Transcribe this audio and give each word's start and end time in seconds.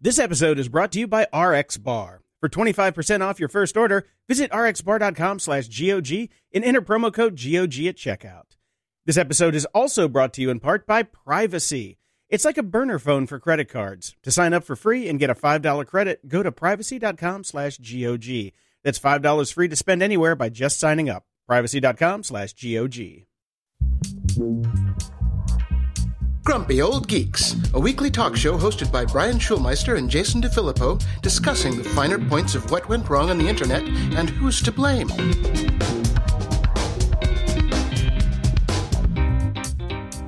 This 0.00 0.20
episode 0.20 0.60
is 0.60 0.68
brought 0.68 0.92
to 0.92 1.00
you 1.00 1.08
by 1.08 1.26
RX 1.36 1.76
Bar. 1.76 2.22
For 2.38 2.48
25% 2.48 3.20
off 3.20 3.40
your 3.40 3.48
first 3.48 3.76
order, 3.76 4.06
visit 4.28 4.48
rxbar.com 4.52 5.40
slash 5.40 5.66
GOG 5.66 6.28
and 6.54 6.64
enter 6.64 6.80
promo 6.80 7.12
code 7.12 7.32
GOG 7.32 7.84
at 7.86 7.96
checkout. 7.96 8.56
This 9.06 9.16
episode 9.16 9.56
is 9.56 9.64
also 9.74 10.06
brought 10.06 10.32
to 10.34 10.40
you 10.40 10.50
in 10.50 10.60
part 10.60 10.86
by 10.86 11.02
Privacy. 11.02 11.98
It's 12.28 12.44
like 12.44 12.58
a 12.58 12.62
burner 12.62 13.00
phone 13.00 13.26
for 13.26 13.40
credit 13.40 13.68
cards. 13.68 14.14
To 14.22 14.30
sign 14.30 14.54
up 14.54 14.62
for 14.62 14.76
free 14.76 15.08
and 15.08 15.18
get 15.18 15.30
a 15.30 15.34
$5 15.34 15.86
credit, 15.88 16.28
go 16.28 16.44
to 16.44 16.52
privacy.com 16.52 17.42
slash 17.42 17.78
GOG. 17.78 18.52
That's 18.84 19.00
$5 19.00 19.52
free 19.52 19.66
to 19.66 19.74
spend 19.74 20.04
anywhere 20.04 20.36
by 20.36 20.48
just 20.48 20.78
signing 20.78 21.10
up. 21.10 21.24
Privacy.com 21.48 22.22
slash 22.22 22.52
GOG. 22.52 23.24
Grumpy 26.48 26.80
Old 26.80 27.06
Geeks, 27.08 27.56
a 27.74 27.78
weekly 27.78 28.10
talk 28.10 28.34
show 28.34 28.56
hosted 28.56 28.90
by 28.90 29.04
Brian 29.04 29.36
Schulmeister 29.36 29.98
and 29.98 30.08
Jason 30.08 30.40
DeFilippo, 30.40 30.98
discussing 31.20 31.76
the 31.76 31.84
finer 31.84 32.18
points 32.18 32.54
of 32.54 32.70
what 32.70 32.88
went 32.88 33.06
wrong 33.10 33.28
on 33.28 33.36
the 33.36 33.46
internet 33.46 33.82
and 33.82 34.30
who's 34.30 34.62
to 34.62 34.72
blame. 34.72 35.08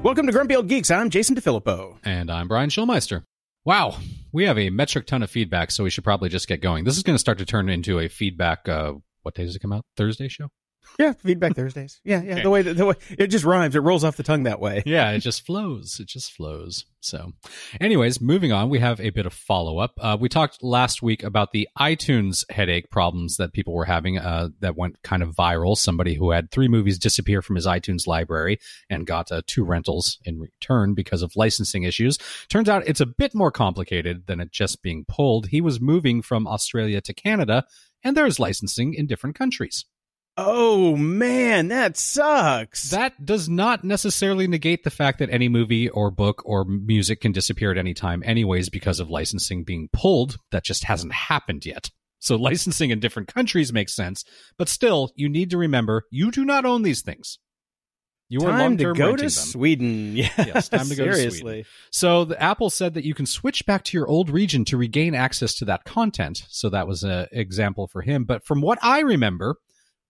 Welcome 0.02 0.26
to 0.26 0.32
Grumpy 0.32 0.56
Old 0.56 0.68
Geeks. 0.68 0.90
I'm 0.90 1.08
Jason 1.08 1.36
DeFilippo. 1.36 1.96
And 2.04 2.30
I'm 2.30 2.48
Brian 2.48 2.68
Schulmeister. 2.68 3.22
Wow, 3.64 3.96
we 4.30 4.44
have 4.44 4.58
a 4.58 4.68
metric 4.68 5.06
ton 5.06 5.22
of 5.22 5.30
feedback, 5.30 5.70
so 5.70 5.84
we 5.84 5.90
should 5.90 6.04
probably 6.04 6.28
just 6.28 6.46
get 6.46 6.60
going. 6.60 6.84
This 6.84 6.98
is 6.98 7.02
going 7.02 7.14
to 7.14 7.18
start 7.18 7.38
to 7.38 7.46
turn 7.46 7.70
into 7.70 7.98
a 7.98 8.08
feedback. 8.08 8.68
Uh, 8.68 8.92
what 9.22 9.34
day 9.34 9.46
does 9.46 9.56
it 9.56 9.60
come 9.60 9.72
out? 9.72 9.86
Thursday 9.96 10.28
show? 10.28 10.50
Yeah, 10.98 11.12
feedback 11.14 11.54
Thursdays. 11.54 12.00
Yeah, 12.04 12.22
yeah. 12.22 12.32
Okay. 12.32 12.42
The 12.42 12.50
way 12.50 12.62
the 12.62 12.86
way 12.86 12.94
it 13.18 13.28
just 13.28 13.44
rhymes, 13.44 13.74
it 13.74 13.80
rolls 13.80 14.04
off 14.04 14.16
the 14.16 14.22
tongue 14.22 14.42
that 14.44 14.60
way. 14.60 14.82
Yeah, 14.90 15.12
it 15.12 15.20
just 15.20 15.46
flows. 15.46 16.00
It 16.00 16.08
just 16.08 16.32
flows. 16.32 16.84
So, 17.00 17.32
anyways, 17.80 18.20
moving 18.20 18.50
on, 18.50 18.68
we 18.68 18.80
have 18.80 19.00
a 19.00 19.10
bit 19.10 19.24
of 19.24 19.32
follow 19.32 19.78
up. 19.78 19.92
Uh, 19.98 20.16
we 20.20 20.28
talked 20.28 20.62
last 20.62 21.00
week 21.00 21.22
about 21.22 21.52
the 21.52 21.68
iTunes 21.78 22.44
headache 22.50 22.90
problems 22.90 23.36
that 23.36 23.52
people 23.52 23.72
were 23.72 23.84
having 23.84 24.18
uh, 24.18 24.48
that 24.60 24.76
went 24.76 25.00
kind 25.02 25.22
of 25.22 25.30
viral. 25.34 25.76
Somebody 25.76 26.14
who 26.14 26.32
had 26.32 26.50
three 26.50 26.66
movies 26.66 26.98
disappear 26.98 27.40
from 27.40 27.56
his 27.56 27.66
iTunes 27.66 28.06
library 28.06 28.58
and 28.88 29.06
got 29.06 29.30
uh, 29.30 29.42
two 29.46 29.64
rentals 29.64 30.18
in 30.24 30.40
return 30.40 30.94
because 30.94 31.22
of 31.22 31.36
licensing 31.36 31.84
issues. 31.84 32.18
Turns 32.48 32.68
out 32.68 32.86
it's 32.86 33.00
a 33.00 33.06
bit 33.06 33.34
more 33.34 33.52
complicated 33.52 34.26
than 34.26 34.40
it 34.40 34.50
just 34.50 34.82
being 34.82 35.04
pulled. 35.06 35.46
He 35.48 35.60
was 35.60 35.80
moving 35.80 36.20
from 36.20 36.46
Australia 36.48 37.00
to 37.02 37.14
Canada, 37.14 37.64
and 38.02 38.16
there's 38.16 38.40
licensing 38.40 38.94
in 38.94 39.06
different 39.06 39.36
countries. 39.36 39.84
Oh 40.36 40.96
man, 40.96 41.68
that 41.68 41.96
sucks. 41.96 42.90
That 42.90 43.24
does 43.24 43.48
not 43.48 43.84
necessarily 43.84 44.46
negate 44.46 44.84
the 44.84 44.90
fact 44.90 45.18
that 45.18 45.30
any 45.30 45.48
movie 45.48 45.88
or 45.88 46.10
book 46.10 46.42
or 46.44 46.64
music 46.64 47.20
can 47.20 47.32
disappear 47.32 47.70
at 47.70 47.78
any 47.78 47.94
time, 47.94 48.22
anyways, 48.24 48.68
because 48.70 49.00
of 49.00 49.10
licensing 49.10 49.64
being 49.64 49.88
pulled. 49.92 50.36
That 50.50 50.64
just 50.64 50.84
hasn't 50.84 51.12
happened 51.12 51.66
yet. 51.66 51.90
So 52.20 52.36
licensing 52.36 52.90
in 52.90 53.00
different 53.00 53.32
countries 53.32 53.72
makes 53.72 53.94
sense, 53.94 54.24
but 54.56 54.68
still, 54.68 55.10
you 55.14 55.28
need 55.28 55.50
to 55.50 55.58
remember 55.58 56.04
you 56.10 56.30
do 56.30 56.44
not 56.44 56.64
own 56.64 56.82
these 56.82 57.02
things. 57.02 57.38
You 58.30 58.42
are 58.42 58.50
time 58.52 58.76
to 58.76 58.92
go 58.94 59.16
to 59.16 59.22
them. 59.22 59.28
Sweden. 59.28 60.12
Yeah, 60.16 60.30
yes, 60.36 60.68
time 60.68 60.86
to 60.86 60.94
go 60.94 61.02
Seriously. 61.02 61.30
to 61.30 61.38
Sweden. 61.38 61.64
So 61.90 62.24
the 62.24 62.40
Apple 62.40 62.70
said 62.70 62.94
that 62.94 63.04
you 63.04 63.12
can 63.12 63.26
switch 63.26 63.66
back 63.66 63.82
to 63.84 63.96
your 63.96 64.06
old 64.06 64.30
region 64.30 64.64
to 64.66 64.76
regain 64.76 65.16
access 65.16 65.54
to 65.56 65.64
that 65.64 65.82
content. 65.84 66.44
So 66.48 66.70
that 66.70 66.86
was 66.86 67.02
an 67.02 67.26
example 67.32 67.88
for 67.88 68.02
him. 68.02 68.24
But 68.24 68.44
from 68.44 68.60
what 68.60 68.78
I 68.82 69.00
remember, 69.00 69.56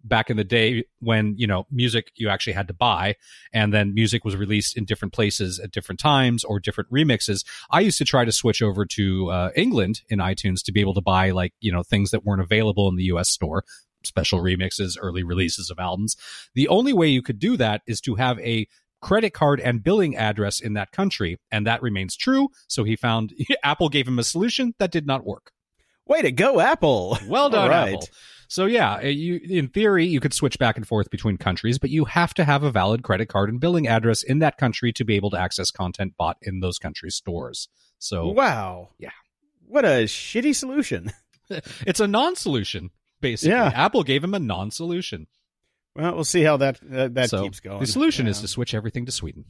back 0.04 0.30
in 0.30 0.36
the 0.36 0.44
day 0.44 0.84
when 1.00 1.34
you 1.36 1.46
know 1.46 1.66
music 1.70 2.10
you 2.16 2.28
actually 2.28 2.52
had 2.52 2.68
to 2.68 2.74
buy 2.74 3.16
and 3.52 3.72
then 3.72 3.94
music 3.94 4.24
was 4.24 4.36
released 4.36 4.76
in 4.76 4.84
different 4.84 5.12
places 5.12 5.58
at 5.58 5.70
different 5.70 5.98
times 5.98 6.44
or 6.44 6.58
different 6.58 6.90
remixes. 6.90 7.44
I 7.70 7.80
used 7.80 7.98
to 7.98 8.04
try 8.04 8.24
to 8.24 8.32
switch 8.32 8.62
over 8.62 8.84
to 8.86 9.30
uh, 9.30 9.50
england 9.56 10.02
in 10.08 10.18
itunes 10.18 10.62
to 10.64 10.72
be 10.72 10.80
able 10.80 10.94
to 10.94 11.00
buy 11.00 11.30
like 11.30 11.52
you 11.60 11.72
know 11.72 11.82
things 11.82 12.10
that 12.10 12.24
weren't 12.24 12.42
available 12.42 12.88
in 12.88 12.96
the 12.96 13.04
us 13.04 13.28
store 13.28 13.64
special 14.04 14.40
remixes 14.40 14.96
early 15.00 15.22
releases 15.22 15.70
of 15.70 15.78
albums. 15.78 16.16
The 16.54 16.68
only 16.68 16.92
way 16.92 17.08
you 17.08 17.22
could 17.22 17.38
do 17.38 17.56
that 17.58 17.82
is 17.86 18.00
to 18.02 18.14
have 18.14 18.38
a 18.40 18.66
credit 19.02 19.30
card 19.30 19.60
and 19.60 19.82
billing 19.82 20.16
address 20.16 20.60
in 20.60 20.74
that 20.74 20.92
country 20.92 21.38
and 21.50 21.66
that 21.66 21.82
remains 21.82 22.16
true. 22.16 22.48
So 22.66 22.84
he 22.84 22.96
found 22.96 23.34
apple 23.62 23.88
gave 23.88 24.06
him 24.06 24.18
a 24.18 24.24
solution 24.24 24.74
that 24.78 24.90
did 24.90 25.06
not 25.06 25.24
work. 25.24 25.52
Way 26.06 26.22
to 26.22 26.32
go 26.32 26.60
apple. 26.60 27.18
Well 27.26 27.50
done 27.50 27.70
right. 27.70 27.94
apple 27.94 28.08
so 28.50 28.66
yeah, 28.66 28.96
uh, 28.96 29.06
you 29.06 29.40
in 29.48 29.68
theory 29.68 30.04
you 30.06 30.18
could 30.18 30.34
switch 30.34 30.58
back 30.58 30.76
and 30.76 30.84
forth 30.84 31.08
between 31.08 31.36
countries, 31.36 31.78
but 31.78 31.90
you 31.90 32.04
have 32.04 32.34
to 32.34 32.44
have 32.44 32.64
a 32.64 32.72
valid 32.72 33.04
credit 33.04 33.28
card 33.28 33.48
and 33.48 33.60
billing 33.60 33.86
address 33.86 34.24
in 34.24 34.40
that 34.40 34.58
country 34.58 34.92
to 34.94 35.04
be 35.04 35.14
able 35.14 35.30
to 35.30 35.38
access 35.38 35.70
content 35.70 36.16
bought 36.18 36.36
in 36.42 36.58
those 36.58 36.76
countries' 36.76 37.14
stores. 37.14 37.68
So 38.00 38.26
wow, 38.26 38.88
yeah, 38.98 39.12
what 39.68 39.84
a 39.84 40.04
shitty 40.04 40.56
solution. 40.56 41.12
it's 41.86 42.00
a 42.00 42.08
non-solution 42.08 42.90
basically. 43.20 43.52
Yeah. 43.52 43.70
Apple 43.72 44.02
gave 44.02 44.24
him 44.24 44.34
a 44.34 44.40
non-solution. 44.40 45.28
Well, 45.94 46.16
we'll 46.16 46.24
see 46.24 46.42
how 46.42 46.56
that 46.56 46.80
uh, 46.82 47.08
that 47.12 47.30
so 47.30 47.44
keeps 47.44 47.60
going. 47.60 47.78
The 47.78 47.86
solution 47.86 48.26
yeah. 48.26 48.30
is 48.30 48.40
to 48.40 48.48
switch 48.48 48.74
everything 48.74 49.06
to 49.06 49.12
Sweden. 49.12 49.44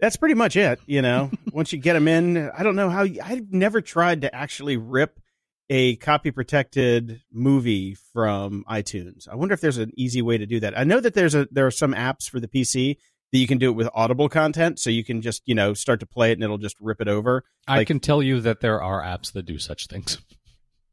That's 0.00 0.16
pretty 0.16 0.34
much 0.34 0.56
it. 0.56 0.80
You 0.86 1.00
know, 1.00 1.30
once 1.52 1.72
you 1.72 1.78
get 1.78 1.92
them 1.92 2.08
in, 2.08 2.50
I 2.50 2.64
don't 2.64 2.74
know 2.74 2.90
how. 2.90 3.02
I've 3.02 3.52
never 3.52 3.80
tried 3.80 4.22
to 4.22 4.34
actually 4.34 4.76
rip 4.76 5.20
a 5.70 5.94
copy 5.96 6.32
protected 6.32 7.22
movie 7.32 7.94
from 8.12 8.64
iTunes. 8.68 9.28
I 9.28 9.36
wonder 9.36 9.54
if 9.54 9.60
there's 9.60 9.78
an 9.78 9.92
easy 9.96 10.20
way 10.20 10.36
to 10.36 10.44
do 10.44 10.58
that. 10.60 10.76
I 10.76 10.82
know 10.82 10.98
that 10.98 11.14
there's 11.14 11.36
a 11.36 11.46
there 11.52 11.66
are 11.66 11.70
some 11.70 11.94
apps 11.94 12.28
for 12.28 12.40
the 12.40 12.48
PC 12.48 12.96
that 13.32 13.38
you 13.38 13.46
can 13.46 13.58
do 13.58 13.70
it 13.70 13.74
with 13.74 13.88
audible 13.94 14.28
content 14.28 14.80
so 14.80 14.90
you 14.90 15.04
can 15.04 15.22
just, 15.22 15.42
you 15.46 15.54
know, 15.54 15.72
start 15.72 16.00
to 16.00 16.06
play 16.06 16.30
it 16.30 16.34
and 16.34 16.42
it'll 16.42 16.58
just 16.58 16.76
rip 16.80 17.00
it 17.00 17.06
over. 17.06 17.44
I 17.68 17.78
like, 17.78 17.86
can 17.86 18.00
tell 18.00 18.20
you 18.20 18.40
that 18.40 18.60
there 18.60 18.82
are 18.82 19.00
apps 19.00 19.32
that 19.32 19.46
do 19.46 19.58
such 19.58 19.86
things. 19.86 20.18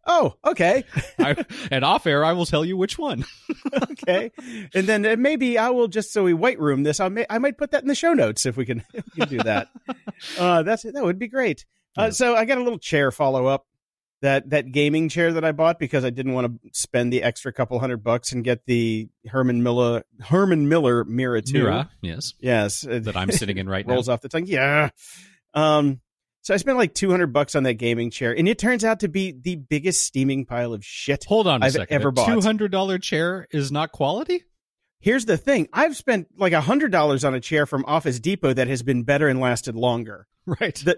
Oh, 0.10 0.36
okay. 0.46 0.86
I, 1.20 1.44
and 1.70 1.84
off 1.84 2.08
air, 2.08 2.24
I 2.24 2.32
will 2.32 2.46
tell 2.46 2.64
you 2.64 2.78
which 2.78 2.98
one. 2.98 3.26
okay, 3.92 4.32
and 4.74 4.88
then 4.88 5.06
uh, 5.06 5.18
maybe 5.20 5.58
I 5.58 5.72
will 5.72 5.90
just 5.90 6.14
so 6.14 6.24
we 6.24 6.34
white 6.34 6.62
room 6.62 6.84
this. 6.84 7.02
I 7.02 7.10
may 7.10 7.26
I 7.30 7.40
might 7.40 7.58
put 7.58 7.72
that 7.72 7.82
in 7.82 7.90
the 7.90 7.94
show 7.94 8.14
notes 8.14 8.46
if 8.46 8.56
we 8.56 8.66
can, 8.66 8.86
if 8.94 9.04
we 9.04 9.26
can 9.26 9.28
do 9.28 9.38
that. 9.40 9.68
uh, 10.40 10.64
that's 10.64 10.84
that 10.84 11.04
would 11.04 11.20
be 11.20 11.28
great. 11.28 11.66
Uh, 11.98 12.12
so 12.12 12.38
I 12.38 12.46
got 12.46 12.58
a 12.58 12.64
little 12.64 12.80
chair 12.80 13.12
follow 13.12 13.48
up 13.48 13.66
that 14.22 14.50
that 14.50 14.72
gaming 14.72 15.10
chair 15.10 15.34
that 15.34 15.46
I 15.46 15.52
bought 15.52 15.78
because 15.80 16.04
I 16.04 16.10
didn't 16.10 16.34
want 16.34 16.62
to 16.64 16.70
spend 16.74 17.14
the 17.14 17.22
extra 17.24 17.54
couple 17.54 17.78
hundred 17.80 18.04
bucks 18.04 18.32
and 18.32 18.44
get 18.44 18.66
the 18.66 19.10
Herman 19.28 19.62
Miller 19.64 20.04
Herman 20.22 20.68
Miller 20.68 21.06
Mirra 21.06 21.44
2. 21.46 21.54
Mirra, 21.66 21.90
yes. 22.02 22.34
Yes. 22.40 22.82
That 22.82 23.16
I'm 23.16 23.32
sitting 23.32 23.58
in 23.58 23.70
right 23.70 23.86
rolls 23.88 24.08
now. 24.08 24.16
off 24.16 24.22
the 24.22 24.30
tongue. 24.30 24.46
Yeah. 24.48 24.90
Um 25.54 26.02
so 26.42 26.54
I 26.54 26.58
spent 26.58 26.78
like 26.78 26.94
200 26.94 27.28
bucks 27.34 27.56
on 27.56 27.64
that 27.64 27.74
gaming 27.76 28.10
chair 28.10 28.36
and 28.36 28.48
it 28.48 28.58
turns 28.58 28.84
out 28.86 29.02
to 29.02 29.08
be 29.08 29.32
the 29.34 29.56
biggest 29.56 30.02
steaming 30.02 30.46
pile 30.46 30.74
of 30.74 30.84
shit 30.84 31.26
Hold 31.26 31.46
on 31.46 31.62
a 31.62 31.66
I've 31.66 31.74
second. 31.74 31.94
ever 31.94 32.10
a 32.10 32.12
bought. 32.14 32.30
$200 32.30 33.02
chair 33.04 33.48
is 33.52 33.72
not 33.72 33.92
quality? 33.92 34.46
Here's 35.00 35.26
the 35.26 35.38
thing. 35.38 35.68
I've 35.74 35.96
spent 35.96 36.28
like 36.38 36.54
a 36.54 36.62
$100 36.62 37.28
on 37.28 37.36
a 37.36 37.40
chair 37.40 37.66
from 37.68 37.86
Office 37.86 38.20
Depot 38.20 38.54
that 38.54 38.68
has 38.68 38.82
been 38.82 39.04
better 39.04 39.28
and 39.28 39.40
lasted 39.40 39.76
longer. 39.76 40.28
Right. 40.62 40.76
The, 40.76 40.98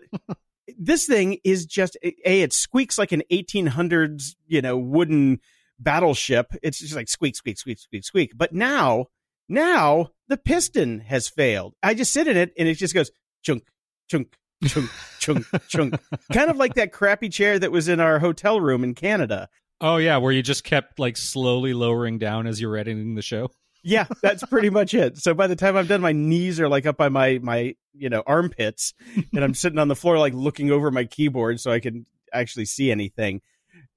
this 0.77 1.05
thing 1.05 1.39
is 1.43 1.65
just 1.65 1.97
a 2.03 2.41
it 2.41 2.53
squeaks 2.53 2.97
like 2.97 3.11
an 3.11 3.23
1800s 3.31 4.35
you 4.47 4.61
know 4.61 4.77
wooden 4.77 5.39
battleship. 5.79 6.53
It's 6.61 6.79
just 6.79 6.95
like 6.95 7.07
squeak 7.07 7.35
squeak 7.35 7.57
squeak 7.57 7.79
squeak 7.79 8.03
squeak. 8.03 8.31
But 8.35 8.53
now 8.53 9.07
now 9.47 10.09
the 10.27 10.37
piston 10.37 10.99
has 11.01 11.27
failed. 11.27 11.75
I 11.81 11.93
just 11.93 12.11
sit 12.11 12.27
in 12.27 12.37
it 12.37 12.53
and 12.57 12.67
it 12.67 12.75
just 12.75 12.93
goes 12.93 13.11
chunk 13.43 13.63
chunk 14.09 14.35
chunk 14.65 14.89
chunk 15.19 15.45
chunk. 15.67 15.95
Kind 16.33 16.49
of 16.49 16.57
like 16.57 16.75
that 16.75 16.91
crappy 16.91 17.29
chair 17.29 17.57
that 17.57 17.71
was 17.71 17.87
in 17.87 17.99
our 17.99 18.19
hotel 18.19 18.59
room 18.59 18.83
in 18.83 18.93
canada. 18.93 19.49
Oh 19.81 19.97
yeah 19.97 20.17
where 20.17 20.33
you 20.33 20.43
just 20.43 20.63
kept 20.63 20.99
like 20.99 21.17
slowly 21.17 21.73
lowering 21.73 22.19
down 22.19 22.47
as 22.47 22.59
you 22.59 22.67
were 22.67 22.77
editing 22.77 23.15
the 23.15 23.21
show 23.21 23.49
yeah, 23.83 24.05
that's 24.21 24.43
pretty 24.45 24.69
much 24.69 24.93
it. 24.93 25.17
So 25.17 25.33
by 25.33 25.47
the 25.47 25.55
time 25.55 25.75
I'm 25.77 25.87
done, 25.87 26.01
my 26.01 26.11
knees 26.11 26.59
are 26.59 26.69
like 26.69 26.85
up 26.85 26.97
by 26.97 27.09
my 27.09 27.39
my 27.41 27.75
you 27.93 28.09
know 28.09 28.23
armpits, 28.25 28.93
and 29.33 29.43
I'm 29.43 29.53
sitting 29.53 29.79
on 29.79 29.87
the 29.87 29.95
floor 29.95 30.17
like 30.17 30.33
looking 30.33 30.71
over 30.71 30.91
my 30.91 31.05
keyboard 31.05 31.59
so 31.59 31.71
I 31.71 31.79
can 31.79 32.05
actually 32.33 32.65
see 32.65 32.91
anything. 32.91 33.41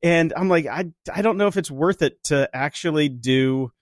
And 0.02 0.32
I'm 0.36 0.48
like, 0.48 0.66
I 0.66 0.90
I 1.12 1.22
don't 1.22 1.36
know 1.36 1.46
if 1.46 1.56
it's 1.56 1.70
worth 1.70 2.02
it 2.02 2.22
to 2.24 2.48
actually 2.52 3.08
do, 3.08 3.72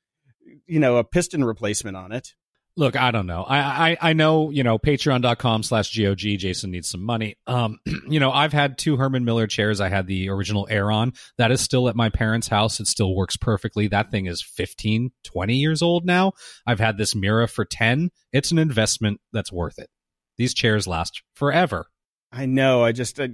you 0.66 0.80
know, 0.80 0.96
a 0.96 1.04
piston 1.04 1.44
replacement 1.44 1.96
on 1.96 2.12
it. 2.12 2.34
Look, 2.76 2.96
I 2.96 3.10
don't 3.10 3.26
know. 3.26 3.42
I, 3.42 3.58
I, 3.90 3.96
I 4.00 4.12
know, 4.12 4.50
you 4.50 4.62
know, 4.62 4.78
patreon.com 4.78 5.64
slash 5.64 5.96
GOG. 5.96 6.18
Jason 6.18 6.70
needs 6.70 6.88
some 6.88 7.02
money. 7.02 7.36
Um, 7.46 7.78
you 8.08 8.20
know, 8.20 8.30
I've 8.30 8.52
had 8.52 8.78
two 8.78 8.96
Herman 8.96 9.24
Miller 9.24 9.46
chairs. 9.46 9.80
I 9.80 9.88
had 9.88 10.06
the 10.06 10.28
original 10.30 10.66
Aeron. 10.70 11.12
That 11.36 11.50
is 11.50 11.60
still 11.60 11.88
at 11.88 11.96
my 11.96 12.10
parents' 12.10 12.48
house. 12.48 12.80
It 12.80 12.86
still 12.86 13.14
works 13.14 13.36
perfectly. 13.36 13.88
That 13.88 14.10
thing 14.10 14.26
is 14.26 14.40
15, 14.42 15.10
20 15.24 15.54
years 15.54 15.82
old 15.82 16.06
now. 16.06 16.32
I've 16.66 16.80
had 16.80 16.96
this 16.96 17.14
Mirra 17.14 17.50
for 17.50 17.64
10. 17.64 18.10
It's 18.32 18.52
an 18.52 18.58
investment 18.58 19.20
that's 19.32 19.52
worth 19.52 19.78
it. 19.78 19.90
These 20.38 20.54
chairs 20.54 20.86
last 20.86 21.22
forever. 21.34 21.86
I 22.32 22.46
know. 22.46 22.84
I 22.84 22.92
just, 22.92 23.18
I, 23.20 23.30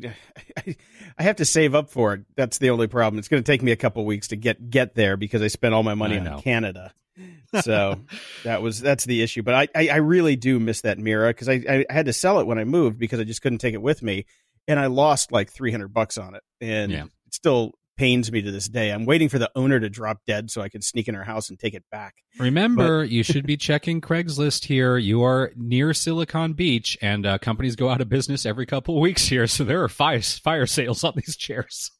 I 1.19 1.23
have 1.23 1.37
to 1.37 1.45
save 1.45 1.75
up 1.75 1.91
for 1.91 2.15
it. 2.15 2.23
That's 2.37 2.59
the 2.59 2.71
only 2.71 2.87
problem. 2.87 3.19
It's 3.19 3.29
going 3.29 3.43
to 3.43 3.47
take 3.53 3.63
me 3.63 3.73
a 3.73 3.77
couple 3.77 4.05
weeks 4.07 4.29
to 4.29 4.37
get, 4.37 4.71
get 4.71 4.95
there 4.95 5.17
because 5.17 5.43
I 5.43 5.49
spent 5.49 5.75
all 5.75 5.83
my 5.83 5.95
money 5.95 6.19
on 6.19 6.41
Canada 6.43 6.93
so 7.63 8.01
that 8.45 8.61
was 8.61 8.81
that's 8.81 9.05
the 9.05 9.23
issue. 9.23 9.43
But 9.43 9.55
I 9.55 9.69
I, 9.75 9.89
I 9.89 9.97
really 9.97 10.37
do 10.37 10.59
miss 10.61 10.83
that 10.83 10.99
Mirra 10.99 11.31
because 11.31 11.49
I, 11.49 11.85
I 11.89 11.93
had 11.93 12.07
to 12.07 12.13
sell 12.13 12.41
it 12.41 12.47
when 12.47 12.59
I 12.59 12.65
moved 12.65 12.99
because 12.99 13.21
I 13.21 13.25
just 13.25 13.41
couldn't 13.41 13.59
take 13.59 13.73
it 13.75 13.81
with 13.81 14.03
me. 14.03 14.27
and 14.69 14.79
I 14.79 14.87
lost 14.87 15.33
like 15.33 15.51
300 15.51 15.89
bucks 15.89 16.19
on 16.19 16.35
it. 16.35 16.43
And 16.61 16.93
Yeah. 16.93 17.05
it 17.05 17.11
still 17.35 17.73
pains 17.97 18.31
me 18.31 18.43
to 18.43 18.51
this 18.51 18.69
day. 18.69 18.91
I'm 18.91 19.05
waiting 19.07 19.29
for 19.29 19.39
the 19.39 19.51
owner 19.55 19.81
to 19.81 19.89
drop 19.89 20.21
dead 20.27 20.51
so 20.51 20.61
I 20.63 20.69
can 20.69 20.83
sneak 20.83 21.09
in 21.09 21.15
her 21.15 21.25
house 21.25 21.49
and 21.51 21.59
take 21.59 21.75
it 21.75 21.85
back. 21.91 22.15
Remember, 22.39 23.05
you 23.05 23.23
should 23.23 23.47
be 23.47 23.57
checking 23.57 24.01
Craigslist 24.01 24.65
here. 24.67 24.97
You 24.99 25.23
are 25.23 25.53
near 25.57 25.95
Silicon 25.95 26.53
Beach, 26.53 26.97
and 27.01 27.27
uh, 27.27 27.39
companies 27.39 27.77
go 27.77 27.89
out 27.89 28.01
of 28.01 28.09
business 28.09 28.45
every 28.47 28.67
couple 28.67 28.97
of 28.97 29.01
weeks 29.01 29.29
here, 29.29 29.47
so 29.47 29.65
there 29.65 29.83
are 29.83 29.89
fire 29.89 30.21
fire 30.23 30.67
sales 30.67 31.03
on 31.05 31.15
these 31.17 31.37
chairs. 31.37 31.91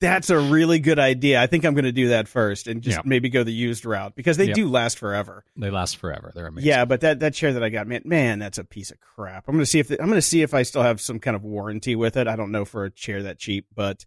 That's 0.00 0.30
a 0.30 0.38
really 0.38 0.78
good 0.78 0.98
idea. 0.98 1.42
I 1.42 1.46
think 1.46 1.64
I'm 1.66 1.74
going 1.74 1.84
to 1.84 1.92
do 1.92 2.08
that 2.08 2.26
first 2.26 2.68
and 2.68 2.80
just 2.80 2.96
Yeah. 2.96 3.02
maybe 3.04 3.28
go 3.28 3.44
the 3.44 3.52
used 3.52 3.84
route 3.84 4.14
because 4.16 4.38
they 4.38 4.46
Yep. 4.46 4.54
do 4.54 4.66
last 4.66 4.98
forever. 4.98 5.44
They 5.58 5.68
last 5.70 5.98
forever. 5.98 6.32
They're 6.34 6.46
amazing. 6.46 6.68
Yeah, 6.68 6.86
but 6.86 7.02
that, 7.02 7.20
that 7.20 7.34
chair 7.34 7.52
that 7.52 7.62
I 7.62 7.68
got, 7.68 7.86
man, 7.86 8.00
man, 8.06 8.38
that's 8.38 8.56
a 8.56 8.64
piece 8.64 8.90
of 8.90 8.98
crap. 8.98 9.44
I'm 9.46 9.54
gonna 9.56 9.66
see 9.66 9.78
if 9.78 9.88
the, 9.88 10.00
I'm 10.00 10.08
gonna 10.08 10.22
see 10.22 10.40
if 10.40 10.54
I 10.54 10.62
still 10.62 10.80
have 10.80 11.02
some 11.02 11.18
kind 11.18 11.36
of 11.36 11.42
warranty 11.44 11.96
with 11.96 12.16
it. 12.16 12.28
I 12.28 12.36
don't 12.36 12.50
know 12.50 12.64
for 12.64 12.84
a 12.86 12.90
chair 12.90 13.24
that 13.24 13.38
cheap, 13.38 13.66
but 13.74 14.06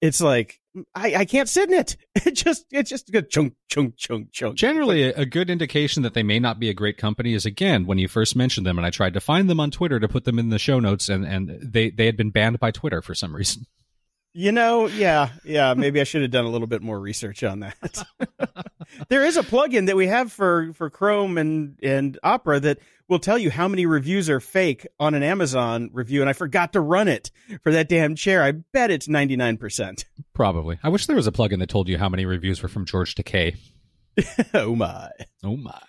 it's 0.00 0.20
like 0.20 0.60
I, 0.94 1.14
I 1.16 1.24
can't 1.24 1.48
sit 1.48 1.70
in 1.70 1.78
it. 1.78 1.96
It 2.24 2.34
just 2.34 2.66
it's 2.70 2.88
just 2.88 3.08
a 3.08 3.12
good 3.12 3.30
chunk 3.30 3.54
chunk 3.68 3.96
chunk 3.96 4.30
chunk. 4.32 4.56
Generally, 4.56 5.02
a 5.02 5.14
a 5.16 5.26
good 5.26 5.50
indication 5.50 6.02
that 6.04 6.14
they 6.14 6.22
may 6.22 6.38
not 6.38 6.60
be 6.60 6.68
a 6.68 6.74
great 6.74 6.98
company 6.98 7.34
is 7.34 7.44
again 7.44 7.84
when 7.84 7.98
you 7.98 8.06
first 8.06 8.36
mentioned 8.36 8.66
them, 8.66 8.78
and 8.78 8.86
I 8.86 8.90
tried 8.90 9.14
to 9.14 9.20
find 9.20 9.50
them 9.50 9.58
on 9.58 9.70
Twitter 9.70 9.98
to 9.98 10.08
put 10.08 10.24
them 10.24 10.38
in 10.38 10.50
the 10.50 10.58
show 10.58 10.78
notes, 10.78 11.08
and 11.08 11.24
and 11.24 11.58
they 11.60 11.90
they 11.90 12.06
had 12.06 12.16
been 12.16 12.30
banned 12.30 12.60
by 12.60 12.70
Twitter 12.70 13.02
for 13.02 13.14
some 13.14 13.34
reason. 13.34 13.66
You 14.34 14.50
know, 14.50 14.86
yeah, 14.86 15.28
yeah. 15.44 15.74
Maybe 15.74 16.00
I 16.00 16.04
should 16.04 16.22
have 16.22 16.30
done 16.30 16.46
a 16.46 16.48
little 16.48 16.66
bit 16.66 16.80
more 16.80 16.98
research 16.98 17.44
on 17.44 17.60
that. 17.60 18.02
there 19.10 19.26
is 19.26 19.36
a 19.36 19.42
plugin 19.42 19.88
that 19.88 19.96
we 19.96 20.06
have 20.06 20.32
for 20.32 20.72
for 20.72 20.88
Chrome 20.88 21.36
and 21.36 21.78
and 21.82 22.18
Opera 22.22 22.58
that 22.60 22.78
will 23.12 23.18
tell 23.18 23.38
you 23.38 23.50
how 23.50 23.68
many 23.68 23.84
reviews 23.84 24.30
are 24.30 24.40
fake 24.40 24.86
on 24.98 25.14
an 25.14 25.22
Amazon 25.22 25.90
review, 25.92 26.22
and 26.22 26.30
I 26.30 26.32
forgot 26.32 26.72
to 26.72 26.80
run 26.80 27.08
it 27.08 27.30
for 27.62 27.70
that 27.70 27.88
damn 27.88 28.16
chair. 28.16 28.42
I 28.42 28.52
bet 28.52 28.90
it's 28.90 29.06
ninety 29.06 29.36
nine 29.36 29.58
percent. 29.58 30.06
Probably. 30.34 30.78
I 30.82 30.88
wish 30.88 31.06
there 31.06 31.14
was 31.14 31.26
a 31.26 31.32
plugin 31.32 31.58
that 31.58 31.68
told 31.68 31.88
you 31.88 31.98
how 31.98 32.08
many 32.08 32.24
reviews 32.24 32.62
were 32.62 32.68
from 32.70 32.86
George 32.86 33.14
Takei. 33.14 33.56
Oh 34.54 34.74
my! 34.74 35.08
Oh 35.42 35.56
my. 35.56 35.80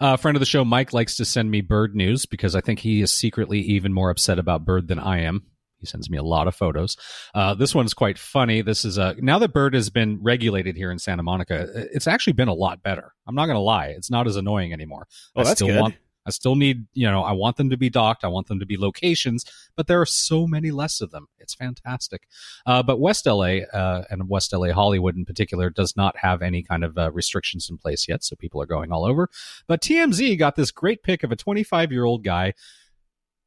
Uh, 0.00 0.16
friend 0.16 0.34
of 0.34 0.40
the 0.40 0.46
show, 0.46 0.64
Mike, 0.64 0.94
likes 0.94 1.16
to 1.16 1.26
send 1.26 1.50
me 1.50 1.60
bird 1.60 1.94
news 1.94 2.24
because 2.24 2.54
I 2.54 2.62
think 2.62 2.78
he 2.78 3.02
is 3.02 3.12
secretly 3.12 3.60
even 3.60 3.92
more 3.92 4.08
upset 4.08 4.38
about 4.38 4.64
bird 4.64 4.88
than 4.88 4.98
I 4.98 5.20
am. 5.24 5.42
He 5.78 5.84
sends 5.84 6.08
me 6.08 6.16
a 6.16 6.22
lot 6.22 6.48
of 6.48 6.54
photos. 6.54 6.96
Uh, 7.34 7.52
this 7.54 7.74
one's 7.74 7.92
quite 7.92 8.18
funny. 8.18 8.62
This 8.62 8.86
is 8.86 8.96
a 8.96 9.14
now 9.18 9.38
that 9.40 9.52
bird 9.52 9.74
has 9.74 9.90
been 9.90 10.22
regulated 10.22 10.74
here 10.76 10.90
in 10.90 10.98
Santa 10.98 11.22
Monica. 11.22 11.68
It's 11.92 12.06
actually 12.06 12.32
been 12.34 12.48
a 12.48 12.54
lot 12.54 12.82
better. 12.82 13.12
I'm 13.26 13.34
not 13.34 13.46
going 13.46 13.56
to 13.56 13.60
lie; 13.60 13.88
it's 13.88 14.10
not 14.10 14.26
as 14.26 14.36
annoying 14.36 14.72
anymore. 14.72 15.06
Oh, 15.36 15.40
I 15.40 15.44
that's 15.44 15.58
still 15.58 15.68
good. 15.68 15.80
want. 15.80 15.94
I 16.30 16.32
still 16.32 16.54
need, 16.54 16.86
you 16.92 17.10
know, 17.10 17.22
I 17.22 17.32
want 17.32 17.56
them 17.56 17.70
to 17.70 17.76
be 17.76 17.90
docked. 17.90 18.22
I 18.22 18.28
want 18.28 18.46
them 18.46 18.60
to 18.60 18.66
be 18.66 18.78
locations, 18.78 19.44
but 19.76 19.88
there 19.88 20.00
are 20.00 20.06
so 20.06 20.46
many 20.46 20.70
less 20.70 21.00
of 21.00 21.10
them. 21.10 21.26
It's 21.38 21.54
fantastic. 21.54 22.28
Uh, 22.66 22.84
but 22.84 23.00
West 23.00 23.26
LA 23.26 23.64
uh, 23.72 24.04
and 24.10 24.28
West 24.28 24.52
LA 24.52 24.72
Hollywood 24.72 25.16
in 25.16 25.24
particular 25.24 25.70
does 25.70 25.96
not 25.96 26.16
have 26.18 26.40
any 26.40 26.62
kind 26.62 26.84
of 26.84 26.96
uh, 26.96 27.10
restrictions 27.10 27.68
in 27.68 27.78
place 27.78 28.06
yet, 28.08 28.22
so 28.22 28.36
people 28.36 28.62
are 28.62 28.66
going 28.66 28.92
all 28.92 29.04
over. 29.04 29.28
But 29.66 29.82
TMZ 29.82 30.38
got 30.38 30.54
this 30.54 30.70
great 30.70 31.02
pic 31.02 31.24
of 31.24 31.32
a 31.32 31.36
25 31.36 31.90
year 31.90 32.04
old 32.04 32.22
guy 32.22 32.54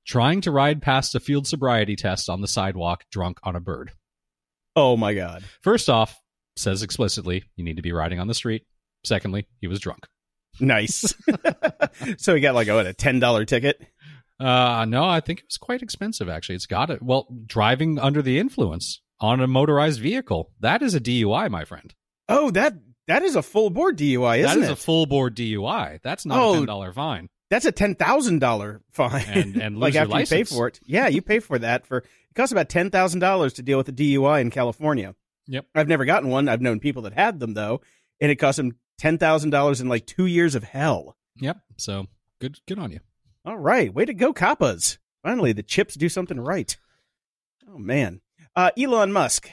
trying 0.06 0.42
to 0.42 0.52
ride 0.52 0.82
past 0.82 1.16
a 1.16 1.20
field 1.22 1.48
sobriety 1.48 1.96
test 1.96 2.30
on 2.30 2.42
the 2.42 2.48
sidewalk 2.48 3.06
drunk 3.10 3.40
on 3.44 3.56
a 3.56 3.62
bird. 3.62 3.92
Oh 4.76 4.98
my 4.98 5.14
god! 5.14 5.44
First 5.62 5.90
off, 5.90 6.20
says 6.58 6.84
explicitly, 6.84 7.44
you 7.56 7.64
need 7.64 7.78
to 7.78 7.82
be 7.82 7.94
riding 7.94 8.20
on 8.20 8.28
the 8.28 8.34
street. 8.34 8.66
Secondly, 9.06 9.48
he 9.62 9.68
was 9.68 9.80
drunk. 9.80 10.08
Nice. 10.60 11.14
so 12.18 12.36
he 12.36 12.42
got 12.42 12.56
like 12.56 12.68
what 12.68 12.86
a 12.86 12.94
ten 12.94 13.20
dollar 13.20 13.46
ticket. 13.46 13.82
Uh, 14.40 14.86
no, 14.88 15.06
I 15.06 15.20
think 15.20 15.40
it 15.40 15.46
was 15.48 15.58
quite 15.58 15.82
expensive, 15.82 16.28
actually. 16.28 16.56
It's 16.56 16.66
got 16.66 16.90
it. 16.90 17.02
Well, 17.02 17.28
driving 17.46 18.00
under 18.00 18.22
the 18.22 18.40
influence 18.40 19.02
on 19.20 19.40
a 19.40 19.48
motorized 19.48 20.02
vehicle, 20.02 20.52
that 20.60 20.82
is 20.82 20.96
a 20.96 21.00
DUI, 21.00 21.50
my 21.50 21.64
friend. 21.66 21.94
Oh, 22.28 22.52
that 22.52 22.74
that 23.08 23.22
is 23.24 23.36
a 23.36 23.42
full 23.44 23.70
board 23.70 23.98
DUI, 23.98 24.42
That 24.42 24.50
isn't 24.52 24.64
is 24.64 24.70
it? 24.70 24.74
a 24.74 24.76
full 24.76 25.06
board 25.06 25.36
DUI. 25.36 26.00
That's 26.04 26.26
not 26.26 26.38
Oh, 26.40 26.64
a 26.64 26.68
$10 26.68 26.94
fine. 26.94 27.30
That's 27.50 27.66
a 27.66 27.72
ten 27.72 27.96
thousand 27.96 28.40
dollar 28.40 28.82
fine, 28.92 29.26
And- 29.28 29.56
and 29.58 29.78
like 29.80 29.96
after 29.96 30.20
you 30.20 30.26
pay 30.26 30.44
for 30.44 30.68
it. 30.68 30.80
Yeah, 30.86 31.08
you 31.08 31.22
pay 31.22 31.40
for 31.40 31.60
that. 31.60 31.86
For 31.86 31.98
it 32.00 32.06
costs 32.36 32.52
about 32.52 32.70
ten 32.70 32.90
thousand 32.90 33.20
dollars 33.20 33.54
to 33.54 33.62
deal 33.62 33.78
with 33.78 33.88
a 33.90 33.94
DUI 33.94 34.42
in 34.42 34.50
California. 34.50 35.16
Yep. 35.48 35.66
I've 35.76 35.88
never 35.90 36.06
gotten 36.06 36.30
one. 36.30 36.48
I've 36.50 36.62
known 36.62 36.80
people 36.80 37.04
that 37.04 37.14
had 37.14 37.40
them 37.40 37.54
though, 37.54 37.82
and 38.20 38.32
it 38.32 38.38
cost 38.38 38.58
them 38.58 38.76
ten 38.98 39.18
thousand 39.18 39.50
dollars 39.52 39.82
in 39.82 39.88
like 39.90 40.06
two 40.06 40.26
years 40.26 40.56
of 40.56 40.64
hell. 40.64 41.16
Yep. 41.38 41.58
So 41.78 42.08
good, 42.40 42.60
good 42.68 42.80
on 42.80 42.92
you. 42.92 43.00
All 43.46 43.58
right, 43.58 43.94
way 43.94 44.06
to 44.06 44.14
go, 44.14 44.34
Kappas! 44.34 44.98
Finally, 45.24 45.54
the 45.54 45.64
chips 45.64 45.96
do 45.96 46.08
something 46.10 46.40
right. 46.40 46.76
Oh 47.70 47.78
man, 47.78 48.22
uh, 48.56 48.72
Elon 48.78 49.12
Musk. 49.12 49.50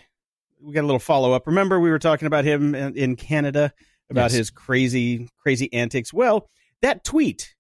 We 0.63 0.75
got 0.75 0.83
a 0.83 0.87
little 0.87 0.99
follow 0.99 1.33
up. 1.33 1.47
Remember, 1.47 1.81
we 1.81 1.91
were 1.91 1.99
talking 1.99 2.27
about 2.27 2.45
him 2.45 2.75
in, 2.75 2.97
in 2.97 3.17
Canada 3.17 3.73
about 4.11 4.25
Yes. 4.31 4.33
his 4.35 4.51
crazy, 4.51 5.29
crazy 5.43 5.73
antics. 5.73 6.13
Well, 6.13 6.49
that 6.83 7.03
tweet 7.03 7.55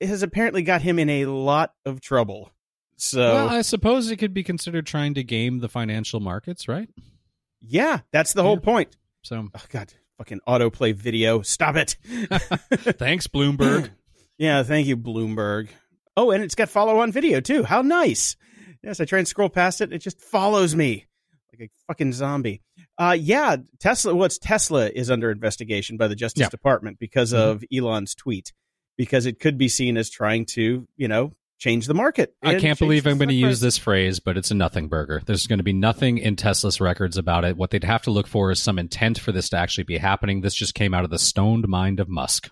has 0.00 0.22
apparently 0.22 0.62
got 0.62 0.80
him 0.82 0.98
in 0.98 1.10
a 1.10 1.26
lot 1.26 1.72
of 1.84 2.00
trouble. 2.00 2.50
So 2.96 3.20
well, 3.20 3.48
I 3.50 3.60
suppose 3.60 4.10
it 4.10 4.16
could 4.16 4.32
be 4.32 4.42
considered 4.42 4.86
trying 4.86 5.12
to 5.14 5.22
game 5.24 5.58
the 5.58 5.68
financial 5.68 6.18
markets, 6.20 6.66
right? 6.66 6.88
yeah, 7.60 8.00
that's 8.12 8.32
the 8.32 8.42
whole 8.42 8.54
Yeah. 8.54 8.64
point. 8.64 8.96
So 9.22 9.48
Oh 9.54 9.62
God, 9.68 9.92
fucking 10.18 10.40
autoplay 10.48 10.94
video. 10.94 11.42
Stop 11.42 11.76
it. 11.76 11.96
thanks, 12.98 13.26
Bloomberg. 13.26 13.90
Yeah, 14.38 14.62
thank 14.64 14.86
you, 14.86 14.98
Bloomberg. 14.98 15.70
Oh, 16.14 16.30
and 16.30 16.44
it's 16.44 16.54
got 16.54 16.68
follow 16.68 16.98
on 16.98 17.10
video 17.10 17.40
too. 17.40 17.62
How 17.62 17.80
nice. 17.80 18.36
Yes, 18.84 19.00
I 19.00 19.06
try 19.06 19.18
and 19.18 19.26
scroll 19.26 19.48
past 19.48 19.80
it. 19.80 19.94
It 19.94 20.00
just 20.02 20.20
follows 20.20 20.74
me 20.76 21.06
like 21.50 21.70
a 21.70 21.72
fucking 21.88 22.12
zombie. 22.12 22.60
Uh, 22.98 23.16
yeah, 23.18 23.56
Tesla. 23.80 24.14
Well, 24.14 24.26
it's 24.26 24.36
Tesla 24.36 24.90
is 24.90 25.10
under 25.10 25.30
investigation 25.30 25.96
by 25.96 26.06
the 26.08 26.14
Justice 26.14 26.42
Yeah. 26.42 26.48
Department 26.50 26.98
because 26.98 27.32
Mhm. 27.32 27.38
of 27.38 27.64
Elon's 27.74 28.14
tweet, 28.14 28.52
because 28.98 29.24
it 29.24 29.40
could 29.40 29.56
be 29.56 29.68
seen 29.68 29.96
as 29.96 30.10
trying 30.10 30.44
to, 30.50 30.86
you 30.98 31.08
know, 31.08 31.32
change 31.58 31.86
the 31.86 31.94
market. 31.94 32.34
I 32.42 32.58
can't 32.58 32.78
believe 32.78 33.06
I'm 33.06 33.18
going 33.18 33.28
to 33.28 33.34
use 33.34 33.60
this 33.60 33.78
phrase, 33.78 34.20
but 34.20 34.36
it's 34.36 34.50
a 34.50 34.54
nothing 34.54 34.88
burger. 34.88 35.22
There's 35.24 35.46
going 35.46 35.58
to 35.58 35.64
be 35.64 35.72
nothing 35.72 36.18
in 36.18 36.36
Tesla's 36.36 36.80
records 36.80 37.16
about 37.16 37.44
it. 37.44 37.56
What 37.56 37.70
they'd 37.70 37.84
have 37.84 38.02
to 38.02 38.10
look 38.10 38.26
for 38.26 38.50
is 38.50 38.62
some 38.62 38.78
intent 38.78 39.18
for 39.18 39.32
this 39.32 39.48
to 39.50 39.56
actually 39.56 39.84
be 39.84 39.98
happening. 39.98 40.40
This 40.42 40.54
just 40.54 40.74
came 40.74 40.92
out 40.94 41.04
of 41.04 41.10
the 41.10 41.18
stoned 41.18 41.66
mind 41.68 42.00
of 42.00 42.08
Musk. 42.08 42.50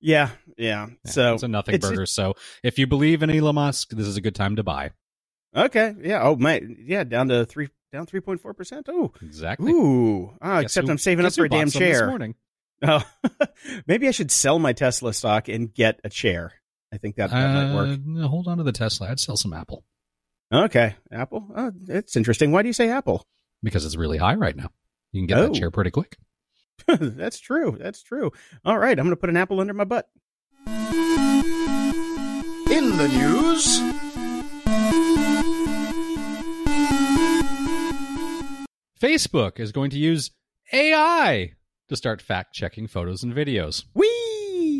Yeah, 0.00 0.30
yeah. 0.58 0.88
Yeah, 1.04 1.10
so 1.10 1.34
it's 1.34 1.42
a 1.42 1.48
nothing 1.48 1.76
it's- 1.76 1.90
burger. 1.90 2.06
So 2.06 2.34
if 2.62 2.78
you 2.78 2.86
believe 2.86 3.22
in 3.22 3.30
Elon 3.30 3.54
Musk, 3.54 3.90
this 3.90 4.06
is 4.06 4.16
a 4.16 4.20
good 4.20 4.34
time 4.34 4.56
to 4.56 4.62
buy. 4.62 4.90
okay, 5.56 5.94
yeah. 6.02 6.22
Oh 6.22 6.36
my, 6.36 6.60
yeah. 6.84 7.04
Down 7.04 7.28
to 7.28 7.46
three, 7.46 7.68
down 7.92 8.04
three 8.06 8.20
point 8.20 8.40
four 8.42 8.52
percent. 8.52 8.88
Oh, 8.90 9.12
Exactly. 9.22 9.72
ooh. 9.72 10.36
Ah, 10.42 10.58
except 10.58 10.86
who- 10.88 10.90
I'm 10.92 10.98
saving 10.98 11.24
up 11.24 11.32
for 11.32 11.44
a 11.44 11.48
damn 11.48 11.70
some 11.70 11.80
this 11.82 11.98
chair. 11.98 12.08
morning? 12.08 12.34
Oh, 12.82 13.02
maybe 13.86 14.08
I 14.08 14.10
should 14.10 14.30
sell 14.30 14.58
my 14.58 14.72
Tesla 14.74 15.14
stock 15.14 15.48
and 15.48 15.72
get 15.72 16.00
a 16.04 16.10
chair. 16.10 16.52
I 16.94 16.98
think 16.98 17.16
that, 17.16 17.30
that 17.30 17.52
might 17.54 17.74
work. 17.74 17.88
Uh, 17.88 17.96
no, 18.06 18.28
hold 18.28 18.46
on 18.46 18.58
to 18.58 18.62
the 18.62 18.70
Tesla. 18.72 19.10
I'd 19.10 19.18
sell 19.18 19.36
some 19.36 19.52
Apple 19.52 19.82
Okay, 20.52 20.94
Apple. 21.10 21.50
Oh, 21.56 21.72
it's 21.88 22.14
interesting. 22.14 22.52
Why 22.52 22.62
do 22.62 22.68
you 22.68 22.72
say 22.74 22.88
Apple? 22.88 23.26
because 23.64 23.84
it's 23.86 23.96
really 23.96 24.18
high 24.18 24.34
right 24.34 24.54
now. 24.54 24.68
You 25.10 25.22
can 25.22 25.26
get 25.26 25.38
Oh. 25.38 25.42
that 25.46 25.54
chair 25.54 25.70
pretty 25.70 25.90
quick. 25.90 26.16
That's 26.86 27.40
true. 27.40 27.76
That's 27.80 28.02
true. 28.02 28.30
All 28.64 28.78
right, 28.78 28.96
I'm 28.98 29.06
going 29.06 29.16
to 29.16 29.20
put 29.20 29.30
an 29.30 29.38
apple 29.38 29.58
under 29.58 29.72
my 29.72 29.84
butt. 29.84 30.06
In 30.66 30.74
the 32.98 33.08
news, 33.10 33.80
Facebook 39.00 39.58
is 39.60 39.72
going 39.72 39.90
to 39.90 39.98
use 39.98 40.30
AI 40.72 41.52
to 41.88 41.96
start 41.96 42.22
fact 42.22 42.54
checking 42.54 42.86
photos 42.86 43.22
and 43.22 43.34
videos. 43.34 43.84
Whee! 43.94 44.23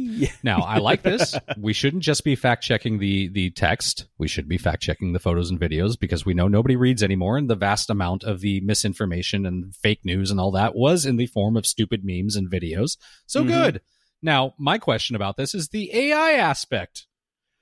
Now, 0.43 0.61
I 0.61 0.79
like 0.79 1.03
this. 1.03 1.35
we 1.59 1.73
shouldn't 1.73 2.03
just 2.03 2.25
be 2.25 2.37
fact 2.37 2.63
checking 2.63 2.99
the 2.99 3.29
the 3.29 3.51
text. 3.51 4.07
We 4.19 4.29
should 4.29 4.49
be 4.49 4.59
fact 4.59 4.83
checking 4.83 5.13
the 5.13 5.19
photos 5.19 5.51
and 5.51 5.59
videos 5.61 5.99
because 5.99 6.25
we 6.27 6.35
know 6.35 6.49
nobody 6.49 6.77
reads 6.77 7.03
anymore, 7.03 7.37
and 7.39 7.49
the 7.49 7.55
vast 7.55 7.91
amount 7.91 8.25
of 8.25 8.41
the 8.41 8.61
misinformation 8.61 9.47
and 9.47 9.75
fake 9.75 10.05
news 10.05 10.31
and 10.31 10.39
all 10.39 10.51
that 10.53 10.75
was 10.75 11.07
in 11.07 11.17
the 11.17 11.27
form 11.27 11.57
of 11.57 11.67
stupid 11.67 12.03
memes 12.05 12.37
and 12.37 12.51
videos. 12.51 12.97
So 13.27 13.43
Mhm. 13.43 13.49
good. 13.49 13.81
Now, 14.23 14.55
my 14.59 14.79
question 14.79 15.17
about 15.17 15.37
this 15.37 15.55
is 15.55 15.69
the 15.69 15.95
AI 15.95 16.33
aspect. 16.33 17.07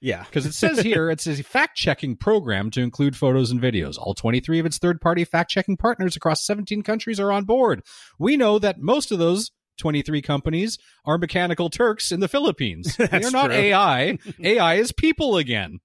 Yeah. 0.00 0.24
Because 0.24 0.46
it 0.46 0.54
says 0.54 0.80
here 0.80 1.10
it's 1.10 1.28
a 1.28 1.42
fact 1.44 1.76
checking 1.76 2.16
program 2.16 2.70
to 2.72 2.80
include 2.80 3.16
photos 3.16 3.52
and 3.52 3.60
videos. 3.60 3.96
All 3.98 4.14
23 4.14 4.58
of 4.58 4.66
its 4.66 4.78
third 4.78 5.00
party 5.00 5.24
fact 5.24 5.50
checking 5.50 5.76
partners 5.76 6.16
across 6.16 6.44
17 6.44 6.82
countries 6.82 7.20
are 7.20 7.30
on 7.30 7.44
board. 7.44 7.82
We 8.18 8.36
know 8.36 8.58
that 8.58 8.80
most 8.80 9.12
of 9.12 9.20
those 9.20 9.52
23 9.78 10.22
companies 10.22 10.78
are 11.04 11.18
mechanical 11.18 11.70
Turks 11.70 12.12
in 12.12 12.20
the 12.20 12.28
Philippines. 12.28 12.96
They're 13.10 13.30
not 13.30 13.46
true. 13.46 13.54
AI. 13.54 14.18
AI 14.42 14.74
is 14.76 14.92
people 14.92 15.36
again. 15.36 15.80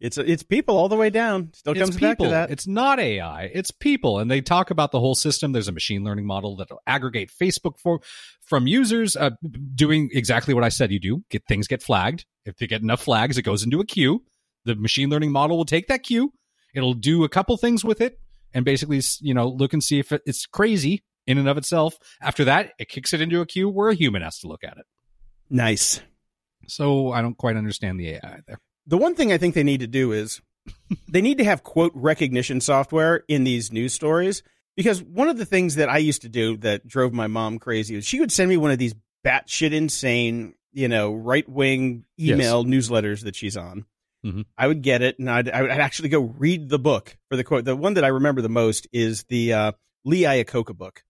It's 0.00 0.16
it's 0.16 0.42
people 0.42 0.76
all 0.78 0.88
the 0.88 0.96
way 0.96 1.10
down. 1.10 1.50
Still 1.52 1.72
It's 1.72 1.80
comes 1.80 1.96
people. 1.96 2.08
back 2.08 2.18
to 2.18 2.28
that. 2.28 2.50
It's 2.50 2.66
not 2.66 2.98
AI. 2.98 3.50
It's 3.52 3.70
people. 3.70 4.18
And 4.18 4.30
they 4.30 4.40
talk 4.40 4.70
about 4.70 4.90
the 4.90 5.00
whole 5.00 5.14
system. 5.14 5.52
There's 5.52 5.68
a 5.68 5.72
machine 5.72 6.02
learning 6.02 6.26
model 6.26 6.56
that 6.56 6.70
will 6.70 6.80
aggregate 6.86 7.30
Facebook 7.30 7.78
for 7.78 8.00
from 8.40 8.66
users 8.66 9.16
uh, 9.16 9.30
doing 9.74 10.08
exactly 10.12 10.54
what 10.54 10.64
I 10.64 10.70
said 10.70 10.92
you 10.92 11.00
do. 11.00 11.24
Get 11.30 11.42
things 11.46 11.66
get 11.66 11.82
flagged. 11.82 12.24
If 12.46 12.56
they 12.56 12.66
get 12.66 12.80
enough 12.80 13.02
flags, 13.02 13.36
it 13.36 13.42
goes 13.42 13.62
into 13.62 13.80
a 13.80 13.84
queue. 13.84 14.22
The 14.64 14.76
machine 14.76 15.10
learning 15.10 15.32
model 15.32 15.58
will 15.58 15.66
take 15.66 15.88
that 15.88 16.02
queue. 16.02 16.32
It'll 16.74 16.94
do 16.94 17.24
a 17.24 17.28
couple 17.28 17.56
things 17.56 17.84
with 17.84 18.00
it 18.00 18.18
and 18.54 18.64
basically, 18.64 19.00
you 19.20 19.34
know, 19.34 19.48
look 19.48 19.72
and 19.72 19.82
see 19.82 19.98
if 19.98 20.12
it's 20.12 20.46
crazy 20.46 21.02
in 21.26 21.38
and 21.38 21.48
of 21.48 21.58
itself. 21.58 21.98
After 22.20 22.44
that, 22.44 22.72
it 22.78 22.88
kicks 22.88 23.12
it 23.12 23.20
into 23.20 23.40
a 23.40 23.46
queue 23.46 23.68
where 23.68 23.88
a 23.88 23.94
human 23.94 24.22
has 24.22 24.38
to 24.40 24.48
look 24.48 24.64
at 24.64 24.78
it. 24.78 24.86
Nice. 25.50 26.00
So 26.68 27.12
I 27.12 27.22
don't 27.22 27.36
quite 27.36 27.56
understand 27.56 28.00
the 28.00 28.10
AI 28.14 28.40
there. 28.46 28.58
The 28.86 28.98
one 28.98 29.14
thing 29.14 29.32
I 29.32 29.38
think 29.38 29.54
they 29.54 29.62
need 29.62 29.80
to 29.80 29.86
do 29.86 30.12
is 30.12 30.40
they 31.08 31.20
need 31.20 31.38
to 31.38 31.44
have 31.44 31.62
quote 31.62 31.92
recognition 31.94 32.60
software 32.60 33.24
in 33.28 33.44
these 33.44 33.72
news 33.72 33.92
stories 33.92 34.42
because 34.76 35.02
one 35.02 35.28
of 35.28 35.38
the 35.38 35.46
things 35.46 35.76
that 35.76 35.88
I 35.88 35.98
used 35.98 36.22
to 36.22 36.28
do 36.28 36.56
that 36.58 36.86
drove 36.86 37.12
my 37.12 37.26
mom 37.26 37.58
crazy 37.58 37.96
was 37.96 38.04
she 38.04 38.20
would 38.20 38.32
send 38.32 38.48
me 38.48 38.56
one 38.56 38.70
of 38.70 38.78
these 38.78 38.94
batshit 39.24 39.72
insane, 39.72 40.54
you 40.72 40.88
know, 40.88 41.14
right 41.14 41.48
wing 41.48 42.04
email 42.18 42.66
yes. 42.66 42.88
newsletters 42.88 43.24
that 43.24 43.34
she's 43.34 43.56
on. 43.56 43.86
Mm-hmm. 44.24 44.42
I 44.58 44.66
would 44.66 44.82
get 44.82 45.02
it 45.02 45.18
and 45.18 45.30
I'd, 45.30 45.48
I 45.48 45.62
would 45.62 45.70
actually 45.70 46.08
go 46.08 46.20
read 46.20 46.68
the 46.68 46.78
book 46.78 47.16
for 47.28 47.36
the 47.36 47.44
quote. 47.44 47.64
The 47.64 47.76
one 47.76 47.94
that 47.94 48.04
I 48.04 48.08
remember 48.08 48.42
the 48.42 48.48
most 48.48 48.88
is 48.92 49.24
the 49.24 49.52
uh, 49.52 49.72
Lee 50.04 50.22
Iacocca 50.22 50.76
book 50.76 51.02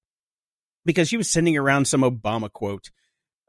because 0.87 1.09
she 1.09 1.19
was 1.19 1.31
sending 1.31 1.57
around 1.59 1.87
some 1.87 2.01
Obama 2.01 2.51
quote 2.51 2.91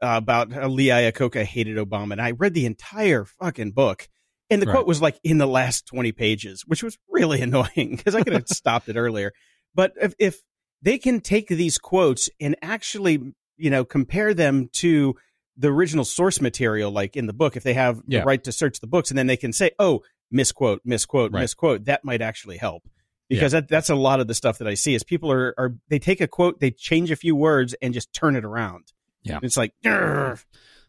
uh, 0.02 0.14
about 0.16 0.52
how 0.52 0.68
Lee 0.68 0.88
Iacocca 0.88 1.44
hated 1.44 1.76
Obama. 1.76 2.12
And 2.12 2.20
I 2.20 2.32
read 2.32 2.52
the 2.52 2.66
entire 2.66 3.24
fucking 3.24 3.72
book. 3.72 4.08
And 4.50 4.60
the 4.62 4.66
right. 4.66 4.74
quote 4.74 4.86
was 4.86 5.00
like 5.00 5.18
in 5.22 5.38
the 5.38 5.46
last 5.46 5.86
20 5.86 6.12
pages, 6.12 6.64
which 6.66 6.82
was 6.82 6.98
really 7.08 7.40
annoying 7.42 7.96
because 7.96 8.14
I 8.14 8.22
could 8.22 8.32
have 8.32 8.48
stopped 8.48 8.88
it 8.88 8.96
earlier. 8.96 9.32
But 9.74 9.92
if, 10.00 10.14
if 10.18 10.40
they 10.82 10.98
can 10.98 11.20
take 11.20 11.48
these 11.48 11.78
quotes 11.78 12.28
and 12.40 12.56
actually, 12.60 13.20
you 13.56 13.70
know, 13.70 13.84
compare 13.84 14.34
them 14.34 14.68
to 14.74 15.16
the 15.56 15.68
original 15.68 16.04
source 16.04 16.40
material, 16.40 16.90
like 16.90 17.16
in 17.16 17.26
the 17.26 17.32
book, 17.32 17.56
if 17.56 17.62
they 17.62 17.74
have 17.74 18.00
yeah. 18.06 18.20
the 18.20 18.26
right 18.26 18.42
to 18.44 18.52
search 18.52 18.80
the 18.80 18.86
books, 18.86 19.10
and 19.10 19.18
then 19.18 19.26
they 19.26 19.36
can 19.36 19.52
say, 19.52 19.72
"Oh, 19.80 20.02
misquote, 20.30 20.82
misquote, 20.84 21.32
right. 21.32 21.40
misquote," 21.40 21.86
that 21.86 22.04
might 22.04 22.22
actually 22.22 22.58
help 22.58 22.88
because 23.28 23.52
yeah. 23.52 23.60
that, 23.60 23.68
that's 23.68 23.90
a 23.90 23.94
lot 23.94 24.20
of 24.20 24.26
the 24.26 24.34
stuff 24.34 24.58
that 24.58 24.68
I 24.68 24.74
see 24.74 24.94
is 24.94 25.02
people 25.02 25.30
are 25.30 25.54
are 25.58 25.74
they 25.88 25.98
take 25.98 26.20
a 26.20 26.28
quote, 26.28 26.60
they 26.60 26.70
change 26.70 27.10
a 27.10 27.16
few 27.16 27.36
words, 27.36 27.74
and 27.82 27.94
just 27.94 28.12
turn 28.12 28.36
it 28.36 28.44
around. 28.44 28.92
Yeah, 29.22 29.40
it's 29.42 29.56
like 29.56 29.72
Grr. 29.84 30.42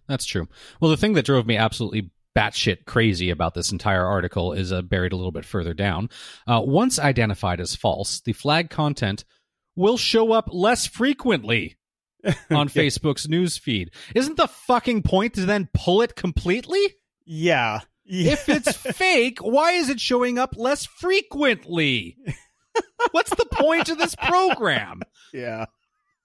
that's 0.08 0.25
true. 0.25 0.48
Well, 0.79 0.91
the 0.91 0.98
thing 0.98 1.13
that 1.13 1.25
drove 1.25 1.46
me 1.46 1.58
absolutely 1.58 2.12
batshit 2.36 2.86
crazy 2.86 3.29
about 3.29 3.53
this 3.53 3.72
entire 3.72 4.05
article 4.05 4.53
is 4.53 4.72
uh, 4.72 4.81
buried 4.81 5.12
a 5.12 5.15
little 5.15 5.31
bit 5.31 5.46
further 5.46 5.74
down. 5.74 6.10
Uh, 6.48 6.62
once 6.63 7.00
identified 7.00 7.60
as 7.60 7.75
false, 7.75 8.22
the 8.22 8.34
flag 8.34 8.69
content 8.69 9.25
will 9.75 9.98
show 9.98 10.31
up 10.31 10.50
less 10.51 10.86
frequently 10.86 11.77
on 12.51 12.69
Facebook's 12.69 13.27
news 13.27 13.58
feed. 13.58 13.91
Isn't 14.15 14.38
the 14.38 14.48
fucking 14.48 15.03
point 15.03 15.34
to 15.36 15.46
then 15.46 15.69
pull 15.74 16.01
it 16.01 16.15
completely? 16.15 16.96
Yeah. 17.25 17.81
Yeah. 18.10 18.32
If 18.34 18.50
it's 18.50 18.75
fake, 18.75 19.39
why 19.39 19.72
is 19.74 19.89
it 19.89 20.00
showing 20.00 20.38
up 20.39 20.56
less 20.58 20.86
frequently? 20.86 22.18
What's 23.12 23.30
the 23.30 23.46
point 23.51 23.89
of 23.89 23.98
this 23.98 24.16
program? 24.16 25.01
Yeah. 25.32 25.66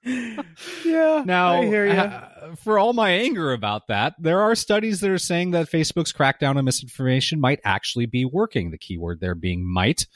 yeah. 0.85 1.23
Now, 1.25 1.63
uh, 1.63 2.55
for 2.57 2.79
all 2.79 2.93
my 2.93 3.11
anger 3.11 3.53
about 3.53 3.87
that, 3.89 4.15
there 4.19 4.41
are 4.41 4.55
studies 4.55 5.01
that 5.01 5.11
are 5.11 5.19
saying 5.19 5.53
that 5.53 5.71
Facebook's 5.71 6.13
crackdown 6.13 6.57
on 6.57 6.65
misinformation 6.67 7.41
might 7.41 7.61
actually 7.65 8.05
be 8.05 8.27
working. 8.27 8.71
The 8.71 8.79
keyword 8.79 9.21
there 9.21 9.35
being 9.35 9.67
might. 9.67 10.07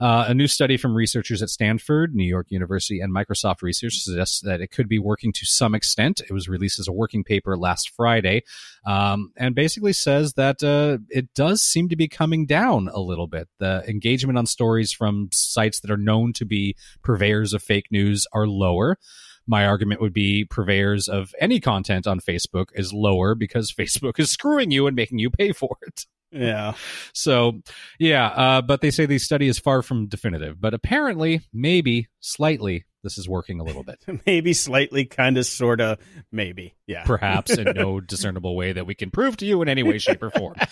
Uh, 0.00 0.24
a 0.28 0.34
new 0.34 0.46
study 0.46 0.78
from 0.78 0.94
researchers 0.94 1.42
at 1.42 1.50
Stanford, 1.50 2.14
New 2.14 2.24
York 2.24 2.46
University, 2.48 3.00
and 3.00 3.14
Microsoft 3.14 3.60
Research 3.60 3.98
suggests 3.98 4.40
that 4.40 4.62
it 4.62 4.70
could 4.70 4.88
be 4.88 4.98
working 4.98 5.32
to 5.32 5.44
some 5.44 5.74
extent. 5.74 6.20
It 6.20 6.32
was 6.32 6.48
released 6.48 6.78
as 6.78 6.88
a 6.88 6.92
working 6.92 7.22
paper 7.22 7.56
last 7.56 7.90
Friday, 7.90 8.44
um, 8.86 9.32
and 9.36 9.54
basically 9.54 9.92
says 9.92 10.32
that 10.34 10.62
uh, 10.62 10.98
it 11.10 11.34
does 11.34 11.62
seem 11.62 11.90
to 11.90 11.96
be 11.96 12.08
coming 12.08 12.46
down 12.46 12.88
a 12.92 13.00
little 13.00 13.26
bit. 13.26 13.48
The 13.58 13.84
engagement 13.86 14.38
on 14.38 14.46
stories 14.46 14.92
from 14.92 15.28
sites 15.32 15.80
that 15.80 15.90
are 15.90 15.98
known 15.98 16.32
to 16.34 16.46
be 16.46 16.76
purveyors 17.02 17.52
of 17.52 17.62
fake 17.62 17.86
news 17.90 18.26
are 18.32 18.46
lower 18.46 18.98
my 19.46 19.66
argument 19.66 20.00
would 20.00 20.12
be 20.12 20.44
purveyors 20.44 21.08
of 21.08 21.34
any 21.40 21.60
content 21.60 22.06
on 22.06 22.20
Facebook 22.20 22.66
is 22.74 22.92
lower 22.92 23.34
because 23.34 23.72
Facebook 23.78 24.18
is 24.18 24.30
screwing 24.30 24.70
you 24.70 24.86
and 24.86 24.96
making 24.96 25.18
you 25.18 25.30
pay 25.30 25.52
for 25.52 25.76
it. 25.82 26.06
Yeah. 26.30 26.74
So, 27.12 27.60
yeah, 27.98 28.26
uh, 28.26 28.62
but 28.62 28.80
they 28.80 28.90
say 28.90 29.06
the 29.06 29.18
study 29.18 29.46
is 29.46 29.58
far 29.58 29.82
from 29.82 30.08
definitive. 30.08 30.60
But 30.60 30.74
apparently, 30.74 31.42
maybe, 31.52 32.08
slightly, 32.20 32.84
this 33.04 33.18
is 33.18 33.28
working 33.28 33.60
a 33.60 33.64
little 33.64 33.84
bit. 33.84 34.00
maybe, 34.26 34.52
slightly, 34.52 35.04
kind 35.04 35.38
of, 35.38 35.46
sort 35.46 35.80
of, 35.80 35.98
maybe. 36.32 36.74
Yeah. 36.86 37.04
Perhaps 37.04 37.56
in 37.56 37.72
no 37.76 38.00
discernible 38.00 38.56
way 38.56 38.72
that 38.72 38.86
we 38.86 38.96
can 38.96 39.12
prove 39.12 39.36
to 39.36 39.46
you 39.46 39.62
in 39.62 39.68
any 39.68 39.84
way, 39.84 39.98
shape, 39.98 40.22
or 40.22 40.30
form. 40.30 40.56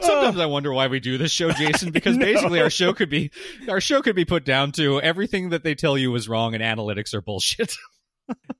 Sometimes 0.00 0.38
I 0.38 0.46
wonder 0.46 0.72
why 0.72 0.88
we 0.88 1.00
do 1.00 1.16
this 1.16 1.30
show, 1.32 1.50
Jason, 1.52 1.92
because 1.92 2.16
no. 2.16 2.26
basically 2.26 2.60
our 2.60 2.70
show 2.70 2.92
could 2.92 3.08
be 3.08 3.30
our 3.68 3.80
show 3.80 4.02
could 4.02 4.16
be 4.16 4.24
put 4.26 4.44
down 4.44 4.72
to 4.72 5.00
everything 5.00 5.48
that 5.50 5.62
they 5.64 5.74
tell 5.74 5.96
you 5.96 6.14
is 6.14 6.28
wrong 6.28 6.54
and 6.54 6.62
analytics 6.62 7.14
are 7.14 7.22
bullshit. 7.22 7.76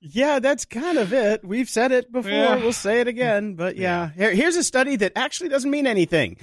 yeah, 0.01 0.39
that's 0.39 0.65
kind 0.65 0.99
of 0.99 1.13
it. 1.13 1.45
We've 1.45 1.69
said 1.69 1.93
it 1.93 2.11
before. 2.13 2.31
Yeah. 2.31 2.57
We'll 2.57 2.73
say 2.73 3.01
it 3.01 3.09
again. 3.09 3.55
But 3.55 3.77
yeah, 3.77 4.11
yeah. 4.17 4.27
Here, 4.27 4.35
here's 4.35 4.57
a 4.57 4.65
study 4.65 4.97
that 4.97 5.13
actually 5.17 5.51
doesn't 5.51 5.71
mean 5.71 5.87
anything. 5.87 6.39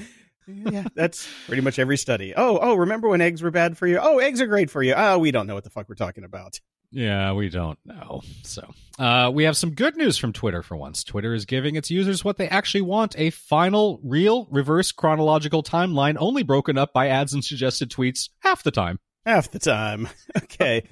Yeah, 0.54 0.84
that's 0.96 1.28
pretty 1.48 1.62
much 1.62 1.80
every 1.80 1.98
study. 1.98 2.34
Oh, 2.36 2.60
oh, 2.62 2.76
remember 2.76 3.10
when 3.10 3.22
eggs 3.22 3.42
were 3.42 3.52
bad 3.52 3.78
for 3.78 3.88
you? 3.88 4.00
Oh, 4.02 4.20
eggs 4.20 4.42
are 4.42 4.48
great 4.48 4.70
for 4.70 4.84
you. 4.84 4.94
Oh, 4.96 5.18
we 5.18 5.32
don't 5.32 5.48
know 5.48 5.56
what 5.56 5.64
the 5.64 5.70
fuck 5.70 5.88
we're 5.90 5.96
talking 5.96 6.24
about. 6.24 6.60
Yeah, 6.92 7.32
we 7.32 7.48
don't 7.50 7.80
know. 7.86 8.22
So, 8.44 8.70
uh, 9.00 9.32
we 9.34 9.46
have 9.46 9.56
some 9.56 9.72
good 9.72 9.96
news 9.96 10.18
from 10.18 10.34
Twitter 10.34 10.62
for 10.62 10.76
once. 10.76 11.06
Twitter 11.06 11.34
is 11.34 11.46
giving 11.46 11.76
its 11.76 11.90
users 11.90 12.26
what 12.26 12.38
they 12.38 12.50
actually 12.50 12.82
want 12.82 13.16
a 13.18 13.30
final, 13.30 14.02
real, 14.04 14.48
reverse 14.52 14.92
chronological 14.92 15.64
timeline, 15.64 16.18
only 16.20 16.44
broken 16.44 16.78
up 16.78 16.92
by 16.92 17.08
ads 17.08 17.34
and 17.34 17.46
suggested 17.46 17.90
tweets 17.90 18.30
half 18.40 18.64
the 18.64 18.72
time. 18.72 19.00
Half 19.26 19.52
the 19.52 19.60
time. 19.60 20.10
Okay. 20.44 20.88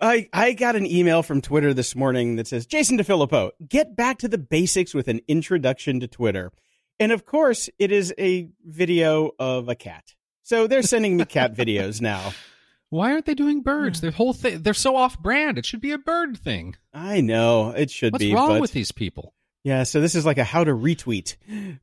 I, 0.00 0.28
I 0.32 0.52
got 0.54 0.76
an 0.76 0.86
email 0.86 1.22
from 1.22 1.40
Twitter 1.40 1.74
this 1.74 1.94
morning 1.94 2.36
that 2.36 2.46
says, 2.46 2.64
Jason 2.64 2.96
DeFilippo, 2.98 3.50
get 3.68 3.94
back 3.96 4.18
to 4.18 4.28
the 4.28 4.38
basics 4.38 4.94
with 4.94 5.08
an 5.08 5.20
introduction 5.28 6.00
to 6.00 6.08
Twitter. 6.08 6.52
And 7.00 7.12
of 7.12 7.26
course, 7.26 7.68
it 7.78 7.92
is 7.92 8.14
a 8.18 8.48
video 8.64 9.32
of 9.38 9.68
a 9.68 9.74
cat. 9.74 10.14
So 10.42 10.66
they're 10.66 10.82
sending 10.82 11.16
me 11.16 11.24
cat 11.24 11.54
videos 11.56 12.00
now. 12.00 12.32
Why 12.90 13.12
aren't 13.12 13.26
they 13.26 13.34
doing 13.34 13.62
birds? 13.62 14.00
Their 14.00 14.12
whole 14.12 14.32
thing, 14.32 14.62
they're 14.62 14.74
so 14.74 14.94
off 14.94 15.18
brand. 15.18 15.58
It 15.58 15.66
should 15.66 15.80
be 15.80 15.92
a 15.92 15.98
bird 15.98 16.36
thing. 16.38 16.76
I 16.92 17.20
know. 17.20 17.70
It 17.70 17.90
should 17.90 18.12
What's 18.12 18.22
be. 18.22 18.32
What's 18.32 18.40
wrong 18.40 18.48
but... 18.50 18.60
with 18.60 18.72
these 18.72 18.92
people? 18.92 19.34
Yeah, 19.64 19.84
so 19.84 20.02
this 20.02 20.14
is 20.14 20.26
like 20.26 20.36
a 20.36 20.44
how 20.44 20.62
to 20.62 20.72
retweet. 20.72 21.36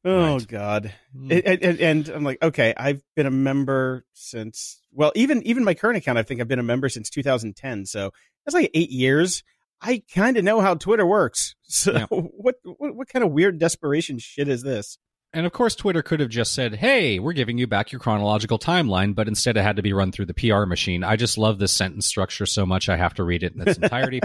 Oh 0.05 0.33
right. 0.35 0.47
God, 0.47 0.93
mm. 1.17 1.31
it, 1.31 1.63
it, 1.63 1.81
and 1.81 2.07
I'm 2.09 2.23
like, 2.23 2.41
okay, 2.41 2.75
I've 2.77 3.01
been 3.15 3.25
a 3.25 3.31
member 3.31 4.05
since 4.13 4.79
well, 4.93 5.11
even 5.15 5.41
even 5.43 5.63
my 5.63 5.73
current 5.73 5.97
account, 5.97 6.19
I 6.19 6.23
think 6.23 6.41
I've 6.41 6.47
been 6.47 6.59
a 6.59 6.63
member 6.63 6.89
since 6.89 7.09
2010. 7.09 7.87
So 7.87 8.11
that's 8.45 8.53
like 8.53 8.69
eight 8.75 8.91
years. 8.91 9.43
I 9.81 10.03
kind 10.13 10.37
of 10.37 10.43
know 10.43 10.61
how 10.61 10.75
Twitter 10.75 11.05
works. 11.05 11.55
So 11.63 11.93
yeah. 11.93 12.05
what, 12.09 12.55
what 12.63 12.95
what 12.95 13.07
kind 13.07 13.23
of 13.25 13.31
weird 13.31 13.59
desperation 13.59 14.19
shit 14.19 14.47
is 14.47 14.61
this? 14.61 14.97
And 15.33 15.45
of 15.45 15.53
course, 15.53 15.75
Twitter 15.75 16.01
could 16.01 16.19
have 16.19 16.29
just 16.29 16.51
said, 16.51 16.75
"Hey, 16.75 17.17
we're 17.17 17.31
giving 17.31 17.57
you 17.57 17.65
back 17.65 17.93
your 17.93 17.99
chronological 17.99 18.59
timeline," 18.59 19.15
but 19.15 19.29
instead 19.29 19.55
it 19.55 19.61
had 19.61 19.77
to 19.77 19.81
be 19.81 19.93
run 19.93 20.11
through 20.11 20.25
the 20.25 20.33
PR 20.33 20.65
machine. 20.65 21.05
I 21.05 21.15
just 21.15 21.37
love 21.37 21.57
this 21.57 21.71
sentence 21.71 22.05
structure 22.05 22.45
so 22.45 22.65
much 22.65 22.89
I 22.89 22.97
have 22.97 23.13
to 23.13 23.23
read 23.23 23.41
it 23.41 23.55
in 23.55 23.65
its 23.65 23.77
entirety. 23.81 24.19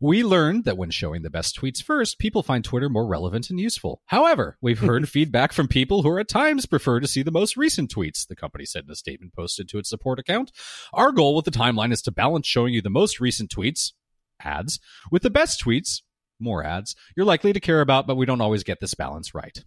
we 0.00 0.24
learned 0.24 0.64
that 0.64 0.76
when 0.76 0.90
showing 0.90 1.22
the 1.22 1.30
best 1.30 1.56
tweets 1.56 1.80
first, 1.80 2.18
people 2.18 2.42
find 2.42 2.64
Twitter 2.64 2.88
more 2.88 3.06
relevant 3.06 3.50
and 3.50 3.60
useful. 3.60 4.02
However, 4.06 4.58
we've 4.60 4.80
heard 4.80 5.08
feedback 5.08 5.52
from 5.52 5.68
people 5.68 6.02
who 6.02 6.08
are 6.08 6.18
at 6.18 6.28
times 6.28 6.66
prefer 6.66 6.98
to 6.98 7.06
see 7.06 7.22
the 7.22 7.30
most 7.30 7.56
recent 7.56 7.94
tweets. 7.94 8.26
The 8.26 8.34
company 8.34 8.64
said 8.64 8.84
in 8.84 8.90
a 8.90 8.96
statement 8.96 9.34
posted 9.34 9.68
to 9.68 9.78
its 9.78 9.88
support 9.88 10.18
account, 10.18 10.50
"Our 10.92 11.12
goal 11.12 11.36
with 11.36 11.44
the 11.44 11.52
timeline 11.52 11.92
is 11.92 12.02
to 12.02 12.10
balance 12.10 12.48
showing 12.48 12.74
you 12.74 12.82
the 12.82 12.90
most 12.90 13.20
recent 13.20 13.48
tweets." 13.48 13.92
Ads 14.42 14.80
with 15.10 15.22
the 15.22 15.30
best 15.30 15.62
tweets, 15.64 16.02
more 16.40 16.64
ads, 16.64 16.94
you're 17.16 17.26
likely 17.26 17.52
to 17.52 17.60
care 17.60 17.80
about, 17.80 18.06
but 18.06 18.16
we 18.16 18.26
don't 18.26 18.40
always 18.40 18.64
get 18.64 18.80
this 18.80 18.94
balance 18.94 19.34
right. 19.34 19.64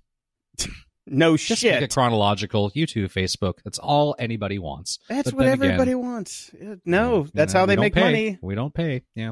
No 1.07 1.35
Just 1.35 1.61
shit. 1.61 1.73
Make 1.73 1.83
it 1.83 1.93
chronological. 1.93 2.69
YouTube, 2.71 3.11
Facebook. 3.11 3.55
That's 3.63 3.79
all 3.79 4.15
anybody 4.19 4.59
wants. 4.59 4.99
That's 5.09 5.31
but 5.31 5.37
what 5.37 5.47
everybody 5.47 5.91
again, 5.91 6.03
wants. 6.03 6.51
No, 6.85 7.27
that's 7.33 7.53
know, 7.53 7.61
how 7.61 7.65
they 7.65 7.75
make 7.75 7.93
pay. 7.93 8.01
money. 8.01 8.39
We 8.41 8.55
don't 8.55 8.73
pay. 8.73 9.03
Yeah. 9.15 9.31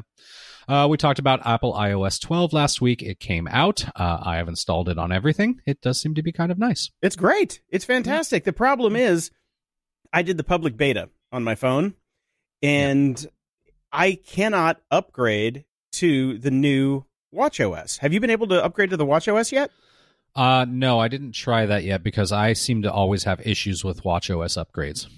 Uh, 0.68 0.88
we 0.90 0.96
talked 0.96 1.20
about 1.20 1.46
Apple 1.46 1.72
iOS 1.72 2.20
12 2.20 2.52
last 2.52 2.80
week. 2.80 3.02
It 3.02 3.20
came 3.20 3.48
out. 3.48 3.84
Uh, 3.96 4.18
I 4.20 4.36
have 4.36 4.48
installed 4.48 4.88
it 4.88 4.98
on 4.98 5.12
everything. 5.12 5.60
It 5.64 5.80
does 5.80 6.00
seem 6.00 6.14
to 6.14 6.22
be 6.22 6.32
kind 6.32 6.50
of 6.50 6.58
nice. 6.58 6.90
It's 7.02 7.16
great. 7.16 7.60
It's 7.68 7.84
fantastic. 7.84 8.44
The 8.44 8.52
problem 8.52 8.96
is, 8.96 9.30
I 10.12 10.22
did 10.22 10.36
the 10.36 10.44
public 10.44 10.76
beta 10.76 11.08
on 11.32 11.44
my 11.44 11.54
phone, 11.54 11.94
and. 12.62 13.24
I 13.92 14.14
cannot 14.14 14.80
upgrade 14.90 15.64
to 15.92 16.38
the 16.38 16.50
new 16.50 17.04
WatchOS. 17.34 17.98
Have 17.98 18.12
you 18.12 18.20
been 18.20 18.30
able 18.30 18.46
to 18.48 18.64
upgrade 18.64 18.90
to 18.90 18.96
the 18.96 19.06
WatchOS 19.06 19.52
yet? 19.52 19.70
Uh 20.34 20.64
no, 20.68 20.98
I 21.00 21.08
didn't 21.08 21.32
try 21.32 21.66
that 21.66 21.82
yet 21.82 22.02
because 22.04 22.30
I 22.30 22.52
seem 22.52 22.82
to 22.82 22.92
always 22.92 23.24
have 23.24 23.44
issues 23.44 23.82
with 23.84 24.04
WatchOS 24.04 24.62
upgrades. 24.64 25.06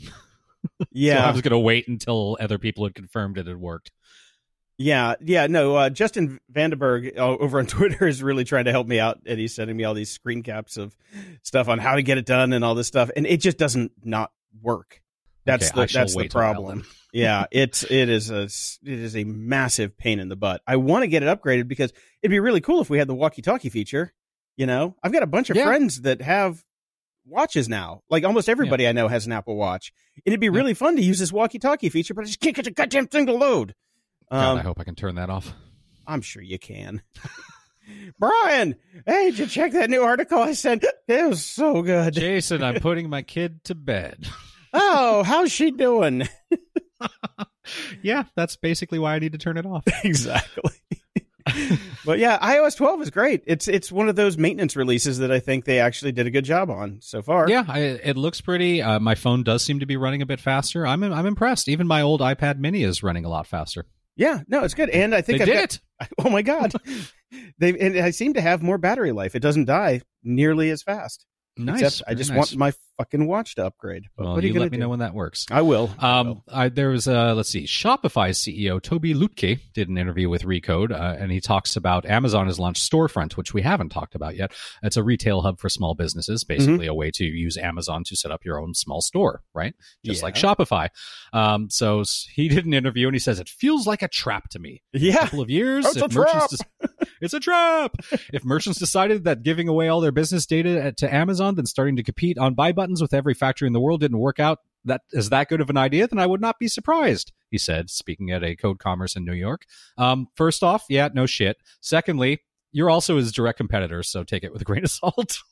Yeah. 0.92 1.22
so 1.22 1.28
I 1.28 1.30
was 1.32 1.42
going 1.42 1.50
to 1.50 1.58
wait 1.58 1.88
until 1.88 2.36
other 2.38 2.56
people 2.56 2.84
had 2.84 2.94
confirmed 2.94 3.36
it 3.36 3.48
had 3.48 3.56
worked. 3.56 3.90
Yeah, 4.78 5.14
yeah, 5.20 5.46
no. 5.46 5.76
Uh, 5.76 5.90
Justin 5.90 6.38
Vandenberg 6.52 7.16
uh, 7.18 7.36
over 7.36 7.58
on 7.58 7.66
Twitter 7.66 8.06
is 8.06 8.22
really 8.22 8.44
trying 8.44 8.64
to 8.64 8.70
help 8.70 8.86
me 8.86 8.98
out, 8.98 9.20
and 9.26 9.38
he's 9.38 9.54
sending 9.54 9.76
me 9.76 9.84
all 9.84 9.94
these 9.94 10.10
screen 10.10 10.42
caps 10.42 10.76
of 10.76 10.96
stuff 11.42 11.68
on 11.68 11.78
how 11.78 11.96
to 11.96 12.02
get 12.02 12.18
it 12.18 12.26
done 12.26 12.52
and 12.52 12.64
all 12.64 12.74
this 12.74 12.86
stuff, 12.86 13.10
and 13.16 13.26
it 13.26 13.38
just 13.40 13.58
doesn't 13.58 13.92
not 14.04 14.32
work. 14.62 15.01
That's 15.44 15.70
Okay, 15.70 15.86
the 15.86 15.92
that's 15.92 16.14
the 16.16 16.28
problem. 16.28 16.84
yeah, 17.12 17.46
it's 17.50 17.82
it 17.84 18.08
is 18.08 18.30
a 18.30 18.42
it 18.44 18.98
is 18.98 19.16
a 19.16 19.24
massive 19.24 19.96
pain 19.98 20.20
in 20.20 20.28
the 20.28 20.36
butt. 20.36 20.62
I 20.66 20.76
want 20.76 21.02
to 21.02 21.08
get 21.08 21.22
it 21.22 21.26
upgraded 21.26 21.68
because 21.68 21.92
it'd 22.22 22.30
be 22.30 22.40
really 22.40 22.60
cool 22.60 22.80
if 22.80 22.88
we 22.90 22.98
had 22.98 23.08
the 23.08 23.14
walkie-talkie 23.14 23.68
feature. 23.70 24.12
You 24.56 24.66
know, 24.66 24.96
I've 25.02 25.12
got 25.12 25.22
a 25.22 25.26
bunch 25.26 25.50
of 25.50 25.56
Yeah. 25.56 25.64
friends 25.66 26.02
that 26.02 26.20
have 26.22 26.62
watches 27.26 27.68
now. 27.68 28.02
Like 28.10 28.24
almost 28.24 28.48
everybody 28.48 28.86
I 28.86 28.92
know 28.92 29.08
has 29.08 29.26
an 29.26 29.32
Apple 29.32 29.56
Watch. 29.56 29.92
and 30.16 30.22
It'd 30.26 30.40
be 30.40 30.48
really 30.50 30.74
fun 30.74 30.96
to 30.96 31.02
use 31.02 31.18
this 31.18 31.32
walkie-talkie 31.32 31.88
feature, 31.88 32.14
but 32.14 32.22
I 32.22 32.26
just 32.26 32.40
can't 32.40 32.54
get 32.54 32.64
the 32.66 32.70
goddamn 32.70 33.06
thing 33.08 33.26
to 33.26 33.32
load. 33.32 33.74
God, 34.30 34.52
Um, 34.52 34.58
I 34.58 34.62
hope 34.62 34.78
I 34.78 34.84
can 34.84 34.94
turn 34.94 35.14
that 35.16 35.30
off. 35.30 35.52
I'm 36.06 36.20
sure 36.20 36.42
you 36.42 36.58
can. 36.58 37.02
Brian, 38.18 38.76
hey, 39.06 39.30
did 39.30 39.38
you 39.38 39.46
check 39.46 39.72
that 39.72 39.90
new 39.90 40.02
article 40.02 40.38
I 40.38 40.52
sent? 40.52 40.84
It 41.08 41.28
was 41.28 41.44
so 41.44 41.82
good. 41.82 42.14
Jason, 42.14 42.62
I'm 42.62 42.74
putting 42.80 43.08
my 43.10 43.22
kid 43.22 43.64
to 43.64 43.74
bed. 43.74 44.26
Oh, 44.72 45.22
how's 45.22 45.52
she 45.52 45.70
doing? 45.70 46.28
yeah, 48.02 48.24
that's 48.36 48.56
basically 48.56 48.98
why 48.98 49.14
I 49.14 49.18
need 49.18 49.32
to 49.32 49.38
turn 49.38 49.56
it 49.56 49.66
off. 49.66 49.84
exactly. 50.04 50.72
but 52.04 52.18
yeah, 52.18 52.38
iOS 52.38 52.76
12 52.76 53.02
is 53.02 53.10
great. 53.10 53.42
It's 53.46 53.66
it's 53.68 53.90
one 53.90 54.08
of 54.08 54.14
those 54.16 54.38
maintenance 54.38 54.76
releases 54.76 55.18
that 55.18 55.32
I 55.32 55.40
think 55.40 55.64
they 55.64 55.80
actually 55.80 56.12
did 56.12 56.26
a 56.26 56.30
good 56.30 56.44
job 56.44 56.70
on 56.70 56.98
so 57.02 57.20
far. 57.22 57.48
yeah, 57.48 57.64
I, 57.66 57.80
it 57.80 58.16
looks 58.16 58.40
pretty. 58.40 58.80
Uh, 58.80 59.00
my 59.00 59.14
phone 59.16 59.42
does 59.42 59.62
seem 59.62 59.80
to 59.80 59.86
be 59.86 59.96
running 59.96 60.22
a 60.22 60.26
bit 60.26 60.40
faster. 60.40 60.86
I'm 60.86 61.02
I'm 61.02 61.26
impressed. 61.26 61.68
Even 61.68 61.86
my 61.86 62.00
old 62.02 62.20
iPad 62.20 62.58
Mini 62.58 62.84
is 62.84 63.02
running 63.02 63.24
a 63.24 63.28
lot 63.28 63.46
faster. 63.46 63.86
Yeah, 64.14 64.40
no, 64.46 64.62
it's 64.62 64.74
good. 64.74 64.90
And 64.90 65.14
I 65.14 65.20
think 65.22 65.38
they 65.38 65.42
I've 65.44 65.46
did 65.48 65.54
got- 65.54 65.64
it. 65.74 65.80
Oh 66.18 66.30
my 66.30 66.42
god. 66.42 66.72
they 67.58 67.78
and 67.78 67.96
I 67.98 68.10
seem 68.10 68.34
to 68.34 68.40
have 68.40 68.62
more 68.62 68.78
battery 68.78 69.12
life. 69.12 69.34
It 69.34 69.40
doesn't 69.40 69.66
die 69.66 70.02
nearly 70.24 70.70
as 70.70 70.82
fast. 70.82 71.24
Nice. 71.56 71.80
Except 71.80 72.08
I 72.10 72.14
just 72.14 72.30
nice. 72.30 72.36
want 72.38 72.56
my 72.56 72.72
fucking 72.98 73.26
watch 73.26 73.54
to 73.56 73.64
upgrade. 73.66 74.04
But 74.16 74.24
Well, 74.24 74.34
what 74.34 74.44
are 74.44 74.46
you, 74.46 74.54
you 74.54 74.60
let 74.60 74.70
me 74.70 74.76
do? 74.76 74.82
know 74.82 74.88
when 74.88 74.98
that 75.00 75.14
works. 75.14 75.46
I 75.50 75.62
will. 75.62 75.90
I 75.98 76.18
Um, 76.20 76.26
will. 76.28 76.44
I, 76.52 76.68
there 76.68 76.90
was 76.90 77.08
uh, 77.08 77.34
let's 77.34 77.48
see, 77.48 77.64
Shopify 77.64 78.30
CEO 78.30 78.80
Tobi 78.80 79.14
Lütke 79.14 79.60
did 79.74 79.88
an 79.88 79.98
interview 79.98 80.28
with 80.28 80.42
Recode, 80.42 80.92
uh, 80.92 81.16
and 81.18 81.32
he 81.32 81.40
talks 81.40 81.76
about 81.76 82.04
Amazon 82.06 82.46
has 82.46 82.58
launched 82.58 82.88
Storefront, 82.90 83.32
which 83.36 83.54
we 83.54 83.62
haven't 83.62 83.88
talked 83.90 84.14
about 84.14 84.36
yet. 84.36 84.52
It's 84.82 84.96
a 84.96 85.02
retail 85.02 85.42
hub 85.42 85.58
for 85.58 85.68
small 85.68 85.94
businesses, 85.94 86.44
Mm-hmm. 86.44 86.58
basically 86.58 86.86
a 86.86 86.94
way 86.94 87.10
to 87.12 87.24
use 87.24 87.56
Amazon 87.56 88.04
to 88.04 88.16
set 88.16 88.30
up 88.30 88.44
your 88.44 88.60
own 88.60 88.74
small 88.74 89.00
store, 89.00 89.42
right? 89.54 89.74
Just 90.04 90.20
Yeah. 90.20 90.24
like 90.26 90.34
Shopify. 90.34 90.88
Um, 91.32 91.70
so 91.70 92.04
he 92.34 92.48
did 92.54 92.66
an 92.66 92.74
interview, 92.74 93.06
and 93.08 93.14
he 93.14 93.18
says 93.20 93.40
it 93.40 93.48
feels 93.48 93.86
like 93.86 94.02
a 94.02 94.08
trap 94.08 94.48
to 94.50 94.58
me. 94.58 94.82
Yeah, 94.92 95.16
A 95.16 95.18
couple 95.20 95.40
of 95.40 95.50
years, 95.50 95.86
It's 95.86 95.96
a 96.02 96.08
trap. 96.08 96.50
des- 96.50 96.88
it's 97.22 97.34
a 97.34 97.40
trap. 97.40 97.94
if 98.32 98.44
merchants 98.44 98.78
decided 98.78 99.24
that 99.24 99.42
giving 99.42 99.68
away 99.68 99.88
all 99.88 100.00
their 100.00 100.12
business 100.12 100.46
data 100.46 100.92
to 100.98 101.12
Amazon, 101.14 101.54
then 101.54 101.66
starting 101.66 101.96
to 101.96 102.02
compete 102.02 102.38
on 102.38 102.54
buy 102.54 102.72
buttons 102.82 103.00
with 103.00 103.14
every 103.14 103.34
factory 103.34 103.68
in 103.68 103.72
the 103.72 103.80
world 103.80 104.00
didn't 104.00 104.18
work 104.18 104.40
out, 104.40 104.58
that 104.84 105.02
is 105.12 105.30
that 105.30 105.48
good 105.48 105.60
of 105.60 105.70
an 105.70 105.76
idea, 105.76 106.08
then 106.08 106.18
I 106.18 106.26
would 106.26 106.40
not 106.40 106.58
be 106.58 106.66
surprised. 106.66 107.30
He 107.50 107.58
said, 107.58 107.88
speaking 107.88 108.32
at 108.32 108.42
a 108.42 108.56
Code 108.56 108.80
Commerce 108.80 109.14
in 109.14 109.24
New 109.24 109.34
York. 109.34 109.64
Um, 109.96 110.26
first 110.34 110.64
off, 110.64 110.84
yeah, 110.88 111.08
no 111.14 111.26
shit. 111.26 111.58
Secondly, 111.80 112.40
you're 112.72 112.90
also 112.90 113.16
his 113.18 113.30
direct 113.30 113.58
competitor, 113.58 114.02
so 114.02 114.24
take 114.24 114.42
it 114.42 114.52
with 114.52 114.62
a 114.62 114.64
grain 114.64 114.84
of 114.84 114.90
salt. 114.90 115.38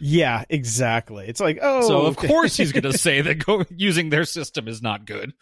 Yeah, 0.00 0.44
exactly. 0.48 1.28
It's 1.28 1.40
like, 1.40 1.60
oh, 1.62 1.86
so 1.86 2.00
of 2.06 2.16
course 2.16 2.56
he's 2.56 2.72
going 2.72 2.82
to 2.90 2.98
say 2.98 3.20
that 3.20 3.44
go, 3.44 3.64
using 3.70 4.10
their 4.10 4.24
system 4.24 4.66
is 4.66 4.82
not 4.82 5.06
good. 5.06 5.32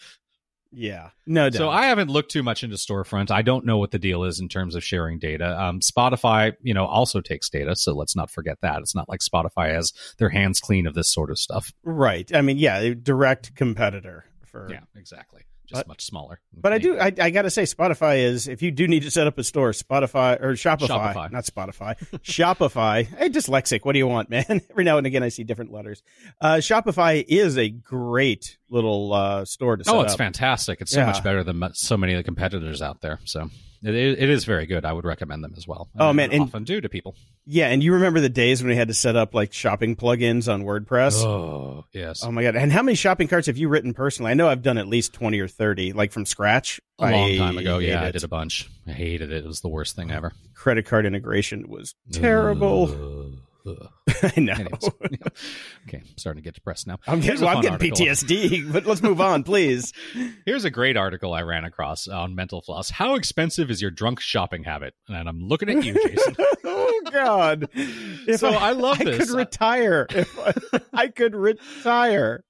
Yeah, 0.70 1.10
no 1.26 1.48
doubt. 1.50 1.58
So 1.58 1.70
I 1.70 1.86
haven't 1.86 2.10
looked 2.10 2.30
too 2.30 2.42
much 2.42 2.62
into 2.62 2.76
storefront. 2.76 3.30
I 3.30 3.42
don't 3.42 3.64
know 3.64 3.78
what 3.78 3.90
the 3.90 3.98
deal 3.98 4.24
is 4.24 4.40
in 4.40 4.48
terms 4.48 4.74
of 4.74 4.84
sharing 4.84 5.18
data. 5.18 5.60
Um, 5.60 5.80
Spotify, 5.80 6.54
you 6.62 6.74
know, 6.74 6.84
also 6.84 7.20
takes 7.20 7.48
data, 7.48 7.74
so 7.76 7.94
let's 7.94 8.14
not 8.14 8.30
forget 8.30 8.58
that. 8.62 8.80
It's 8.80 8.94
not 8.94 9.08
like 9.08 9.20
Spotify 9.20 9.72
has 9.74 9.92
their 10.18 10.28
hands 10.28 10.60
clean 10.60 10.86
of 10.86 10.94
this 10.94 11.12
sort 11.12 11.30
of 11.30 11.38
stuff. 11.38 11.72
right. 11.82 12.30
I 12.34 12.42
mean, 12.42 12.58
yeah, 12.58 12.78
a 12.78 12.94
direct 12.94 13.54
competitor 13.54 14.24
for. 14.44 14.68
Yeah, 14.70 14.80
exactly. 14.96 15.42
Just 15.68 15.80
But- 15.80 15.88
much 15.88 16.04
smaller. 16.04 16.40
But 16.54 16.72
I 16.72 16.78
do. 16.78 16.98
I, 16.98 17.12
I 17.20 17.30
got 17.30 17.42
to 17.42 17.50
say, 17.50 17.64
Spotify 17.64 18.24
is. 18.24 18.48
If 18.48 18.62
you 18.62 18.70
do 18.70 18.88
need 18.88 19.02
to 19.02 19.10
set 19.10 19.26
up 19.26 19.36
a 19.38 19.44
store, 19.44 19.70
Spotify 19.72 20.40
or 20.42 20.54
Shopify, 20.54 20.88
Shopify. 21.14 21.30
not 21.30 21.44
Spotify, 21.44 21.98
Shopify. 22.24 23.04
Hey, 23.06 23.28
dyslexic. 23.28 23.84
What 23.84 23.92
do 23.92 23.98
you 23.98 24.06
want, 24.06 24.30
man? 24.30 24.46
Every 24.70 24.84
now 24.84 24.96
and 24.98 25.06
again, 25.06 25.22
I 25.22 25.28
see 25.28 25.44
different 25.44 25.70
letters. 25.72 26.02
Uh, 26.40 26.54
Shopify 26.56 27.22
is 27.26 27.58
a 27.58 27.68
great 27.68 28.56
little 28.70 29.12
uh, 29.12 29.44
store 29.44 29.76
to 29.76 29.84
set 29.84 29.90
up. 29.92 29.96
Oh, 29.98 30.00
it's 30.02 30.12
up. 30.14 30.18
fantastic. 30.18 30.80
It's 30.80 30.92
so 30.92 31.00
Yeah. 31.00 31.06
much 31.06 31.22
better 31.22 31.44
than 31.44 31.62
so 31.74 31.96
many 31.96 32.14
of 32.14 32.18
the 32.18 32.24
competitors 32.24 32.80
out 32.82 33.00
there. 33.02 33.18
So 33.24 33.50
it, 33.82 33.94
it 33.94 34.18
it 34.18 34.30
is 34.30 34.44
very 34.44 34.66
good. 34.66 34.84
I 34.84 34.92
would 34.92 35.04
recommend 35.04 35.44
them 35.44 35.54
as 35.56 35.66
well. 35.66 35.88
Oh, 35.98 36.12
man, 36.12 36.32
and- 36.32 36.42
often 36.42 36.64
do 36.64 36.80
to 36.80 36.88
people. 36.88 37.14
Yeah, 37.50 37.68
and 37.68 37.82
you 37.82 37.94
remember 37.94 38.20
the 38.20 38.28
days 38.28 38.62
when 38.62 38.68
we 38.68 38.76
had 38.76 38.88
to 38.88 38.94
set 38.94 39.16
up 39.16 39.32
like 39.32 39.54
shopping 39.54 39.96
plugins 39.96 40.52
on 40.52 40.64
WordPress? 40.64 41.24
Oh, 41.24 41.86
yes. 41.92 42.22
Oh 42.22 42.30
my 42.30 42.42
god! 42.42 42.56
And 42.56 42.70
how 42.70 42.82
many 42.82 42.94
shopping 42.94 43.26
carts 43.26 43.46
have 43.46 43.56
you 43.56 43.68
written 43.68 43.94
personally? 43.94 44.30
I 44.30 44.34
know 44.34 44.48
I've 44.48 44.60
done 44.62 44.76
at 44.76 44.86
least 44.86 45.14
twenty 45.14 45.40
or 45.40 45.48
thirty, 45.48 45.94
like 45.94 46.12
from 46.12 46.26
scratch. 46.26 46.78
a 46.98 47.10
long 47.10 47.36
time 47.36 47.56
ago. 47.56 47.78
Yeah, 47.78 48.00
hate 48.00 48.06
I 48.08 48.10
did 48.10 48.24
a 48.24 48.28
bunch. 48.28 48.68
I 48.86 48.92
hated 48.92 49.32
it. 49.32 49.44
It 49.44 49.46
was 49.46 49.62
the 49.62 49.68
worst 49.68 49.96
thing 49.96 50.12
oh, 50.12 50.16
ever. 50.16 50.32
Credit 50.54 50.84
card 50.84 51.06
integration 51.06 51.68
was 51.68 51.94
terrible. 52.12 52.90
Ugh, 52.90 53.17
ugh. 53.68 53.88
I 54.36 54.40
know. 54.40 54.52
Anyways, 54.54 54.84
okay, 55.86 55.98
I'm 55.98 56.16
starting 56.16 56.42
to 56.42 56.44
get 56.46 56.54
depressed 56.54 56.86
now. 56.86 56.98
I'm 57.06 57.20
getting, 57.20 57.40
well, 57.40 57.56
I'm 57.56 57.62
getting 57.62 57.74
article. 57.74 58.06
PTSD, 58.06 58.72
but 58.72 58.86
let's 58.86 59.02
move 59.02 59.20
on, 59.20 59.44
please. 59.44 59.92
Here's 60.46 60.64
a 60.64 60.70
great 60.70 60.96
article 60.96 61.34
I 61.34 61.42
ran 61.42 61.64
across 61.64 62.08
on 62.08 62.34
Mental 62.34 62.60
Floss. 62.62 62.90
How 62.90 63.14
expensive 63.14 63.70
is 63.70 63.80
your 63.82 63.90
drunk 63.90 64.20
shopping 64.20 64.64
habit? 64.64 64.94
And 65.08 65.28
I'm 65.28 65.40
looking 65.40 65.68
at 65.68 65.84
you, 65.84 65.92
Jason. 66.08 66.36
oh 66.64 67.02
God! 67.12 67.68
If 67.74 68.40
So 68.40 68.48
I 68.50 68.72
love 68.72 68.98
this. 68.98 69.06
I 69.08 69.10
this. 69.18 69.30
could 69.30 69.36
retire. 69.36 70.06
If 70.10 70.38
I, 70.38 70.80
I 70.92 71.08
could 71.08 71.34
retire. 71.34 72.44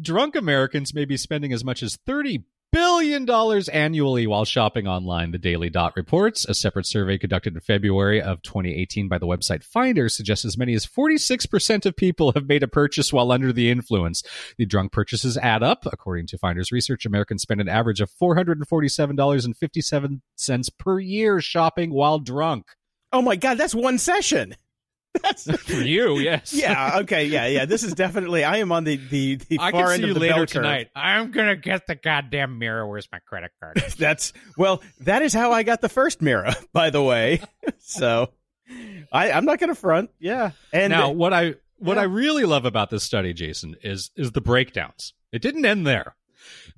Drunk 0.00 0.34
Americans 0.34 0.94
may 0.94 1.04
be 1.04 1.16
spending 1.16 1.52
as 1.52 1.62
much 1.64 1.82
as 1.82 1.98
$30 2.08 2.42
billion 2.72 3.24
dollars 3.24 3.68
annually 3.68 4.26
while 4.26 4.44
shopping 4.44 4.88
online, 4.88 5.30
the 5.30 5.38
Daily 5.38 5.70
Dot 5.70 5.92
reports. 5.94 6.44
A 6.46 6.54
separate 6.54 6.86
survey 6.86 7.18
conducted 7.18 7.54
in 7.54 7.60
February 7.60 8.20
of 8.20 8.42
2018 8.42 9.06
by 9.08 9.18
the 9.18 9.26
website 9.26 9.62
Finder 9.62 10.08
suggests 10.08 10.44
as 10.44 10.58
many 10.58 10.74
as 10.74 10.86
46% 10.86 11.86
of 11.86 11.94
people 11.94 12.32
have 12.32 12.48
made 12.48 12.62
a 12.62 12.68
purchase 12.68 13.12
while 13.12 13.30
under 13.30 13.52
the 13.52 13.70
influence. 13.70 14.22
The 14.56 14.66
drunk 14.66 14.92
purchases 14.92 15.36
add 15.36 15.62
up. 15.62 15.86
According 15.86 16.26
to 16.28 16.38
Finder's 16.38 16.72
research, 16.72 17.04
Americans 17.06 17.42
spend 17.42 17.60
an 17.60 17.68
average 17.68 18.00
of 18.00 18.10
$447.57 18.10 20.78
per 20.78 20.98
year 20.98 21.40
shopping 21.40 21.92
while 21.92 22.18
drunk. 22.18 22.66
Oh 23.12 23.20
my 23.20 23.36
God! 23.36 23.58
That's 23.58 23.74
one 23.74 23.98
session. 23.98 24.56
That's 25.20 25.50
For 25.62 25.74
you, 25.74 26.18
yes. 26.18 26.52
yeah. 26.56 26.98
Okay. 27.00 27.26
Yeah. 27.26 27.46
Yeah. 27.46 27.64
This 27.64 27.82
is 27.82 27.92
definitely. 27.94 28.44
I 28.44 28.58
am 28.58 28.72
on 28.72 28.84
the 28.84 28.96
the, 28.96 29.36
the 29.36 29.58
I 29.60 29.70
far 29.70 29.84
can 29.84 29.92
end 29.92 29.96
see 29.98 30.02
of 30.04 30.08
you 30.08 30.14
the 30.14 30.20
later 30.20 30.34
bell 30.34 30.46
tonight. 30.46 30.88
I'm 30.96 31.30
gonna 31.30 31.56
get 31.56 31.86
the 31.86 31.94
goddamn 31.94 32.58
mirror. 32.58 32.86
Where's 32.86 33.08
my 33.12 33.18
credit 33.20 33.52
card? 33.60 33.82
That's 33.98 34.32
well, 34.56 34.82
that 35.00 35.22
is 35.22 35.34
how 35.34 35.52
I 35.52 35.62
got 35.62 35.80
the 35.80 35.88
first 35.88 36.22
mirror, 36.22 36.50
by 36.72 36.90
the 36.90 37.02
way. 37.02 37.40
so 37.78 38.30
I, 39.12 39.32
I'm 39.32 39.44
not 39.44 39.58
gonna 39.58 39.74
front. 39.74 40.10
Yeah. 40.18 40.52
And 40.72 40.90
now, 40.90 41.10
what 41.10 41.32
I 41.32 41.54
what 41.78 41.96
Yeah. 41.96 42.02
I 42.02 42.04
really 42.04 42.44
love 42.44 42.64
about 42.64 42.90
this 42.90 43.02
study, 43.02 43.32
Jason, 43.32 43.76
is 43.82 44.10
is 44.16 44.32
the 44.32 44.40
breakdowns. 44.40 45.14
It 45.32 45.42
didn't 45.42 45.64
end 45.66 45.86
there. 45.86 46.14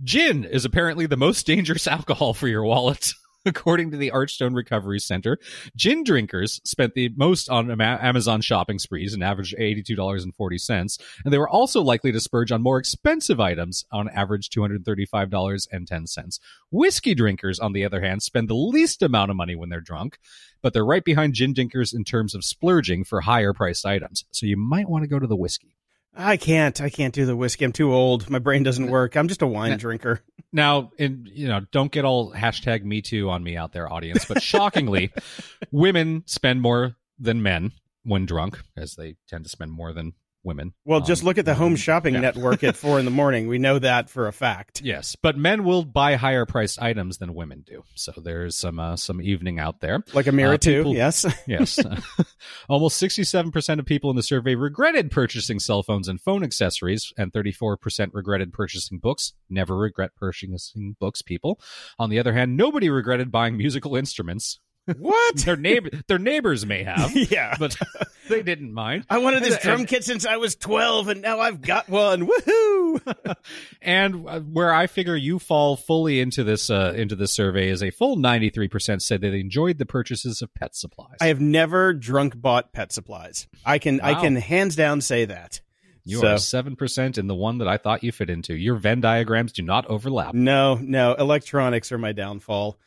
Gin 0.03 0.45
is 0.45 0.65
apparently 0.65 1.07
the 1.07 1.17
most 1.17 1.47
dangerous 1.47 1.87
alcohol 1.87 2.35
for 2.35 2.49
your 2.49 2.65
wallet. 2.65 3.13
According 3.47 3.91
to 3.91 3.97
the 3.97 4.11
Archstone 4.11 4.55
Recovery 4.55 4.99
Center, 4.99 5.39
gin 5.77 6.03
drinkers 6.03 6.61
spent 6.65 6.95
the 6.95 7.11
most 7.17 7.51
on 7.51 7.81
Amazon 7.81 8.41
shopping 8.41 8.79
sprees, 8.79 9.13
an 9.13 9.23
average 9.23 9.55
$82.40, 9.59 10.99
and 11.25 11.33
they 11.33 11.39
were 11.39 11.49
also 11.49 11.83
likely 11.83 12.11
to 12.13 12.21
splurge 12.21 12.51
on 12.53 12.63
more 12.63 12.79
expensive 12.79 13.41
items, 13.41 13.85
on 13.93 14.09
average 14.09 14.49
$235.10. 14.51 16.39
Whiskey 16.71 17.15
drinkers, 17.15 17.59
on 17.61 17.73
the 17.73 17.85
other 17.85 18.01
hand, 18.01 18.23
spend 18.23 18.49
the 18.49 18.55
least 18.55 19.03
amount 19.03 19.31
of 19.31 19.37
money 19.37 19.55
when 19.55 19.69
they're 19.69 19.81
drunk, 19.81 20.19
but 20.63 20.73
they're 20.73 20.85
right 20.85 21.05
behind 21.05 21.35
gin 21.35 21.53
drinkers 21.53 21.93
in 21.93 22.05
terms 22.05 22.35
of 22.35 22.45
splurging 22.45 23.05
for 23.05 23.21
higher 23.21 23.53
priced 23.53 23.85
items. 23.85 24.25
So 24.31 24.47
you 24.47 24.57
might 24.57 24.89
want 24.89 25.03
to 25.03 25.09
go 25.09 25.19
to 25.19 25.27
the 25.27 25.37
whiskey. 25.37 25.77
I 26.17 26.37
can't. 26.37 26.81
I 26.81 26.91
can't 26.91 27.13
do 27.13 27.27
the 27.27 27.37
whiskey. 27.37 27.65
I'm 27.65 27.73
too 27.73 27.93
old. 27.93 28.31
My 28.31 28.39
brain 28.39 28.63
doesn't 28.63 28.89
work. 28.89 29.17
I'm 29.17 29.29
just 29.29 29.43
a 29.43 29.47
wine 29.47 29.77
drinker. 29.79 30.21
Now, 30.55 30.93
and 31.01 31.29
you 31.31 31.49
know, 31.49 31.61
don't 31.73 31.91
get 31.91 32.05
all 32.05 32.33
hashtag 32.33 32.85
me 32.85 33.03
too 33.03 33.29
on 33.29 33.43
me 33.43 33.57
out 33.57 33.73
there, 33.73 33.93
audience. 33.93 34.25
But 34.25 34.41
shockingly, 34.41 35.13
women 35.73 36.23
spend 36.27 36.63
more 36.63 36.95
than 37.19 37.43
men 37.43 37.73
when 38.05 38.25
drunk, 38.25 38.61
as 38.77 38.95
they 38.95 39.17
tend 39.29 39.45
to 39.45 39.51
spend 39.51 39.73
more 39.73 39.93
than 39.93 40.13
women. 40.45 40.75
Well, 40.85 41.01
just 41.01 41.23
Um, 41.23 41.27
look 41.27 41.39
at 41.39 41.45
the 41.45 41.55
home 41.55 41.77
shopping 41.77 42.15
yeah. 42.15 42.21
network 42.21 42.63
at 42.63 42.77
four 42.77 42.99
in 42.99 43.05
the 43.05 43.11
morning. 43.11 43.49
We 43.49 43.59
know 43.59 43.79
that 43.79 44.11
for 44.11 44.27
a 44.29 44.33
fact. 44.33 44.83
Yes, 44.85 45.17
but 45.21 45.37
men 45.39 45.65
will 45.65 45.85
buy 45.85 46.15
higher 46.17 46.45
priced 46.47 46.81
items 46.83 47.19
than 47.19 47.35
women 47.35 47.65
do. 47.67 47.83
So 47.95 48.13
there's 48.23 48.55
some 48.57 48.79
uh, 48.79 48.97
some 48.97 49.21
evening 49.23 49.59
out 49.59 49.81
there. 49.81 50.05
Like 50.13 50.27
a 50.27 50.33
mirror 50.33 50.55
Uh, 50.55 50.59
too. 50.59 50.79
people- 50.81 50.95
Yes. 50.95 51.25
Yes. 51.47 51.79
Almost 52.69 53.03
67% 53.03 53.79
of 53.79 53.87
people 53.87 54.11
in 54.11 54.17
the 54.17 54.23
survey 54.23 54.55
regretted 54.55 55.11
purchasing 55.11 55.59
cell 55.59 55.83
phones 55.83 56.09
and 56.09 56.21
phone 56.21 56.43
accessories, 56.45 57.13
and 57.17 57.33
34% 57.33 58.11
regretted 58.13 58.53
purchasing 58.53 58.99
books. 58.99 59.33
Never 59.49 59.77
regret 59.77 60.15
purchasing 60.17 60.97
books, 61.01 61.23
people. 61.23 61.61
On 61.99 62.11
the 62.11 62.19
other 62.19 62.33
hand, 62.35 62.57
nobody 62.57 62.89
regretted 62.91 63.31
buying 63.33 63.57
musical 63.57 63.97
instruments. 63.97 64.61
What? 64.99 65.37
Their, 65.39 65.57
neighbor, 65.57 65.91
their 66.09 66.19
neighbors 66.19 66.67
may 66.67 66.83
have, 66.83 67.15
yeah. 67.31 67.57
but 67.59 67.77
they 68.29 68.43
didn't 68.43 68.73
mind. 68.73 69.07
I 69.09 69.19
wanted 69.19 69.43
this 69.43 69.55
And- 69.55 69.63
drum 69.63 69.85
kit 69.87 70.05
since 70.05 70.27
I 70.27 70.37
was 70.37 70.55
12 70.57 71.09
and 71.09 71.23
now 71.23 71.41
I've 71.41 71.61
got 71.61 71.89
one. 71.89 72.29
Woohoo! 72.29 73.35
and 73.83 74.29
uh, 74.29 74.41
where 74.41 74.73
I 74.73 74.87
figure 74.87 75.17
you 75.17 75.39
fall 75.39 75.77
fully 75.77 76.21
into 76.21 76.45
this 76.45 76.71
uh, 76.71 76.93
into 76.97 77.17
this 77.17 77.33
survey 77.33 77.69
is 77.69 77.83
a 77.83 77.91
full 77.91 78.17
93% 78.17 79.03
said 79.03 79.21
that 79.23 79.31
they 79.31 79.41
enjoyed 79.41 79.79
the 79.79 79.87
purchases 79.87 80.43
of 80.43 80.53
pet 80.55 80.75
supplies. 80.77 81.17
I 81.21 81.27
have 81.27 81.41
never 81.41 81.93
drunk 81.93 82.41
bought 82.41 82.73
pet 82.73 82.93
supplies. 82.93 83.49
I 83.65 83.79
can 83.79 84.01
I 84.01 84.21
can 84.21 84.37
hands 84.37 84.77
down 84.77 85.01
say 85.01 85.25
that. 85.25 85.61
you 86.05 86.19
so- 86.19 86.29
are 86.29 86.35
7% 86.37 87.19
in 87.19 87.27
the 87.27 87.35
one 87.35 87.59
that 87.59 87.69
I 87.69 87.79
thought 87.79 88.05
you 88.05 88.13
fit 88.13 88.29
into. 88.31 88.55
Your 88.55 88.77
Venn 88.77 89.01
diagrams 89.01 89.53
do 89.53 89.63
not 89.63 89.87
overlap. 89.87 90.35
No, 90.35 90.75
no, 90.75 91.15
electronics 91.15 91.91
are 91.93 91.99
my 91.99 92.13
downfall. 92.13 92.79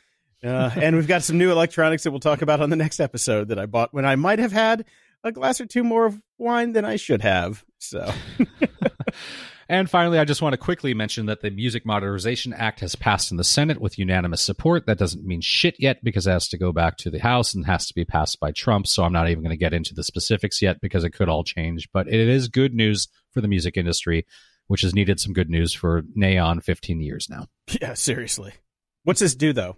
Uh, 0.44 0.70
and 0.76 0.96
we've 0.96 1.08
got 1.08 1.24
some 1.24 1.38
new 1.38 1.52
electronics 1.52 2.04
that 2.04 2.12
we'll 2.12 2.20
talk 2.20 2.42
about 2.42 2.62
on 2.62 2.70
the 2.70 2.76
next 2.76 3.00
episode 3.00 3.50
that 3.50 3.60
I 3.60 3.66
bought 3.66 3.94
when 3.94 4.06
I 4.06 4.16
might 4.16 4.40
have 4.40 4.52
had 4.52 4.86
a 5.24 5.32
glass 5.32 5.60
or 5.60 5.66
two 5.66 5.84
more 5.84 6.06
of 6.06 6.22
wine 6.38 6.74
than 6.74 6.86
I 6.86 6.96
should 6.96 7.22
have. 7.22 7.66
So, 7.80 8.12
And 9.70 9.90
finally, 9.90 10.18
I 10.18 10.24
just 10.24 10.42
want 10.42 10.54
to 10.54 10.58
quickly 10.58 10.94
mention 10.94 11.26
that 11.26 11.42
the 11.42 11.52
Music 11.52 11.86
Modernization 11.86 12.54
Act 12.54 12.80
has 12.80 12.96
passed 12.96 13.32
in 13.32 13.38
the 13.38 13.44
Senate 13.44 13.82
with 13.82 14.00
unanimous 14.00 14.42
support. 14.42 14.86
That 14.86 14.98
doesn't 14.98 15.26
mean 15.26 15.42
shit 15.42 15.76
yet 15.78 16.02
because 16.04 16.26
it 16.26 16.32
has 16.32 16.48
to 16.50 16.58
go 16.58 16.72
back 16.72 16.96
to 16.98 17.10
the 17.10 17.20
House 17.20 17.54
and 17.54 17.66
has 17.66 17.86
to 17.88 17.94
be 17.94 18.06
passed 18.06 18.40
by 18.40 18.52
Trump. 18.52 18.88
So 18.88 19.04
I'm 19.04 19.12
not 19.12 19.30
even 19.30 19.44
going 19.44 19.52
to 19.52 19.58
get 19.58 19.74
into 19.74 19.94
the 19.94 20.04
specifics 20.04 20.62
yet 20.62 20.80
because 20.80 21.04
it 21.04 21.10
could 21.10 21.28
all 21.28 21.44
change. 21.44 21.90
But 21.92 22.08
it 22.08 22.30
is 22.30 22.48
good 22.48 22.74
news 22.74 23.10
for 23.32 23.42
the 23.42 23.50
music 23.50 23.76
industry, 23.76 24.26
which 24.68 24.82
has 24.82 24.96
needed 24.96 25.20
some 25.20 25.34
good 25.34 25.50
news 25.50 25.74
for 25.74 26.04
nigh 26.16 26.38
on 26.38 26.62
15 26.62 27.02
years 27.02 27.28
now. 27.30 27.48
yeah, 27.82 27.94
seriously. 27.94 28.54
What's 29.04 29.20
this 29.20 29.36
do 29.36 29.52
though? 29.52 29.76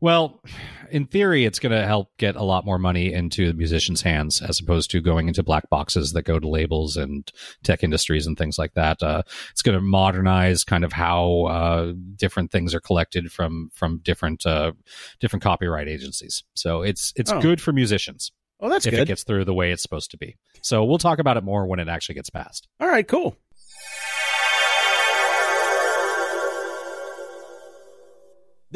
Well, 0.00 0.42
in 0.90 1.06
theory, 1.06 1.44
it's 1.44 1.58
going 1.58 1.72
to 1.72 1.86
help 1.86 2.10
get 2.18 2.36
a 2.36 2.42
lot 2.42 2.64
more 2.64 2.78
money 2.78 3.12
into 3.12 3.46
the 3.46 3.54
musicians' 3.54 4.02
hands 4.02 4.42
as 4.42 4.60
opposed 4.60 4.90
to 4.90 5.00
going 5.00 5.28
into 5.28 5.42
black 5.42 5.68
boxes 5.70 6.12
that 6.12 6.22
go 6.22 6.38
to 6.38 6.48
labels 6.48 6.96
and 6.96 7.30
tech 7.64 7.82
industries 7.82 8.26
and 8.26 8.36
things 8.36 8.58
like 8.58 8.74
that. 8.74 9.02
Uh, 9.02 9.22
it's 9.50 9.62
going 9.62 9.76
to 9.76 9.80
modernize 9.82 10.64
kind 10.64 10.84
of 10.84 10.92
how 10.92 11.44
uh, 11.46 11.92
different 12.16 12.50
things 12.52 12.74
are 12.74 12.80
collected 12.80 13.32
from 13.32 13.70
from 13.74 13.98
different 13.98 14.44
uh, 14.46 14.72
different 15.20 15.42
copyright 15.42 15.88
agencies. 15.88 16.44
So 16.54 16.82
it's 16.82 17.12
it's 17.16 17.32
Oh. 17.32 17.40
good 17.40 17.60
for 17.60 17.72
musicians 17.72 18.32
Oh, 18.60 18.68
that's 18.70 18.86
if 18.86 18.94
it 18.94 19.06
gets 19.08 19.22
through 19.24 19.44
the 19.44 19.52
way 19.54 19.70
it's 19.72 19.82
supposed 19.82 20.10
to 20.12 20.16
be. 20.16 20.36
So 20.62 20.84
we'll 20.84 20.98
talk 20.98 21.18
about 21.18 21.36
it 21.36 21.44
more 21.44 21.66
when 21.66 21.78
it 21.78 21.88
actually 21.88 22.14
gets 22.14 22.30
passed. 22.30 22.68
All 22.80 22.88
right, 22.88 23.06
cool. 23.06 23.36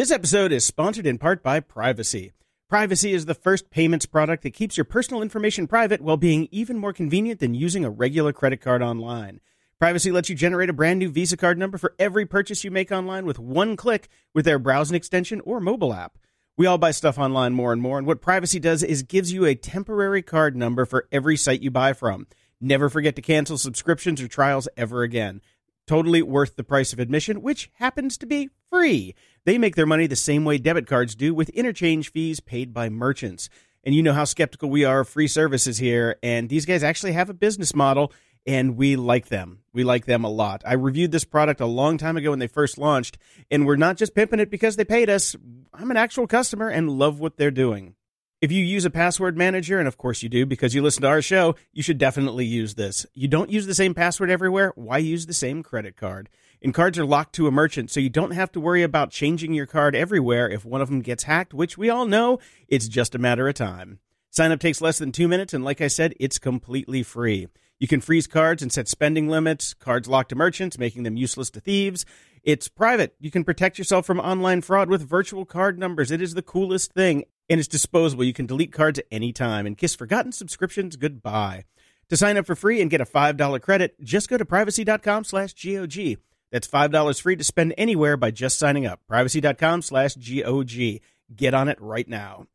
This 0.00 0.10
episode 0.10 0.50
is 0.50 0.64
sponsored 0.64 1.06
in 1.06 1.18
part 1.18 1.42
by 1.42 1.60
Privacy. 1.60 2.32
Privacy 2.70 3.12
is 3.12 3.26
the 3.26 3.34
first 3.34 3.68
payments 3.68 4.06
product 4.06 4.44
that 4.44 4.54
keeps 4.54 4.78
your 4.78 4.86
personal 4.86 5.20
information 5.20 5.66
private 5.66 6.00
while 6.00 6.16
being 6.16 6.48
even 6.50 6.78
more 6.78 6.94
convenient 6.94 7.38
than 7.38 7.52
using 7.52 7.84
a 7.84 7.90
regular 7.90 8.32
credit 8.32 8.62
card 8.62 8.80
online. 8.80 9.40
Privacy 9.78 10.10
lets 10.10 10.30
you 10.30 10.34
generate 10.34 10.70
a 10.70 10.72
brand 10.72 11.00
new 11.00 11.10
Visa 11.10 11.36
card 11.36 11.58
number 11.58 11.76
for 11.76 11.94
every 11.98 12.24
purchase 12.24 12.64
you 12.64 12.70
make 12.70 12.90
online 12.90 13.26
with 13.26 13.38
one 13.38 13.76
click 13.76 14.08
with 14.32 14.46
their 14.46 14.58
browsing 14.58 14.96
extension 14.96 15.42
or 15.42 15.60
mobile 15.60 15.92
app. 15.92 16.16
We 16.56 16.64
all 16.64 16.78
buy 16.78 16.92
stuff 16.92 17.18
online 17.18 17.52
more 17.52 17.70
and 17.70 17.82
more, 17.82 17.98
and 17.98 18.06
what 18.06 18.22
Privacy 18.22 18.58
does 18.58 18.82
is 18.82 19.02
gives 19.02 19.34
you 19.34 19.44
a 19.44 19.54
temporary 19.54 20.22
card 20.22 20.56
number 20.56 20.86
for 20.86 21.08
every 21.12 21.36
site 21.36 21.60
you 21.60 21.70
buy 21.70 21.92
from. 21.92 22.26
Never 22.58 22.88
forget 22.88 23.16
to 23.16 23.22
cancel 23.22 23.58
subscriptions 23.58 24.22
or 24.22 24.28
trials 24.28 24.66
ever 24.78 25.02
again. 25.02 25.42
Totally 25.86 26.22
worth 26.22 26.56
the 26.56 26.64
price 26.64 26.94
of 26.94 27.00
admission, 27.00 27.42
which 27.42 27.68
happens 27.74 28.16
to 28.16 28.24
be 28.24 28.48
free. 28.70 29.14
They 29.44 29.58
make 29.58 29.76
their 29.76 29.86
money 29.86 30.06
the 30.06 30.16
same 30.16 30.44
way 30.44 30.58
debit 30.58 30.86
cards 30.86 31.14
do 31.14 31.34
with 31.34 31.48
interchange 31.50 32.12
fees 32.12 32.40
paid 32.40 32.72
by 32.72 32.88
merchants. 32.88 33.48
And 33.82 33.94
you 33.94 34.02
know 34.02 34.12
how 34.12 34.24
skeptical 34.24 34.68
we 34.68 34.84
are 34.84 35.00
of 35.00 35.08
free 35.08 35.28
services 35.28 35.78
here, 35.78 36.16
and 36.22 36.48
these 36.48 36.66
guys 36.66 36.82
actually 36.82 37.12
have 37.12 37.30
a 37.30 37.34
business 37.34 37.74
model 37.74 38.12
and 38.46 38.76
we 38.76 38.96
like 38.96 39.28
them. 39.28 39.60
We 39.72 39.84
like 39.84 40.06
them 40.06 40.24
a 40.24 40.30
lot. 40.30 40.62
I 40.66 40.74
reviewed 40.74 41.12
this 41.12 41.24
product 41.24 41.60
a 41.60 41.66
long 41.66 41.98
time 41.98 42.16
ago 42.16 42.30
when 42.30 42.38
they 42.38 42.46
first 42.46 42.78
launched, 42.78 43.18
and 43.50 43.66
we're 43.66 43.76
not 43.76 43.96
just 43.96 44.14
pimping 44.14 44.40
it 44.40 44.50
because 44.50 44.76
they 44.76 44.84
paid 44.84 45.10
us. 45.10 45.36
I'm 45.72 45.90
an 45.90 45.96
actual 45.96 46.26
customer 46.26 46.68
and 46.68 46.90
love 46.90 47.20
what 47.20 47.36
they're 47.36 47.50
doing. 47.50 47.94
If 48.40 48.50
you 48.50 48.64
use 48.64 48.86
a 48.86 48.90
password 48.90 49.36
manager, 49.36 49.78
and 49.78 49.86
of 49.86 49.98
course 49.98 50.22
you 50.22 50.30
do 50.30 50.46
because 50.46 50.74
you 50.74 50.82
listen 50.82 51.02
to 51.02 51.08
our 51.08 51.20
show, 51.20 51.56
you 51.72 51.82
should 51.82 51.98
definitely 51.98 52.46
use 52.46 52.74
this. 52.74 53.04
You 53.12 53.28
don't 53.28 53.50
use 53.50 53.66
the 53.66 53.74
same 53.74 53.92
password 53.92 54.30
everywhere. 54.30 54.72
Why 54.76 54.98
use 54.98 55.26
the 55.26 55.34
same 55.34 55.62
credit 55.62 55.96
card? 55.96 56.30
And 56.62 56.74
cards 56.74 56.98
are 56.98 57.06
locked 57.06 57.34
to 57.36 57.46
a 57.46 57.50
merchant, 57.50 57.90
so 57.90 58.00
you 58.00 58.10
don't 58.10 58.32
have 58.32 58.52
to 58.52 58.60
worry 58.60 58.82
about 58.82 59.10
changing 59.10 59.54
your 59.54 59.66
card 59.66 59.96
everywhere 59.96 60.48
if 60.48 60.64
one 60.64 60.82
of 60.82 60.90
them 60.90 61.00
gets 61.00 61.24
hacked, 61.24 61.54
which 61.54 61.78
we 61.78 61.88
all 61.88 62.06
know 62.06 62.38
it's 62.68 62.88
just 62.88 63.14
a 63.14 63.18
matter 63.18 63.48
of 63.48 63.54
time. 63.54 63.98
Sign 64.30 64.52
up 64.52 64.60
takes 64.60 64.80
less 64.80 64.98
than 64.98 65.10
two 65.10 65.26
minutes, 65.26 65.54
and 65.54 65.64
like 65.64 65.80
I 65.80 65.88
said, 65.88 66.14
it's 66.20 66.38
completely 66.38 67.02
free. 67.02 67.48
You 67.80 67.88
can 67.88 68.02
freeze 68.02 68.26
cards 68.26 68.62
and 68.62 68.70
set 68.70 68.88
spending 68.88 69.28
limits, 69.28 69.72
cards 69.72 70.06
locked 70.06 70.28
to 70.28 70.36
merchants, 70.36 70.78
making 70.78 71.02
them 71.02 71.16
useless 71.16 71.48
to 71.50 71.60
thieves. 71.60 72.04
It's 72.42 72.68
private. 72.68 73.14
You 73.18 73.30
can 73.30 73.42
protect 73.42 73.78
yourself 73.78 74.04
from 74.04 74.20
online 74.20 74.60
fraud 74.60 74.90
with 74.90 75.08
virtual 75.08 75.46
card 75.46 75.78
numbers. 75.78 76.10
It 76.10 76.20
is 76.20 76.34
the 76.34 76.42
coolest 76.42 76.92
thing. 76.92 77.24
And 77.48 77.58
it's 77.58 77.68
disposable. 77.68 78.22
You 78.22 78.32
can 78.32 78.46
delete 78.46 78.72
cards 78.72 78.98
at 78.98 79.06
any 79.10 79.32
time 79.32 79.66
and 79.66 79.76
kiss 79.76 79.94
forgotten 79.94 80.30
subscriptions 80.30 80.96
goodbye. 80.96 81.64
To 82.10 82.16
sign 82.16 82.36
up 82.36 82.46
for 82.46 82.54
free 82.54 82.80
and 82.80 82.90
get 82.90 83.00
a 83.00 83.06
$5 83.06 83.60
credit, 83.60 84.00
just 84.02 84.28
go 84.28 84.36
to 84.36 84.44
privacy.com 84.44 85.24
slash 85.24 85.54
GOG. 85.54 86.18
That's 86.50 86.68
$5 86.68 87.20
free 87.22 87.36
to 87.36 87.44
spend 87.44 87.74
anywhere 87.78 88.16
by 88.16 88.30
just 88.30 88.58
signing 88.58 88.86
up. 88.86 89.00
Privacy.com 89.06 89.82
slash 89.82 90.14
GOG. 90.16 91.00
Get 91.34 91.54
on 91.54 91.68
it 91.68 91.80
right 91.80 92.08
now. 92.08 92.46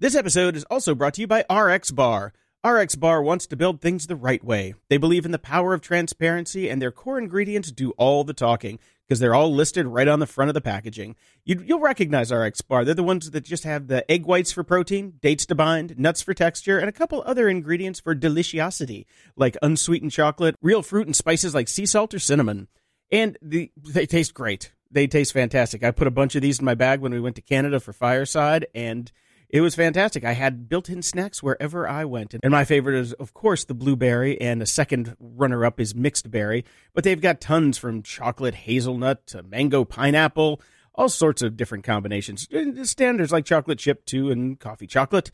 This 0.00 0.14
episode 0.14 0.56
is 0.56 0.64
also 0.64 0.94
brought 0.94 1.14
to 1.14 1.20
you 1.20 1.26
by 1.26 1.44
RX 1.50 1.90
Bar. 1.90 2.32
RX 2.64 2.94
Bar 2.94 3.22
wants 3.22 3.46
to 3.48 3.56
build 3.56 3.80
things 3.80 4.06
the 4.06 4.16
right 4.16 4.42
way. 4.42 4.74
They 4.88 4.96
believe 4.96 5.24
in 5.24 5.32
the 5.32 5.38
power 5.38 5.74
of 5.74 5.80
transparency, 5.80 6.70
and 6.70 6.80
their 6.80 6.92
core 6.92 7.18
ingredients 7.18 7.72
do 7.72 7.90
all 7.92 8.24
the 8.24 8.32
talking 8.32 8.78
because 9.06 9.20
they're 9.20 9.34
all 9.34 9.52
listed 9.52 9.86
right 9.86 10.08
on 10.08 10.20
the 10.20 10.26
front 10.26 10.48
of 10.48 10.54
the 10.54 10.60
packaging. 10.60 11.16
You'd, 11.44 11.68
you'll 11.68 11.80
recognize 11.80 12.32
RX 12.32 12.62
Bar. 12.62 12.84
They're 12.84 12.94
the 12.94 13.02
ones 13.02 13.30
that 13.30 13.44
just 13.44 13.64
have 13.64 13.88
the 13.88 14.10
egg 14.10 14.26
whites 14.26 14.52
for 14.52 14.64
protein, 14.64 15.14
dates 15.20 15.44
to 15.46 15.54
bind, 15.54 15.98
nuts 15.98 16.22
for 16.22 16.34
texture, 16.34 16.78
and 16.78 16.88
a 16.88 16.92
couple 16.92 17.22
other 17.26 17.48
ingredients 17.48 18.00
for 18.00 18.14
deliciosity, 18.14 19.04
like 19.36 19.56
unsweetened 19.60 20.12
chocolate, 20.12 20.56
real 20.62 20.82
fruit, 20.82 21.06
and 21.06 21.16
spices 21.16 21.54
like 21.54 21.68
sea 21.68 21.84
salt 21.84 22.14
or 22.14 22.18
cinnamon. 22.18 22.68
And 23.12 23.38
the, 23.42 23.70
they 23.76 24.06
taste 24.06 24.34
great. 24.34 24.72
They 24.90 25.06
taste 25.06 25.32
fantastic. 25.32 25.84
I 25.84 25.90
put 25.90 26.06
a 26.06 26.10
bunch 26.10 26.34
of 26.34 26.42
these 26.42 26.58
in 26.58 26.64
my 26.64 26.74
bag 26.74 27.00
when 27.00 27.12
we 27.12 27.20
went 27.20 27.36
to 27.36 27.42
Canada 27.42 27.78
for 27.78 27.92
Fireside, 27.92 28.66
and 28.74 29.12
it 29.48 29.60
was 29.60 29.74
fantastic. 29.74 30.24
I 30.24 30.32
had 30.32 30.68
built-in 30.68 31.02
snacks 31.02 31.42
wherever 31.42 31.86
I 31.86 32.06
went, 32.06 32.34
and 32.42 32.50
my 32.50 32.64
favorite 32.64 32.98
is, 32.98 33.12
of 33.14 33.34
course, 33.34 33.64
the 33.64 33.74
blueberry, 33.74 34.40
and 34.40 34.62
a 34.62 34.66
second 34.66 35.14
runner-up 35.20 35.78
is 35.78 35.94
mixed 35.94 36.30
berry. 36.30 36.64
But 36.94 37.04
they've 37.04 37.20
got 37.20 37.40
tons 37.40 37.76
from 37.76 38.02
chocolate 38.02 38.54
hazelnut 38.54 39.26
to 39.28 39.42
mango 39.42 39.84
pineapple, 39.84 40.62
all 40.94 41.10
sorts 41.10 41.42
of 41.42 41.56
different 41.56 41.84
combinations. 41.84 42.48
Standards 42.84 43.30
like 43.32 43.44
chocolate 43.44 43.78
chip 43.78 44.06
too, 44.06 44.30
and 44.30 44.58
coffee 44.58 44.86
chocolate, 44.86 45.30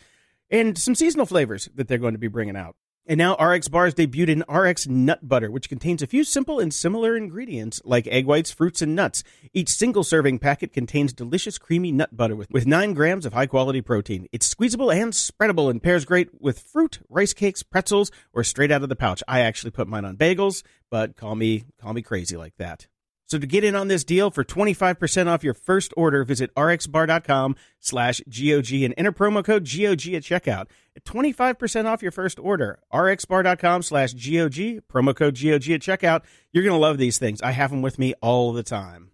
and 0.50 0.76
some 0.76 0.96
seasonal 0.96 1.26
flavors 1.26 1.68
that 1.76 1.86
they're 1.86 1.98
going 1.98 2.14
to 2.14 2.18
be 2.18 2.28
bringing 2.28 2.56
out. 2.56 2.74
And 3.08 3.16
now 3.16 3.36
RX 3.36 3.68
Bars 3.68 3.94
debuted 3.94 4.30
an 4.30 4.54
RX 4.54 4.86
Nut 4.86 5.26
Butter, 5.26 5.50
which 5.50 5.70
contains 5.70 6.02
a 6.02 6.06
few 6.06 6.24
simple 6.24 6.60
and 6.60 6.74
similar 6.74 7.16
ingredients 7.16 7.80
like 7.86 8.06
egg 8.06 8.26
whites, 8.26 8.50
fruits, 8.50 8.82
and 8.82 8.94
nuts. 8.94 9.24
Each 9.54 9.70
single 9.70 10.04
serving 10.04 10.40
packet 10.40 10.74
contains 10.74 11.14
delicious 11.14 11.56
creamy 11.56 11.90
nut 11.90 12.14
butter 12.14 12.36
with, 12.36 12.50
with 12.50 12.66
9 12.66 12.92
grams 12.92 13.24
of 13.24 13.32
high 13.32 13.46
quality 13.46 13.80
protein. 13.80 14.28
It's 14.30 14.44
squeezable 14.44 14.90
and 14.90 15.14
spreadable 15.14 15.70
and 15.70 15.82
pairs 15.82 16.04
great 16.04 16.28
with 16.38 16.60
fruit, 16.60 16.98
rice 17.08 17.32
cakes, 17.32 17.62
pretzels, 17.62 18.10
or 18.34 18.44
straight 18.44 18.70
out 18.70 18.82
of 18.82 18.90
the 18.90 18.96
pouch. 18.96 19.22
I 19.26 19.40
actually 19.40 19.70
put 19.70 19.88
mine 19.88 20.04
on 20.04 20.18
bagels, 20.18 20.62
but 20.90 21.16
call 21.16 21.34
me 21.34 21.64
call 21.80 21.94
me 21.94 22.02
crazy 22.02 22.36
like 22.36 22.58
that. 22.58 22.88
So 23.28 23.38
to 23.38 23.46
get 23.46 23.62
in 23.62 23.76
on 23.76 23.88
this 23.88 24.04
deal 24.04 24.30
for 24.30 24.42
25% 24.42 25.26
off 25.26 25.44
your 25.44 25.52
first 25.52 25.92
order, 25.98 26.24
visit 26.24 26.52
rxbar.com 26.54 27.56
slash 27.78 28.22
GOG 28.26 28.72
and 28.82 28.94
enter 28.96 29.12
promo 29.12 29.44
code 29.44 29.64
GOG 29.64 30.14
at 30.14 30.22
checkout. 30.22 30.66
25% 31.02 31.84
off 31.84 32.02
your 32.02 32.10
first 32.10 32.38
order, 32.38 32.80
rxbar.com 32.92 33.82
slash 33.82 34.14
GOG, 34.14 34.82
promo 34.90 35.14
code 35.14 35.34
GOG 35.34 35.70
at 35.70 35.82
checkout. 35.82 36.22
You're 36.52 36.64
going 36.64 36.74
to 36.74 36.80
love 36.80 36.96
these 36.96 37.18
things. 37.18 37.42
I 37.42 37.50
have 37.50 37.70
them 37.70 37.82
with 37.82 37.98
me 37.98 38.14
all 38.22 38.54
the 38.54 38.62
time. 38.62 39.10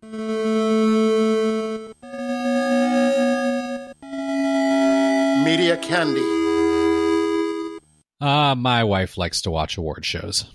Media 5.44 5.77
Candy. 5.77 6.22
Uh, 8.20 8.55
my 8.55 8.85
wife 8.85 9.18
likes 9.18 9.42
to 9.42 9.50
watch 9.50 9.77
award 9.77 10.05
shows. 10.05 10.46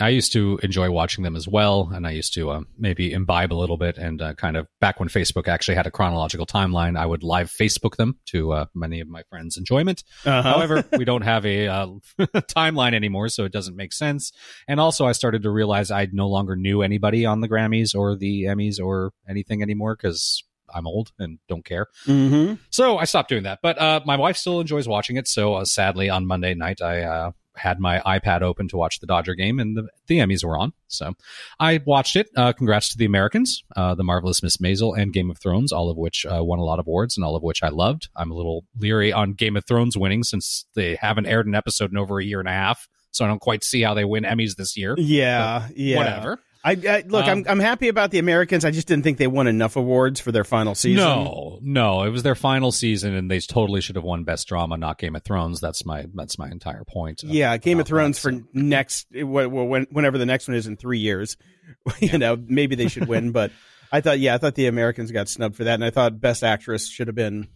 I 0.00 0.08
used 0.08 0.32
to 0.32 0.58
enjoy 0.62 0.90
watching 0.90 1.24
them 1.24 1.36
as 1.36 1.46
well, 1.46 1.90
and 1.92 2.06
I 2.06 2.12
used 2.12 2.34
to 2.34 2.50
uh, 2.50 2.60
maybe 2.78 3.12
imbibe 3.12 3.52
a 3.52 3.54
little 3.54 3.76
bit. 3.76 3.98
And 3.98 4.20
uh, 4.22 4.34
kind 4.34 4.56
of 4.56 4.66
back 4.80 4.98
when 4.98 5.08
Facebook 5.08 5.48
actually 5.48 5.74
had 5.74 5.86
a 5.86 5.90
chronological 5.90 6.46
timeline, 6.46 6.98
I 6.98 7.06
would 7.06 7.22
live 7.22 7.50
Facebook 7.50 7.96
them 7.96 8.18
to 8.26 8.52
uh, 8.52 8.64
many 8.74 9.00
of 9.00 9.08
my 9.08 9.22
friends' 9.24 9.56
enjoyment. 9.56 10.02
Uh-huh. 10.24 10.42
However, 10.42 10.84
we 10.96 11.04
don't 11.04 11.22
have 11.22 11.44
a 11.44 11.68
uh, 11.68 11.86
timeline 12.18 12.94
anymore, 12.94 13.28
so 13.28 13.44
it 13.44 13.52
doesn't 13.52 13.76
make 13.76 13.92
sense. 13.92 14.32
And 14.66 14.80
also, 14.80 15.06
I 15.06 15.12
started 15.12 15.42
to 15.42 15.50
realize 15.50 15.90
I 15.90 16.08
no 16.12 16.28
longer 16.28 16.56
knew 16.56 16.82
anybody 16.82 17.26
on 17.26 17.40
the 17.40 17.48
Grammys 17.48 17.94
or 17.94 18.16
the 18.16 18.44
Emmys 18.44 18.80
or 18.82 19.12
anything 19.28 19.62
anymore 19.62 19.96
because 19.96 20.42
I'm 20.72 20.86
old 20.86 21.12
and 21.18 21.38
don't 21.48 21.64
care. 21.64 21.88
Mm-hmm. 22.06 22.54
So 22.70 22.98
I 22.98 23.04
stopped 23.04 23.28
doing 23.28 23.44
that. 23.44 23.60
But 23.62 23.78
uh, 23.78 24.00
my 24.04 24.16
wife 24.16 24.36
still 24.36 24.60
enjoys 24.60 24.88
watching 24.88 25.16
it. 25.16 25.28
So 25.28 25.54
uh, 25.54 25.64
sadly, 25.64 26.08
on 26.08 26.26
Monday 26.26 26.54
night, 26.54 26.80
I 26.80 27.02
uh, 27.02 27.30
had 27.60 27.78
my 27.78 28.00
iPad 28.00 28.42
open 28.42 28.68
to 28.68 28.76
watch 28.76 29.00
the 29.00 29.06
Dodger 29.06 29.34
game, 29.34 29.58
and 29.58 29.76
the, 29.76 29.88
the 30.06 30.18
Emmys 30.18 30.44
were 30.44 30.58
on. 30.58 30.72
So 30.88 31.14
I 31.58 31.80
watched 31.84 32.16
it. 32.16 32.28
Uh, 32.36 32.52
congrats 32.52 32.88
to 32.90 32.98
the 32.98 33.04
Americans, 33.04 33.62
uh, 33.76 33.94
The 33.94 34.04
Marvelous 34.04 34.42
Miss 34.42 34.56
Maisel, 34.56 34.98
and 34.98 35.12
Game 35.12 35.30
of 35.30 35.38
Thrones, 35.38 35.72
all 35.72 35.90
of 35.90 35.96
which 35.96 36.26
uh, 36.26 36.42
won 36.42 36.58
a 36.58 36.64
lot 36.64 36.78
of 36.78 36.86
awards 36.86 37.16
and 37.16 37.24
all 37.24 37.36
of 37.36 37.42
which 37.42 37.62
I 37.62 37.68
loved. 37.68 38.08
I'm 38.16 38.30
a 38.30 38.34
little 38.34 38.64
leery 38.78 39.12
on 39.12 39.34
Game 39.34 39.56
of 39.56 39.64
Thrones 39.64 39.96
winning 39.96 40.24
since 40.24 40.66
they 40.74 40.96
haven't 40.96 41.26
aired 41.26 41.46
an 41.46 41.54
episode 41.54 41.90
in 41.90 41.98
over 41.98 42.18
a 42.18 42.24
year 42.24 42.40
and 42.40 42.48
a 42.48 42.52
half. 42.52 42.88
So 43.12 43.24
I 43.24 43.28
don't 43.28 43.40
quite 43.40 43.64
see 43.64 43.82
how 43.82 43.94
they 43.94 44.04
win 44.04 44.24
Emmys 44.24 44.56
this 44.56 44.76
year. 44.76 44.94
Yeah, 44.96 45.68
yeah. 45.74 45.96
Whatever. 45.96 46.38
I, 46.62 46.72
I 46.72 47.04
look. 47.06 47.24
Um, 47.24 47.28
I'm 47.28 47.44
I'm 47.48 47.58
happy 47.60 47.88
about 47.88 48.10
the 48.10 48.18
Americans. 48.18 48.64
I 48.64 48.70
just 48.70 48.86
didn't 48.86 49.02
think 49.02 49.16
they 49.16 49.26
won 49.26 49.46
enough 49.46 49.76
awards 49.76 50.20
for 50.20 50.30
their 50.30 50.44
final 50.44 50.74
season. 50.74 51.04
No, 51.04 51.58
no, 51.62 52.02
it 52.02 52.10
was 52.10 52.22
their 52.22 52.34
final 52.34 52.70
season, 52.70 53.14
and 53.14 53.30
they 53.30 53.40
totally 53.40 53.80
should 53.80 53.96
have 53.96 54.04
won 54.04 54.24
Best 54.24 54.46
Drama, 54.46 54.76
not 54.76 54.98
Game 54.98 55.16
of 55.16 55.22
Thrones. 55.22 55.60
That's 55.60 55.86
my 55.86 56.06
that's 56.14 56.38
my 56.38 56.50
entire 56.50 56.84
point. 56.84 57.22
Yeah, 57.22 57.56
Game 57.56 57.80
of 57.80 57.86
Thrones 57.86 58.20
that, 58.20 58.22
for 58.22 58.32
so. 58.32 58.44
next 58.52 59.06
when, 59.12 59.86
whenever 59.90 60.18
the 60.18 60.26
next 60.26 60.48
one 60.48 60.56
is 60.56 60.66
in 60.66 60.76
three 60.76 60.98
years. 60.98 61.36
you 62.00 62.18
know, 62.18 62.36
maybe 62.36 62.74
they 62.74 62.88
should 62.88 63.08
win, 63.08 63.32
but 63.32 63.52
I 63.92 64.00
thought 64.00 64.18
yeah, 64.18 64.34
I 64.34 64.38
thought 64.38 64.54
the 64.54 64.66
Americans 64.66 65.12
got 65.12 65.28
snubbed 65.28 65.56
for 65.56 65.64
that, 65.64 65.74
and 65.74 65.84
I 65.84 65.90
thought 65.90 66.20
Best 66.20 66.42
Actress 66.44 66.88
should 66.88 67.06
have 67.06 67.16
been 67.16 67.48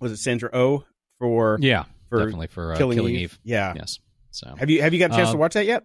was 0.00 0.12
it 0.12 0.18
Sandra 0.18 0.50
Oh 0.52 0.84
for 1.18 1.58
Yeah, 1.60 1.84
for 2.08 2.18
definitely 2.18 2.48
for 2.48 2.72
uh, 2.72 2.76
Killing, 2.76 2.98
Killing, 2.98 3.14
Eve. 3.14 3.20
Eve. 3.20 3.38
Yeah. 3.44 3.72
Yes. 3.76 3.98
So 4.30 4.54
Have 4.58 4.68
you 4.68 4.82
have 4.82 4.92
you 4.92 4.98
got 4.98 5.12
a 5.12 5.14
chance 5.14 5.28
Uh, 5.28 5.32
to 5.32 5.38
watch 5.38 5.54
that 5.54 5.66
yet? 5.66 5.84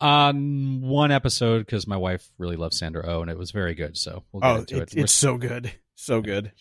On 0.00 0.80
one 0.82 1.10
episode 1.10 1.60
because 1.60 1.86
my 1.86 1.96
wife 1.96 2.28
really 2.38 2.56
loves 2.56 2.78
Sandra 2.78 3.04
Oh, 3.06 3.22
and 3.22 3.30
it 3.30 3.38
was 3.38 3.50
very 3.50 3.74
good. 3.74 3.96
So 3.96 4.24
we'll 4.32 4.40
get 4.40 4.50
Oh, 4.50 4.56
into 4.56 4.76
it, 4.76 4.94
it. 4.94 5.00
it's 5.00 5.12
so 5.12 5.36
good, 5.38 5.72
so 5.94 6.20
good. 6.20 6.52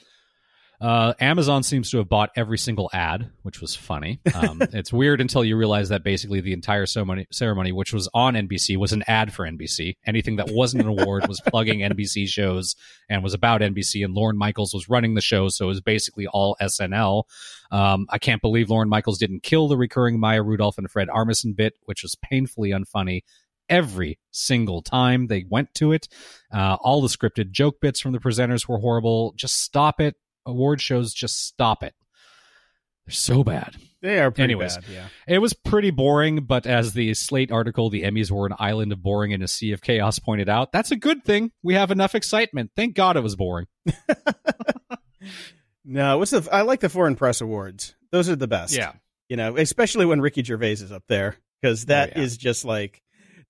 Uh, 0.82 1.14
Amazon 1.20 1.64
seems 1.64 1.90
to 1.92 1.98
have 1.98 2.10
bought 2.10 2.32
every 2.36 2.58
single 2.58 2.90
ad, 2.94 3.30
which 3.44 3.62
was 3.62 3.76
funny. 3.76 4.20
Um, 4.34 4.62
it's 4.74 4.92
weird 4.92 5.22
until 5.22 5.44
you 5.44 5.58
realize 5.58 5.90
that 5.90 6.04
basically 6.04 6.42
the 6.42 6.54
entire 6.54 6.86
ceremony, 6.86 7.28
ceremony, 7.32 7.72
which 7.72 7.94
was 7.94 8.10
on 8.14 8.34
NBC, 8.34 8.78
was 8.78 8.94
an 8.94 9.04
ad 9.08 9.34
for 9.34 9.46
NBC. 9.46 9.96
Anything 10.06 10.36
that 10.38 10.52
wasn't 10.52 10.84
an 10.84 10.90
award 10.90 11.28
was 11.28 11.42
plugging 11.48 11.80
NBC 11.80 12.28
shows 12.28 12.76
and 13.10 13.24
was 13.24 13.34
about 13.34 13.62
NBC. 13.62 14.04
And 14.04 14.14
Lorne 14.14 14.38
Michaels 14.38 14.74
was 14.74 14.90
running 14.90 15.14
the 15.16 15.22
show, 15.22 15.48
so 15.50 15.66
it 15.66 15.70
was 15.70 15.82
basically 15.82 16.28
all 16.28 16.58
SNL. 16.62 17.24
Um, 17.72 18.06
I 18.10 18.18
can't 18.18 18.42
believe 18.42 18.70
Lorne 18.70 18.90
Michaels 18.90 19.18
didn't 19.18 19.44
kill 19.44 19.68
the 19.68 19.78
recurring 19.78 20.20
Maya 20.20 20.44
Rudolph 20.44 20.78
and 20.78 20.90
Fred 20.90 21.08
Armisen 21.08 21.56
bit, 21.56 21.74
which 21.86 22.04
was 22.04 22.16
painfully 22.16 22.72
unfunny 22.72 23.22
every 23.70 24.20
single 24.32 24.82
time 24.82 25.28
they 25.28 25.46
went 25.50 25.74
to 25.76 25.92
it. 25.92 26.08
Uh, 26.54 26.78
all 26.82 27.02
the 27.02 27.08
scripted 27.08 27.52
joke 27.52 27.80
bits 27.82 28.00
from 28.00 28.12
the 28.12 28.20
presenters 28.20 28.68
were 28.68 28.78
horrible. 28.78 29.34
Just 29.36 29.62
stop 29.62 30.00
it. 30.00 30.16
Award 30.46 30.82
shows, 30.82 31.14
just 31.14 31.46
stop 31.48 31.84
it. 31.84 31.94
They're 33.06 33.14
so 33.14 33.44
bad. 33.44 33.76
They 34.02 34.20
are 34.20 34.32
pretty 34.32 34.54
Anyways. 34.54 34.76
bad. 34.78 34.86
Yeah. 34.92 35.08
It 35.28 35.40
was 35.40 35.54
pretty 35.54 35.92
boring, 35.92 36.46
but 36.46 36.66
as 36.66 36.94
the 36.94 37.14
Slate 37.14 37.52
article, 37.52 37.90
the 37.90 38.04
Emmys 38.04 38.32
were 38.32 38.46
an 38.48 38.54
island 38.60 38.92
of 38.92 39.02
boring 39.04 39.32
in 39.32 39.42
a 39.44 39.48
sea 39.48 39.72
of 39.72 39.82
chaos 39.82 40.18
pointed 40.20 40.50
out, 40.50 40.72
that's 40.72 40.92
a 40.92 40.96
good 40.96 41.24
thing. 41.24 41.52
We 41.64 41.76
have 41.76 41.92
enough 41.92 42.16
excitement. 42.16 42.72
Thank 42.76 42.96
God 42.96 43.18
it 43.18 43.22
was 43.24 43.36
boring. 43.36 43.68
No, 45.88 46.18
what's 46.18 46.32
the? 46.32 46.48
I 46.52 46.62
like 46.64 46.80
the 46.80 46.90
foreign 46.90 47.16
press 47.16 47.42
awards. 47.42 47.96
Those 48.12 48.28
are 48.28 48.36
the 48.36 48.48
best. 48.48 48.76
Yeah. 48.76 48.94
You 49.30 49.38
know, 49.38 49.56
especially 49.58 50.06
when 50.08 50.20
Ricky 50.20 50.44
Gervais 50.44 50.74
is 50.74 50.92
up 50.92 51.04
there 51.08 51.38
because 51.62 51.84
oh, 51.86 51.88
that 51.90 52.18
is 52.18 52.34
Oh, 52.34 52.38
yeah. 52.38 52.38
just 52.40 52.66
like 52.66 53.02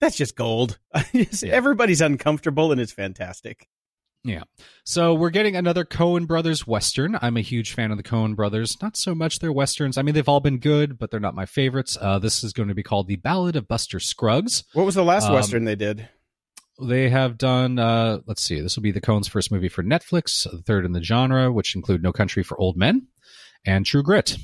that's 0.02 0.18
just 0.18 0.36
gold. 0.36 0.78
Yeah. 1.14 1.26
Everybody's 1.46 2.02
uncomfortable 2.02 2.72
and 2.74 2.82
it's 2.82 2.92
fantastic. 2.92 3.68
So 4.84 5.14
we're 5.14 5.30
getting 5.30 5.56
another 5.56 5.84
Coen 5.86 6.28
Brothers 6.28 6.68
Western. 6.68 7.18
I'm 7.22 7.38
a 7.38 7.42
huge 7.42 7.74
fan 7.74 7.92
of 7.92 7.98
the 7.98 8.04
Coen 8.04 8.36
Brothers. 8.36 8.78
Not 8.82 8.98
so 8.98 9.16
much 9.16 9.40
their 9.40 9.52
Westerns. 9.52 9.98
I 9.98 10.02
mean, 10.02 10.14
they've 10.16 10.30
all 10.30 10.40
been 10.40 10.60
good, 10.60 10.98
but 10.98 11.12
they're 11.12 11.20
not 11.20 11.36
my 11.36 11.46
favorites. 11.46 11.98
Uh, 12.00 12.20
this 12.20 12.44
is 12.44 12.54
going 12.54 12.70
to 12.70 12.76
be 12.76 12.84
called 12.84 13.08
The 13.08 13.16
Ballad 13.16 13.56
of 13.56 13.68
Buster 13.68 14.00
Scruggs. 14.00 14.64
What 14.74 14.86
was 14.86 14.96
the 14.96 15.04
last 15.04 15.28
Um, 15.28 15.34
western 15.34 15.64
they 15.66 15.76
did? 15.76 16.08
They 16.82 17.10
have 17.10 17.38
done, 17.38 17.80
uh, 17.80 18.20
let's 18.28 18.44
see, 18.44 18.60
this 18.60 18.76
will 18.76 18.84
be 18.84 18.92
the 18.92 19.00
Coen's 19.00 19.30
first 19.30 19.50
movie 19.52 19.70
for 19.70 19.82
Netflix, 19.82 20.44
the 20.50 20.62
third 20.62 20.86
in 20.86 20.92
the 20.92 21.02
genre, 21.02 21.52
which 21.52 21.74
include 21.76 22.04
No 22.04 22.12
Country 22.12 22.44
for 22.44 22.60
Old 22.60 22.76
Men 22.76 23.08
and 23.66 23.86
True 23.86 24.04
Grit. 24.04 24.38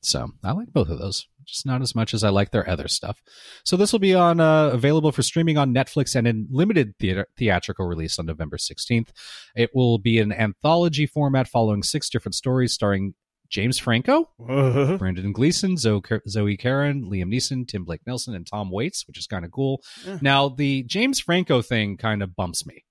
So 0.00 0.28
I 0.42 0.52
like 0.52 0.72
both 0.72 0.88
of 0.88 0.98
those, 0.98 1.26
just 1.48 1.66
not 1.66 1.82
as 1.82 1.94
much 1.94 2.14
as 2.14 2.22
I 2.22 2.28
like 2.28 2.50
their 2.50 2.68
other 2.68 2.88
stuff. 2.88 3.20
So 3.64 3.76
this 3.76 3.92
will 3.92 3.98
be 3.98 4.14
on 4.14 4.38
uh, 4.38 4.68
available 4.68 5.12
for 5.12 5.22
streaming 5.22 5.56
on 5.58 5.74
Netflix 5.74 6.14
and 6.14 6.26
in 6.26 6.46
limited 6.50 6.94
theater- 6.98 7.28
theatrical 7.36 7.86
release 7.86 8.18
on 8.18 8.26
November 8.26 8.56
16th. 8.56 9.08
It 9.56 9.70
will 9.74 9.98
be 9.98 10.18
an 10.18 10.32
anthology 10.32 11.06
format 11.06 11.48
following 11.48 11.82
six 11.82 12.08
different 12.08 12.34
stories 12.34 12.72
starring 12.72 13.14
James 13.48 13.78
Franco, 13.78 14.28
Whoa. 14.36 14.98
Brendan 14.98 15.32
Gleeson, 15.32 15.78
Zoe, 15.78 16.02
Zoe 16.28 16.56
Kazan, 16.56 17.04
Liam 17.04 17.32
Neeson, 17.32 17.66
Tim 17.66 17.84
Blake 17.84 18.02
Nelson, 18.06 18.34
and 18.34 18.46
Tom 18.46 18.70
Waits, 18.70 19.06
which 19.06 19.18
is 19.18 19.26
kind 19.26 19.44
of 19.44 19.50
cool. 19.50 19.82
Yeah. 20.06 20.18
Now, 20.20 20.48
the 20.50 20.82
James 20.82 21.18
Franco 21.18 21.62
thing 21.62 21.96
kind 21.96 22.22
of 22.22 22.36
bumps 22.36 22.66
me. 22.66 22.84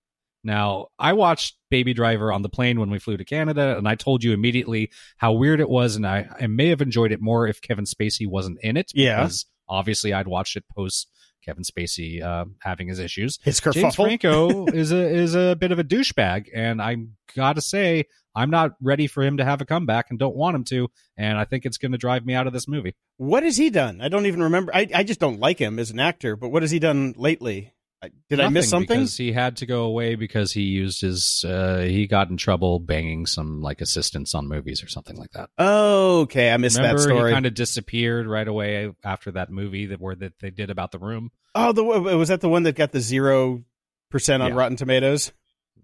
Now, 0.44 0.88
I 0.98 1.14
watched 1.14 1.58
Baby 1.70 1.94
Driver 1.94 2.32
on 2.32 2.42
the 2.42 2.50
plane 2.50 2.80
when 2.80 2.90
we 2.90 3.00
flew 3.00 3.18
to 3.18 3.26
Canada, 3.26 3.78
and 3.78 3.88
I 3.88 3.96
told 3.96 4.24
you 4.24 4.34
immediately 4.34 4.92
how 5.18 5.34
weird 5.34 5.60
it 5.60 5.70
was, 5.70 5.96
and 5.96 6.08
I, 6.08 6.30
I 6.40 6.48
may 6.48 6.68
have 6.70 6.82
enjoyed 6.82 7.12
it 7.12 7.22
more 7.22 7.48
if 7.48 7.62
Kevin 7.62 7.86
Spacey 7.86 8.28
wasn't 8.28 8.60
in 8.62 8.78
it. 8.78 8.92
Yeah. 8.94 9.18
Because 9.22 9.46
obviously 9.68 10.14
I'd 10.14 10.28
watched 10.28 10.56
it 10.56 10.64
post 10.74 11.10
Kevin 11.44 11.64
Spacey 11.64 12.22
uh, 12.22 12.46
having 12.60 12.88
his 12.88 13.00
issues. 13.00 13.40
His 13.44 13.60
James. 13.60 13.96
Franco 13.96 14.68
is 14.68 14.92
a 14.92 15.08
is 15.08 15.34
a 15.34 15.56
bit 15.56 15.72
of 15.72 15.80
a 15.80 15.84
douchebag, 15.84 16.50
and 16.54 16.82
I 16.82 16.98
gotta 17.36 17.62
say 17.62 18.06
I'm 18.38 18.52
not 18.52 18.76
ready 18.80 19.08
for 19.08 19.24
him 19.24 19.38
to 19.38 19.46
have 19.46 19.62
a 19.62 19.66
comeback, 19.66 20.08
and 20.10 20.20
don't 20.20 20.36
want 20.36 20.56
him 20.56 20.64
to. 20.66 20.90
And 21.18 21.40
I 21.40 21.46
think 21.46 21.66
it's 21.66 21.80
going 21.80 21.94
to 21.94 21.98
drive 21.98 22.24
me 22.24 22.36
out 22.36 22.46
of 22.46 22.54
this 22.54 22.68
movie. 22.68 22.96
What 23.18 23.42
has 23.42 23.58
he 23.58 23.72
done? 23.72 24.00
I 24.00 24.10
don't 24.10 24.28
even 24.28 24.44
remember. 24.44 24.76
I, 24.76 24.88
I 24.94 25.04
just 25.04 25.20
don't 25.20 25.40
like 25.40 25.58
him 25.58 25.80
as 25.80 25.90
an 25.90 26.00
actor. 26.00 26.36
But 26.36 26.50
what 26.50 26.62
has 26.62 26.70
he 26.70 26.78
done 26.78 27.16
lately? 27.18 27.74
I- 28.04 28.12
Did 28.30 28.40
I 28.40 28.50
miss 28.50 28.70
something? 28.70 29.00
Because 29.00 29.18
he 29.18 29.32
had 29.32 29.58
to 29.58 29.66
go 29.66 29.84
away 29.86 30.14
because 30.16 30.52
he 30.52 30.62
used 30.62 31.02
his 31.02 31.44
uh, 31.44 31.80
he 31.80 32.06
got 32.06 32.30
in 32.30 32.38
trouble 32.38 32.80
banging 32.80 33.26
some 33.26 33.62
like 33.62 33.82
assistants 33.82 34.36
on 34.36 34.48
movies 34.48 34.84
or 34.84 34.88
something 34.88 35.18
like 35.18 35.32
that. 35.32 35.50
Oh, 35.58 36.22
okay, 36.22 36.52
I 36.52 36.58
missed 36.58 36.78
Remember, 36.78 36.98
that 37.02 37.04
story. 37.04 37.32
he 37.32 37.34
kind 37.34 37.48
of 37.48 37.56
disappeared 37.56 38.28
right 38.28 38.48
away 38.48 38.92
after 39.04 39.32
that 39.32 39.50
movie 39.50 39.88
that 39.88 40.00
where 40.00 40.14
that 40.16 40.34
they 40.40 40.52
did 40.52 40.70
about 40.70 40.92
the 40.92 41.00
room. 41.00 41.32
Oh, 41.56 41.72
the 41.72 41.84
was 41.84 42.28
that 42.30 42.42
the 42.42 42.50
one 42.50 42.64
that 42.64 42.76
got 42.76 42.92
the 42.92 43.02
zero 43.02 43.64
percent 44.12 44.44
on 44.44 44.52
Yeah. 44.52 44.58
Rotten 44.58 44.78
Tomatoes? 44.78 45.32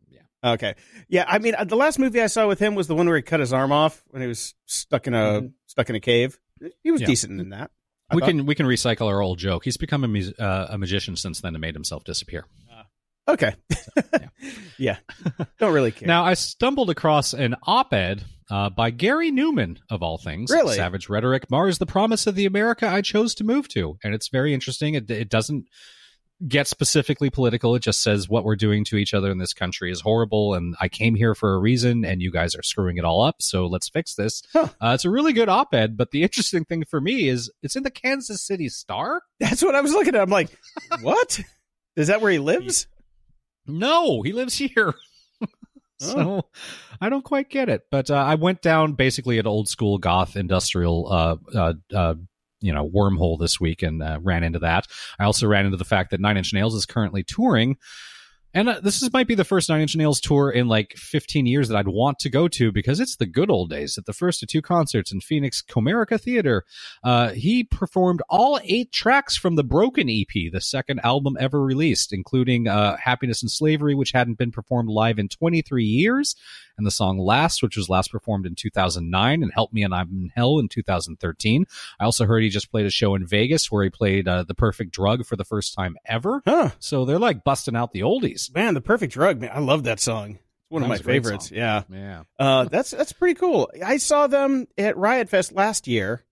Yeah. 0.07 0.51
Okay. 0.53 0.75
Yeah, 1.09 1.25
I 1.27 1.39
mean, 1.39 1.55
uh, 1.55 1.63
the 1.63 1.75
last 1.75 1.97
movie 1.97 2.21
I 2.21 2.27
saw 2.27 2.47
with 2.47 2.59
him 2.59 2.75
was 2.75 2.85
the 2.87 2.93
one 2.95 3.07
where 3.07 3.15
he 3.15 3.23
cut 3.23 3.39
his 3.39 3.51
arm 3.53 3.71
off 3.71 4.03
when 4.11 4.21
he 4.21 4.27
was 4.27 4.53
stuck 4.67 5.07
in 5.07 5.15
a 5.15 5.41
Mhm. 5.41 5.53
stuck 5.65 5.89
in 5.89 5.95
a 5.95 5.99
cave. 5.99 6.39
He 6.83 6.91
was 6.91 7.01
Yeah. 7.01 7.07
decent 7.07 7.41
in 7.41 7.49
that. 7.49 7.71
I 8.13 8.15
we 8.15 8.21
thought. 8.21 8.29
can 8.29 8.45
we 8.45 8.55
can 8.55 8.65
recycle 8.65 9.07
our 9.07 9.21
old 9.21 9.39
joke. 9.39 9.65
He's 9.65 9.77
become 9.77 10.03
a, 10.03 10.07
mus- 10.07 10.39
uh, 10.39 10.67
a 10.69 10.77
magician 10.77 11.15
since 11.15 11.41
then 11.41 11.53
and 11.55 11.61
made 11.61 11.75
himself 11.75 12.03
disappear. 12.03 12.45
Okay. 13.27 13.55
yeah. 14.77 14.97
Don't 15.59 15.73
really 15.73 15.91
care. 15.91 16.07
Now, 16.07 16.25
I 16.25 16.33
stumbled 16.33 16.89
across 16.89 17.33
an 17.33 17.55
op 17.63 17.93
ed 17.93 18.23
uh, 18.49 18.69
by 18.69 18.91
Gary 18.91 19.31
Numan, 19.31 19.77
of 19.89 20.03
all 20.03 20.17
things. 20.17 20.51
Really? 20.51 20.75
Savage 20.75 21.07
Rhetoric 21.07 21.49
mars 21.49 21.77
the 21.77 21.85
promise 21.85 22.27
of 22.27 22.35
the 22.35 22.45
America 22.45 22.87
I 22.87 23.01
chose 23.01 23.33
to 23.35 23.43
move 23.43 23.67
to. 23.69 23.97
And 24.03 24.13
it's 24.13 24.27
very 24.27 24.53
interesting. 24.53 24.95
It, 24.95 25.09
it 25.09 25.29
doesn't 25.29 25.67
get 26.47 26.67
specifically 26.67 27.29
political. 27.29 27.75
It 27.75 27.81
just 27.81 28.01
says 28.01 28.27
what 28.27 28.43
we're 28.43 28.55
doing 28.55 28.83
to 28.85 28.97
each 28.97 29.13
other 29.13 29.31
in 29.31 29.37
this 29.37 29.53
country 29.53 29.91
is 29.91 30.01
horrible. 30.01 30.53
And 30.53 30.75
I 30.79 30.89
came 30.89 31.15
here 31.15 31.35
for 31.35 31.53
a 31.53 31.59
reason, 31.59 32.03
and 32.05 32.21
you 32.21 32.31
guys 32.31 32.55
are 32.55 32.63
screwing 32.63 32.97
it 32.97 33.05
all 33.05 33.21
up. 33.21 33.41
So 33.41 33.65
let's 33.65 33.89
fix 33.89 34.15
this. 34.15 34.43
Huh. 34.51 34.69
Uh, 34.81 34.91
it's 34.95 35.05
a 35.05 35.09
really 35.09 35.33
good 35.33 35.49
op 35.49 35.73
ed. 35.73 35.97
But 35.97 36.11
the 36.11 36.23
interesting 36.23 36.65
thing 36.65 36.83
for 36.85 36.99
me 36.99 37.27
is 37.27 37.51
it's 37.61 37.75
in 37.75 37.83
the 37.83 37.91
Kansas 37.91 38.41
City 38.41 38.69
Star. 38.69 39.21
That's 39.39 39.63
what 39.63 39.75
I 39.75 39.81
was 39.81 39.93
looking 39.93 40.15
at. 40.15 40.21
I'm 40.21 40.29
like, 40.29 40.49
what? 41.01 41.39
Is 41.95 42.07
that 42.07 42.21
where 42.21 42.31
he 42.31 42.39
lives? 42.39 42.87
No, 43.65 44.21
he 44.21 44.33
lives 44.33 44.55
here. 44.55 44.93
so 45.99 46.45
I 46.99 47.09
don't 47.09 47.23
quite 47.23 47.49
get 47.49 47.69
it. 47.69 47.83
But 47.91 48.09
uh, 48.09 48.15
I 48.15 48.35
went 48.35 48.61
down 48.61 48.93
basically 48.93 49.39
an 49.39 49.47
old 49.47 49.69
school 49.69 49.97
goth 49.97 50.35
industrial, 50.35 51.11
uh, 51.11 51.35
uh, 51.55 51.73
uh, 51.93 52.15
you 52.63 52.73
know, 52.73 52.89
wormhole 52.89 53.37
this 53.39 53.59
week 53.59 53.83
and 53.83 54.01
uh, 54.01 54.19
ran 54.21 54.43
into 54.43 54.59
that. 54.59 54.87
I 55.19 55.25
also 55.25 55.47
ran 55.47 55.65
into 55.65 55.77
the 55.77 55.85
fact 55.85 56.11
that 56.11 56.21
Nine 56.21 56.37
Inch 56.37 56.53
Nails 56.53 56.73
is 56.75 56.85
currently 56.85 57.23
touring. 57.23 57.77
And 58.55 58.69
uh, 58.69 58.79
this 58.81 59.01
is, 59.01 59.11
might 59.11 59.27
be 59.27 59.33
the 59.33 59.43
first 59.43 59.67
Nine 59.67 59.81
Inch 59.81 59.95
Nails 59.95 60.21
tour 60.21 60.51
in 60.51 60.67
like 60.67 60.93
15 60.95 61.47
years 61.47 61.67
that 61.67 61.77
I'd 61.77 61.87
want 61.87 62.19
to 62.19 62.29
go 62.29 62.47
to 62.49 62.71
because 62.71 62.99
it's 62.99 63.15
the 63.15 63.25
good 63.25 63.49
old 63.49 63.71
days. 63.71 63.97
At 63.97 64.05
the 64.05 64.13
first 64.13 64.43
of 64.43 64.49
two 64.49 64.61
concerts 64.61 65.11
in 65.11 65.21
Phoenix 65.21 65.63
Comerica 65.63 66.21
Theater, 66.21 66.63
uh, 67.03 67.29
he 67.29 67.63
performed 67.63 68.21
all 68.29 68.59
eight 68.63 68.91
tracks 68.91 69.35
from 69.35 69.55
the 69.55 69.63
Broken 69.63 70.07
EP, 70.07 70.51
the 70.51 70.61
second 70.61 71.01
album 71.03 71.35
ever 71.39 71.63
released, 71.63 72.13
including 72.13 72.67
uh, 72.67 72.97
Happiness 72.97 73.41
and 73.41 73.49
Slavery, 73.49 73.95
which 73.95 74.11
hadn't 74.11 74.37
been 74.37 74.51
performed 74.51 74.89
live 74.89 75.17
in 75.17 75.29
23 75.29 75.83
years, 75.83 76.35
and 76.77 76.85
the 76.87 76.91
song 76.91 77.17
Last, 77.19 77.61
which 77.61 77.77
was 77.77 77.89
last 77.89 78.11
performed 78.11 78.45
in 78.45 78.55
2009, 78.55 79.43
and 79.43 79.51
Help 79.53 79.71
Me 79.73 79.83
and 79.83 79.93
I'm 79.93 80.09
in 80.11 80.31
Hell 80.35 80.59
in 80.59 80.67
2013. 80.69 81.65
I 81.99 82.03
also 82.05 82.25
heard 82.25 82.41
he 82.43 82.49
just 82.49 82.71
played 82.71 82.85
a 82.85 82.89
show 82.89 83.15
in 83.15 83.25
Vegas 83.27 83.71
where 83.71 83.83
he 83.83 83.89
played 83.89 84.27
uh, 84.27 84.43
The 84.43 84.55
Perfect 84.55 84.91
Drug 84.91 85.25
for 85.25 85.35
the 85.35 85.45
first 85.45 85.73
time 85.75 85.95
ever. 86.05 86.41
Huh. 86.45 86.71
So 86.79 87.05
they're 87.05 87.19
like 87.19 87.43
busting 87.43 87.75
out 87.75 87.91
the 87.93 88.01
oldies. 88.01 88.53
Man, 88.53 88.73
the 88.73 88.81
perfect 88.81 89.13
drug, 89.13 89.39
man. 89.41 89.51
I 89.53 89.59
love 89.59 89.83
that 89.83 89.99
song. 89.99 90.31
It's 90.31 90.39
one 90.69 90.81
That 90.81 90.85
of 90.85 90.89
my 90.89 90.93
was 90.93 90.99
a 91.01 91.03
great 91.03 91.23
favorites. 91.23 91.49
song. 91.49 91.57
Yeah. 91.57 91.83
Yeah. 91.91 92.23
Uh, 92.39 92.63
that's 92.65 92.91
that's 92.91 93.13
pretty 93.13 93.35
cool. 93.39 93.69
I 93.85 93.97
saw 93.97 94.27
them 94.27 94.67
at 94.77 94.97
Riot 94.97 95.29
Fest 95.29 95.51
last 95.51 95.87
year, 95.87 96.23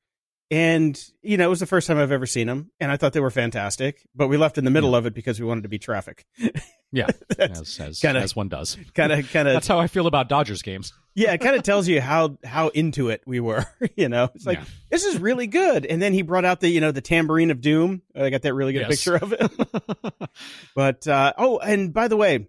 and 0.49 0.99
you 1.21 1.38
know 1.38 1.45
it 1.45 1.49
was 1.49 1.60
the 1.60 1.65
first 1.67 1.88
time 1.88 1.97
I've 1.97 2.12
ever 2.12 2.25
seen 2.25 2.47
them, 2.47 2.71
and 2.80 2.91
I 2.91 2.97
thought 2.97 3.13
they 3.13 3.19
were 3.19 3.30
fantastic. 3.30 4.06
But 4.15 4.27
we 4.27 4.38
left 4.38 4.58
in 4.58 4.65
the 4.65 4.71
middle 4.71 4.95
of 4.95 5.06
it 5.06 5.13
because 5.13 5.39
we 5.39 5.45
wanted 5.45 5.63
to 5.63 5.69
be 5.69 5.80
traffic. 5.80 6.25
Yeah. 6.91 7.08
As, 7.39 7.80
as, 7.80 7.99
kinda- 7.99 8.19
as 8.19 8.36
one 8.36 8.49
does. 8.49 8.77
kind 8.93 9.12
of, 9.13 9.32
kind 9.32 9.47
of, 9.47 9.54
That's 9.56 9.67
how 9.67 9.80
I 9.80 9.88
feel 9.88 10.08
about 10.08 10.27
Dodgers 10.30 10.62
games. 10.62 10.93
yeah. 11.15 11.32
It 11.34 11.39
kind 11.39 11.56
of 11.56 11.63
tells 11.63 11.88
you 11.88 12.01
how 12.01 12.38
how 12.43 12.67
into 12.69 13.10
it 13.10 13.21
we 13.25 13.39
were. 13.39 13.65
You 13.95 14.10
know, 14.10 14.30
it's 14.36 14.45
like 14.45 14.58
Yeah. 14.60 14.65
this 14.89 15.04
is 15.06 15.17
really 15.19 15.47
good. 15.47 15.86
And 15.86 16.01
then 16.01 16.13
he 16.13 16.21
brought 16.21 16.45
out 16.45 16.60
the 16.60 16.69
you 16.69 16.82
know 16.82 16.91
the 16.91 17.01
tambourine 17.01 17.49
of 17.51 17.62
doom. 17.62 18.01
I 18.15 18.30
got 18.30 18.41
that 18.43 18.54
really 18.54 18.73
good 18.73 18.82
Yes. 18.82 18.89
picture 18.89 19.15
of 19.15 19.34
it. 19.34 20.30
But 20.75 21.08
uh, 21.08 21.34
oh, 21.38 21.60
and 21.60 21.93
by 21.93 22.08
the 22.08 22.17
way, 22.17 22.47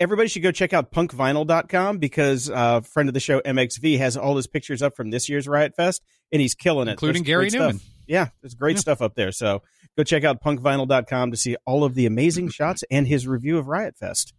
everybody 0.00 0.28
should 0.28 0.42
go 0.42 0.50
check 0.52 0.72
out 0.72 0.92
punkvinyl.com 0.92 1.98
because 1.98 2.50
uh, 2.50 2.80
friend 2.80 3.08
of 3.08 3.14
the 3.14 3.20
show 3.20 3.40
MXV 3.40 3.98
has 3.98 4.16
all 4.16 4.36
his 4.36 4.46
pictures 4.46 4.82
up 4.82 4.96
from 4.96 5.10
this 5.10 5.28
year's 5.28 5.46
Riot 5.48 5.74
Fest, 5.76 6.02
and 6.30 6.40
he's 6.40 6.54
killing 6.54 6.88
it, 6.88 6.92
Including 6.92 7.22
There's 7.24 7.52
Gary 7.52 7.60
Numan. 7.70 7.78
Stuff. 7.78 7.88
Yeah, 8.06 8.28
there's 8.40 8.54
great 8.54 8.76
Yeah. 8.76 8.80
stuff 8.80 9.02
up 9.02 9.14
there. 9.14 9.32
So 9.32 9.62
go 9.96 10.04
check 10.04 10.24
out 10.24 10.42
punkvinyl.com 10.42 11.30
to 11.30 11.36
see 11.36 11.56
all 11.66 11.84
of 11.84 11.94
the 11.94 12.06
amazing 12.06 12.48
shots 12.48 12.84
and 12.90 13.06
his 13.06 13.26
review 13.26 13.58
of 13.58 13.66
Riot 13.68 13.96
Fest. 13.98 14.32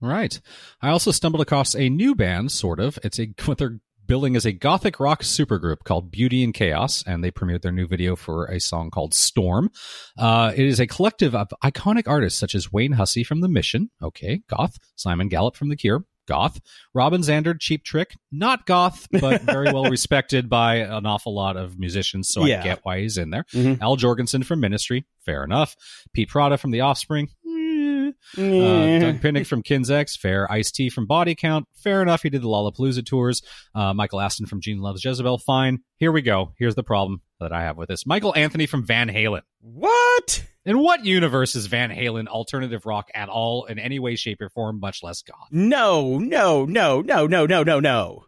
Right. 0.00 0.40
I 0.80 0.88
also 0.90 1.10
stumbled 1.10 1.42
across 1.42 1.74
a 1.74 1.88
new 1.90 2.14
band, 2.14 2.52
sort 2.52 2.80
of. 2.80 2.98
It's 3.04 3.18
a 3.20 3.28
what 3.44 3.58
they're 3.58 3.78
billing 4.06 4.34
as 4.34 4.44
a 4.44 4.50
gothic 4.52 4.98
rock 4.98 5.22
supergroup 5.22 5.84
called 5.84 6.10
Beauty 6.10 6.42
in 6.42 6.52
Chaos, 6.52 7.04
and 7.06 7.22
they 7.22 7.30
premiered 7.30 7.62
their 7.62 7.70
new 7.70 7.86
video 7.86 8.16
for 8.16 8.46
a 8.46 8.58
song 8.58 8.90
called 8.90 9.14
Storm. 9.14 9.70
Uh, 10.18 10.52
it 10.56 10.66
is 10.66 10.80
a 10.80 10.86
collective 10.88 11.32
of 11.32 11.48
iconic 11.62 12.08
artists 12.08 12.36
such 12.40 12.56
as 12.56 12.72
Wayne 12.72 12.92
Hussey 12.92 13.22
from 13.22 13.40
The 13.40 13.48
Mission, 13.48 13.90
okay, 14.02 14.40
goth, 14.48 14.78
Simon 14.96 15.28
Gallup 15.28 15.54
from 15.54 15.68
The 15.68 15.76
Cure, 15.76 16.04
goth, 16.30 16.60
Robin 16.94 17.20
Zander, 17.22 17.58
Cheap 17.58 17.82
Trick, 17.84 18.16
not 18.32 18.64
goth, 18.64 19.08
but 19.20 19.42
very 19.56 19.72
well 19.72 19.84
respected 19.90 20.48
by 20.48 20.76
an 20.76 21.04
awful 21.04 21.34
lot 21.34 21.56
of 21.56 21.78
musicians, 21.78 22.28
so 22.28 22.44
Yeah. 22.46 22.60
I 22.60 22.64
get 22.64 22.80
why 22.84 23.00
he's 23.00 23.18
in 23.18 23.30
there. 23.30 23.44
Mhm. 23.52 23.80
Al 23.82 23.96
Jourgensen 23.96 24.44
from 24.44 24.60
Ministry, 24.60 25.04
fair 25.26 25.42
enough. 25.44 25.74
Pete 26.14 26.30
Parada 26.30 26.58
from 26.58 26.70
The 26.70 26.80
Offspring, 26.82 27.28
eh. 27.46 28.10
Uh, 28.38 28.98
Doug 29.00 29.20
Pinnick 29.20 29.46
from 29.46 29.62
King's 29.62 29.90
X, 29.90 30.16
fair. 30.16 30.50
Ice 30.52 30.70
T 30.70 30.88
from 30.88 31.06
Body 31.06 31.34
Count, 31.34 31.66
fair 31.74 32.00
enough. 32.02 32.22
He 32.22 32.30
did 32.30 32.42
the 32.42 32.48
Lollapalooza 32.48 33.04
tours. 33.04 33.42
Uh, 33.74 33.92
Michael 33.94 34.20
Aston 34.20 34.46
from 34.46 34.60
Gene 34.60 34.80
Loves 34.80 35.04
Jezebel, 35.04 35.38
fine. 35.38 35.78
Here 35.96 36.12
we 36.12 36.22
go. 36.22 36.52
Here's 36.58 36.74
the 36.76 36.82
problem 36.84 37.22
that 37.40 37.52
I 37.52 37.62
have 37.62 37.76
with 37.76 37.88
this. 37.88 38.06
Michael 38.06 38.34
Anthony 38.34 38.66
from 38.66 38.84
Van 38.84 39.08
Halen. 39.08 39.42
what? 39.60 40.44
In 40.64 40.78
what 40.78 41.04
universe 41.06 41.56
is 41.56 41.66
Van 41.66 41.90
Halen 41.90 42.26
alternative 42.26 42.84
rock 42.84 43.10
at 43.14 43.30
all 43.30 43.64
in 43.64 43.78
any 43.78 43.98
way, 43.98 44.14
shape, 44.14 44.42
or 44.42 44.50
form, 44.50 44.78
much 44.78 45.02
less 45.02 45.22
goth? 45.22 45.48
No, 45.50 46.18
no, 46.18 46.66
no, 46.66 47.00
no, 47.00 47.26
no, 47.26 47.46
no, 47.46 47.62
no, 47.62 47.80
no. 47.80 48.24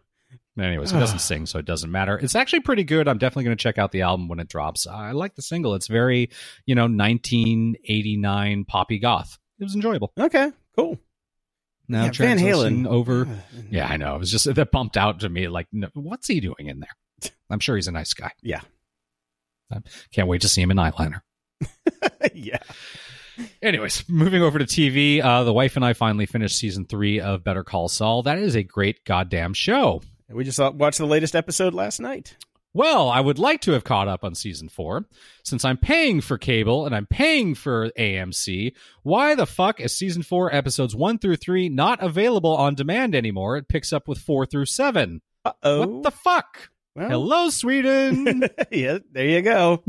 Anyways, 0.59 0.91
he 0.91 0.99
doesn't 0.99 1.19
sing, 1.19 1.45
so 1.45 1.59
it 1.59 1.65
doesn't 1.65 1.91
matter. 1.91 2.17
It's 2.17 2.35
actually 2.35 2.61
pretty 2.61 2.83
good. 2.83 3.07
I'm 3.07 3.17
definitely 3.19 3.45
going 3.45 3.57
to 3.57 3.61
check 3.61 3.77
out 3.77 3.91
the 3.91 4.01
album 4.01 4.27
when 4.27 4.39
it 4.39 4.47
drops. 4.49 4.87
I 4.87 5.11
like 5.11 5.35
the 5.35 5.41
single. 5.43 5.75
It's 5.75 5.87
very, 5.87 6.31
you 6.65 6.73
know, 6.75 6.87
1989 6.87 8.65
poppy 8.65 8.99
goth. 8.99 9.37
It 9.59 9.63
was 9.63 9.75
enjoyable. 9.75 10.11
Okay, 10.19 10.51
cool. 10.75 10.99
Now 11.87 12.05
Yeah, 12.05 12.11
Van 12.11 12.39
Halen 12.39 12.87
over. 12.87 13.27
Yeah, 13.69 13.87
I 13.87 13.97
know. 13.97 14.15
It 14.15 14.19
was 14.19 14.31
just 14.31 14.53
that 14.53 14.71
bumped 14.71 14.97
out 14.97 15.21
to 15.21 15.29
me. 15.29 15.47
Like, 15.47 15.67
no, 15.71 15.89
what's 15.93 16.27
he 16.27 16.39
doing 16.39 16.67
in 16.67 16.79
there? 16.79 17.31
I'm 17.49 17.59
sure 17.59 17.75
he's 17.75 17.87
a 17.87 17.91
nice 17.91 18.13
guy. 18.13 18.31
Yeah. 18.41 18.61
Can't 20.11 20.27
wait 20.27 20.41
to 20.41 20.49
see 20.49 20.61
him 20.61 20.71
in 20.71 20.77
eyeliner. 20.77 21.21
yeah. 22.33 22.59
Anyways, 23.61 24.07
moving 24.07 24.43
over 24.43 24.59
to 24.59 24.65
TV, 24.65 25.23
uh, 25.23 25.43
the 25.43 25.53
wife 25.53 25.75
and 25.75 25.83
I 25.83 25.93
finally 25.93 26.25
finished 26.25 26.57
season 26.57 26.85
three 26.85 27.19
of 27.19 27.43
Better 27.43 27.63
Call 27.63 27.87
Saul. 27.87 28.23
That 28.23 28.37
is 28.37 28.55
a 28.55 28.63
great 28.63 29.03
goddamn 29.05 29.53
show. 29.53 30.01
We 30.29 30.43
just 30.43 30.59
watched 30.59 30.99
the 30.99 31.05
latest 31.05 31.35
episode 31.35 31.73
last 31.73 31.99
night. 31.99 32.37
Well, 32.75 33.07
I 33.09 33.19
would 33.19 33.37
like 33.37 33.61
to 33.61 33.73
have 33.73 33.83
caught 33.83 34.07
up 34.07 34.23
on 34.23 34.33
season 34.33 34.67
four. 34.67 35.05
Since 35.43 35.63
I'm 35.63 35.77
paying 35.77 36.21
for 36.21 36.39
cable 36.39 36.87
and 36.87 36.95
I'm 36.95 37.05
paying 37.05 37.53
for 37.53 37.91
AMC, 37.91 38.73
why 39.03 39.35
the 39.35 39.45
fuck 39.45 39.79
is 39.79 39.95
season 39.95 40.23
four 40.23 40.53
episodes 40.53 40.95
one 40.95 41.19
through 41.19 41.35
three 41.35 41.69
not 41.69 42.01
available 42.01 42.55
on 42.55 42.73
demand 42.73 43.13
anymore? 43.13 43.57
It 43.57 43.67
picks 43.67 43.93
up 43.93 44.07
with 44.07 44.17
four 44.17 44.47
through 44.47 44.65
seven. 44.65 45.21
Uh 45.45 45.51
oh. 45.61 45.79
What 45.85 46.03
the 46.03 46.11
fuck? 46.11 46.69
Well, 46.95 47.09
Hello, 47.09 47.49
Sweden. 47.49 48.43
yeah, 48.71 48.99
there 49.11 49.27
you 49.27 49.41
go. 49.41 49.83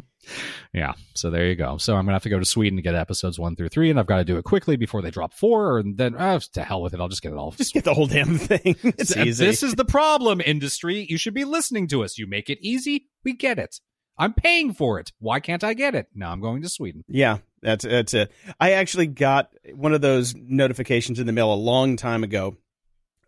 yeah, 0.73 0.93
so 1.15 1.31
there 1.31 1.47
you 1.47 1.55
go. 1.55 1.77
So 1.77 1.95
I'm 1.97 2.05
gonna 2.05 2.15
have 2.15 2.23
to 2.23 2.29
go 2.31 2.39
to 2.39 2.45
Sweden 2.45 2.77
to 2.77 2.83
get 2.83 2.95
episodes 2.95 3.39
one 3.39 3.57
through 3.57 3.69
three, 3.69 3.91
and 3.91 3.99
I've 4.01 4.07
got 4.07 4.19
to 4.19 4.25
do 4.25 4.39
it 4.39 4.45
quickly 4.45 4.77
before 4.77 5.03
they 5.03 5.11
drop 5.11 5.35
four, 5.35 5.79
and 5.79 5.97
then 5.99 6.15
uh, 6.15 6.41
to 6.55 6.65
hell 6.65 6.83
with 6.83 6.95
it. 6.95 7.01
I'll 7.01 7.09
just 7.09 7.23
get 7.23 7.33
it 7.33 7.39
all. 7.39 7.51
Just 7.57 7.75
get 7.75 7.85
the 7.85 7.95
whole 7.95 8.07
damn 8.07 8.39
thing. 8.39 8.77
It's 8.83 9.13
Th- 9.15 9.27
easy. 9.27 9.45
This 9.45 9.63
is 9.63 9.75
the 9.75 9.85
problem, 9.85 10.41
industry. 10.41 11.07
You 11.09 11.19
should 11.19 11.35
be 11.35 11.45
listening 11.45 11.89
to 11.89 12.05
us. 12.05 12.17
You 12.19 12.27
make 12.27 12.49
it 12.49 12.59
easy, 12.63 13.09
we 13.25 13.35
get 13.35 13.59
it. 13.59 13.81
I'm 14.17 14.33
paying 14.33 14.73
for 14.73 15.01
it. 15.01 15.11
Why 15.19 15.41
can't 15.41 15.65
I 15.65 15.75
get 15.75 15.95
it? 15.95 16.07
Now 16.15 16.31
I'm 16.31 16.41
going 16.41 16.63
to 16.63 16.69
Sweden. 16.69 17.05
Yeah, 17.09 17.39
that's 17.63 17.85
that's 17.85 18.15
it. 18.15 18.31
I 18.61 18.73
actually 18.73 19.09
got 19.09 19.51
one 19.75 19.93
of 19.93 20.01
those 20.01 20.35
notifications 20.37 21.19
in 21.19 21.27
the 21.27 21.33
mail 21.33 21.53
a 21.53 21.57
long 21.57 21.97
time 21.97 22.23
ago 22.25 22.57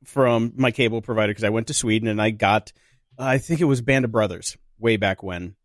from 0.04 0.52
my 0.56 0.70
cable 0.70 1.02
provider 1.02 1.30
because 1.32 1.44
I 1.44 1.48
went 1.50 1.66
to 1.66 1.74
Sweden 1.74 2.08
and 2.08 2.22
I 2.22 2.30
got, 2.30 2.72
I 3.18 3.38
think 3.38 3.60
it 3.60 3.64
was 3.64 3.80
Band 3.80 4.04
of 4.04 4.12
Brothers 4.12 4.56
way 4.78 4.96
back 4.96 5.22
when, 5.22 5.56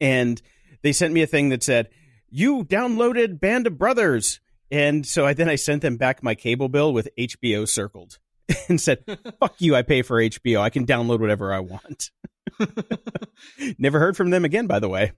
and 0.00 0.40
they 0.82 0.92
sent 0.92 1.14
me 1.14 1.22
a 1.22 1.26
thing 1.26 1.48
that 1.48 1.62
said 1.62 1.88
you 2.30 2.64
downloaded 2.64 3.40
Band 3.40 3.66
of 3.66 3.78
Brothers, 3.78 4.40
and 4.70 5.06
so 5.06 5.24
I 5.26 5.32
then 5.34 5.48
I 5.48 5.56
sent 5.56 5.82
them 5.82 5.96
back 5.96 6.22
my 6.22 6.34
cable 6.34 6.68
bill 6.68 6.92
with 6.92 7.08
HBO 7.18 7.66
circled 7.66 8.18
and 8.68 8.80
said, 8.80 9.04
"Fuck 9.40 9.54
you! 9.58 9.74
I 9.74 9.82
pay 9.82 10.02
for 10.02 10.18
HBO. 10.20 10.60
I 10.60 10.70
can 10.70 10.86
download 10.86 11.20
whatever 11.20 11.52
I 11.52 11.60
want." 11.60 12.10
Never 13.78 13.98
heard 13.98 14.16
from 14.16 14.30
them 14.30 14.44
again, 14.44 14.66
by 14.66 14.78
the 14.78 14.88
way. 14.88 15.12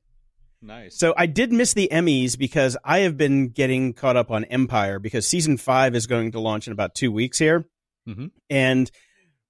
Nice. 0.63 0.99
So 0.99 1.15
I 1.17 1.27
did 1.27 1.53
miss 1.53 1.73
the 1.73 1.89
Emmys 1.91 2.39
because 2.39 2.77
I 2.85 2.99
have 3.01 3.17
been 3.17 3.49
getting 3.49 3.95
caught 3.95 4.17
up 4.17 4.31
on 4.31 4.45
Empire 4.45 4.99
because 4.99 5.27
season 5.27 5.57
five 5.57 5.95
is 5.95 6.07
going 6.07 6.33
to 6.33 6.41
launch 6.41 6.67
in 6.67 6.73
about 6.73 6.95
two 6.95 7.11
weeks 7.11 7.39
here. 7.39 7.65
Mhm. 8.07 8.31
And 8.51 8.91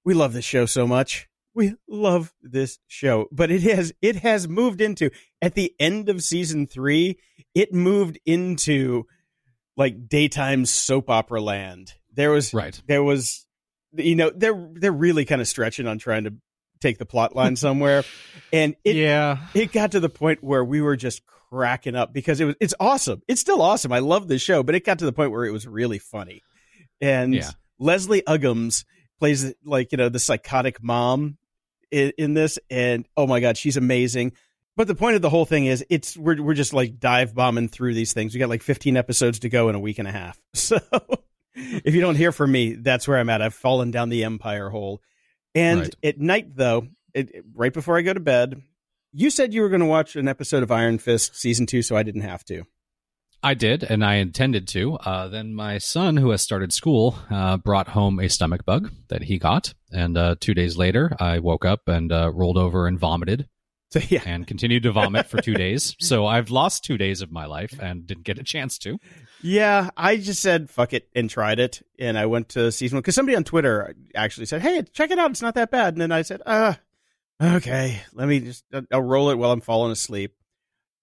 we 0.05 0.13
love 0.13 0.31
this 0.31 0.45
show 0.45 0.65
so 0.65 0.87
much. 0.87 1.27
We 1.53 1.75
love 1.87 2.33
this 2.41 2.79
show, 2.87 3.27
but 3.31 3.51
it 3.51 3.63
has 3.63 3.93
it 4.01 4.17
has 4.17 4.47
moved 4.47 4.79
into 4.79 5.09
at 5.41 5.55
the 5.55 5.73
end 5.79 6.07
of 6.09 6.23
season 6.23 6.65
three. 6.65 7.19
It 7.53 7.73
moved 7.73 8.19
into 8.25 9.05
like 9.75 10.07
daytime 10.07 10.65
soap 10.65 11.09
opera 11.09 11.41
land. 11.41 11.93
There 12.13 12.31
was 12.31 12.53
right. 12.53 12.79
there 12.87 13.03
was 13.03 13.45
you 13.93 14.15
know 14.15 14.31
they're 14.33 14.69
they're 14.73 14.91
really 14.91 15.25
kind 15.25 15.41
of 15.41 15.47
stretching 15.47 15.87
on 15.87 15.97
trying 15.97 16.23
to 16.23 16.33
take 16.79 16.97
the 16.97 17.05
plot 17.05 17.35
line 17.35 17.55
somewhere, 17.55 18.03
and 18.53 18.75
it 18.83 18.95
yeah. 18.95 19.37
it 19.53 19.71
got 19.71 19.91
to 19.91 19.99
the 19.99 20.09
point 20.09 20.43
where 20.43 20.63
we 20.63 20.81
were 20.81 20.95
just 20.95 21.21
cracking 21.25 21.95
up 21.95 22.13
because 22.13 22.39
it 22.39 22.45
was 22.45 22.55
it's 22.61 22.73
awesome. 22.79 23.21
It's 23.27 23.41
still 23.41 23.61
awesome. 23.61 23.91
I 23.91 23.99
love 23.99 24.27
this 24.27 24.41
show, 24.41 24.63
but 24.63 24.75
it 24.75 24.85
got 24.85 24.99
to 24.99 25.05
the 25.05 25.13
point 25.13 25.31
where 25.31 25.45
it 25.45 25.51
was 25.51 25.67
really 25.67 25.99
funny. 25.99 26.43
And 27.01 27.33
Yeah. 27.33 27.51
Leslie 27.79 28.21
Uggams 28.21 28.85
plays 29.19 29.53
like 29.65 29.91
you 29.91 29.97
know 29.97 30.09
the 30.09 30.19
psychotic 30.19 30.81
mom 30.81 31.37
in, 31.91 32.13
in 32.17 32.33
this, 32.33 32.57
and 32.69 33.07
oh 33.15 33.27
my 33.27 33.39
god, 33.39 33.57
she's 33.57 33.77
amazing. 33.77 34.33
But 34.77 34.87
the 34.87 34.95
point 34.95 35.15
of 35.17 35.21
the 35.21 35.29
whole 35.29 35.45
thing 35.45 35.65
is, 35.65 35.85
it's 35.89 36.15
we're 36.17 36.41
we're 36.41 36.53
just 36.53 36.73
like 36.73 36.99
dive 36.99 37.35
bombing 37.35 37.67
through 37.67 37.93
these 37.93 38.13
things. 38.13 38.33
We 38.33 38.39
got 38.39 38.49
like 38.49 38.63
15 38.63 38.95
episodes 38.97 39.39
to 39.39 39.49
go 39.49 39.69
in 39.69 39.75
a 39.75 39.79
week 39.79 39.99
and 39.99 40.07
a 40.07 40.11
half. 40.11 40.39
So 40.53 40.79
if 41.53 41.93
you 41.93 41.99
don't 41.99 42.15
hear 42.15 42.31
from 42.31 42.51
me, 42.51 42.73
that's 42.75 43.07
where 43.07 43.17
I'm 43.17 43.29
at. 43.29 43.41
I've 43.41 43.53
fallen 43.53 43.91
down 43.91 44.07
the 44.07 44.23
empire 44.23 44.69
hole. 44.69 45.01
And 45.53 45.81
Right. 45.81 45.95
at 46.01 46.17
night, 46.17 46.55
though, 46.55 46.87
it, 47.13 47.43
right 47.53 47.73
before 47.73 47.97
I 47.97 48.01
go 48.03 48.13
to 48.13 48.21
bed, 48.21 48.61
you 49.11 49.29
said 49.29 49.53
you 49.53 49.61
were 49.61 49.67
going 49.67 49.81
to 49.81 49.85
watch 49.85 50.15
an 50.15 50.29
episode 50.29 50.63
of 50.63 50.71
Iron 50.71 50.97
Fist 50.97 51.35
season 51.35 51.65
two, 51.65 51.81
so 51.81 51.97
I 51.97 52.03
didn't 52.03 52.21
have 52.21 52.45
to. 52.45 52.63
I 53.43 53.55
did, 53.55 53.83
and 53.83 54.05
I 54.05 54.15
intended 54.15 54.67
to. 54.69 54.95
Uh, 54.95 55.27
then 55.27 55.53
my 55.53 55.79
son, 55.79 56.17
who 56.17 56.29
has 56.29 56.41
started 56.41 56.71
school, 56.71 57.17
uh, 57.29 57.57
brought 57.57 57.87
home 57.89 58.19
a 58.19 58.29
stomach 58.29 58.65
bug 58.65 58.91
that 59.07 59.23
he 59.23 59.39
got, 59.39 59.73
and 59.91 60.17
uh, 60.17 60.35
two 60.39 60.53
days 60.53 60.77
later, 60.77 61.15
I 61.19 61.39
woke 61.39 61.65
up 61.65 61.87
and 61.87 62.11
uh, 62.11 62.31
rolled 62.31 62.57
over 62.57 62.85
and 62.87 62.99
vomited 62.99 63.47
So, 63.89 63.99
yeah. 64.09 64.21
and 64.25 64.45
continued 64.45 64.83
to 64.83 64.91
vomit 64.91 65.25
for 65.25 65.41
two 65.41 65.55
days. 65.55 65.95
So 65.99 66.27
I've 66.27 66.51
lost 66.51 66.83
two 66.83 66.97
days 66.99 67.21
of 67.21 67.31
my 67.31 67.45
life 67.45 67.73
and 67.81 68.05
didn't 68.05 68.25
get 68.25 68.37
a 68.37 68.43
chance 68.43 68.77
to. 68.79 68.99
Yeah, 69.41 69.89
I 69.97 70.17
just 70.17 70.41
said 70.41 70.69
fuck 70.69 70.93
it 70.93 71.09
and 71.15 71.27
tried 71.27 71.59
it, 71.59 71.81
and 71.97 72.19
I 72.19 72.27
went 72.27 72.49
to 72.49 72.71
season 72.71 72.97
one 72.97 73.01
because 73.01 73.15
somebody 73.15 73.35
on 73.35 73.43
Twitter 73.43 73.95
actually 74.13 74.45
said, 74.45 74.61
"Hey, 74.61 74.83
check 74.93 75.09
it 75.09 75.17
out, 75.17 75.31
it's 75.31 75.41
not 75.41 75.55
that 75.55 75.71
bad." 75.71 75.95
And 75.95 76.01
then 76.01 76.11
I 76.11 76.21
said, 76.21 76.43
"Uh, 76.45 76.75
okay, 77.41 78.01
let 78.13 78.27
me 78.27 78.39
just 78.39 78.65
I'll 78.91 79.01
roll 79.01 79.31
it 79.31 79.39
while 79.39 79.51
I'm 79.51 79.61
falling 79.61 79.91
asleep." 79.91 80.35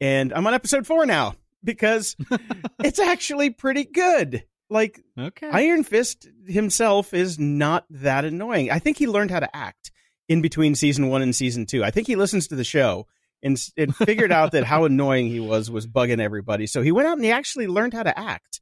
And 0.01 0.32
I'm 0.32 0.47
on 0.47 0.55
episode 0.55 0.86
four 0.86 1.05
now 1.05 1.34
because 1.64 2.16
it's 2.84 2.98
actually 2.98 3.50
pretty 3.50 3.84
good. 3.84 4.44
Like 4.70 5.00
Okay. 5.18 5.48
Iron 5.50 5.82
Fist 5.84 6.28
himself 6.46 7.14
is 7.14 7.38
not 7.38 7.84
that 7.90 8.24
annoying. 8.24 8.70
I 8.70 8.78
think 8.78 8.98
he 8.98 9.06
learned 9.06 9.30
how 9.30 9.40
to 9.40 9.56
act 9.56 9.90
in 10.28 10.42
between 10.42 10.74
season 10.74 11.09
one 11.09 11.22
and 11.22 11.34
season 11.34 11.64
two. 11.66 11.82
I 11.82 11.90
think 11.90 12.06
he 12.06 12.16
listens 12.16 12.48
to 12.48 12.54
the 12.56 12.64
show 12.64 13.06
and, 13.42 13.59
and 13.78 13.96
figured 13.96 14.30
out 14.32 14.52
that 14.52 14.64
how 14.64 14.84
annoying 14.84 15.28
he 15.28 15.40
was 15.40 15.70
was 15.70 15.86
bugging 15.86 16.20
everybody. 16.20 16.66
So 16.66 16.82
he 16.82 16.92
went 16.92 17.09
out 17.09 17.16
and 17.16 17.24
he 17.24 17.30
actually 17.30 17.66
learned 17.66 17.94
how 17.94 18.02
to 18.02 18.18
act, 18.18 18.61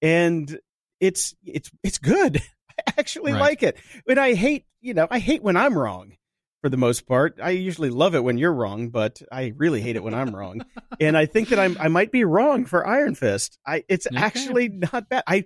and 0.00 0.58
it's 1.00 1.34
it's 1.44 1.70
it's 1.82 1.98
good. 1.98 2.40
I 2.88 2.92
actually 2.98 3.32
Right. 3.32 3.40
like 3.40 3.62
it. 3.62 3.76
And 4.08 4.18
I 4.18 4.32
hate 4.34 4.64
you 4.80 4.94
know 4.94 5.06
I 5.10 5.18
hate 5.18 5.42
when 5.42 5.56
I'm 5.58 5.76
wrong. 5.76 6.14
For 6.62 6.68
the 6.68 6.76
most 6.76 7.06
part, 7.06 7.38
I 7.42 7.50
usually 7.50 7.90
love 7.90 8.14
it 8.14 8.22
when 8.22 8.38
you're 8.38 8.52
wrong, 8.52 8.88
but 8.88 9.20
I 9.32 9.52
really 9.56 9.80
hate 9.80 9.96
it 9.96 10.02
when 10.04 10.14
I'm 10.14 10.34
wrong. 10.34 10.64
and 11.00 11.16
I 11.16 11.26
think 11.26 11.48
that 11.48 11.58
I'm 11.58 11.76
I 11.80 11.88
might 11.88 12.12
be 12.12 12.22
wrong 12.24 12.64
for 12.66 12.86
Iron 12.86 13.14
Fist. 13.16 13.58
I 13.66 13.84
it's 13.88 14.06
Okay. 14.06 14.16
actually 14.16 14.68
not 14.68 15.08
bad. 15.08 15.24
I 15.26 15.44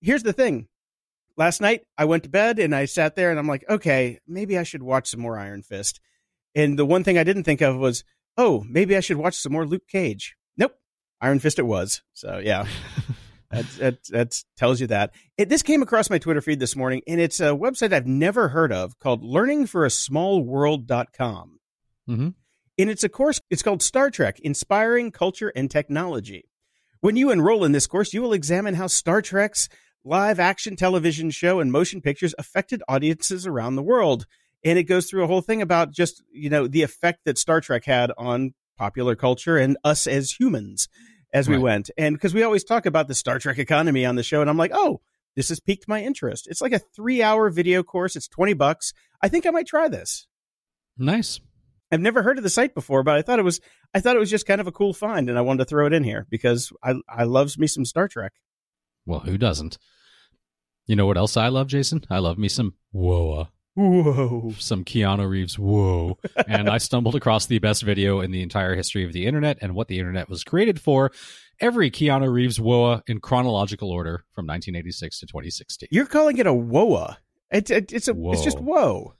here's 0.00 0.22
the 0.22 0.32
thing. 0.32 0.68
Last 1.36 1.60
night 1.60 1.82
I 1.98 2.06
went 2.06 2.22
to 2.22 2.30
bed 2.30 2.58
and 2.58 2.74
I 2.74 2.86
sat 2.86 3.14
there 3.14 3.30
and 3.30 3.38
I'm 3.38 3.46
like, 3.46 3.64
okay, 3.68 4.18
maybe 4.26 4.56
I 4.58 4.62
should 4.62 4.82
watch 4.82 5.08
some 5.10 5.20
more 5.20 5.38
Iron 5.38 5.62
Fist. 5.62 6.00
And 6.54 6.78
the 6.78 6.86
one 6.86 7.04
thing 7.04 7.18
I 7.18 7.24
didn't 7.24 7.44
think 7.44 7.60
of 7.60 7.76
was, 7.76 8.02
oh, 8.38 8.64
maybe 8.68 8.96
I 8.96 9.00
should 9.00 9.18
watch 9.18 9.34
some 9.36 9.52
more 9.52 9.66
Luke 9.66 9.86
Cage. 9.86 10.34
Nope, 10.56 10.72
Iron 11.20 11.40
Fist 11.40 11.58
it 11.58 11.66
was. 11.66 12.00
So 12.14 12.38
yeah, 12.42 12.66
that 13.50 13.66
that, 13.78 14.04
that 14.10 14.42
tells 14.56 14.80
you 14.80 14.86
that. 14.88 15.12
It, 15.36 15.48
this 15.48 15.62
came 15.62 15.82
across 15.82 16.10
my 16.10 16.18
Twitter 16.18 16.40
feed 16.40 16.58
this 16.60 16.76
morning, 16.76 17.02
and 17.06 17.20
it's 17.20 17.40
a 17.40 17.50
website 17.50 17.92
I've 17.92 18.06
never 18.06 18.48
heard 18.48 18.72
of 18.72 18.98
called 18.98 19.22
LearningForASmallWorld.com. 19.22 21.58
Mhm. 22.08 22.34
And 22.80 22.90
it's 22.90 23.02
a 23.04 23.08
course. 23.08 23.40
It's 23.50 23.62
called 23.62 23.82
Star 23.82 24.10
Trek: 24.10 24.38
Inspiring 24.40 25.10
Culture 25.10 25.52
and 25.56 25.70
Technology. 25.70 26.44
When 27.00 27.16
you 27.16 27.30
enroll 27.30 27.64
in 27.64 27.72
this 27.72 27.86
course, 27.86 28.12
you 28.12 28.22
will 28.22 28.32
examine 28.32 28.74
how 28.74 28.88
Star 28.88 29.22
Trek's 29.22 29.68
live 30.04 30.40
action 30.40 30.76
television 30.76 31.30
show 31.30 31.60
and 31.60 31.72
motion 31.72 32.00
pictures 32.00 32.34
affected 32.38 32.82
audiences 32.88 33.46
around 33.46 33.76
the 33.76 33.82
world. 33.82 34.26
And 34.64 34.78
it 34.78 34.84
goes 34.84 35.08
through 35.08 35.24
a 35.24 35.28
whole 35.28 35.40
thing 35.40 35.62
about 35.62 35.92
just, 35.92 36.22
you 36.32 36.50
know, 36.50 36.66
the 36.66 36.82
effect 36.82 37.20
that 37.24 37.38
Star 37.38 37.60
Trek 37.60 37.84
had 37.84 38.10
on 38.18 38.54
popular 38.76 39.14
culture 39.14 39.56
and 39.56 39.76
us 39.84 40.06
as 40.06 40.32
humans 40.32 40.88
as 41.32 41.48
we 41.48 41.56
Right. 41.56 41.62
went. 41.62 41.90
And 41.98 42.14
because 42.16 42.34
we 42.34 42.42
always 42.42 42.64
talk 42.64 42.86
about 42.86 43.08
the 43.08 43.14
Star 43.14 43.38
Trek 43.38 43.58
economy 43.58 44.04
on 44.06 44.16
the 44.16 44.22
show, 44.22 44.40
and 44.40 44.48
I'm 44.50 44.56
like, 44.56 44.70
oh, 44.74 45.00
this 45.36 45.48
has 45.50 45.60
piqued 45.60 45.86
my 45.88 46.02
interest. 46.02 46.46
It's 46.48 46.60
like 46.60 46.72
a 46.72 46.78
three 46.78 47.22
hour 47.22 47.50
video 47.50 47.82
course. 47.82 48.16
It's 48.16 48.28
20 48.28 48.54
bucks. 48.54 48.92
I 49.22 49.28
think 49.28 49.46
I 49.46 49.50
might 49.50 49.66
try 49.66 49.88
this. 49.88 50.26
Nice. 50.96 51.40
I've 51.90 52.00
never 52.00 52.22
heard 52.22 52.38
of 52.38 52.44
the 52.44 52.50
site 52.50 52.74
before, 52.74 53.02
but 53.02 53.16
I 53.16 53.22
thought 53.22 53.38
it 53.38 53.44
was 53.44 53.60
I 53.94 54.00
thought 54.00 54.16
it 54.16 54.20
was 54.20 54.30
just 54.30 54.46
kind 54.46 54.60
of 54.60 54.66
a 54.66 54.72
cool 54.72 54.92
find, 54.92 55.28
and 55.30 55.38
I 55.38 55.42
wanted 55.42 55.58
to 55.60 55.64
throw 55.64 55.86
it 55.86 55.92
in 55.92 56.04
here 56.04 56.26
because 56.28 56.70
I 56.82 56.94
I 57.08 57.24
loves 57.24 57.56
me 57.58 57.66
some 57.66 57.84
Star 57.84 58.08
Trek. 58.08 58.32
Well, 59.06 59.20
who 59.20 59.38
doesn't? 59.38 59.78
You 60.86 60.96
know 60.96 61.06
what 61.06 61.16
else 61.16 61.36
I 61.36 61.48
love, 61.48 61.66
Jason? 61.68 62.04
I 62.10 62.18
love 62.18 62.36
me 62.38 62.48
some 62.48 62.74
whoa, 62.92 63.48
Whoa! 63.78 64.54
some 64.58 64.84
Keanu 64.84 65.28
Reeves 65.28 65.56
whoa. 65.56 66.18
and 66.48 66.68
I 66.68 66.78
stumbled 66.78 67.14
across 67.14 67.46
the 67.46 67.60
best 67.60 67.84
video 67.84 68.20
in 68.20 68.32
the 68.32 68.42
entire 68.42 68.74
history 68.74 69.04
of 69.04 69.12
the 69.12 69.24
internet 69.24 69.58
and 69.60 69.72
what 69.72 69.86
the 69.86 70.00
internet 70.00 70.28
was 70.28 70.42
created 70.42 70.80
for. 70.80 71.12
Every 71.60 71.88
Keanu 71.88 72.32
Reeves 72.32 72.58
whoa 72.58 73.02
in 73.06 73.20
chronological 73.20 73.92
order 73.92 74.24
from 74.32 74.46
1986 74.46 75.20
to 75.20 75.26
2016. 75.26 75.88
You're 75.92 76.06
calling 76.06 76.38
it 76.38 76.46
a 76.48 76.52
whoa? 76.52 77.14
It, 77.52 77.70
it, 77.70 77.92
it's 77.92 78.08
a 78.08 78.14
it's 78.30 78.42
just 78.42 78.58
whoa. 78.58 79.14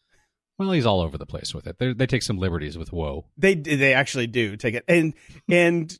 Well, 0.58 0.72
he's 0.72 0.86
all 0.86 1.02
over 1.02 1.16
the 1.16 1.26
place 1.26 1.54
with 1.54 1.68
it. 1.68 1.78
They 1.78 1.92
they 1.92 2.06
take 2.06 2.24
some 2.24 2.38
liberties 2.38 2.76
with 2.76 2.92
whoa. 2.92 3.26
They 3.36 3.54
they 3.54 3.94
actually 3.94 4.26
do 4.26 4.56
take 4.56 4.74
it, 4.74 4.84
and 4.88 5.14
and 5.48 5.96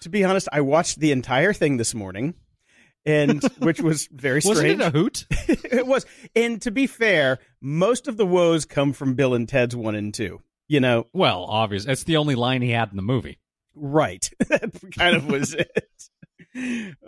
to 0.00 0.08
be 0.08 0.24
honest, 0.24 0.48
I 0.52 0.62
watched 0.62 0.98
the 0.98 1.12
entire 1.12 1.52
thing 1.52 1.76
this 1.76 1.94
morning, 1.94 2.34
and 3.06 3.42
which 3.58 3.80
was 3.80 4.08
very 4.12 4.40
strange. 4.40 4.78
Wasn't 4.78 4.80
it 4.80 4.86
a 4.86 4.90
hoot? 4.90 5.26
it 5.48 5.86
was, 5.86 6.06
and 6.34 6.60
to 6.62 6.70
be 6.70 6.86
fair, 6.86 7.38
most 7.60 8.08
of 8.08 8.16
the 8.16 8.26
woes 8.26 8.64
come 8.64 8.92
from 8.92 9.14
Bill 9.14 9.34
and 9.34 9.48
Ted's 9.48 9.76
one 9.76 9.94
and 9.94 10.12
two. 10.12 10.40
You 10.68 10.80
know, 10.80 11.06
well, 11.12 11.44
obvious. 11.44 11.84
It's 11.86 12.04
the 12.04 12.16
only 12.16 12.36
line 12.36 12.62
he 12.62 12.70
had 12.70 12.90
in 12.90 12.96
the 12.96 13.02
movie. 13.02 13.40
Right. 13.74 14.30
that 14.48 14.72
kind 14.96 15.16
of 15.16 15.26
was 15.26 15.54
it. 15.54 16.10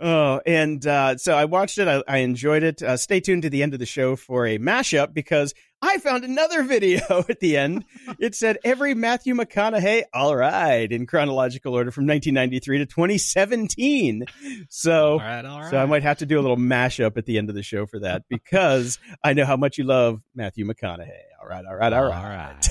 Oh, 0.01 0.41
and 0.45 0.85
uh, 0.85 1.17
so 1.17 1.35
I 1.35 1.45
watched 1.45 1.77
it. 1.77 1.87
I, 1.87 2.03
I 2.07 2.17
enjoyed 2.19 2.63
it. 2.63 2.81
Uh, 2.81 2.97
stay 2.97 3.19
tuned 3.19 3.43
to 3.43 3.49
the 3.49 3.63
end 3.63 3.73
of 3.73 3.79
the 3.79 3.85
show 3.85 4.15
for 4.15 4.45
a 4.45 4.57
mashup 4.57 5.13
because 5.13 5.53
I 5.81 5.97
found 5.97 6.23
another 6.23 6.63
video 6.73 7.25
at 7.27 7.39
the 7.39 7.57
end. 7.57 7.85
It 8.19 8.35
said 8.35 8.57
every 8.63 8.93
Matthew 8.93 9.33
McConaughey, 9.33 10.03
all 10.13 10.35
right, 10.35 10.89
in 10.89 11.07
chronological 11.07 11.73
order 11.73 11.91
from 11.91 12.05
1993 12.05 12.77
to 12.79 12.85
2017. 12.85 14.25
So, 14.69 15.13
all 15.13 15.17
right, 15.19 15.43
all 15.43 15.61
right. 15.61 15.69
so 15.69 15.77
I 15.77 15.85
might 15.85 16.03
have 16.03 16.19
to 16.19 16.25
do 16.25 16.39
a 16.39 16.41
little 16.41 16.57
mashup 16.57 17.17
at 17.17 17.25
the 17.25 17.37
end 17.37 17.49
of 17.49 17.55
the 17.55 17.63
show 17.63 17.85
for 17.85 17.99
that 17.99 18.23
because 18.29 18.99
I 19.23 19.33
know 19.33 19.45
how 19.45 19.57
much 19.57 19.77
you 19.77 19.83
love 19.83 20.21
Matthew 20.35 20.65
McConaughey. 20.65 21.09
All 21.41 21.49
right, 21.49 21.65
all 21.65 21.75
right, 21.75 21.91
all 21.93 22.05
right. 22.05 22.69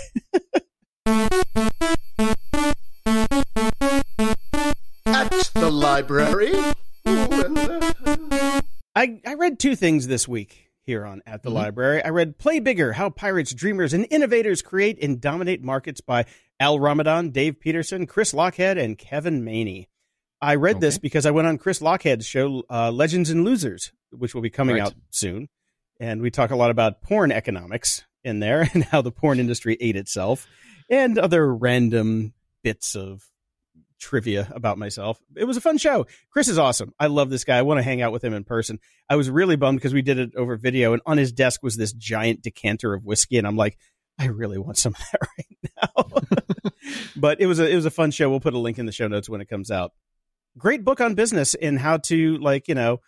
All 1.07 1.17
right. 1.59 1.69
Library. 5.93 6.53
I, 8.95 9.21
I 9.27 9.35
read 9.37 9.59
two 9.59 9.77
things 9.77 10.07
this 10.07 10.27
week 10.27 10.71
here 10.85 11.05
on 11.05 11.21
At 11.27 11.43
the 11.43 11.51
Mhm. 11.51 11.55
Library. 11.55 12.03
I 12.03 12.09
read 12.09 12.39
Play 12.39 12.61
Bigger 12.61 12.95
How 12.95 13.11
Pirates, 13.11 13.53
Dreamers, 13.53 13.93
and 13.93 14.07
Innovators 14.11 14.63
Create 14.63 14.99
and 15.03 15.21
Dominate 15.21 15.63
Markets 15.63 16.01
by 16.01 16.25
Al 16.59 16.81
Ramadan, 16.81 17.29
Dave 17.29 17.61
Peterson, 17.61 18.07
Chris 18.07 18.33
Lochhead, 18.33 18.83
and 18.83 18.97
Kevin 18.97 19.45
Maney. 19.45 19.91
I 20.41 20.55
read 20.55 20.81
this 20.81 20.97
because 20.97 21.27
I 21.27 21.31
went 21.31 21.47
on 21.47 21.59
Chris 21.59 21.81
Lochhead's 21.81 22.25
show, 22.25 22.63
uh, 22.71 22.91
Legends 22.91 23.29
and 23.29 23.45
Losers, 23.45 23.93
which 24.13 24.35
will 24.35 24.41
be 24.41 24.49
coming 24.49 24.77
Right. 24.77 24.87
out 24.87 24.95
soon. 25.11 25.51
And 26.01 26.23
we 26.23 26.31
talk 26.31 26.51
a 26.51 26.57
lot 26.57 26.71
about 26.71 27.03
porn 27.03 27.31
economics 27.31 28.03
in 28.25 28.41
there 28.41 28.67
and 28.73 28.85
how 28.85 29.03
the 29.03 29.13
porn 29.13 29.39
industry 29.39 29.77
ate 29.79 29.97
itself 29.97 30.47
and 30.89 31.19
other 31.19 31.55
random 31.55 32.33
bits 32.65 32.97
of 32.97 33.25
trivia 34.03 34.49
about 34.53 34.79
myself. 34.79 35.21
It 35.37 35.45
was 35.45 35.57
a 35.57 35.61
fun 35.61 35.79
show. 35.79 36.07
Chris 36.31 36.49
is 36.49 36.59
awesome. 36.59 36.93
I 36.99 37.07
love 37.07 37.31
this 37.31 37.45
guy. 37.45 37.57
I 37.57 37.63
want 37.63 37.79
to 37.79 37.83
hang 37.83 38.03
out 38.03 38.13
with 38.13 38.25
him 38.25 38.35
in 38.35 38.43
person. 38.43 38.81
I 39.09 39.15
was 39.15 39.31
really 39.31 39.57
bummed 39.57 39.79
because 39.79 39.95
we 39.95 40.03
did 40.03 40.19
it 40.19 40.35
over 40.37 40.57
video, 40.57 40.93
and 40.93 41.01
on 41.07 41.19
his 41.19 41.33
desk 41.33 41.63
was 41.63 41.77
this 41.77 41.93
giant 41.93 42.43
decanter 42.43 42.93
of 42.93 43.05
whiskey, 43.05 43.39
and 43.39 43.47
I'm 43.47 43.57
like, 43.57 43.79
I 44.19 44.27
really 44.27 44.59
want 44.59 44.77
some 44.77 44.95
of 44.95 45.01
that 45.13 45.29
right 45.39 45.73
now. 45.81 46.71
but 47.17 47.41
it 47.41 47.47
was 47.47 47.61
a 47.61 47.69
it 47.69 47.77
was 47.77 47.87
a 47.87 47.91
fun 47.91 48.11
show. 48.11 48.29
We'll 48.29 48.41
put 48.41 48.55
a 48.55 48.59
link 48.59 48.79
in 48.79 48.87
the 48.87 48.93
show 48.93 49.09
notes 49.09 49.29
when 49.29 49.41
it 49.41 49.49
comes 49.49 49.71
out. 49.71 49.93
Great 50.59 50.85
book 50.85 51.01
on 51.01 51.15
business 51.15 51.55
and 51.55 51.79
how 51.79 51.97
to 51.99 52.37
like 52.39 52.69
you 52.69 52.75
know 52.75 52.99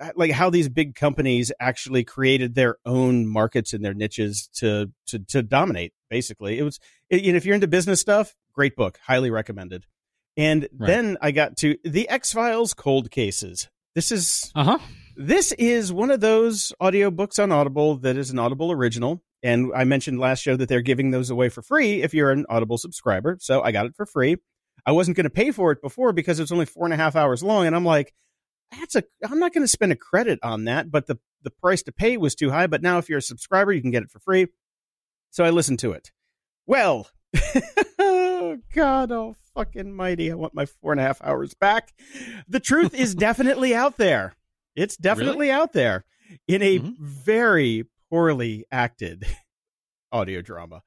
uh, 0.00 0.10
like 0.16 0.32
how 0.32 0.50
these 0.50 0.68
big 0.68 0.94
companies 0.94 1.52
actually 1.60 2.04
created 2.04 2.54
their 2.54 2.76
own 2.84 3.26
markets 3.26 3.72
and 3.72 3.84
their 3.84 3.94
niches 3.94 4.48
to 4.54 4.90
to 5.08 5.18
to 5.28 5.42
dominate. 5.42 5.92
Basically, 6.08 6.58
it 6.58 6.62
was 6.62 6.80
it, 7.10 7.22
you 7.22 7.32
know 7.32 7.36
if 7.36 7.44
you're 7.44 7.54
into 7.54 7.68
business 7.68 8.00
stuff, 8.00 8.34
great 8.54 8.76
book, 8.76 8.98
highly 9.06 9.30
recommended. 9.30 9.84
And 10.36 10.68
Right. 10.76 10.86
then 10.86 11.16
I 11.20 11.30
got 11.30 11.56
to 11.58 11.76
the 11.84 12.08
X 12.08 12.32
Files 12.32 12.74
Cold 12.74 13.10
Cases. 13.10 13.68
This 13.94 14.12
is 14.12 14.52
Uh 14.54 14.64
huh. 14.64 14.78
this 15.16 15.52
is 15.52 15.92
one 15.92 16.10
of 16.10 16.20
those 16.20 16.72
audiobooks 16.80 17.42
on 17.42 17.50
Audible 17.52 17.96
that 17.98 18.16
is 18.16 18.30
an 18.30 18.38
Audible 18.38 18.70
original. 18.72 19.22
And 19.42 19.70
I 19.74 19.84
mentioned 19.84 20.18
last 20.18 20.40
show 20.40 20.56
that 20.56 20.68
they're 20.68 20.80
giving 20.82 21.10
those 21.10 21.30
away 21.30 21.48
for 21.48 21.62
free 21.62 22.02
if 22.02 22.12
you're 22.12 22.30
an 22.30 22.46
Audible 22.48 22.78
subscriber. 22.78 23.36
So 23.40 23.62
I 23.62 23.70
got 23.72 23.86
it 23.86 23.94
for 23.96 24.04
free. 24.06 24.36
I 24.84 24.92
wasn't 24.92 25.16
going 25.16 25.24
to 25.24 25.30
pay 25.30 25.50
for 25.52 25.72
it 25.72 25.80
before 25.82 26.12
because 26.12 26.38
it's 26.40 26.52
only 26.52 26.66
four 26.66 26.84
and 26.84 26.92
a 26.92 26.96
half 26.96 27.16
hours 27.16 27.42
long. 27.42 27.66
And 27.66 27.74
I'm 27.76 27.84
like, 27.84 28.12
that's 28.78 28.94
a, 28.96 29.04
I'm 29.28 29.38
not 29.38 29.52
going 29.54 29.64
to 29.64 29.68
spend 29.68 29.92
a 29.92 29.96
credit 29.96 30.38
on 30.42 30.64
that. 30.64 30.90
But 30.90 31.06
the, 31.06 31.18
the 31.42 31.50
price 31.50 31.82
to 31.84 31.92
pay 31.92 32.16
was 32.16 32.34
too 32.34 32.50
high. 32.50 32.66
But 32.66 32.82
now 32.82 32.98
if 32.98 33.08
you're 33.08 33.18
a 33.18 33.22
subscriber, 33.22 33.72
you 33.72 33.80
can 33.82 33.90
get 33.90 34.02
it 34.02 34.10
for 34.10 34.18
free. 34.20 34.48
So 35.30 35.44
I 35.44 35.50
listened 35.50 35.78
to 35.80 35.92
it. 35.92 36.10
Well, 36.66 37.08
oh 37.98 38.58
God, 38.74 39.12
oh 39.12 39.36
fucking 39.56 39.92
mighty. 39.92 40.30
I 40.30 40.34
want 40.34 40.54
my 40.54 40.66
four 40.66 40.92
and 40.92 41.00
a 41.00 41.04
half 41.04 41.20
hours 41.22 41.54
back. 41.54 41.92
The 42.48 42.60
truth 42.60 42.94
is 42.94 43.14
definitely 43.16 43.74
out 43.74 43.96
there. 43.96 44.36
It's 44.76 44.96
definitely 44.96 45.50
out 45.50 45.72
there 45.72 46.04
in 46.46 46.62
a 46.62 46.78
Mhm. 46.78 46.98
very 47.00 47.84
poorly 48.10 48.66
acted 48.70 49.24
audio 50.12 50.42
drama. 50.42 50.82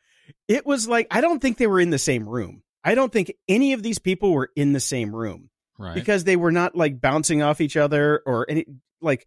It 0.48 0.66
was 0.66 0.88
like, 0.88 1.08
I 1.12 1.22
don't 1.22 1.42
think 1.42 1.58
they 1.58 1.68
were 1.68 1.80
in 1.80 1.90
the 1.90 1.98
same 2.00 2.28
room. 2.30 2.62
I 2.84 2.96
don't 2.96 3.12
think 3.12 3.34
any 3.48 3.74
of 3.74 3.84
these 3.84 4.00
people 4.00 4.32
were 4.32 4.50
in 4.56 4.74
the 4.74 4.80
same 4.80 5.14
room 5.16 5.50
Right. 5.78 5.96
because 5.96 6.24
they 6.24 6.36
were 6.36 6.52
not 6.52 6.76
like 6.76 7.02
bouncing 7.02 7.42
off 7.42 7.62
each 7.62 7.76
other 7.78 8.22
or 8.26 8.46
any 8.50 8.66
like 9.02 9.26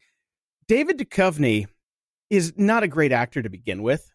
David 0.69 0.99
Duchovny 0.99 1.67
is 2.31 2.55
not 2.57 2.83
a 2.83 2.89
great 2.89 3.13
actor 3.13 3.43
to 3.43 3.51
begin 3.51 3.83
with. 3.83 4.09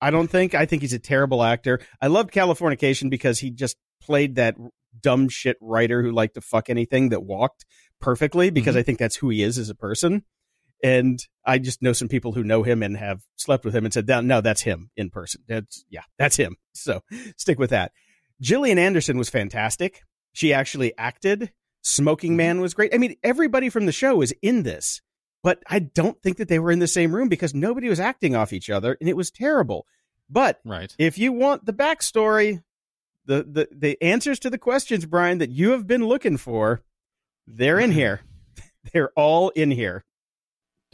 I 0.00 0.10
don't 0.10 0.28
think. 0.28 0.54
I 0.54 0.64
think 0.66 0.80
he's 0.82 0.94
a 0.94 0.98
terrible 0.98 1.42
actor. 1.42 1.80
I 2.00 2.06
loved 2.06 2.32
Californication 2.32 3.10
because 3.10 3.38
he 3.38 3.50
just 3.50 3.76
played 4.00 4.34
that 4.36 4.56
dumb 5.00 5.28
shit 5.28 5.56
writer 5.60 6.02
who 6.02 6.10
liked 6.10 6.34
to 6.34 6.40
fuck 6.40 6.68
anything 6.68 7.10
that 7.10 7.22
walked 7.22 7.64
perfectly 8.00 8.50
because 8.50 8.74
Mhm. 8.74 8.78
I 8.78 8.82
think 8.82 8.98
that's 8.98 9.16
who 9.16 9.28
he 9.30 9.42
is 9.42 9.58
as 9.58 9.68
a 9.70 9.74
person. 9.74 10.24
And 10.82 11.20
I 11.44 11.58
just 11.58 11.82
know 11.82 11.92
some 11.92 12.08
people 12.08 12.32
who 12.32 12.42
know 12.42 12.62
him 12.62 12.82
and 12.82 12.96
have 12.96 13.20
slept 13.36 13.64
with 13.66 13.76
him 13.76 13.84
and 13.84 13.92
said, 13.92 14.08
"No, 14.08 14.20
no, 14.22 14.40
that's 14.40 14.62
him 14.62 14.90
in 14.96 15.10
person. 15.10 15.42
That's 15.46 15.84
yeah, 15.90 16.02
that's 16.18 16.36
him." 16.36 16.56
So 16.72 17.02
stick 17.36 17.58
with 17.58 17.70
that. 17.70 17.92
Gillian 18.40 18.78
Anderson 18.78 19.18
was 19.18 19.28
fantastic. 19.28 20.00
She 20.32 20.52
actually 20.52 20.96
acted. 20.96 21.52
Smoking 21.82 22.36
Man 22.36 22.60
was 22.60 22.72
great. 22.74 22.94
I 22.94 22.98
mean, 22.98 23.16
everybody 23.22 23.68
from 23.68 23.84
the 23.86 23.92
show 23.92 24.22
is 24.22 24.34
in 24.40 24.62
this, 24.62 25.02
but 25.42 25.62
I 25.66 25.78
don't 25.80 26.22
think 26.22 26.38
that 26.38 26.48
they 26.48 26.58
were 26.58 26.70
in 26.70 26.78
the 26.78 26.86
same 26.88 27.14
room 27.14 27.28
because 27.28 27.54
nobody 27.54 27.88
was 27.90 28.00
acting 28.00 28.34
off 28.34 28.52
each 28.54 28.70
other, 28.70 28.96
and 29.00 29.08
it 29.10 29.16
was 29.16 29.30
terrible. 29.30 29.86
But 30.30 30.60
Right. 30.64 30.94
if 30.98 31.18
you 31.18 31.32
want 31.32 31.66
the 31.66 31.72
backstory, 31.74 32.62
the 33.30 33.44
the 33.44 33.68
the 33.70 34.02
answers 34.02 34.40
to 34.40 34.50
the 34.50 34.58
questions, 34.58 35.06
Brian, 35.06 35.38
that 35.38 35.50
you 35.50 35.70
have 35.70 35.86
been 35.86 36.04
looking 36.04 36.36
for, 36.36 36.82
they're 37.46 37.78
in 37.78 37.92
here. 37.92 38.22
They're 38.92 39.10
all 39.14 39.50
in 39.50 39.70
here. 39.70 40.04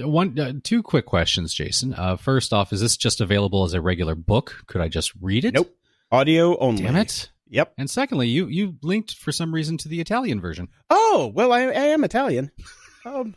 One, 0.01 0.39
uh, 0.39 0.55
two 0.65 0.83
quick 0.83 1.07
questions, 1.07 1.55
Jason. 1.55 1.95
Uh, 1.95 2.17
first 2.17 2.53
off, 2.53 2.73
is 2.73 2.81
this 2.81 2.97
just 2.97 3.21
available 3.21 3.63
as 3.65 3.75
a 3.75 3.81
regular 3.81 4.17
book? 4.17 4.65
Could 4.67 4.81
I 4.81 4.89
just 4.89 5.13
read 5.21 5.45
it? 5.45 5.55
Nope. 5.55 5.73
Audio 6.11 6.59
only. 6.59 6.83
Damn 6.83 6.97
it. 6.97 7.31
Yep. 7.49 7.75
And 7.79 7.89
secondly, 7.89 8.27
you 8.29 8.49
you 8.49 8.75
linked 8.83 9.15
for 9.15 9.31
some 9.31 9.55
reason 9.55 9.79
to 9.79 9.89
the 9.89 10.01
Italian 10.01 10.41
version, 10.41 10.69
Oh 10.91 11.31
well, 11.33 11.53
I, 11.53 11.61
I 11.63 11.87
am 11.95 12.05
Italian. 12.05 12.51
Um, 13.07 13.37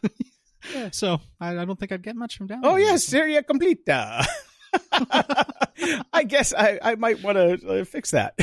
so 0.89 1.21
I, 1.39 1.55
I 1.55 1.63
don't 1.63 1.77
think 1.79 1.91
I'd 1.91 2.01
get 2.01 2.15
much 2.15 2.37
from 2.37 2.47
down. 2.47 2.61
oh 2.63 2.75
yes, 2.75 3.03
Seria 3.03 3.43
Completa. 3.43 4.25
I 6.11 6.23
guess 6.23 6.55
I, 6.55 6.79
I 6.81 6.95
might 6.95 7.21
want 7.21 7.37
to 7.37 7.81
uh, 7.81 7.85
fix 7.85 8.09
that. 8.11 8.33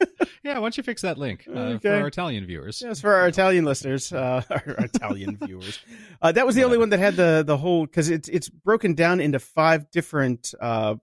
yeah. 0.42 0.54
Why 0.54 0.60
don't 0.60 0.76
you 0.76 0.82
fix 0.82 1.02
that 1.02 1.18
link 1.18 1.46
uh, 1.52 1.78
for 1.78 1.88
our 1.92 2.06
Italian 2.06 2.46
viewers? 2.46 2.82
Yes, 2.84 3.00
for 3.00 3.14
our 3.14 3.28
Italian 3.28 3.64
listeners, 3.64 4.12
uh, 4.12 4.42
our 4.50 4.62
Italian 4.78 5.36
viewers. 5.42 5.78
Uh, 6.20 6.32
that 6.32 6.46
was 6.46 6.54
the 6.54 6.64
only 6.64 6.78
one 6.78 6.90
that 6.90 6.98
had 6.98 7.16
the 7.16 7.42
the 7.46 7.56
whole 7.56 7.86
because 7.86 8.10
it's 8.10 8.28
it's 8.28 8.48
broken 8.48 8.94
down 8.94 9.20
into 9.20 9.38
five 9.38 9.90
different 9.90 10.52
uh, 10.60 10.96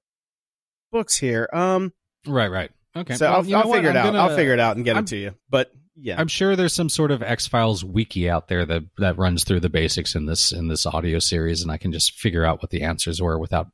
books 0.91 1.17
here. 1.17 1.49
Um, 1.53 1.93
Right, 2.27 2.51
right. 2.51 2.69
Okay. 2.95 3.15
so 3.15 3.25
Well, 3.25 3.35
I'll, 3.37 3.55
I'll 3.67 3.73
figure 3.73 3.89
it 3.89 3.95
out. 3.95 4.05
gonna- 4.05 4.19
I'll 4.19 4.35
figure 4.35 4.53
it 4.53 4.59
out 4.59 4.75
and 4.75 4.85
get 4.85 4.95
I'm- 4.95 5.05
it 5.05 5.07
to 5.07 5.17
you. 5.17 5.33
But 5.49 5.71
yeah, 5.95 6.19
I'm 6.19 6.27
sure 6.27 6.55
there's 6.55 6.73
some 6.73 6.89
sort 6.89 7.11
of 7.11 7.21
X 7.23 7.47
Files 7.47 7.83
wiki 7.83 8.29
out 8.29 8.47
there 8.47 8.65
that 8.65 8.83
that 8.97 9.17
runs 9.17 9.43
through 9.43 9.59
the 9.61 9.69
basics 9.69 10.15
in 10.15 10.25
this 10.25 10.51
in 10.51 10.67
this 10.67 10.85
audio 10.85 11.19
series, 11.19 11.61
and 11.61 11.71
I 11.71 11.77
can 11.77 11.91
just 11.91 12.13
figure 12.13 12.45
out 12.45 12.61
what 12.61 12.69
the 12.71 12.81
answers 12.83 13.21
were 13.21 13.37
without 13.39 13.67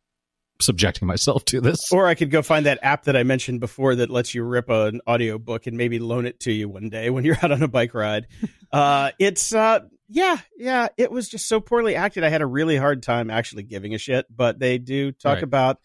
subjecting 0.59 1.07
myself 1.07 1.45
to 1.45 1.61
this. 1.61 1.91
or 1.91 2.07
I 2.07 2.15
could 2.15 2.31
go 2.31 2.41
find 2.41 2.65
that 2.65 2.79
app 2.81 3.03
that 3.05 3.15
I 3.15 3.23
mentioned 3.23 3.59
before 3.59 3.95
that 3.95 4.09
lets 4.09 4.33
you 4.35 4.43
rip 4.43 4.69
an 4.69 5.01
audio 5.07 5.37
book 5.37 5.67
and 5.67 5.77
maybe 5.77 5.99
loan 5.99 6.25
it 6.25 6.39
to 6.41 6.51
you 6.51 6.67
one 6.69 6.89
day 6.89 7.09
when 7.09 7.23
you're 7.25 7.37
out 7.41 7.51
on 7.51 7.61
a 7.63 7.67
bike 7.67 7.93
ride. 7.93 8.27
uh, 8.71 9.11
it's 9.19 9.53
uh, 9.53 9.79
yeah, 10.09 10.37
yeah. 10.57 10.87
It 10.97 11.11
was 11.11 11.27
just 11.29 11.47
so 11.47 11.59
poorly 11.59 11.95
acted. 11.95 12.23
I 12.23 12.29
had 12.29 12.41
a 12.41 12.45
really 12.45 12.77
hard 12.77 13.03
time 13.03 13.29
actually 13.29 13.63
giving 13.63 13.93
a 13.93 13.97
shit. 13.97 14.25
But 14.33 14.57
they 14.59 14.77
do 14.77 15.11
talk 15.11 15.35
Right. 15.35 15.43
about 15.43 15.79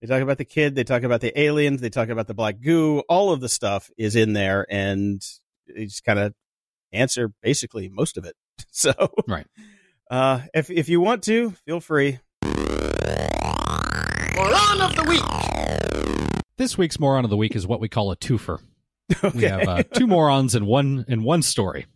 they 0.00 0.06
talk 0.06 0.22
about 0.22 0.38
the 0.38 0.44
kid, 0.44 0.74
they 0.74 0.84
talk 0.84 1.02
about 1.02 1.20
the 1.22 1.38
aliens, 1.40 1.80
they 1.80 1.90
talk 1.90 2.08
about 2.08 2.26
the 2.26 2.34
black 2.34 2.60
goo. 2.60 3.00
All 3.08 3.32
of 3.32 3.40
the 3.40 3.48
stuff 3.48 3.90
is 3.98 4.16
in 4.16 4.32
there, 4.32 4.66
and 4.70 5.20
they 5.66 5.86
just 5.86 6.04
kind 6.04 6.18
of 6.18 6.34
answer 6.92 7.32
basically 7.42 7.88
most 7.88 8.16
of 8.16 8.24
it. 8.24 8.34
So 8.70 8.92
Right. 9.26 9.46
Uh, 10.10 10.40
if 10.52 10.70
if 10.70 10.88
you 10.88 11.00
want 11.00 11.22
to, 11.24 11.50
feel 11.66 11.80
free. 11.80 12.18
Moron 14.74 14.90
of 14.90 14.96
the 14.96 15.08
week. 15.08 16.42
This 16.56 16.76
week's 16.76 16.98
moron 16.98 17.22
of 17.22 17.30
the 17.30 17.36
week 17.36 17.54
is 17.54 17.66
what 17.66 17.80
we 17.80 17.88
call 17.88 18.10
a 18.10 18.16
twofer. 18.16 18.60
Okay. 19.22 19.38
We 19.38 19.44
have 19.44 19.68
uh, 19.68 19.82
two 19.82 20.06
morons 20.06 20.54
in 20.54 20.66
one 20.66 21.04
in 21.06 21.22
one 21.22 21.42
story. 21.42 21.86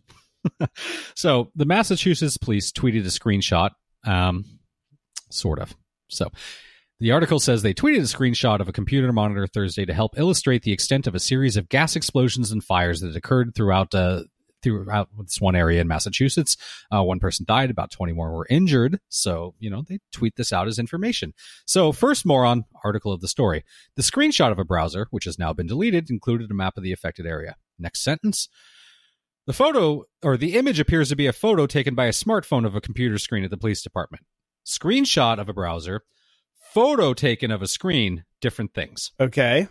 so 1.15 1.51
the 1.55 1.65
Massachusetts 1.65 2.37
police 2.37 2.71
tweeted 2.71 3.01
a 3.01 3.09
screenshot, 3.09 3.71
um, 4.05 4.45
sort 5.29 5.59
of. 5.59 5.75
So 6.07 6.31
the 6.99 7.11
article 7.11 7.39
says 7.39 7.63
they 7.63 7.73
tweeted 7.73 7.97
a 7.97 8.17
screenshot 8.17 8.61
of 8.61 8.69
a 8.69 8.73
computer 8.73 9.11
monitor 9.11 9.47
Thursday 9.47 9.85
to 9.85 9.93
help 9.93 10.17
illustrate 10.17 10.63
the 10.63 10.71
extent 10.71 11.07
of 11.07 11.15
a 11.15 11.19
series 11.19 11.57
of 11.57 11.67
gas 11.67 11.95
explosions 11.95 12.51
and 12.51 12.63
fires 12.63 13.01
that 13.01 13.15
occurred 13.15 13.55
throughout 13.55 13.93
uh, 13.93 14.21
throughout 14.61 15.09
this 15.17 15.41
one 15.41 15.55
area 15.55 15.81
in 15.81 15.87
Massachusetts. 15.87 16.57
Uh, 16.93 17.03
one 17.03 17.19
person 17.19 17.45
died, 17.47 17.69
about 17.69 17.91
20 17.91 18.13
more 18.13 18.31
were 18.31 18.47
injured. 18.49 18.99
So, 19.09 19.55
you 19.59 19.69
know, 19.69 19.83
they 19.87 19.99
tweet 20.11 20.35
this 20.35 20.53
out 20.53 20.67
as 20.67 20.79
information. 20.79 21.33
So, 21.65 21.91
first 21.91 22.25
moron 22.25 22.65
article 22.83 23.11
of 23.11 23.21
the 23.21 23.27
story. 23.27 23.63
The 23.95 24.03
screenshot 24.03 24.51
of 24.51 24.59
a 24.59 24.65
browser, 24.65 25.07
which 25.11 25.25
has 25.25 25.39
now 25.39 25.53
been 25.53 25.67
deleted, 25.67 26.09
included 26.09 26.51
a 26.51 26.55
map 26.55 26.77
of 26.77 26.83
the 26.83 26.93
affected 26.93 27.25
area. 27.25 27.55
Next 27.77 28.01
sentence. 28.03 28.49
The 29.45 29.53
photo 29.53 30.03
or 30.21 30.37
the 30.37 30.55
image 30.55 30.79
appears 30.79 31.09
to 31.09 31.15
be 31.15 31.25
a 31.25 31.33
photo 31.33 31.65
taken 31.65 31.95
by 31.95 32.05
a 32.05 32.11
smartphone 32.11 32.67
of 32.67 32.75
a 32.75 32.81
computer 32.81 33.17
screen 33.17 33.43
at 33.43 33.49
the 33.49 33.57
police 33.57 33.81
department. 33.81 34.23
Screenshot 34.65 35.39
of 35.39 35.49
a 35.49 35.53
browser, 35.53 36.03
photo 36.71 37.15
taken 37.15 37.49
of 37.49 37.63
a 37.63 37.67
screen, 37.67 38.25
different 38.41 38.75
things. 38.75 39.11
Okay. 39.19 39.67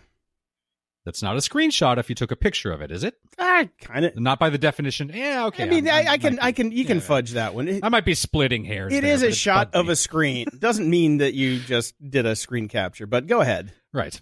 That's 1.09 1.23
not 1.23 1.35
a 1.35 1.39
screenshot 1.39 1.97
if 1.97 2.07
you 2.07 2.13
took 2.13 2.29
a 2.29 2.35
picture 2.35 2.71
of 2.71 2.83
it, 2.83 2.91
is 2.91 3.03
it? 3.03 3.15
I 3.39 3.67
kind 3.81 4.05
of. 4.05 4.15
Not 4.15 4.37
by 4.37 4.51
the 4.51 4.59
definition. 4.59 5.09
Yeah, 5.11 5.47
okay. 5.47 5.63
I 5.63 5.65
mean, 5.65 5.87
I'm- 5.87 6.07
I, 6.07 6.11
I 6.11 6.17
can, 6.19 6.35
might 6.35 6.43
I 6.43 6.51
can, 6.51 6.71
you 6.71 6.85
can 6.85 6.99
fudge 6.99 7.31
that 7.31 7.55
one. 7.55 7.67
It, 7.67 7.83
I 7.83 7.89
might 7.89 8.05
be 8.05 8.13
splitting 8.13 8.63
hairs. 8.63 8.93
it 8.93 9.01
there, 9.01 9.11
is 9.11 9.23
a 9.23 9.31
shot 9.31 9.73
of 9.73 9.87
me. 9.87 9.93
a 9.93 9.95
screen. 9.95 10.45
Doesn't 10.59 10.87
mean 10.87 11.17
that 11.17 11.33
you 11.33 11.57
just 11.61 11.95
did 12.07 12.27
a 12.27 12.35
screen 12.35 12.67
capture, 12.67 13.07
but 13.07 13.25
go 13.25 13.41
ahead. 13.41 13.73
Right. 13.91 14.21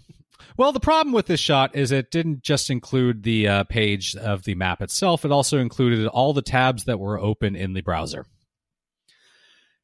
Well, 0.56 0.72
the 0.72 0.80
problem 0.80 1.12
with 1.12 1.26
this 1.26 1.40
shot 1.40 1.76
is 1.76 1.92
it 1.92 2.10
didn't 2.10 2.42
just 2.42 2.70
include 2.70 3.22
the 3.22 3.48
uh, 3.48 3.64
page 3.64 4.16
of 4.16 4.44
the 4.44 4.54
map 4.54 4.80
itself, 4.80 5.26
it 5.26 5.30
also 5.30 5.58
included 5.58 6.06
all 6.06 6.32
the 6.32 6.40
tabs 6.40 6.84
that 6.84 6.98
were 6.98 7.20
open 7.20 7.54
in 7.54 7.74
the 7.74 7.82
browser. 7.82 8.24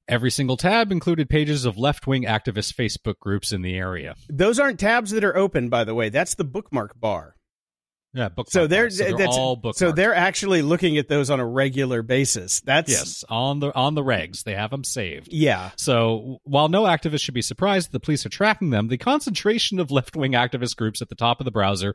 Every 0.07 0.30
single 0.30 0.57
tab 0.59 0.92
included 0.92 1.30
pages 1.30 1.64
of 1.64 1.78
left 1.78 2.07
wing 2.07 2.24
activist 2.24 2.74
Facebook 2.74 3.18
groups 3.18 3.52
in 3.52 3.62
the 3.62 3.74
area. 3.76 4.16
Those 4.28 4.59
aren't 4.61 4.78
tabs 4.78 5.12
that 5.12 5.24
are 5.24 5.36
open, 5.36 5.68
by 5.70 5.84
the 5.84 5.94
way. 5.94 6.11
That's 6.11 6.34
the 6.34 6.44
bookmark 6.44 7.00
bar. 7.00 7.36
Yeah, 8.12 8.28
bookmark 8.28 8.50
So 8.50 8.66
they're, 8.66 8.90
so 8.90 9.16
they're 9.16 9.26
all 9.26 9.57
bookmarked. 9.57 9.74
so 9.76 9.92
they're 9.92 10.14
actually 10.14 10.62
looking 10.62 10.98
at 10.98 11.09
those 11.09 11.30
on 11.30 11.40
a 11.40 11.46
regular 11.46 12.02
basis. 12.02 12.61
That's 12.61 12.90
yes 12.90 13.24
on 13.28 13.61
the 13.61 13.74
on 13.74 13.94
the 13.94 14.02
regs. 14.02 14.44
They 14.44 14.55
have 14.55 14.70
them 14.70 14.84
saved. 14.84 15.32
yeah. 15.32 15.70
So 15.76 16.38
while 16.44 16.68
no 16.68 16.82
activist 16.84 17.22
should 17.22 17.34
be 17.34 17.42
surprised 17.42 17.88
that 17.88 17.92
the 17.92 18.00
police 18.00 18.24
are 18.24 18.28
tracking 18.30 18.70
them, 18.70 18.88
the 18.88 18.98
concentration 18.98 19.80
of 19.80 19.90
left 19.90 20.14
wing 20.16 20.32
activist 20.32 20.76
groups 20.76 21.02
at 21.02 21.09
the 21.09 21.16
top 21.16 21.40
of 21.40 21.44
the 21.44 21.50
browser 21.50 21.94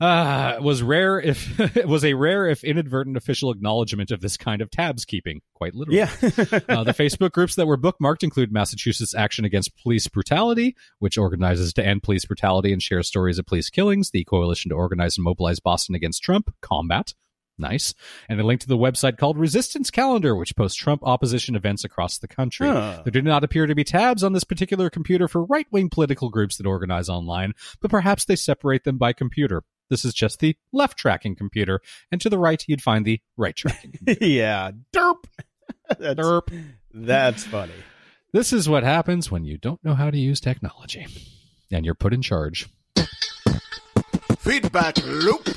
uh, 0.00 0.58
was 0.60 0.82
rare 0.82 1.20
if 1.20 1.58
was 1.86 2.04
a 2.04 2.14
rare 2.14 2.48
if 2.48 2.64
inadvertent 2.64 3.16
official 3.16 3.50
acknowledgement 3.50 4.10
of 4.10 4.20
this 4.20 4.36
kind 4.36 4.60
of 4.60 4.70
tabs 4.70 5.04
keeping, 5.04 5.40
quite 5.54 5.74
literally. 5.74 5.98
Yeah. 5.98 6.10
uh, 6.68 6.84
the 6.84 6.94
Facebook 6.96 7.32
groups 7.32 7.54
that 7.54 7.66
were 7.66 7.78
bookmarked 7.78 8.22
include 8.22 8.52
Massachusetts 8.52 9.14
Action 9.14 9.44
Against 9.44 9.76
Police 9.82 10.08
Brutality, 10.08 10.76
which 10.98 11.16
organizes 11.16 11.72
to 11.74 11.86
end 11.86 12.02
police 12.02 12.24
brutality 12.24 12.72
and 12.72 12.82
shares 12.82 13.06
stories 13.06 13.38
of 13.38 13.46
police 13.46 13.70
killings, 13.70 14.10
the 14.10 14.24
Coalition 14.24 14.70
to 14.70 14.74
Organize 14.74 15.16
and 15.16 15.24
Mobilize 15.24 15.60
Boston 15.60 15.94
Against 15.94 16.22
Trump, 16.22 16.52
Combat. 16.60 17.14
Nice. 17.56 17.94
And 18.28 18.40
a 18.40 18.44
link 18.44 18.60
to 18.62 18.66
the 18.66 18.76
website 18.76 19.16
called 19.16 19.38
Resistance 19.38 19.90
Calendar, 19.90 20.34
which 20.34 20.56
posts 20.56 20.76
Trump 20.76 21.02
opposition 21.04 21.54
events 21.54 21.84
across 21.84 22.18
the 22.18 22.26
country. 22.26 22.66
Huh. 22.66 23.02
There 23.04 23.12
do 23.12 23.22
not 23.22 23.44
appear 23.44 23.66
to 23.66 23.74
be 23.76 23.84
tabs 23.84 24.24
on 24.24 24.32
this 24.32 24.42
particular 24.42 24.90
computer 24.90 25.28
for 25.28 25.44
right 25.44 25.66
wing 25.70 25.88
political 25.88 26.30
groups 26.30 26.56
that 26.56 26.66
organize 26.66 27.08
online, 27.08 27.52
but 27.80 27.92
perhaps 27.92 28.24
they 28.24 28.34
separate 28.34 28.82
them 28.82 28.98
by 28.98 29.12
computer. 29.12 29.62
This 29.94 30.04
is 30.04 30.12
just 30.12 30.40
the 30.40 30.56
left 30.72 30.98
tracking 30.98 31.36
computer, 31.36 31.80
and 32.10 32.20
to 32.20 32.28
the 32.28 32.36
right, 32.36 32.60
you'd 32.66 32.82
find 32.82 33.04
the 33.04 33.20
right 33.36 33.54
tracking. 33.54 33.94
yeah. 34.20 34.72
Derp. 34.92 35.22
That's, 36.00 36.18
Derp. 36.18 36.64
that's 36.92 37.44
funny. 37.44 37.74
This 38.32 38.52
is 38.52 38.68
what 38.68 38.82
happens 38.82 39.30
when 39.30 39.44
you 39.44 39.56
don't 39.56 39.84
know 39.84 39.94
how 39.94 40.10
to 40.10 40.18
use 40.18 40.40
technology 40.40 41.06
and 41.70 41.84
you're 41.84 41.94
put 41.94 42.12
in 42.12 42.22
charge. 42.22 42.68
Feedback 44.38 44.96
loop. 45.04 45.48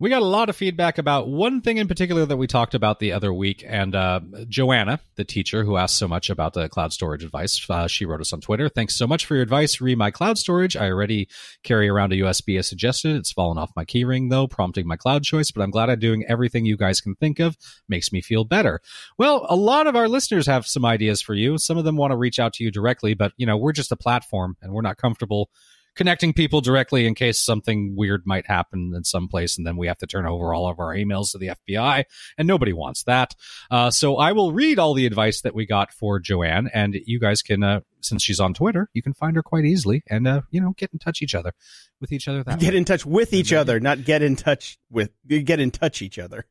We 0.00 0.10
got 0.10 0.22
a 0.22 0.26
lot 0.26 0.48
of 0.48 0.54
feedback 0.54 0.96
about 0.96 1.26
one 1.26 1.60
thing 1.60 1.78
in 1.78 1.88
particular 1.88 2.24
that 2.24 2.36
we 2.36 2.46
talked 2.46 2.76
about 2.76 3.00
the 3.00 3.10
other 3.10 3.34
week. 3.34 3.64
And 3.66 3.96
uh, 3.96 4.20
Joanna, 4.48 5.00
the 5.16 5.24
teacher 5.24 5.64
who 5.64 5.76
asked 5.76 5.96
so 5.96 6.06
much 6.06 6.30
about 6.30 6.52
the 6.54 6.68
cloud 6.68 6.92
storage 6.92 7.24
advice, 7.24 7.68
uh, 7.68 7.88
she 7.88 8.04
wrote 8.04 8.20
us 8.20 8.32
on 8.32 8.40
Twitter. 8.40 8.68
Thanks 8.68 8.96
so 8.96 9.08
much 9.08 9.26
for 9.26 9.34
your 9.34 9.42
advice. 9.42 9.80
Re 9.80 9.96
my 9.96 10.12
cloud 10.12 10.38
storage. 10.38 10.76
I 10.76 10.88
already 10.88 11.28
carry 11.64 11.88
around 11.88 12.12
a 12.12 12.16
USB 12.16 12.56
as 12.60 12.68
suggested. 12.68 13.16
It's 13.16 13.32
fallen 13.32 13.58
off 13.58 13.72
my 13.74 13.84
keyring 13.84 14.30
though, 14.30 14.46
prompting 14.46 14.86
my 14.86 14.96
cloud 14.96 15.24
choice, 15.24 15.50
but 15.50 15.62
I'm 15.62 15.72
glad 15.72 15.90
I'm 15.90 15.98
doing 15.98 16.24
everything 16.28 16.64
you 16.64 16.76
guys 16.76 17.00
can 17.00 17.16
think 17.16 17.40
of. 17.40 17.56
Makes 17.88 18.12
me 18.12 18.20
feel 18.20 18.44
better. 18.44 18.80
Well, 19.18 19.46
a 19.48 19.56
lot 19.56 19.88
of 19.88 19.96
our 19.96 20.08
listeners 20.08 20.46
have 20.46 20.64
some 20.64 20.84
ideas 20.84 21.20
for 21.20 21.34
you. 21.34 21.58
Some 21.58 21.76
of 21.76 21.82
them 21.82 21.96
want 21.96 22.12
to 22.12 22.16
reach 22.16 22.38
out 22.38 22.52
to 22.52 22.62
you 22.62 22.70
directly, 22.70 23.14
but 23.14 23.32
you 23.36 23.46
know, 23.46 23.56
we're 23.56 23.72
just 23.72 23.90
a 23.90 23.96
platform 23.96 24.56
and 24.62 24.72
we're 24.72 24.82
not 24.82 24.96
comfortable 24.96 25.50
connecting 25.94 26.32
people 26.32 26.60
directly 26.60 27.06
in 27.06 27.14
case 27.14 27.38
something 27.38 27.94
weird 27.96 28.22
might 28.24 28.46
happen 28.46 28.92
in 28.94 29.04
some 29.04 29.28
place 29.28 29.58
and 29.58 29.66
then 29.66 29.76
we 29.76 29.86
have 29.86 29.98
to 29.98 30.06
turn 30.06 30.26
over 30.26 30.54
all 30.54 30.68
of 30.68 30.78
our 30.78 30.94
emails 30.94 31.32
to 31.32 31.38
the 31.38 31.50
FBI 31.68 32.04
and 32.36 32.48
nobody 32.48 32.72
wants 32.72 33.02
that. 33.04 33.34
Uh, 33.70 33.90
so 33.90 34.16
I 34.16 34.32
will 34.32 34.52
read 34.52 34.78
all 34.78 34.94
the 34.94 35.06
advice 35.06 35.40
that 35.42 35.54
we 35.54 35.66
got 35.66 35.92
for 35.92 36.18
Joanne 36.18 36.70
and 36.72 36.96
you 37.06 37.18
guys 37.18 37.42
can, 37.42 37.62
uh, 37.62 37.80
since 38.00 38.22
she's 38.22 38.40
on 38.40 38.54
Twitter, 38.54 38.88
you 38.94 39.02
can 39.02 39.14
find 39.14 39.36
her 39.36 39.42
quite 39.42 39.64
easily 39.64 40.02
and, 40.08 40.26
uh, 40.26 40.42
you 40.50 40.60
know, 40.60 40.74
get 40.76 40.92
in 40.92 40.98
touch 40.98 41.20
each 41.20 41.34
other 41.34 41.52
with 42.00 42.12
each 42.12 42.28
other. 42.28 42.44
That 42.44 42.60
get 42.60 42.74
way. 42.74 42.78
in 42.78 42.84
touch 42.84 43.04
with 43.04 43.32
each 43.32 43.52
other, 43.52 43.80
not 43.80 44.04
get 44.04 44.22
in 44.22 44.36
touch 44.36 44.78
with, 44.90 45.10
get 45.26 45.60
in 45.60 45.70
touch 45.70 46.02
each 46.02 46.18
other. 46.18 46.46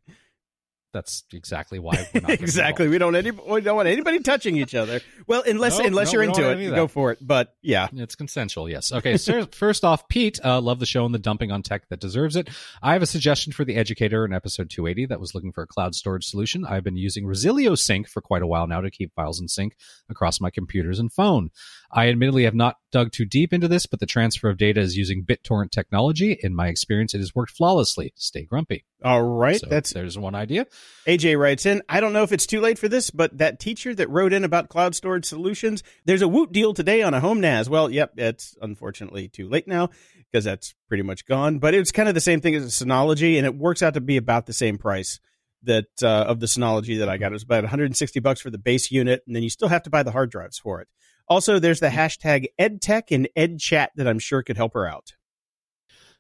That's 0.98 1.26
exactly 1.32 1.78
why. 1.78 2.10
We're 2.12 2.22
not 2.22 2.32
exactly. 2.32 2.88
We 2.88 2.98
don't 2.98 3.16
any 3.16 3.30
we 3.30 3.62
don't 3.62 3.76
want 3.76 3.88
anybody 3.88 4.18
touching 4.20 4.58
each 4.58 4.74
other. 4.74 5.00
Well, 5.28 5.44
unless 5.46 5.78
No, 5.78 5.86
unless 5.86 6.08
no, 6.08 6.14
you're 6.14 6.24
into 6.24 6.50
it, 6.50 6.72
go 6.72 6.88
for 6.88 7.12
it. 7.12 7.20
But 7.22 7.54
yeah, 7.62 7.88
It's 7.94 8.16
consensual, 8.16 8.68
yes. 8.68 8.92
Okay, 8.92 9.18
so 9.18 9.46
first 9.52 9.84
off, 9.84 10.08
Pete, 10.08 10.40
uh, 10.44 10.60
love 10.60 10.80
the 10.80 10.88
show 10.88 11.06
and 11.06 11.14
the 11.14 11.20
dumping 11.20 11.52
on 11.52 11.62
tech 11.62 11.88
that 11.90 12.00
deserves 12.00 12.36
it. 12.36 12.50
I 12.82 12.94
have 12.94 13.04
a 13.04 13.06
suggestion 13.06 13.54
for 13.54 13.64
the 13.64 13.76
educator 13.76 14.26
in 14.26 14.34
episode 14.34 14.72
280 14.72 15.06
that 15.06 15.20
was 15.20 15.36
looking 15.36 15.52
for 15.52 15.62
a 15.62 15.68
cloud 15.68 15.94
storage 15.94 16.26
solution. 16.26 16.66
I've 16.66 16.84
been 16.84 16.98
using 16.98 17.28
Resilio 17.28 17.76
Sync 17.76 18.08
for 18.08 18.22
quite 18.22 18.42
a 18.42 18.48
while 18.48 18.66
now 18.66 18.82
to 18.82 18.90
keep 18.90 19.14
files 19.14 19.40
in 19.40 19.48
sync 19.48 19.76
across 20.10 20.42
my 20.42 20.50
computers 20.50 20.98
and 20.98 21.14
phone. 21.14 21.52
I 21.92 22.10
admittedly 22.10 22.44
have 22.44 22.56
not 22.56 22.78
dug 22.92 23.12
too 23.12 23.26
deep 23.26 23.54
into 23.54 23.68
this, 23.68 23.86
but 23.86 24.00
the 24.00 24.06
transfer 24.06 24.50
of 24.50 24.58
data 24.58 24.82
is 24.82 24.98
using 24.98 25.24
BitTorrent 25.24 25.72
technology. 25.72 26.38
In 26.42 26.54
my 26.54 26.68
experience, 26.68 27.14
it 27.14 27.20
has 27.20 27.34
worked 27.34 27.52
flawlessly. 27.52 28.14
Stay 28.16 28.44
grumpy. 28.44 28.86
all 29.04 29.24
right. 29.24 29.60
So 29.60 29.68
That's 29.68 29.94
there's 29.94 30.18
one 30.18 30.36
idea. 30.36 30.68
AJ 31.08 31.40
writes 31.40 31.66
in. 31.66 31.82
I 31.88 32.00
don't 32.00 32.14
know 32.14 32.24
if 32.24 32.32
it's 32.32 32.46
too 32.46 32.60
late 32.60 32.78
for 32.78 32.90
this, 32.90 33.10
but 33.10 33.38
that 33.38 33.60
teacher 33.60 33.96
that 33.96 34.10
wrote 34.10 34.34
in 34.34 34.44
about 34.44 34.70
cloud 34.70 34.96
storage 34.96 35.26
solutions, 35.26 35.84
there's 36.06 36.22
a 36.22 36.28
Woot 36.28 36.52
deal 36.52 36.74
today 36.74 37.02
on 37.02 37.14
a 37.14 37.20
home 37.20 37.40
NAS. 37.40 37.70
Well, 37.70 37.90
yep, 37.90 38.14
it's 38.18 38.56
unfortunately 38.62 39.30
too 39.30 39.48
late 39.48 39.68
now 39.68 39.90
because 40.32 40.44
that's 40.44 40.76
pretty 40.88 41.04
much 41.04 41.26
gone. 41.26 41.60
But 41.60 41.74
it's 41.74 41.92
kind 41.92 42.10
of 42.10 42.16
the 42.16 42.22
same 42.22 42.42
thing 42.42 42.56
as 42.56 42.64
a 42.64 42.86
Synology, 42.86 43.38
and 43.38 43.46
it 43.46 43.56
works 43.56 43.82
out 43.82 43.94
to 43.94 44.02
be 44.02 44.18
about 44.18 44.46
the 44.46 44.54
same 44.54 44.78
price 44.78 45.20
that 45.64 45.86
uh, 46.02 46.26
of 46.28 46.40
the 46.40 46.46
Synology 46.46 47.00
that 47.00 47.10
I 47.10 47.18
got. 47.18 47.32
It 47.32 47.36
was 47.36 47.44
about 47.44 47.64
160 47.64 48.20
bucks 48.20 48.42
for 48.42 48.50
the 48.50 48.58
base 48.58 48.92
unit, 48.92 49.24
and 49.26 49.36
then 49.36 49.44
you 49.44 49.50
still 49.50 49.70
have 49.70 49.84
to 49.84 49.90
buy 49.90 50.04
the 50.04 50.12
hard 50.12 50.30
drives 50.30 50.58
for 50.60 50.82
it. 50.82 50.88
Also, 51.28 51.60
there's 51.60 51.80
the 51.80 51.90
hashtag 51.90 52.48
EdTech 52.60 53.04
and 53.12 53.28
EdChat 53.36 53.90
that 53.96 54.08
I'm 54.08 54.20
sure 54.20 54.44
could 54.44 54.58
help 54.58 54.74
her 54.74 54.88
out. 54.88 55.14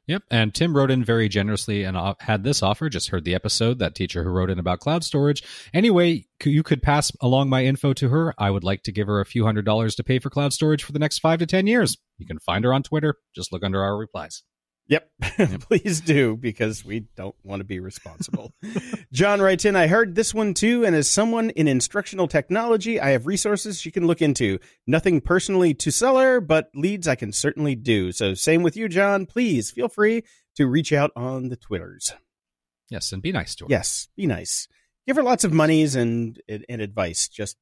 Yep. 0.07 0.23
And 0.31 0.55
Tim 0.55 0.75
wrote 0.75 0.89
in 0.89 1.03
very 1.03 1.27
generously 1.27 1.83
and 1.83 1.97
had 2.19 2.43
this 2.43 2.63
offer. 2.63 2.87
Just 2.87 3.09
heard 3.09 3.25
the 3.25 3.35
episode, 3.35 3.79
that 3.79 3.93
teacher 3.93 4.23
who 4.23 4.29
wrote 4.29 4.49
in 4.49 4.57
about 4.57 4.79
cloud 4.79 5.03
storage. 5.03 5.43
Anyway, 5.73 6.25
you 6.43 6.63
could 6.63 6.81
pass 6.81 7.11
along 7.19 7.49
my 7.49 7.65
info 7.65 7.91
to 7.93 8.07
her. 8.07 8.33
I 8.37 8.49
would 8.49 8.63
like 8.63 8.83
to 8.83 8.93
give 8.93 9.07
her 9.07 9.19
a 9.19 9.25
few 9.25 9.43
hundred 9.43 9.65
dollars 9.65 9.95
to 9.95 10.05
pay 10.05 10.19
for 10.19 10.29
cloud 10.29 10.53
storage 10.53 10.83
for 10.83 10.93
the 10.93 10.99
next 10.99 11.19
five 11.19 11.39
to 11.39 11.45
10 11.45 11.67
years. 11.67 11.97
You 12.17 12.25
can 12.25 12.39
find 12.39 12.63
her 12.63 12.73
on 12.73 12.83
Twitter. 12.83 13.15
Just 13.35 13.51
look 13.51 13.65
under 13.65 13.83
our 13.83 13.97
replies. 13.97 14.43
Yep. 14.89 15.09
Please 15.61 15.99
do 16.01 16.37
because 16.37 16.85
we 16.85 17.01
don't 17.15 17.35
want 17.43 17.59
to 17.59 17.65
be 17.65 17.79
responsible. 17.79 18.53
John 19.11 19.41
writes 19.41 19.65
in, 19.65 19.75
I 19.75 19.87
heard 19.87 20.15
this 20.15 20.33
one 20.33 20.53
too, 20.53 20.85
and 20.85 20.95
as 20.95 21.09
someone 21.09 21.49
in 21.51 21.67
instructional 21.67 22.27
technology, 22.27 22.99
I 22.99 23.09
have 23.09 23.27
resources 23.27 23.81
she 23.81 23.91
can 23.91 24.07
look 24.07 24.21
into. 24.21 24.59
Nothing 24.85 25.19
personally 25.19 25.73
to 25.75 25.91
sell 25.91 26.17
her, 26.17 26.39
but 26.39 26.69
leads 26.73 27.07
I 27.07 27.15
can 27.15 27.33
certainly 27.33 27.75
do. 27.75 28.11
So 28.11 28.33
same 28.33 28.63
with 28.63 28.77
you, 28.77 28.87
John. 28.87 29.25
Please 29.25 29.71
feel 29.71 29.89
free 29.89 30.23
to 30.55 30.67
reach 30.67 30.93
out 30.93 31.11
on 31.15 31.49
the 31.49 31.57
Twitters. 31.57 32.13
Yes. 32.89 33.11
And 33.11 33.21
be 33.21 33.33
nice 33.33 33.55
to 33.55 33.65
her. 33.65 33.69
Yes, 33.69 34.07
be 34.15 34.25
nice. 34.25 34.67
Give 35.05 35.17
her 35.17 35.23
lots 35.23 35.43
of 35.43 35.53
monies 35.53 35.95
and 35.95 36.41
and 36.47 36.81
advice. 36.81 37.27
Just 37.27 37.57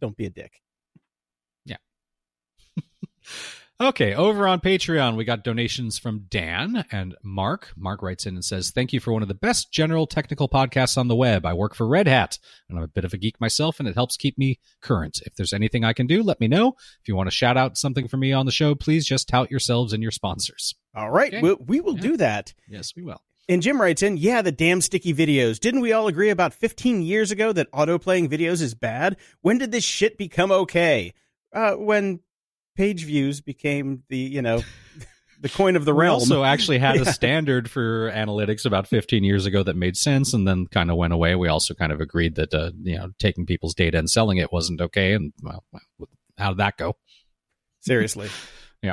don't 0.00 0.16
be 0.16 0.26
a 0.26 0.30
dick. 0.30 0.60
Okay, 3.78 4.14
over 4.14 4.48
on 4.48 4.60
Patreon, 4.60 5.16
we 5.16 5.24
got 5.26 5.44
donations 5.44 5.98
from 5.98 6.24
Dan 6.30 6.86
and 6.90 7.14
Mark. 7.22 7.74
Mark 7.76 8.00
writes 8.00 8.24
in 8.24 8.32
and 8.34 8.42
says, 8.44 8.70
Thank 8.70 8.94
you 8.94 9.00
for 9.00 9.12
one 9.12 9.20
of 9.20 9.28
the 9.28 9.34
best 9.34 9.70
general 9.70 10.06
technical 10.06 10.48
podcasts 10.48 10.96
on 10.96 11.08
the 11.08 11.14
web. 11.16 11.44
I 11.44 11.52
work 11.52 11.74
for 11.74 11.86
Red 11.86 12.08
Hat, 12.08 12.38
and 12.70 12.78
I'm 12.78 12.84
a 12.84 12.88
bit 12.88 13.04
of 13.04 13.12
a 13.12 13.18
geek 13.18 13.38
myself, 13.38 13.78
and 13.78 13.86
it 13.86 13.94
helps 13.94 14.16
keep 14.16 14.38
me 14.38 14.58
current. 14.80 15.20
If 15.26 15.34
there's 15.34 15.52
anything 15.52 15.84
I 15.84 15.92
can 15.92 16.06
do, 16.06 16.22
let 16.22 16.40
me 16.40 16.48
know. 16.48 16.68
If 17.02 17.08
you 17.08 17.14
want 17.16 17.26
to 17.26 17.30
shout 17.36 17.58
out 17.58 17.76
something 17.76 18.08
for 18.08 18.16
me 18.16 18.32
on 18.32 18.46
the 18.46 18.52
show, 18.52 18.74
please 18.74 19.04
just 19.04 19.28
tout 19.28 19.50
yourselves 19.50 19.92
and 19.92 20.02
your 20.02 20.10
sponsors. 20.12 20.74
All 20.94 21.10
right, 21.10 21.34
Okay. 21.34 21.42
we, 21.42 21.54
we 21.66 21.80
will 21.82 21.96
Yeah. 21.96 22.00
do 22.02 22.16
that. 22.16 22.54
Yes, 22.70 22.94
we 22.96 23.02
will. 23.02 23.20
And 23.46 23.60
Jim 23.60 23.78
writes 23.78 24.02
in, 24.02 24.16
yeah, 24.16 24.40
the 24.40 24.52
damn 24.52 24.80
sticky 24.80 25.12
videos. 25.12 25.60
Didn't 25.60 25.82
we 25.82 25.92
all 25.92 26.08
agree 26.08 26.30
about 26.30 26.54
15 26.54 27.02
years 27.02 27.30
ago 27.30 27.52
that 27.52 27.68
auto 27.74 27.98
playing 27.98 28.30
videos 28.30 28.62
is 28.62 28.74
bad? 28.74 29.18
When 29.42 29.58
did 29.58 29.70
this 29.70 29.84
shit 29.84 30.16
become 30.16 30.50
okay? 30.50 31.12
Uh, 31.52 31.74
when 31.74 32.20
page 32.76 33.04
views 33.04 33.40
became 33.40 34.02
the, 34.08 34.18
you 34.18 34.42
know, 34.42 34.62
the 35.40 35.48
coin 35.48 35.76
of 35.76 35.84
the 35.84 35.94
We 35.94 36.02
realm. 36.02 36.14
also 36.14 36.44
actually 36.44 36.78
had 36.78 36.94
Yeah. 36.96 37.02
a 37.02 37.12
standard 37.12 37.70
for 37.70 38.10
analytics 38.10 38.64
about 38.66 38.86
15 38.88 39.24
years 39.24 39.46
ago 39.46 39.62
that 39.62 39.76
made 39.76 39.96
sense 39.96 40.32
and 40.34 40.46
then 40.46 40.66
kind 40.66 40.90
of 40.90 40.96
went 40.96 41.12
away. 41.12 41.34
We 41.34 41.48
also 41.48 41.74
kind 41.74 41.92
of 41.92 42.00
agreed 42.00 42.36
that, 42.36 42.54
uh, 42.54 42.70
you 42.82 42.96
know, 42.96 43.10
taking 43.18 43.46
people's 43.46 43.74
data 43.74 43.98
and 43.98 44.08
selling 44.08 44.38
it 44.38 44.52
wasn't 44.52 44.80
okay. 44.80 45.12
And, 45.12 45.32
well, 45.42 45.64
how 46.38 46.50
did 46.50 46.58
that 46.58 46.76
go? 46.76 46.96
Seriously. 47.80 48.28
Yeah. 48.82 48.92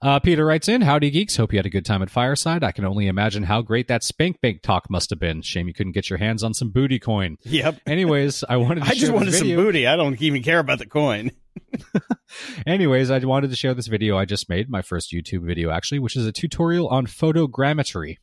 Uh, 0.00 0.20
Peter 0.20 0.46
writes 0.46 0.68
in, 0.68 0.80
Howdy 0.80 1.10
geeks. 1.10 1.36
Hope 1.36 1.52
you 1.52 1.58
had 1.58 1.66
a 1.66 1.70
good 1.70 1.84
time 1.84 2.02
at 2.02 2.08
Fireside. 2.08 2.62
I 2.62 2.70
can 2.70 2.84
only 2.86 3.08
imagine 3.08 3.42
how 3.42 3.60
great 3.62 3.88
that 3.88 4.04
Spank 4.04 4.40
Bank 4.40 4.62
talk 4.62 4.88
must 4.88 5.10
have 5.10 5.18
been. 5.18 5.42
Shame 5.42 5.66
you 5.66 5.74
couldn't 5.74 5.92
get 5.92 6.08
your 6.08 6.18
hands 6.20 6.44
on 6.44 6.54
some 6.54 6.70
booty 6.70 7.00
coin. 7.00 7.36
Yep. 7.42 7.80
Anyways, 7.84 8.44
I 8.48 8.56
wanted 8.58 8.84
to 8.84 8.86
I 8.90 8.94
just 8.94 9.12
wanted 9.12 9.34
some 9.34 9.48
booty. 9.48 9.88
I 9.88 9.96
don't 9.96 10.18
even 10.22 10.42
care 10.44 10.60
about 10.60 10.78
the 10.78 10.86
coin. 10.86 11.32
Anyways, 12.66 13.10
I 13.10 13.18
wanted 13.20 13.50
to 13.50 13.56
share 13.56 13.74
this 13.74 13.86
video 13.86 14.16
I 14.16 14.24
just 14.24 14.48
made, 14.48 14.68
my 14.68 14.82
first 14.82 15.12
YouTube 15.12 15.44
video 15.46 15.70
actually, 15.70 15.98
which 15.98 16.16
is 16.16 16.26
a 16.26 16.32
tutorial 16.32 16.88
on 16.88 17.06
photogrammetry. 17.06 18.16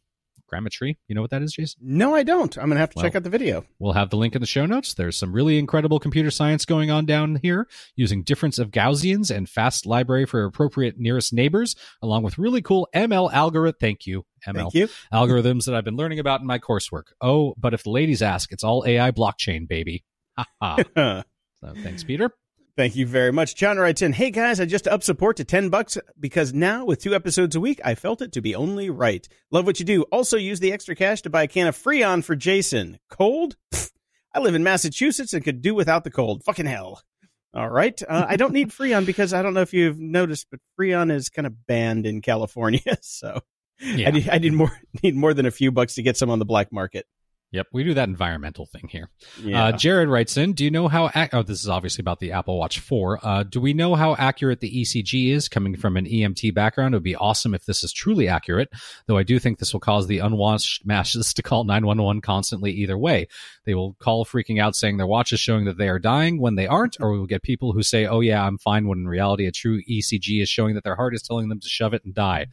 Grammetry, 0.53 0.97
you 1.07 1.15
know 1.15 1.21
what 1.21 1.31
that 1.31 1.41
is, 1.41 1.53
Jason? 1.53 1.79
No, 1.81 2.13
I 2.13 2.21
don't. 2.21 2.55
I'm 2.57 2.65
going 2.65 2.75
to 2.75 2.79
have 2.79 2.91
to 2.91 2.97
Well. 2.97 3.03
check 3.05 3.15
out 3.15 3.23
the 3.23 3.31
video. 3.31 3.65
We'll 3.79 3.93
have 3.93 4.11
the 4.11 4.15
link 4.17 4.35
in 4.35 4.41
the 4.41 4.45
show 4.47 4.67
notes. 4.67 4.93
There's 4.93 5.17
some 5.17 5.33
really 5.33 5.57
incredible 5.57 5.99
computer 5.99 6.29
science 6.29 6.65
going 6.65 6.91
on 6.91 7.07
down 7.07 7.39
here 7.41 7.67
using 7.95 8.21
difference 8.21 8.59
of 8.59 8.69
Gaussians 8.69 9.35
and 9.35 9.49
fast 9.49 9.87
library 9.87 10.27
for 10.27 10.45
appropriate 10.45 10.99
nearest 10.99 11.33
neighbors, 11.33 11.75
along 11.99 12.21
with 12.21 12.37
really 12.37 12.61
cool 12.61 12.87
ML 12.93 13.33
algorithm. 13.33 13.77
Thank 13.81 14.05
you, 14.05 14.23
ML 14.47 14.55
Thank 14.71 14.73
you. 14.75 14.87
algorithms 15.11 15.65
that 15.65 15.73
I've 15.73 15.83
been 15.83 15.97
learning 15.97 16.19
about 16.19 16.41
in 16.41 16.47
my 16.47 16.59
coursework. 16.59 17.05
Oh, 17.19 17.55
but 17.57 17.73
if 17.73 17.81
the 17.83 17.89
ladies 17.89 18.21
ask, 18.21 18.51
it's 18.51 18.63
all 18.63 18.83
AI 18.85 19.09
blockchain, 19.09 19.67
baby. 19.67 20.05
Ha 20.37 20.45
ha. 20.61 21.23
So 21.61 21.73
thanks, 21.81 22.03
Peter. 22.03 22.29
Thank 22.77 22.97
you 22.97 23.07
very 23.07 23.31
much. 23.31 23.55
John 23.55 23.77
writes 23.77 24.01
in, 24.01 24.11
Hey 24.11 24.31
guys, 24.31 24.59
I 24.59 24.65
just 24.65 24.85
up 24.85 25.01
support 25.01 25.37
to 25.37 25.45
10 25.45 25.69
bucks 25.69 25.97
because 26.19 26.53
now 26.53 26.83
with 26.83 27.01
two 27.01 27.15
episodes 27.15 27.55
a 27.55 27.61
week, 27.61 27.79
I 27.85 27.95
felt 27.95 28.21
it 28.21 28.33
to 28.33 28.41
be 28.41 28.53
only 28.53 28.89
right. 28.89 29.25
Love 29.49 29.65
what 29.65 29.79
you 29.79 29.85
do. 29.85 30.01
Also 30.03 30.35
use 30.35 30.59
the 30.59 30.73
extra 30.73 30.93
cash 30.93 31.21
to 31.21 31.29
buy 31.29 31.43
a 31.43 31.47
can 31.47 31.67
of 31.67 31.77
Freon 31.77 32.21
for 32.21 32.35
Jason. 32.35 32.99
Cold? 33.09 33.55
Pfft. 33.73 33.91
I 34.33 34.39
live 34.39 34.55
in 34.55 34.63
Massachusetts 34.63 35.31
and 35.33 35.45
could 35.45 35.61
do 35.61 35.73
without 35.73 36.03
the 36.03 36.11
cold. 36.11 36.43
Fucking 36.43 36.65
hell. 36.65 37.01
All 37.53 37.69
right. 37.69 38.01
Uh, 38.05 38.25
I 38.27 38.35
don't 38.35 38.51
need 38.51 38.71
Freon 38.71 39.05
because 39.05 39.33
I 39.33 39.41
don't 39.41 39.53
know 39.53 39.61
if 39.61 39.73
you've 39.73 39.97
noticed, 39.97 40.47
but 40.51 40.59
Freon 40.77 41.09
is 41.09 41.29
kind 41.29 41.45
of 41.45 41.65
banned 41.67 42.05
in 42.05 42.21
California. 42.21 42.81
So 43.01 43.39
Yeah. 43.79 44.09
I, 44.09 44.11
need, 44.11 44.29
I 44.29 44.37
need 44.39 44.51
more, 44.51 44.77
need 45.03 45.15
more 45.15 45.33
than 45.33 45.45
a 45.45 45.51
few 45.51 45.71
bucks 45.71 45.95
to 45.95 46.03
get 46.03 46.17
some 46.17 46.29
on 46.29 46.39
the 46.39 46.45
black 46.45 46.73
market. 46.73 47.05
Yep, 47.55 47.67
we 47.71 47.83
do 47.83 47.93
that 47.93 48.09
environmental 48.09 48.65
thing 48.65 48.87
here. 48.89 49.09
Yeah. 49.41 49.65
Uh, 49.65 49.71
Jared 49.71 50.09
writes 50.09 50.35
in, 50.35 50.53
do 50.53 50.63
you 50.65 50.71
know 50.71 50.87
how, 50.87 51.07
ac- 51.15 51.29
oh, 51.33 51.41
this 51.41 51.61
is 51.61 51.69
obviously 51.69 52.01
about 52.01 52.19
the 52.19 52.33
Apple 52.33 52.57
Watch 52.59 52.79
4. 52.79 53.19
Uh, 53.23 53.43
do 53.43 53.61
we 53.61 53.73
know 53.73 53.95
how 53.95 54.15
accurate 54.15 54.59
the 54.59 54.69
ECG 54.81 55.31
is 55.31 55.47
coming 55.47 55.77
from 55.77 55.95
an 55.95 56.05
EMT 56.05 56.53
background? 56.53 56.93
It 56.93 56.97
would 56.97 57.03
be 57.03 57.15
awesome 57.15 57.53
if 57.53 57.65
this 57.65 57.83
is 57.83 57.93
truly 57.93 58.27
accurate, 58.27 58.69
though 59.07 59.17
I 59.17 59.23
do 59.23 59.39
think 59.39 59.57
this 59.59 59.71
will 59.73 59.79
cause 59.79 60.07
the 60.07 60.19
unwatched 60.19 60.85
masses 60.85 61.33
to 61.35 61.41
call 61.41 61.63
911 61.63 62.21
constantly 62.21 62.71
either 62.73 62.97
way. 62.97 63.27
They 63.65 63.73
will 63.73 63.93
call 63.99 64.25
freaking 64.25 64.61
out 64.61 64.75
saying 64.75 64.97
their 64.97 65.07
watch 65.07 65.31
is 65.31 65.39
showing 65.39 65.65
that 65.65 65.77
they 65.77 65.87
are 65.89 65.97
dying 65.99 66.39
when 66.41 66.55
they 66.55 66.67
aren't, 66.67 66.97
or 66.99 67.11
we 67.13 67.19
will 67.19 67.25
get 67.25 67.41
people 67.41 67.71
who 67.71 67.83
say, 67.83 68.05
oh 68.05 68.19
yeah, 68.19 68.45
I'm 68.45 68.57
fine, 68.57 68.87
when 68.87 68.99
in 68.99 69.07
reality 69.07 69.47
a 69.47 69.51
true 69.51 69.81
ECG 69.89 70.41
is 70.41 70.49
showing 70.49 70.75
that 70.75 70.83
their 70.83 70.95
heart 70.97 71.15
is 71.15 71.21
telling 71.21 71.47
them 71.49 71.61
to 71.61 71.69
shove 71.69 71.93
it 71.93 72.03
and 72.03 72.13
die. 72.13 72.47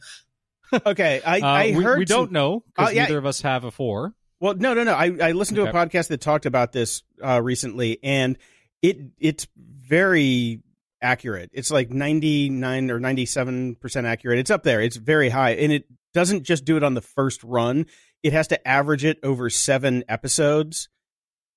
okay. 0.85 1.21
I, 1.25 1.39
Uh, 1.39 1.45
I 1.45 1.65
we, 1.77 1.83
heard 1.83 1.99
we 1.99 2.05
some- 2.05 2.17
don't 2.25 2.31
know 2.31 2.63
because 2.75 2.89
Uh, 2.89 2.93
yeah. 2.93 3.03
neither 3.03 3.17
of 3.17 3.25
us 3.25 3.41
have 3.41 3.63
a 3.63 3.71
4. 3.71 4.13
Well, 4.43 4.55
no, 4.55 4.73
no, 4.73 4.83
no. 4.83 4.93
I, 4.93 5.05
I 5.21 5.31
listened 5.31 5.55
to 5.55 5.69
a 5.69 5.71
podcast 5.71 6.09
that 6.09 6.19
talked 6.19 6.45
about 6.45 6.73
this 6.73 7.01
uh, 7.23 7.41
recently, 7.41 7.97
and 8.03 8.37
it 8.81 8.97
it's 9.17 9.47
very 9.55 10.61
accurate. 11.01 11.49
It's 11.53 11.71
like 11.71 11.91
ninety 11.91 12.49
nine 12.49 12.91
or 12.91 12.99
ninety 12.99 13.25
seven 13.25 13.75
percent 13.75 14.05
accurate. 14.05 14.39
It's 14.39 14.51
up 14.51 14.63
there. 14.63 14.81
It's 14.81 14.97
very 14.97 15.29
high, 15.29 15.51
and 15.51 15.71
it 15.71 15.85
doesn't 16.13 16.43
just 16.43 16.65
do 16.65 16.75
it 16.75 16.83
on 16.83 16.93
the 16.93 16.99
first 16.99 17.41
run. 17.41 17.85
It 18.21 18.33
has 18.33 18.49
to 18.49 18.67
average 18.67 19.05
it 19.05 19.17
over 19.23 19.49
seven 19.49 20.03
episodes 20.09 20.89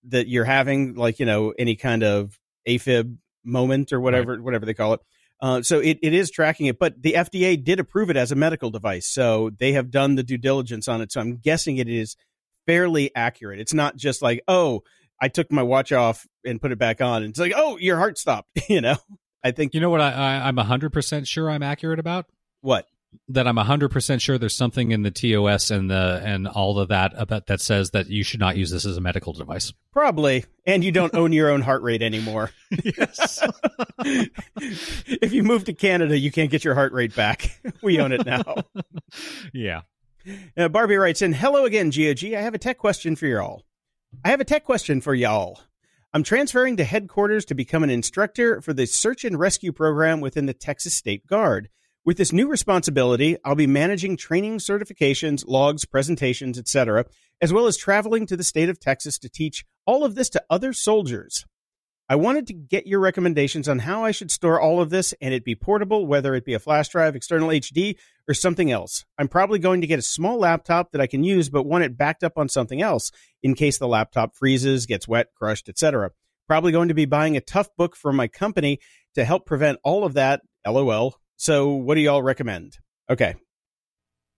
that 0.05 0.29
you're 0.29 0.45
having, 0.45 0.95
like 0.95 1.19
you 1.19 1.27
know, 1.27 1.53
any 1.59 1.75
kind 1.75 2.05
of 2.05 2.39
AFib 2.69 3.17
moment 3.43 3.93
or 3.93 3.99
whatever, 3.99 4.41
whatever 4.41 4.65
they 4.65 4.75
call 4.75 4.95
it. 4.95 5.01
Uh, 5.41 5.61
so 5.61 5.81
it, 5.81 5.99
it 6.03 6.15
is 6.15 6.31
tracking 6.31 6.67
it, 6.67 6.79
but 6.79 7.03
the 7.03 7.15
FDA 7.15 7.63
did 7.63 7.81
approve 7.81 8.11
it 8.11 8.17
as 8.17 8.31
a 8.31 8.37
medical 8.37 8.71
device, 8.71 9.09
so 9.09 9.51
they 9.59 9.73
have 9.73 9.91
done 9.91 10.15
the 10.15 10.23
due 10.23 10.39
diligence 10.39 10.87
on 10.87 11.01
it. 11.01 11.11
So 11.11 11.21
I'm 11.21 11.39
guessing 11.39 11.79
it 11.79 11.89
is 11.89 12.17
fairly 12.67 13.15
accurate. 13.15 13.61
It's 13.61 13.75
not 13.75 13.97
just 13.97 14.23
like, 14.23 14.43
oh, 14.49 14.83
I 15.21 15.29
took 15.29 15.51
my 15.51 15.63
watch 15.63 15.93
off 15.93 16.27
and 16.45 16.61
put 16.61 16.73
it 16.73 16.79
back 16.79 17.01
on. 17.01 17.23
And 17.23 17.31
it's 17.31 17.39
like, 17.39 17.53
oh, 17.57 17.79
your 17.79 17.97
heart 17.97 18.19
stopped. 18.19 18.49
You 18.69 18.81
know, 18.81 18.97
I 19.45 19.53
think 19.53 19.75
You 19.75 19.81
know 19.81 19.91
what 19.91 20.01
I, 20.01 20.13
I, 20.13 20.49
I'm 20.49 20.57
100% 20.57 21.27
sure 21.27 21.49
I'm 21.49 21.63
accurate 21.63 22.01
about? 22.01 22.27
What? 22.63 22.87
That 23.29 23.47
I'm 23.47 23.57
100% 23.57 24.21
sure 24.21 24.37
there's 24.39 24.57
something 24.57 24.91
in 24.91 25.03
the 25.03 25.11
TOS 25.11 25.71
and 25.71 25.89
the 25.89 26.21
and 26.23 26.49
all 26.49 26.79
of 26.79 26.89
that 26.89 27.13
about 27.17 27.47
that 27.47 27.61
says 27.61 27.93
that 27.93 28.09
you 28.09 28.25
should 28.25 28.41
not 28.41 28.57
use 28.57 28.71
this 28.71 28.85
as 28.85 28.97
a 28.97 29.01
medical 29.01 29.33
device. 29.33 29.73
Probably. 29.93 30.45
And 30.67 30.85
you 30.85 30.93
don't 30.93 31.15
own 31.15 31.33
your 31.33 31.51
own 31.51 31.63
heart 31.63 31.83
rate 31.83 32.03
anymore. 32.03 32.51
yes. 32.85 33.47
if 34.01 35.33
you 35.33 35.45
move 35.45 35.65
to 35.65 35.73
Canada, 35.73 36.19
you 36.19 36.31
can't 36.33 36.51
get 36.51 36.65
your 36.65 36.75
heart 36.75 36.93
rate 36.93 37.15
back. 37.15 37.59
We 37.83 38.01
own 38.01 38.13
it 38.13 38.27
now. 38.27 38.43
yeah. 39.55 39.83
Uh, 40.57 40.69
Barbie 40.69 40.97
writes 40.97 41.23
in, 41.23 41.33
Hello 41.33 41.65
again, 41.67 41.91
GOG. 41.91 42.33
I 42.33 42.41
have 42.41 42.55
a 42.55 42.59
tech 42.59 42.79
question 42.79 43.15
for 43.15 43.27
y'all. 43.27 43.63
I 44.25 44.31
have 44.31 44.41
a 44.41 44.45
tech 44.45 44.65
question 44.65 45.01
for 45.01 45.15
y'all. 45.15 45.61
I'm 46.13 46.23
transferring 46.23 46.79
to 46.79 46.85
headquarters 46.85 47.45
to 47.47 47.55
become 47.55 47.83
an 47.83 47.91
instructor 47.91 48.63
for 48.63 48.73
the 48.73 48.87
search 48.87 49.25
and 49.25 49.39
rescue 49.39 49.73
program 49.73 50.21
within 50.21 50.47
the 50.47 50.55
Texas 50.55 50.95
State 50.95 51.27
Guard. 51.27 51.69
With 52.07 52.17
this 52.17 52.33
new 52.33 52.49
responsibility, 52.49 53.37
I'll 53.45 53.55
be 53.55 53.67
managing 53.67 54.17
training 54.17 54.59
certifications, 54.59 55.45
logs, 55.47 55.85
presentations, 55.85 56.59
etc., 56.59 57.05
as 57.43 57.53
well 57.53 57.67
as 57.67 57.77
traveling 57.77 58.27
to 58.27 58.37
the 58.37 58.45
state 58.45 58.69
of 58.69 58.81
Texas 58.81 59.19
to 59.19 59.29
teach 59.29 59.65
all 59.85 60.05
of 60.05 60.15
this 60.15 60.31
to 60.31 60.43
other 60.49 60.73
soldiers. 60.73 61.45
I 62.09 62.15
wanted 62.15 62.47
to 62.47 62.53
get 62.53 62.87
your 62.87 63.01
recommendations 63.01 63.69
on 63.69 63.81
how 63.81 64.05
I 64.05 64.13
should 64.13 64.31
store 64.31 64.61
all 64.61 64.81
of 64.81 64.91
this 64.91 65.13
and 65.21 65.35
it 65.35 65.45
be 65.45 65.57
portable, 65.57 66.07
whether 66.07 66.37
it 66.37 66.45
be 66.45 66.55
a 66.55 66.61
flash 66.61 66.89
drive, 66.89 67.17
external 67.17 67.49
HD, 67.49 67.97
or 68.29 68.35
something 68.35 68.71
else. 68.71 69.05
I'm 69.19 69.27
probably 69.27 69.59
going 69.59 69.81
to 69.81 69.89
get 69.89 69.99
a 69.99 70.03
small 70.03 70.39
laptop 70.39 70.93
that 70.93 71.01
I 71.01 71.09
can 71.09 71.25
use, 71.25 71.49
but 71.49 71.65
want 71.65 71.83
it 71.83 71.99
backed 71.99 72.23
up 72.23 72.39
on 72.39 72.49
something 72.49 72.81
else 72.81 73.11
in 73.43 73.55
case 73.55 73.79
the 73.79 73.89
laptop 73.89 74.37
freezes, 74.37 74.87
gets 74.87 75.09
wet, 75.09 75.29
crushed, 75.35 75.69
etc. 75.69 76.13
Probably 76.47 76.71
going 76.71 76.89
to 76.89 76.95
be 76.95 77.07
buying 77.07 77.37
a 77.37 77.41
tough 77.41 77.69
book 77.77 77.97
from 77.97 78.15
my 78.15 78.29
company 78.29 78.79
to 79.17 79.25
help 79.25 79.45
prevent 79.45 79.81
all 79.83 80.05
of 80.05 80.15
that. 80.15 80.43
LOL. 80.65 81.17
So, 81.37 81.75
what 81.75 81.97
do 81.97 82.01
y'all 82.01 82.23
recommend? 82.23 82.79
Okay. 83.11 83.35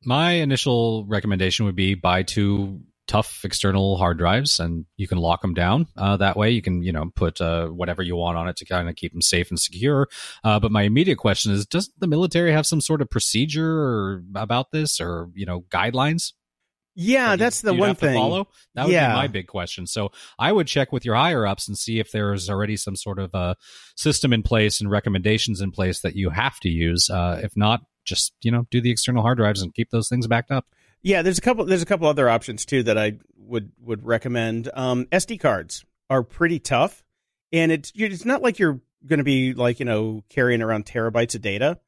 My 0.05 0.33
initial 0.33 1.05
recommendation 1.07 1.67
would 1.67 1.77
be 1.77 1.95
buy 1.95 2.23
two 2.23 2.81
tough 3.09 3.41
external 3.43 3.97
hard 3.97 4.19
drives 4.19 4.61
and 4.61 4.85
you 4.97 5.09
can 5.09 5.19
lock 5.19 5.41
them 5.43 5.55
down 5.55 5.87
uh, 5.97 6.17
that 6.17 6.37
way 6.37 6.51
you 6.51 6.63
can 6.63 6.83
you 6.83 6.93
know 6.93 7.11
put 7.17 7.41
uh, 7.41 7.67
whatever 7.67 8.03
you 8.03 8.15
want 8.15 8.37
on 8.37 8.49
it 8.49 8.57
to 8.57 8.65
kind 8.65 8.89
of 8.89 8.95
keep 8.95 9.13
them 9.13 9.23
safe 9.23 9.51
and 9.51 9.59
secure 9.59 10.07
uh, 10.45 10.61
but 10.61 10.71
my 10.71 10.83
immediate 10.83 11.17
question 11.17 11.51
is 11.51 11.67
does 11.67 11.91
the 11.99 12.07
military 12.07 12.53
have 12.53 12.67
some 12.67 12.81
sort 12.81 13.03
of 13.03 13.11
procedure 13.11 14.23
about 14.35 14.71
this 14.71 15.01
or 15.01 15.31
you 15.35 15.47
know 15.47 15.63
guidelines 15.71 16.33
yeah, 17.01 17.31
that 17.31 17.39
that's 17.39 17.61
the 17.61 17.75
one 17.75 17.95
thing. 17.95 18.17
follow 18.17 18.49
that 18.75 18.87
would 18.87 18.93
yeah. 18.93 19.11
be 19.11 19.15
my 19.15 19.29
big 19.29 19.47
question. 19.47 19.87
So 19.87 20.11
I 20.37 20.51
would 20.51 20.67
check 20.67 20.91
with 20.91 21.05
your 21.05 21.15
higher 21.15 21.47
ups 21.47 21.69
and 21.69 21.79
see 21.79 22.01
if 22.01 22.11
there's 22.11 22.51
already 22.51 22.77
some 22.77 22.97
sort 22.97 23.21
of 23.21 23.33
a 23.35 23.55
system 23.95 24.33
in 24.33 24.43
place 24.43 24.81
and 24.81 24.91
recommendations 24.91 25.61
in 25.61 25.71
place 25.71 26.01
that 26.01 26.17
you 26.17 26.31
have 26.31 26.59
to 26.59 26.69
use. 26.69 27.09
Uh, 27.09 27.41
if 27.41 27.57
not, 27.57 27.83
just 28.05 28.33
you 28.43 28.51
know 28.51 28.67
do 28.73 28.81
the 28.81 28.91
external 28.91 29.23
hard 29.23 29.39
drives 29.39 29.63
and 29.63 29.75
keep 29.75 29.91
those 29.91 30.09
things 30.09 30.27
backed 30.27 30.51
up. 30.51 30.67
Yeah, 31.03 31.23
there's 31.23 31.39
a 31.39 31.43
couple. 31.43 31.65
There's 31.65 31.83
a 31.83 31.87
couple 31.87 32.07
other 32.09 32.29
options 32.29 32.65
too 32.65 32.83
that 32.85 32.99
I 32.99 33.19
would 33.37 33.73
would 33.81 34.05
recommend. 34.05 34.71
Um, 34.75 35.07
SD 35.07 35.41
cards 35.41 35.85
are 36.11 36.23
pretty 36.23 36.59
tough, 36.59 37.05
and 37.53 37.71
it's 37.71 37.93
it's 37.95 38.25
not 38.25 38.43
like 38.43 38.59
you're 38.59 38.81
going 39.07 39.19
to 39.19 39.25
be 39.25 39.55
like 39.55 39.79
you 39.79 39.87
know 39.87 40.25
carrying 40.29 40.63
around 40.63 40.87
terabytes 40.87 41.35
of 41.35 41.43
data. 41.43 41.79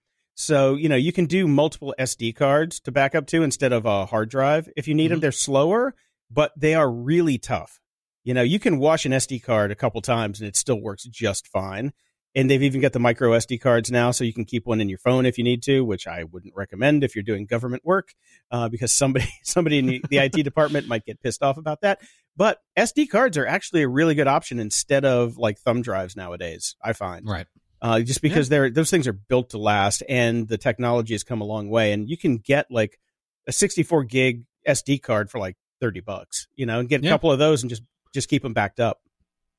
So, 0.40 0.74
you 0.74 0.88
know, 0.88 0.96
you 0.96 1.12
can 1.12 1.26
do 1.26 1.46
multiple 1.46 1.94
SD 1.98 2.34
cards 2.34 2.80
to 2.80 2.92
back 2.92 3.14
up 3.14 3.26
to 3.26 3.42
instead 3.42 3.74
of 3.74 3.84
a 3.84 4.06
hard 4.06 4.30
drive. 4.30 4.70
If 4.74 4.88
you 4.88 4.94
need 4.94 5.06
mm-hmm. 5.06 5.10
them, 5.12 5.20
they're 5.20 5.32
slower, 5.32 5.94
but 6.30 6.52
they 6.56 6.74
are 6.74 6.90
really 6.90 7.36
tough. 7.36 7.78
You 8.24 8.32
know, 8.32 8.40
you 8.40 8.58
can 8.58 8.78
wash 8.78 9.04
an 9.04 9.12
SD 9.12 9.42
card 9.42 9.70
a 9.70 9.74
couple 9.74 10.00
times 10.00 10.40
and 10.40 10.48
it 10.48 10.56
still 10.56 10.80
works 10.80 11.04
just 11.04 11.46
fine. 11.46 11.92
And 12.34 12.48
they've 12.48 12.62
even 12.62 12.80
got 12.80 12.92
the 12.92 13.00
micro 13.00 13.30
SD 13.30 13.60
cards 13.60 13.90
now, 13.90 14.12
so 14.12 14.22
you 14.22 14.32
can 14.32 14.44
keep 14.44 14.64
one 14.64 14.80
in 14.80 14.88
your 14.88 14.98
phone 14.98 15.26
if 15.26 15.36
you 15.36 15.42
need 15.42 15.64
to, 15.64 15.84
which 15.84 16.06
I 16.06 16.24
wouldn't 16.24 16.54
recommend 16.54 17.02
if 17.02 17.16
you're 17.16 17.24
doing 17.24 17.44
government 17.44 17.84
work, 17.84 18.14
uh, 18.52 18.68
because 18.68 18.92
somebody 18.92 19.28
somebody 19.42 19.78
in 19.78 19.86
the, 19.86 20.04
the 20.08 20.18
IT 20.18 20.32
department 20.44 20.86
might 20.86 21.04
get 21.04 21.20
pissed 21.20 21.42
off 21.42 21.56
about 21.56 21.80
that. 21.80 22.00
But 22.36 22.62
SD 22.78 23.10
cards 23.10 23.36
are 23.36 23.46
actually 23.46 23.82
a 23.82 23.88
really 23.88 24.14
good 24.14 24.28
option 24.28 24.60
instead 24.60 25.04
of 25.04 25.36
like 25.38 25.58
thumb 25.58 25.82
drives 25.82 26.16
nowadays. 26.16 26.76
I 26.82 26.92
find 26.92 27.26
right 27.28 27.46
uh, 27.82 28.00
just 28.00 28.22
because 28.22 28.48
yeah. 28.48 28.58
they're 28.58 28.70
those 28.70 28.90
things 28.90 29.06
are 29.06 29.12
built 29.12 29.50
to 29.50 29.58
last, 29.58 30.02
and 30.08 30.48
the 30.48 30.58
technology 30.58 31.14
has 31.14 31.24
come 31.24 31.40
a 31.40 31.44
long 31.44 31.68
way, 31.68 31.92
and 31.92 32.08
you 32.08 32.16
can 32.16 32.36
get 32.36 32.70
like 32.70 32.98
a 33.46 33.52
64 33.52 34.04
gig 34.04 34.44
SD 34.68 35.02
card 35.02 35.30
for 35.30 35.38
like 35.38 35.56
30 35.80 36.00
bucks, 36.00 36.46
you 36.56 36.66
know, 36.66 36.80
and 36.80 36.88
get 36.88 37.00
a 37.00 37.04
yeah. 37.04 37.10
couple 37.10 37.32
of 37.32 37.38
those 37.38 37.62
and 37.62 37.70
just 37.70 37.82
just 38.12 38.28
keep 38.28 38.42
them 38.42 38.52
backed 38.52 38.80
up. 38.80 39.00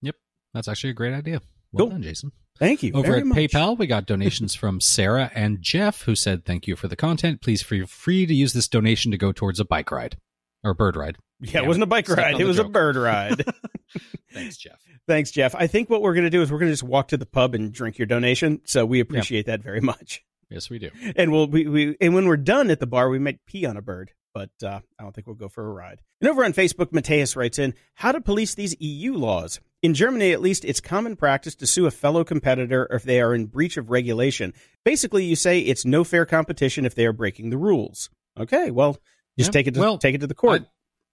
Yep, 0.02 0.16
that's 0.54 0.68
actually 0.68 0.92
a 0.92 0.94
great 0.94 1.14
idea. 1.14 1.42
Well 1.72 1.86
cool. 1.86 1.90
done, 1.92 2.04
Jason. 2.04 2.32
Thank 2.62 2.84
you. 2.84 2.92
Over 2.94 3.16
at 3.16 3.26
much. 3.26 3.36
PayPal, 3.40 3.76
we 3.76 3.88
got 3.88 4.06
donations 4.06 4.54
from 4.54 4.80
Sarah 4.80 5.32
and 5.34 5.64
Jeff, 5.64 6.04
who 6.04 6.16
said, 6.16 6.46
"Thank 6.46 6.68
you 6.68 6.76
for 6.76 6.88
the 6.88 6.96
content. 6.96 7.42
Please 7.42 7.64
feel 7.64 7.88
free 7.88 8.28
to 8.28 8.36
use 8.36 8.54
this 8.54 8.68
donation 8.68 9.10
to 9.10 9.18
go 9.18 9.32
towards 9.32 9.60
a 9.60 9.66
bike 9.66 9.90
ride 9.90 10.18
or 10.64 10.76
bird 10.76 10.96
ride." 10.96 11.18
Yeah, 11.40 11.64
it 11.64 11.66
wasn't 11.66 11.84
a 11.84 11.88
bike 11.88 12.08
ride; 12.08 12.40
it 12.40 12.46
was 12.46 12.58
joke. 12.58 12.68
a 12.68 12.70
bird 12.70 12.98
ride. 12.98 13.44
Thanks, 14.32 14.58
Jeff. 14.58 14.80
Thanks, 15.08 15.32
Jeff. 15.32 15.56
I 15.56 15.66
think 15.66 15.90
what 15.90 16.04
we're 16.04 16.14
going 16.14 16.26
to 16.26 16.30
do 16.30 16.44
is 16.44 16.52
we're 16.52 16.60
going 16.60 16.70
to 16.70 16.74
just 16.74 16.84
walk 16.84 17.08
to 17.08 17.18
the 17.18 17.26
pub 17.26 17.56
and 17.56 17.74
drink 17.74 17.98
your 17.98 18.06
donation. 18.06 18.62
So 18.66 18.86
we 18.86 19.00
appreciate 19.00 19.48
that 19.48 19.64
very 19.64 19.82
much. 19.82 20.24
Yes, 20.52 20.70
we 20.70 20.78
do. 20.78 20.92
And 21.16 21.32
we'll 21.32 21.48
we, 21.48 21.66
we 21.66 21.98
and 22.00 22.14
when 22.14 22.28
we're 22.28 22.38
done 22.38 22.70
at 22.70 22.80
the 22.80 22.86
bar, 22.86 23.10
we 23.10 23.18
might 23.18 23.44
pee 23.48 23.66
on 23.66 23.76
a 23.76 23.82
bird, 23.82 24.12
but 24.36 24.52
uh, 24.64 24.82
I 25.00 25.04
don't 25.04 25.16
think 25.16 25.26
we'll 25.26 25.36
go 25.36 25.50
for 25.50 25.68
a 25.68 25.74
ride. 25.74 26.02
And 26.20 26.30
over 26.30 26.46
on 26.46 26.54
Facebook, 26.54 26.92
Mateus 26.92 27.36
writes 27.36 27.58
in, 27.58 27.74
"How 27.96 28.12
to 28.12 28.22
police 28.22 28.54
these 28.54 28.80
EU 28.80 29.16
laws." 29.16 29.60
In 29.82 29.96
Germany, 29.96 30.32
at 30.32 30.42
least, 30.42 30.64
it's 30.64 30.80
common 30.80 31.16
practice 31.16 31.56
to 31.56 31.66
sue 31.66 31.88
a 31.88 31.92
fellow 31.92 32.24
competitor 32.24 32.88
if 32.92 33.04
they 33.04 33.20
are 33.20 33.34
in 33.34 33.48
breach 33.48 33.78
of 33.78 33.90
regulation. 33.90 34.54
Basically, 34.86 35.26
you 35.26 35.36
say 35.36 35.60
it's 35.60 35.86
no 35.86 36.04
fair 36.04 36.26
competition 36.26 36.86
if 36.86 36.94
they 36.94 37.06
are 37.06 37.14
breaking 37.14 37.50
the 37.50 37.58
rules. 37.58 38.10
Okay, 38.40 38.70
well, 38.70 38.98
just 39.40 39.50
yeah. 39.50 39.52
take 39.52 39.68
it 39.68 39.74
to, 39.74 39.80
well, 39.80 39.98
take 39.98 40.14
it 40.14 40.22
to 40.22 40.28
the 40.28 40.36
court. 40.36 40.64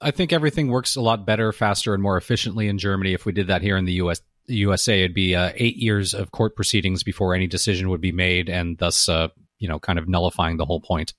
I 0.01 0.11
think 0.11 0.33
everything 0.33 0.69
works 0.69 0.97
a 0.97 1.01
lot 1.01 1.25
better, 1.25 1.51
faster, 1.53 1.95
and 1.95 2.03
more 2.03 2.17
efficiently 2.19 2.69
in 2.69 2.79
Germany. 2.79 3.15
If 3.15 3.25
we 3.25 3.33
did 3.33 3.49
that 3.49 3.63
here 3.63 3.77
in 3.77 3.87
the 3.87 3.95
U.S., 3.95 4.21
USA, 4.47 5.01
it'd 5.01 5.15
be 5.15 5.35
uh, 5.35 5.53
eight 5.57 5.77
years 5.77 6.15
of 6.15 6.31
court 6.31 6.55
proceedings 6.55 7.03
before 7.03 7.35
any 7.35 7.47
decision 7.47 7.89
would 7.89 8.01
be 8.01 8.13
made, 8.13 8.49
and 8.49 8.79
thus, 8.79 9.09
uh, 9.09 9.29
you 9.59 9.69
know, 9.69 9.79
kind 9.79 9.99
of 9.99 10.09
nullifying 10.09 10.57
the 10.57 10.67
whole 10.67 10.81
point. 10.81 11.15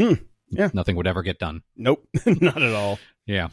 Hmm. 0.00 0.14
Yeah, 0.52 0.68
nothing 0.72 0.96
would 0.96 1.06
ever 1.06 1.22
get 1.22 1.38
done. 1.38 1.62
Nope, 1.76 2.06
not 2.26 2.62
at 2.62 2.74
all. 2.74 2.98
Yeah. 3.26 3.48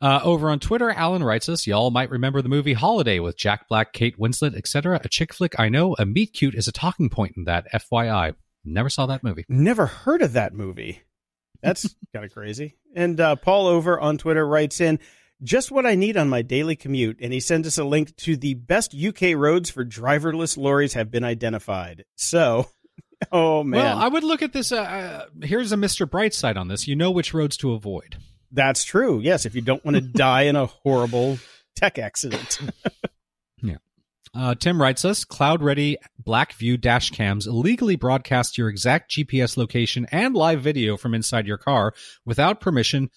Uh, 0.00 0.20
over 0.22 0.50
on 0.50 0.60
Twitter, 0.60 0.90
Alan 0.90 1.22
writes 1.22 1.48
us, 1.48 1.66
y'all 1.66 1.90
might 1.90 2.10
remember 2.10 2.40
the 2.40 2.48
movie 2.48 2.72
Holiday 2.72 3.18
with 3.18 3.36
Jack 3.36 3.68
Black, 3.68 3.92
Kate 3.92 4.18
Winslet, 4.18 4.56
etc. 4.56 5.00
A 5.04 5.08
chick 5.08 5.34
flick 5.34 5.58
I 5.58 5.68
know. 5.68 5.94
A 5.98 6.06
meet 6.06 6.32
cute 6.32 6.54
is 6.54 6.68
a 6.68 6.72
talking 6.72 7.10
point 7.10 7.34
in 7.36 7.44
that. 7.44 7.66
FYI. 7.72 8.34
Never 8.64 8.88
saw 8.88 9.06
that 9.06 9.22
movie. 9.22 9.44
Never 9.48 9.86
heard 9.86 10.22
of 10.22 10.32
that 10.34 10.54
movie. 10.54 11.02
That's 11.62 11.94
kind 12.14 12.24
of 12.24 12.32
crazy. 12.32 12.76
And 12.94 13.20
uh, 13.20 13.36
Paul 13.36 13.66
over 13.66 13.98
on 14.00 14.18
Twitter 14.18 14.46
writes 14.46 14.80
in, 14.80 14.98
just 15.42 15.70
what 15.70 15.86
I 15.86 15.94
need 15.94 16.16
on 16.16 16.28
my 16.28 16.42
daily 16.42 16.76
commute. 16.76 17.18
And 17.20 17.32
he 17.32 17.40
sends 17.40 17.66
us 17.66 17.78
a 17.78 17.84
link 17.84 18.16
to 18.16 18.36
the 18.36 18.54
best 18.54 18.94
UK 18.94 19.34
roads 19.36 19.70
for 19.70 19.84
driverless 19.84 20.56
lorries 20.56 20.94
have 20.94 21.10
been 21.10 21.24
identified. 21.24 22.04
So, 22.16 22.66
oh 23.32 23.62
man. 23.64 23.82
Well, 23.82 23.98
I 23.98 24.08
would 24.08 24.24
look 24.24 24.42
at 24.42 24.52
this. 24.52 24.72
Uh, 24.72 24.80
uh, 24.80 25.26
here's 25.42 25.72
a 25.72 25.76
Mr. 25.76 26.06
Brightside 26.08 26.56
on 26.56 26.68
this. 26.68 26.86
You 26.86 26.96
know 26.96 27.10
which 27.10 27.34
roads 27.34 27.56
to 27.58 27.72
avoid. 27.72 28.16
That's 28.52 28.84
true. 28.84 29.20
Yes. 29.20 29.46
If 29.46 29.54
you 29.54 29.60
don't 29.60 29.84
want 29.84 29.96
to 29.96 30.00
die 30.18 30.42
in 30.42 30.56
a 30.56 30.66
horrible 30.66 31.38
tech 31.76 31.98
accident. 31.98 32.60
yeah. 33.62 33.76
Uh, 34.34 34.54
Tim 34.54 34.80
writes 34.80 35.04
us 35.04 35.24
Cloud 35.24 35.62
Ready 35.62 35.96
BlackVue 36.22 36.80
dash 36.80 37.10
cams 37.10 37.46
illegally 37.46 37.96
broadcast 37.96 38.58
your 38.58 38.68
exact 38.68 39.10
GPS 39.10 39.56
location 39.56 40.06
and 40.12 40.34
live 40.34 40.60
video 40.60 40.96
from 40.96 41.14
inside 41.14 41.46
your 41.46 41.58
car 41.58 41.94
without 42.24 42.60
permission 42.60 43.10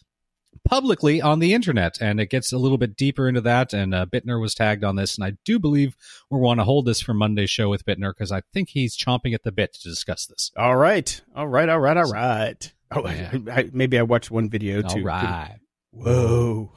publicly 0.63 1.21
on 1.21 1.39
the 1.39 1.53
internet. 1.53 2.01
And 2.01 2.19
it 2.19 2.29
gets 2.29 2.51
a 2.51 2.57
little 2.57 2.77
bit 2.77 2.95
deeper 2.95 3.27
into 3.27 3.41
that. 3.41 3.73
And 3.73 3.93
uh, 3.93 4.05
Bittner 4.05 4.39
was 4.39 4.53
tagged 4.53 4.83
on 4.83 4.95
this. 4.95 5.15
And 5.15 5.25
I 5.25 5.33
do 5.45 5.59
believe 5.59 5.95
we 6.29 6.39
want 6.39 6.59
to 6.59 6.63
hold 6.63 6.85
this 6.85 7.01
for 7.01 7.13
Monday's 7.13 7.49
show 7.49 7.69
with 7.69 7.85
Bittner 7.85 8.13
because 8.15 8.31
I 8.31 8.41
think 8.53 8.69
he's 8.69 8.97
chomping 8.97 9.33
at 9.33 9.43
the 9.43 9.51
bit 9.51 9.73
to 9.73 9.83
discuss 9.83 10.25
this. 10.25 10.51
All 10.57 10.75
right. 10.75 11.21
All 11.35 11.47
right. 11.47 11.69
All 11.69 11.79
right. 11.79 11.97
All 11.97 12.11
right. 12.11 12.73
Oh, 12.91 13.07
yeah. 13.07 13.31
I, 13.47 13.59
I, 13.59 13.69
maybe 13.71 13.97
I 13.97 14.03
watched 14.03 14.31
one 14.31 14.49
video 14.49 14.81
too. 14.81 14.99
All 14.99 15.05
right. 15.05 15.57
Whoa. 15.91 16.73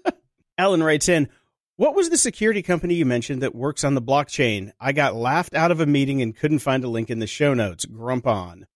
Alan 0.58 0.82
writes 0.82 1.08
in, 1.08 1.28
what 1.76 1.96
was 1.96 2.08
the 2.08 2.16
security 2.16 2.62
company 2.62 2.94
you 2.94 3.04
mentioned 3.04 3.42
that 3.42 3.54
works 3.54 3.82
on 3.82 3.94
the 3.94 4.02
blockchain? 4.02 4.70
I 4.78 4.92
got 4.92 5.16
laughed 5.16 5.54
out 5.54 5.72
of 5.72 5.80
a 5.80 5.86
meeting 5.86 6.22
and 6.22 6.36
couldn't 6.36 6.60
find 6.60 6.84
a 6.84 6.88
link 6.88 7.10
in 7.10 7.18
the 7.18 7.26
show 7.26 7.52
notes. 7.52 7.84
Grump 7.84 8.26
on. 8.26 8.66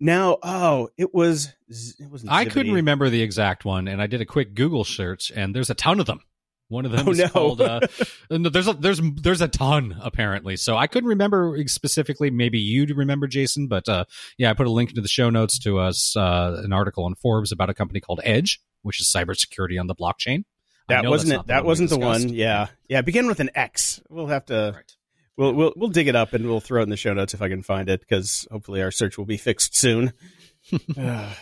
Now, 0.00 0.38
oh, 0.42 0.88
it 0.96 1.14
was 1.14 1.52
it 1.68 2.10
was. 2.10 2.24
I 2.28 2.44
couldn't 2.44 2.72
remember 2.72 3.10
the 3.10 3.22
exact 3.22 3.64
one, 3.64 3.88
and 3.88 4.02
I 4.02 4.06
did 4.06 4.20
a 4.20 4.26
quick 4.26 4.54
Google 4.54 4.84
search, 4.84 5.30
and 5.34 5.54
there's 5.54 5.70
a 5.70 5.74
ton 5.74 6.00
of 6.00 6.06
them. 6.06 6.20
One 6.68 6.86
of 6.86 6.92
them 6.92 7.06
oh, 7.06 7.12
is 7.12 7.18
no. 7.18 7.28
called. 7.28 7.60
Uh, 7.60 7.80
there's 8.30 8.66
a, 8.66 8.72
there's 8.72 9.00
there's 9.16 9.40
a 9.40 9.48
ton 9.48 9.96
apparently. 10.00 10.56
So 10.56 10.76
I 10.76 10.86
couldn't 10.86 11.08
remember 11.08 11.56
specifically. 11.66 12.30
Maybe 12.30 12.58
you'd 12.58 12.90
remember 12.90 13.26
Jason, 13.26 13.68
but 13.68 13.88
uh, 13.88 14.04
yeah, 14.38 14.50
I 14.50 14.54
put 14.54 14.66
a 14.66 14.70
link 14.70 14.90
into 14.90 15.02
the 15.02 15.08
show 15.08 15.30
notes 15.30 15.58
to 15.60 15.78
us 15.78 16.16
uh, 16.16 16.60
an 16.64 16.72
article 16.72 17.04
on 17.04 17.14
Forbes 17.14 17.52
about 17.52 17.70
a 17.70 17.74
company 17.74 18.00
called 18.00 18.20
Edge, 18.24 18.60
which 18.82 19.00
is 19.00 19.12
cybersecurity 19.14 19.78
on 19.78 19.86
the 19.86 19.94
blockchain. 19.94 20.44
That 20.88 21.06
wasn't 21.06 21.40
it. 21.40 21.46
That 21.46 21.64
wasn't 21.64 21.90
the 21.90 21.98
one. 21.98 22.28
Yeah, 22.30 22.68
yeah. 22.88 23.02
Begin 23.02 23.26
with 23.26 23.40
an 23.40 23.50
X. 23.54 24.00
We'll 24.08 24.26
have 24.26 24.46
to. 24.46 24.72
Right. 24.74 24.96
We'll 25.36 25.52
we'll 25.52 25.72
we'll 25.76 25.90
dig 25.90 26.06
it 26.08 26.14
up 26.16 26.32
and 26.32 26.46
we'll 26.46 26.60
throw 26.60 26.80
it 26.80 26.84
in 26.84 26.90
the 26.90 26.96
show 26.96 27.12
notes 27.12 27.34
if 27.34 27.42
I 27.42 27.48
can 27.48 27.62
find 27.62 27.88
it 27.88 28.00
because 28.00 28.46
hopefully 28.50 28.82
our 28.82 28.90
search 28.90 29.18
will 29.18 29.24
be 29.24 29.36
fixed 29.36 29.76
soon. 29.76 30.12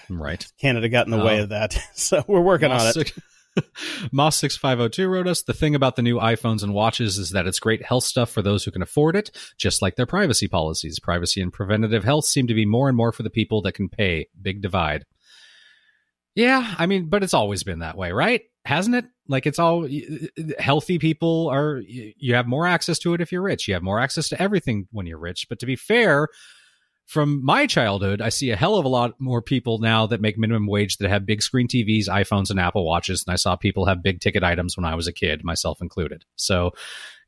right. 0.09 0.47
Canada 0.61 0.88
got 0.88 1.07
in 1.07 1.11
the 1.12 1.22
way 1.24 1.40
Oh. 1.40 1.43
of 1.45 1.49
that, 1.51 1.78
so 1.95 2.24
we're 2.26 2.40
working 2.40 2.70
on 2.70 2.86
it. 2.86 2.93
six- 2.95 3.12
Moss 4.12 4.36
six 4.36 4.57
five 4.57 4.78
zero 4.78 4.88
two 4.88 5.09
wrote 5.09 5.26
us. 5.28 5.43
The 5.43 5.53
thing 5.53 5.74
about 5.74 5.97
the 5.97 6.03
new 6.03 6.16
iPhones 6.18 6.62
and 6.62 6.72
watches 6.72 7.18
is 7.18 7.30
that 7.32 7.47
it's 7.47 7.61
great 7.61 7.84
health 7.84 8.05
stuff 8.05 8.30
for 8.30 8.40
those 8.40 8.64
who 8.64 8.70
can 8.70 8.80
afford 8.80 9.14
it, 9.14 9.30
just 9.59 9.82
like 9.82 9.97
their 9.97 10.07
privacy 10.07 10.49
policies. 10.49 10.99
Privacy 10.99 11.43
and 11.43 11.53
preventative 11.53 12.03
health 12.03 12.24
seem 12.24 12.47
to 12.47 12.55
be 12.55 12.64
more 12.64 12.88
and 12.88 12.97
more 12.97 13.12
for 13.12 13.22
the 13.22 13.28
people 13.30 13.61
that 13.62 13.72
can 13.72 13.90
pay. 13.90 14.28
Big 14.40 14.62
divide. 14.62 15.05
Yeah, 16.34 16.74
I 16.78 16.86
mean, 16.86 17.11
but 17.11 17.22
it's 17.22 17.34
always 17.34 17.62
been 17.62 17.80
that 17.80 17.95
way, 17.99 18.11
right? 18.11 18.40
Hasn't 18.64 18.94
it? 18.94 19.06
Like 19.28 19.46
it's 19.46 19.58
all 19.58 19.88
healthy 20.58 20.98
people 20.98 21.48
are. 21.48 21.82
You 21.86 22.34
have 22.34 22.46
more 22.46 22.66
access 22.66 22.98
to 23.00 23.14
it 23.14 23.20
if 23.20 23.32
you're 23.32 23.42
rich. 23.42 23.66
You 23.66 23.74
have 23.74 23.82
more 23.82 23.98
access 23.98 24.28
to 24.28 24.40
everything 24.40 24.86
when 24.92 25.06
you're 25.06 25.18
rich. 25.18 25.46
But 25.48 25.58
to 25.60 25.66
be 25.66 25.76
fair, 25.76 26.28
from 27.06 27.44
my 27.44 27.66
childhood, 27.66 28.22
I 28.22 28.28
see 28.28 28.50
a 28.50 28.56
hell 28.56 28.76
of 28.76 28.84
a 28.84 28.88
lot 28.88 29.20
more 29.20 29.42
people 29.42 29.78
now 29.78 30.06
that 30.06 30.20
make 30.20 30.38
minimum 30.38 30.66
wage 30.66 30.96
that 30.96 31.10
have 31.10 31.26
big 31.26 31.42
screen 31.42 31.68
TVs, 31.68 32.08
iPhones, 32.08 32.50
and 32.50 32.58
Apple 32.58 32.86
Watches. 32.86 33.24
And 33.26 33.32
I 33.32 33.36
saw 33.36 33.56
people 33.56 33.86
have 33.86 34.02
big 34.02 34.20
ticket 34.20 34.42
items 34.42 34.76
when 34.76 34.84
I 34.84 34.94
was 34.94 35.06
a 35.06 35.12
kid, 35.12 35.44
myself 35.44 35.82
included. 35.82 36.24
So, 36.36 36.72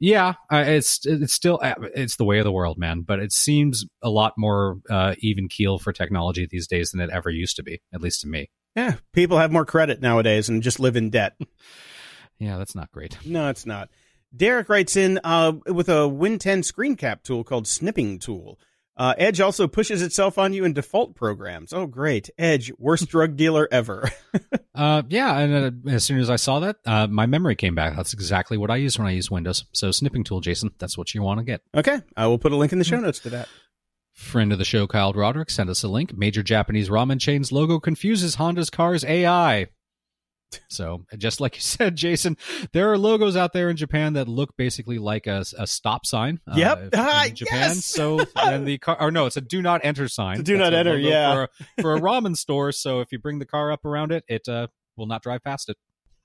yeah, 0.01 0.35
it's 0.51 1.05
it's 1.05 1.35
still 1.35 1.59
uh, 1.62 1.74
it's 1.95 2.16
the 2.16 2.24
way 2.24 2.39
of 2.39 2.45
the 2.45 2.53
world, 2.53 2.78
man. 2.78 3.03
But 3.03 3.20
it 3.20 3.32
seems 3.32 3.85
a 4.03 4.11
lot 4.11 4.35
more 4.39 4.78
uh, 4.89 5.16
even 5.18 5.49
keel 5.49 5.78
for 5.78 5.93
technology 5.93 6.47
these 6.51 6.66
days 6.66 6.93
than 6.93 7.01
it 7.01 7.11
ever 7.11 7.28
used 7.28 7.57
to 7.57 7.62
be, 7.62 7.82
at 7.93 8.01
least 8.01 8.20
to 8.22 8.26
me. 8.28 8.51
Yeah, 8.75 8.95
people 9.12 9.39
have 9.39 9.53
more 9.53 9.64
credit 9.64 10.01
nowadays 10.01 10.49
and 10.49 10.62
just 10.62 10.81
live 10.81 10.97
in 10.97 11.11
debt. 11.11 11.37
Yeah, 12.41 12.59
that's 12.59 12.75
not 12.75 12.91
great. 12.91 13.16
No, 13.25 13.49
it's 13.49 13.64
not. 13.64 13.91
Derek 14.37 14.68
writes 14.68 14.97
in 14.97 15.20
uh, 15.22 15.53
with 15.66 15.89
a 15.89 16.09
Win 16.09 16.41
10 16.41 16.64
screen 16.64 16.97
cap 16.97 17.22
tool 17.22 17.45
called 17.45 17.68
Snipping 17.68 18.18
Tool. 18.18 18.59
Uh, 18.97 19.14
Edge 19.18 19.41
also 19.41 19.68
pushes 19.68 20.03
itself 20.03 20.37
on 20.37 20.53
you 20.53 20.64
in 20.64 20.72
default 20.72 21.14
programs. 21.14 21.72
Oh, 21.72 21.87
great. 21.87 22.31
Edge, 22.37 22.72
worst 22.77 23.09
drug 23.09 23.37
dealer 23.37 23.68
ever. 23.70 24.11
Uh, 24.77 25.03
yeah, 25.09 25.39
and 25.39 25.87
uh, 25.87 25.91
as 25.93 26.03
soon 26.03 26.18
as 26.18 26.29
I 26.29 26.35
saw 26.35 26.59
that, 26.59 26.79
uh, 26.85 27.07
my 27.07 27.27
memory 27.27 27.55
came 27.55 27.77
back. 27.77 27.95
That's 27.95 28.12
exactly 28.12 28.57
what 28.59 28.72
I 28.72 28.77
use 28.77 28.99
when 28.99 29.07
I 29.07 29.12
use 29.12 29.31
Windows. 29.31 29.64
So, 29.70 29.93
snipping 29.93 30.25
tool, 30.25 30.41
Jason, 30.41 30.72
that's 30.81 30.99
what 30.99 31.14
you 31.14 31.22
want 31.22 31.39
to 31.39 31.45
get. 31.45 31.61
okay, 31.77 32.01
I 32.16 32.27
will 32.27 32.39
put 32.39 32.51
a 32.51 32.57
link 32.57 32.72
in 32.72 32.81
the 32.81 32.85
show 32.85 32.99
notes 32.99 33.20
to 33.20 33.31
that. 33.31 33.49
Friend 34.15 34.53
of 34.53 34.59
the 34.59 34.65
show, 34.65 34.87
Kyle 34.87 35.12
Roderick, 35.12 35.51
sent 35.51 35.69
us 35.69 35.83
a 35.83 35.89
link. 35.89 36.17
Major 36.17 36.43
Japanese 36.43 36.89
ramen 36.89 37.21
chain's 37.21 37.51
logo 37.51 37.81
confuses 37.81 38.37
Honda's 38.37 38.71
car's 38.71 39.05
AI. 39.05 39.67
So, 40.71 41.05
just 41.19 41.41
like 41.41 41.57
you 41.57 41.61
said, 41.62 41.97
Jason, 41.97 42.37
there 42.73 42.93
are 42.93 42.97
logos 42.99 43.35
out 43.37 43.53
there 43.53 43.69
in 43.71 43.77
Japan 43.77 44.12
that 44.12 44.29
look 44.29 44.57
basically 44.57 44.99
like 44.99 45.27
a, 45.27 45.45
a 45.59 45.67
stop 45.67 46.07
sign. 46.07 46.39
uh, 46.49 46.55
Yep. 46.57 46.79
in 46.83 46.91
Ah, 46.95 47.27
Japan. 47.35 47.59
yes. 47.71 47.85
So, 47.87 48.21
and 48.37 48.65
the 48.67 48.79
car, 48.79 48.97
or 49.01 49.11
no, 49.11 49.27
it's 49.27 49.37
a 49.37 49.41
do 49.41 49.61
not 49.61 49.81
enter 49.85 50.07
sign. 50.09 50.43
Do 50.43 50.57
not 50.57 50.73
enter, 50.73 50.97
yeah. 50.97 51.35
For 51.35 51.43
a, 51.43 51.83
for 51.83 51.95
a 51.97 52.01
ramen 52.01 52.37
store. 52.37 52.71
So, 52.71 53.01
if 53.01 53.11
you 53.11 53.19
bring 53.19 53.41
the 53.41 53.47
car 53.47 53.73
up 53.73 53.85
around 53.85 54.12
it, 54.12 54.23
it 54.29 54.49
uh, 54.49 54.69
will 54.97 55.07
not 55.07 55.23
drive 55.25 55.43
past 55.43 55.69
it. 55.69 55.77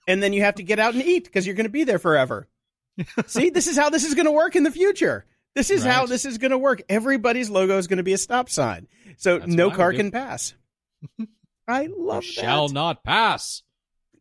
And 0.07 0.21
then 0.21 0.31
you 0.33 0.43
have 0.43 0.55
to 0.55 0.63
get 0.63 0.77
out 0.77 0.93
and 0.93 1.03
eat 1.03 1.23
because 1.23 1.47
you're 1.47 1.55
going 1.55 1.65
to 1.65 1.71
be 1.71 1.83
there 1.83 1.99
forever. 1.99 2.47
See, 3.25 3.49
this 3.49 3.65
is 3.65 3.77
how 3.77 3.89
this 3.89 4.03
is 4.05 4.13
going 4.13 4.25
to 4.27 4.31
work 4.31 4.55
in 4.55 4.61
the 4.63 4.71
future. 4.71 5.25
This 5.55 5.69
is 5.69 5.83
how 5.83 6.05
this 6.05 6.25
is 6.25 6.37
going 6.37 6.51
to 6.51 6.57
work. 6.57 6.81
Everybody's 6.89 7.49
logo 7.49 7.77
is 7.77 7.87
going 7.87 7.97
to 7.97 8.03
be 8.03 8.13
a 8.13 8.17
stop 8.17 8.49
sign. 8.49 8.87
So 9.17 9.39
That's 9.39 9.51
no 9.51 9.71
car 9.71 9.93
can 9.93 10.11
pass. 10.11 10.53
I 11.67 11.87
love 11.95 12.23
that. 12.23 12.33
Shall 12.33 12.69
not 12.69 13.03
pass. 13.03 13.63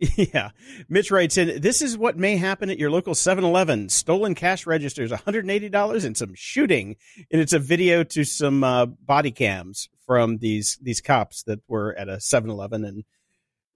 Yeah. 0.17 0.51
Mitch 0.89 1.11
writes 1.11 1.37
in, 1.37 1.61
this 1.61 1.83
is 1.83 1.99
what 1.99 2.17
may 2.17 2.37
happen 2.37 2.71
at 2.71 2.79
your 2.79 2.89
local 2.89 3.15
7-Eleven. 3.15 3.89
Stolen 3.89 4.37
cash 4.37 4.65
registers, 4.65 5.11
$180 5.11 6.05
and 6.05 6.17
some 6.17 6.35
shooting. 6.35 6.95
And 7.33 7.41
it's 7.41 7.53
a 7.53 7.59
video 7.59 8.05
to 8.05 8.23
some 8.23 8.63
uh, 8.63 8.87
body 8.87 9.33
cams 9.33 9.89
from 10.07 10.39
these 10.39 10.79
these 10.81 11.01
cops 11.01 11.43
that 11.45 11.61
were 11.67 11.95
at 11.99 12.09
a 12.09 12.17
7-Eleven 12.17 12.85
and 12.85 13.05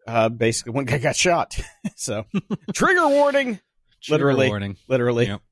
uh, 0.07 0.29
basically 0.29 0.73
one 0.73 0.85
guy 0.85 0.99
got 0.99 1.17
shot. 1.17 1.59
so 1.97 2.25
trigger 2.73 3.09
warning. 3.09 3.59
Trigger 4.01 4.27
Literally. 4.27 4.49
warning. 4.49 4.77
Literally. 4.89 5.27
Yep. 5.27 5.43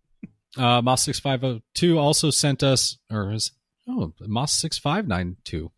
Uh, 0.57 0.82
Moss 0.82 1.03
six 1.03 1.20
five 1.20 1.40
zero 1.40 1.61
two 1.74 1.98
also 1.98 2.30
sent 2.30 2.62
us, 2.62 2.98
or 3.11 3.32
is 3.32 3.53
oh 3.88 4.12
Moss 4.20 4.53
six 4.53 4.78
five 4.78 5.07
nine 5.07 5.36
two. 5.44 5.70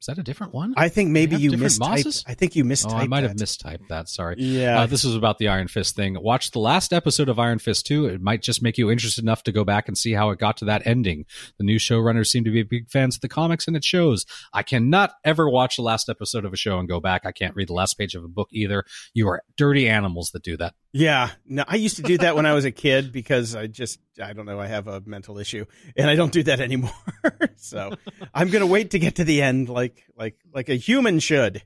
Is 0.00 0.06
that 0.08 0.18
a 0.18 0.22
different 0.22 0.52
one? 0.52 0.74
I 0.76 0.90
think 0.90 1.12
maybe 1.12 1.36
you 1.36 1.52
mistyped. 1.52 1.78
Mosses? 1.78 2.24
I 2.28 2.34
think 2.34 2.54
you 2.56 2.62
mistyped. 2.62 2.92
oh, 2.92 2.96
I 2.96 3.06
might 3.06 3.22
have 3.22 3.36
mistyped 3.36 3.88
that. 3.88 4.10
Sorry. 4.10 4.34
Yeah. 4.38 4.80
Uh, 4.82 4.86
this 4.86 5.02
was 5.02 5.16
about 5.16 5.38
the 5.38 5.48
Iron 5.48 5.66
Fist 5.66 5.96
thing. 5.96 6.18
Watch 6.20 6.50
the 6.50 6.58
last 6.58 6.92
episode 6.92 7.30
of 7.30 7.38
Iron 7.38 7.58
Fist 7.58 7.86
2. 7.86 8.04
It 8.04 8.20
might 8.20 8.42
just 8.42 8.62
make 8.62 8.76
you 8.76 8.90
interested 8.90 9.24
enough 9.24 9.44
to 9.44 9.52
go 9.52 9.64
back 9.64 9.88
and 9.88 9.96
see 9.96 10.12
how 10.12 10.28
it 10.28 10.38
got 10.38 10.58
to 10.58 10.66
that 10.66 10.86
ending. 10.86 11.24
The 11.56 11.64
new 11.64 11.78
showrunners 11.78 12.26
seem 12.26 12.44
to 12.44 12.50
be 12.50 12.62
big 12.64 12.90
fans 12.90 13.14
of 13.16 13.22
the 13.22 13.30
comics 13.30 13.66
and 13.66 13.78
it 13.78 13.82
shows. 13.84 14.26
I 14.52 14.62
cannot 14.62 15.14
ever 15.24 15.48
watch 15.48 15.76
the 15.76 15.82
last 15.82 16.10
episode 16.10 16.44
of 16.44 16.52
a 16.52 16.56
show 16.58 16.78
and 16.78 16.86
go 16.86 17.00
back. 17.00 17.24
I 17.24 17.32
can't 17.32 17.56
read 17.56 17.68
the 17.70 17.72
last 17.72 17.94
page 17.94 18.14
of 18.14 18.24
a 18.24 18.28
book 18.28 18.48
either. 18.52 18.84
You 19.14 19.28
are 19.28 19.42
dirty 19.56 19.88
animals 19.88 20.32
that 20.32 20.42
do 20.42 20.58
that. 20.58 20.74
Yeah, 20.96 21.30
no, 21.44 21.64
I 21.66 21.74
used 21.74 21.96
to 21.96 22.02
do 22.02 22.18
that 22.18 22.36
when 22.36 22.46
I 22.46 22.52
was 22.54 22.64
a 22.64 22.70
kid 22.70 23.10
because 23.10 23.56
I 23.56 23.66
just 23.66 23.98
I 24.22 24.32
don't 24.32 24.46
know 24.46 24.60
I 24.60 24.68
have 24.68 24.86
a 24.86 25.02
mental 25.04 25.38
issue 25.38 25.64
and 25.96 26.08
I 26.08 26.14
don't 26.14 26.32
do 26.32 26.44
that 26.44 26.60
anymore. 26.60 26.92
so 27.56 27.94
I'm 28.32 28.48
gonna 28.48 28.66
wait 28.66 28.92
to 28.92 29.00
get 29.00 29.16
to 29.16 29.24
the 29.24 29.42
end 29.42 29.68
like 29.68 30.04
like 30.16 30.36
like 30.52 30.68
a 30.68 30.76
human 30.76 31.18
should. 31.18 31.62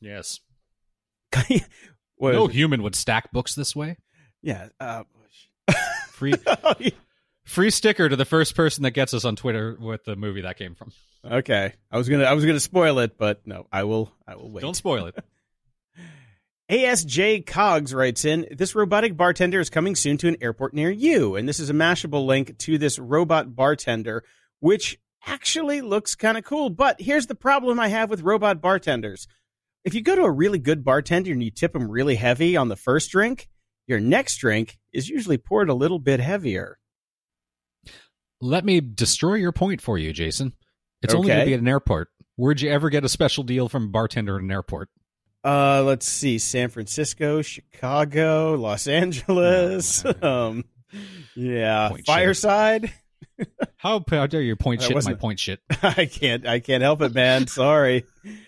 Yes. 0.00 0.40
No 2.20 2.44
it? 2.44 2.52
human 2.52 2.82
would 2.84 2.94
stack 2.94 3.32
books 3.32 3.54
this 3.56 3.74
way. 3.74 3.96
yeah. 4.42 4.68
Uh, 4.78 5.02
Free 6.12 6.34
free 7.44 7.70
sticker 7.70 8.08
to 8.08 8.14
the 8.14 8.24
first 8.24 8.54
person 8.54 8.84
that 8.84 8.92
gets 8.92 9.12
us 9.12 9.24
on 9.24 9.34
Twitter 9.34 9.76
with 9.78 10.04
the 10.04 10.14
movie 10.14 10.42
that 10.42 10.56
came 10.56 10.76
from. 10.76 10.92
okay, 11.28 11.74
I 11.90 11.98
was 11.98 12.08
gonna 12.08 12.24
I 12.24 12.32
was 12.34 12.46
gonna 12.46 12.60
spoil 12.60 13.00
it, 13.00 13.18
but 13.18 13.44
no, 13.44 13.66
I 13.72 13.82
will 13.84 14.12
I 14.26 14.36
will 14.36 14.50
wait. 14.52 14.60
Don't 14.62 14.76
spoil 14.76 15.06
it. 15.06 15.16
ASJ 16.70 17.44
Cogs 17.46 17.92
writes 17.92 18.24
in, 18.24 18.46
this 18.50 18.74
robotic 18.74 19.16
bartender 19.16 19.60
is 19.60 19.68
coming 19.68 19.94
soon 19.94 20.16
to 20.18 20.28
an 20.28 20.36
airport 20.40 20.74
near 20.74 20.90
you. 20.90 21.36
And 21.36 21.48
this 21.48 21.60
is 21.60 21.70
a 21.70 21.74
Mashable 21.74 22.24
link 22.24 22.56
to 22.58 22.78
this 22.78 22.98
robot 22.98 23.54
bartender, 23.54 24.24
which 24.60 24.98
actually 25.26 25.80
looks 25.80 26.14
kind 26.14 26.38
of 26.38 26.44
cool. 26.44 26.70
But 26.70 27.00
here's 27.00 27.26
the 27.26 27.34
problem 27.34 27.78
I 27.78 27.88
have 27.88 28.10
with 28.10 28.22
robot 28.22 28.60
bartenders. 28.60 29.26
If 29.84 29.94
you 29.94 30.02
go 30.02 30.14
to 30.14 30.22
a 30.22 30.30
really 30.30 30.58
good 30.58 30.84
bartender 30.84 31.32
and 31.32 31.42
you 31.42 31.50
tip 31.50 31.72
them 31.72 31.90
really 31.90 32.14
heavy 32.14 32.56
on 32.56 32.68
the 32.68 32.76
first 32.76 33.10
drink, 33.10 33.48
your 33.86 34.00
next 34.00 34.36
drink 34.36 34.78
is 34.92 35.08
usually 35.08 35.38
poured 35.38 35.68
a 35.68 35.74
little 35.74 35.98
bit 35.98 36.20
heavier. 36.20 36.78
Let 38.40 38.64
me 38.64 38.80
destroy 38.80 39.34
your 39.34 39.52
point 39.52 39.80
for 39.80 39.98
you, 39.98 40.12
Jason. 40.12 40.52
It's 41.02 41.14
only 41.14 41.28
going 41.28 41.40
to 41.40 41.46
be 41.46 41.54
at 41.54 41.60
an 41.60 41.68
airport. 41.68 42.08
Where'd 42.36 42.60
you 42.60 42.70
ever 42.70 42.90
get 42.90 43.04
a 43.04 43.08
special 43.08 43.44
deal 43.44 43.68
from 43.68 43.84
a 43.84 43.88
bartender 43.88 44.36
at 44.36 44.42
an 44.42 44.50
airport? 44.50 44.88
Uh, 45.44 45.82
let's 45.82 46.06
see, 46.06 46.38
San 46.38 46.68
Francisco, 46.68 47.42
Chicago, 47.42 48.54
Los 48.54 48.86
Angeles. 48.86 50.04
um, 50.22 50.64
yeah, 51.34 51.88
Point. 51.88 52.06
Fireside. 52.06 52.92
How, 53.76 54.04
how 54.08 54.26
dare 54.26 54.42
you 54.42 54.54
point 54.54 54.80
That 54.80 54.88
shit 54.88 55.04
my 55.04 55.14
point 55.14 55.40
shit? 55.40 55.60
I 55.82 56.06
can't. 56.06 56.46
I 56.46 56.60
can't 56.60 56.82
help 56.82 57.02
it, 57.02 57.12
man. 57.14 57.46
Sorry. 57.48 58.04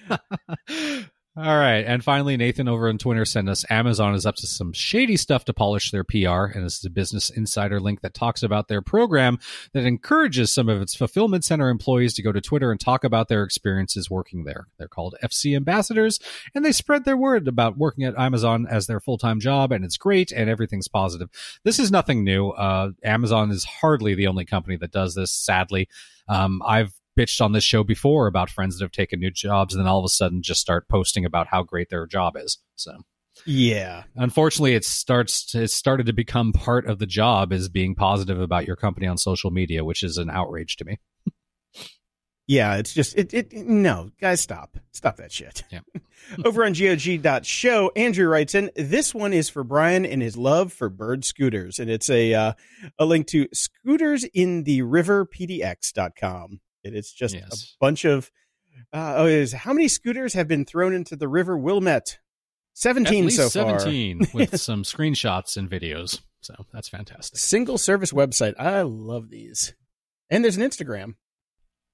All 1.37 1.59
right. 1.59 1.85
And 1.85 2.05
finally, 2.05 2.37
Nathan 2.37 2.68
over 2.68 2.89
on 2.89 2.97
Twitter 2.97 3.24
sent 3.24 3.49
us 3.49 3.64
Amazon 3.68 4.14
is 4.14 4.24
up 4.24 4.37
to 4.37 4.47
some 4.47 4.72
shady 4.72 5.16
stuff 5.16 5.45
to 5.47 5.53
polish 5.53 5.91
their 5.91 6.05
PR. 6.05 6.45
And 6.45 6.64
this 6.64 6.78
is 6.78 6.85
a 6.85 6.91
Business 6.91 7.28
Insider 7.28 7.80
link 7.80 8.03
that 8.03 8.14
talks 8.14 8.45
about 8.45 8.68
their 8.68 8.80
program 8.80 9.41
that 9.72 9.85
encourages 9.85 10.53
some 10.53 10.68
of 10.68 10.80
its 10.80 10.95
fulfillment 10.95 11.45
center 11.45 11.70
employees 11.70 12.14
to 12.14 12.22
go 12.22 12.30
to 12.30 12.41
Twitter 12.41 12.70
and 12.70 12.78
talk 12.78 13.03
about 13.03 13.26
their 13.26 13.43
experiences 13.43 14.09
working 14.09 14.45
there. 14.45 14.68
They're 14.78 14.87
called 14.87 15.16
FC 15.24 15.57
ambassadors 15.57 16.20
and 16.55 16.64
they 16.64 16.70
spread 16.70 17.05
their 17.05 17.16
word 17.16 17.49
about 17.49 17.76
working 17.76 18.05
at 18.05 18.16
Amazon 18.16 18.68
as 18.70 18.87
their 18.87 19.01
full 19.01 19.18
time 19.18 19.41
job. 19.41 19.72
And 19.72 19.85
it's 19.85 19.97
great 19.97 20.30
and 20.30 20.49
everything's 20.49 20.87
positive. 20.87 21.30
This 21.64 21.80
is 21.80 21.91
nothing 21.91 22.22
new. 22.22 22.51
Uh, 22.51 22.93
Amazon 23.03 23.51
is 23.51 23.64
hardly 23.64 24.14
the 24.14 24.28
only 24.28 24.45
company 24.45 24.76
that 24.76 24.93
does 24.93 25.16
this, 25.16 25.32
sadly. 25.32 25.89
Um, 26.28 26.62
I've 26.64 26.93
bitched 27.19 27.41
on 27.41 27.53
this 27.53 27.65
show 27.65 27.85
before 27.85 28.27
about 28.27 28.51
friends 28.51 28.77
that 28.79 28.85
have 28.85 28.93
taken 28.93 29.21
new 29.21 29.31
jobs 29.31 29.75
and 29.75 29.81
then 29.85 29.89
all 29.89 29.99
of 29.99 30.05
a 30.05 30.09
sudden 30.09 30.43
just 30.43 30.61
start 30.61 30.89
posting 30.89 31.25
about 31.25 31.47
how 31.49 31.62
great 31.62 31.89
their 31.91 32.07
job 32.07 32.37
is. 32.37 32.59
So 32.77 32.93
Yeah. 33.47 34.05
unfortunately 34.17 34.75
it 34.75 34.85
starts 34.85 35.55
it 35.55 35.71
started 35.71 36.07
to 36.07 36.12
become 36.12 36.53
part 36.53 36.87
of 36.87 36.99
the 36.99 37.07
job 37.07 37.53
is 37.53 37.69
being 37.69 37.95
positive 37.95 38.41
about 38.41 38.67
your 38.67 38.77
company 38.77 39.07
on 39.07 39.19
social 39.19 39.51
media, 39.51 39.85
which 39.85 40.03
is 40.03 40.19
an 40.19 40.31
outrage 40.31 40.77
to 40.77 40.85
me. 40.85 40.99
Yeah. 42.47 42.77
It's 42.77 42.93
just 42.93 43.17
it. 43.17 43.33
It 43.33 43.53
no, 43.55 44.11
guys, 44.21 44.41
stop. 44.41 44.77
Stop 44.93 45.17
that 45.17 45.33
shit. 45.33 45.65
Yeah. 45.71 45.81
Over 46.45 46.65
on 46.65 46.75
GOG.show, 46.75 47.91
Andrew 47.97 48.29
writes 48.29 48.55
in. 48.55 48.71
This 48.77 49.15
one 49.15 49.33
is 49.33 49.49
for 49.49 49.65
Brian 49.65 50.05
and 50.05 50.21
his 50.21 50.37
love 50.37 50.71
for 50.73 50.91
bird 50.91 51.25
scooters, 51.25 51.79
and 51.79 51.91
it's 51.91 52.11
a 52.11 52.35
uh, 52.35 52.53
a 52.99 53.07
link 53.07 53.27
to 53.29 53.49
scooters 53.55 54.25
in 54.25 54.65
the 54.65 54.83
river 54.83 55.25
pdx.com. 55.27 56.61
It's 56.85 57.12
just 57.12 57.35
Yes. 57.35 57.74
a 57.74 57.85
bunch 57.85 58.05
of. 58.05 58.30
Uh, 58.93 59.14
oh, 59.18 59.26
is 59.26 59.53
how 59.53 59.72
many 59.72 59.89
scooters 59.89 60.35
have 60.35 60.49
been 60.49 60.64
thrown 60.64 60.93
into 60.95 61.16
the 61.16 61.28
river 61.28 61.57
Willamette? 61.57 62.18
Seventeen 62.74 63.20
At 63.24 63.26
least 63.26 63.37
so 63.53 63.62
far. 63.62 63.78
17 63.78 64.28
with 64.35 64.61
some 64.61 64.82
screenshots 64.82 65.57
and 65.57 65.70
videos. 65.70 66.20
So 66.41 66.55
that's 66.72 66.89
fantastic. 66.89 67.39
Single 67.39 67.78
service 67.78 68.12
website. 68.12 68.55
I 68.59 68.82
love 68.82 69.30
these. 69.30 69.74
And 70.28 70.43
there's 70.45 70.57
an 70.57 70.62
Instagram. 70.68 71.14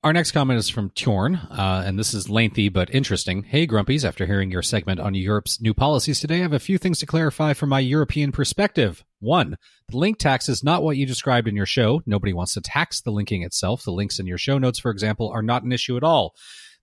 Our 0.02 0.14
next 0.14 0.32
comment 0.32 0.58
is 0.58 0.70
from 0.70 0.88
Tjorn, 0.90 1.46
uh, 1.50 1.82
and 1.84 1.98
this 1.98 2.14
is 2.14 2.30
lengthy 2.30 2.70
but 2.70 2.88
interesting. 2.94 3.42
Hey, 3.42 3.66
Grumpies, 3.66 4.02
after 4.02 4.24
hearing 4.24 4.50
your 4.50 4.62
segment 4.62 4.98
on 4.98 5.12
Europe's 5.12 5.60
new 5.60 5.74
policies 5.74 6.20
today, 6.20 6.36
I 6.36 6.42
have 6.42 6.54
a 6.54 6.58
few 6.58 6.78
things 6.78 7.00
to 7.00 7.06
clarify 7.06 7.52
from 7.52 7.68
my 7.68 7.80
European 7.80 8.32
perspective. 8.32 9.04
One, 9.18 9.58
the 9.90 9.98
link 9.98 10.16
tax 10.16 10.48
is 10.48 10.64
not 10.64 10.82
what 10.82 10.96
you 10.96 11.04
described 11.04 11.48
in 11.48 11.54
your 11.54 11.66
show. 11.66 12.00
Nobody 12.06 12.32
wants 12.32 12.54
to 12.54 12.62
tax 12.62 13.02
the 13.02 13.10
linking 13.10 13.42
itself. 13.42 13.82
The 13.82 13.92
links 13.92 14.18
in 14.18 14.26
your 14.26 14.38
show 14.38 14.56
notes, 14.56 14.78
for 14.78 14.90
example, 14.90 15.28
are 15.34 15.42
not 15.42 15.64
an 15.64 15.72
issue 15.72 15.98
at 15.98 16.02
all. 16.02 16.34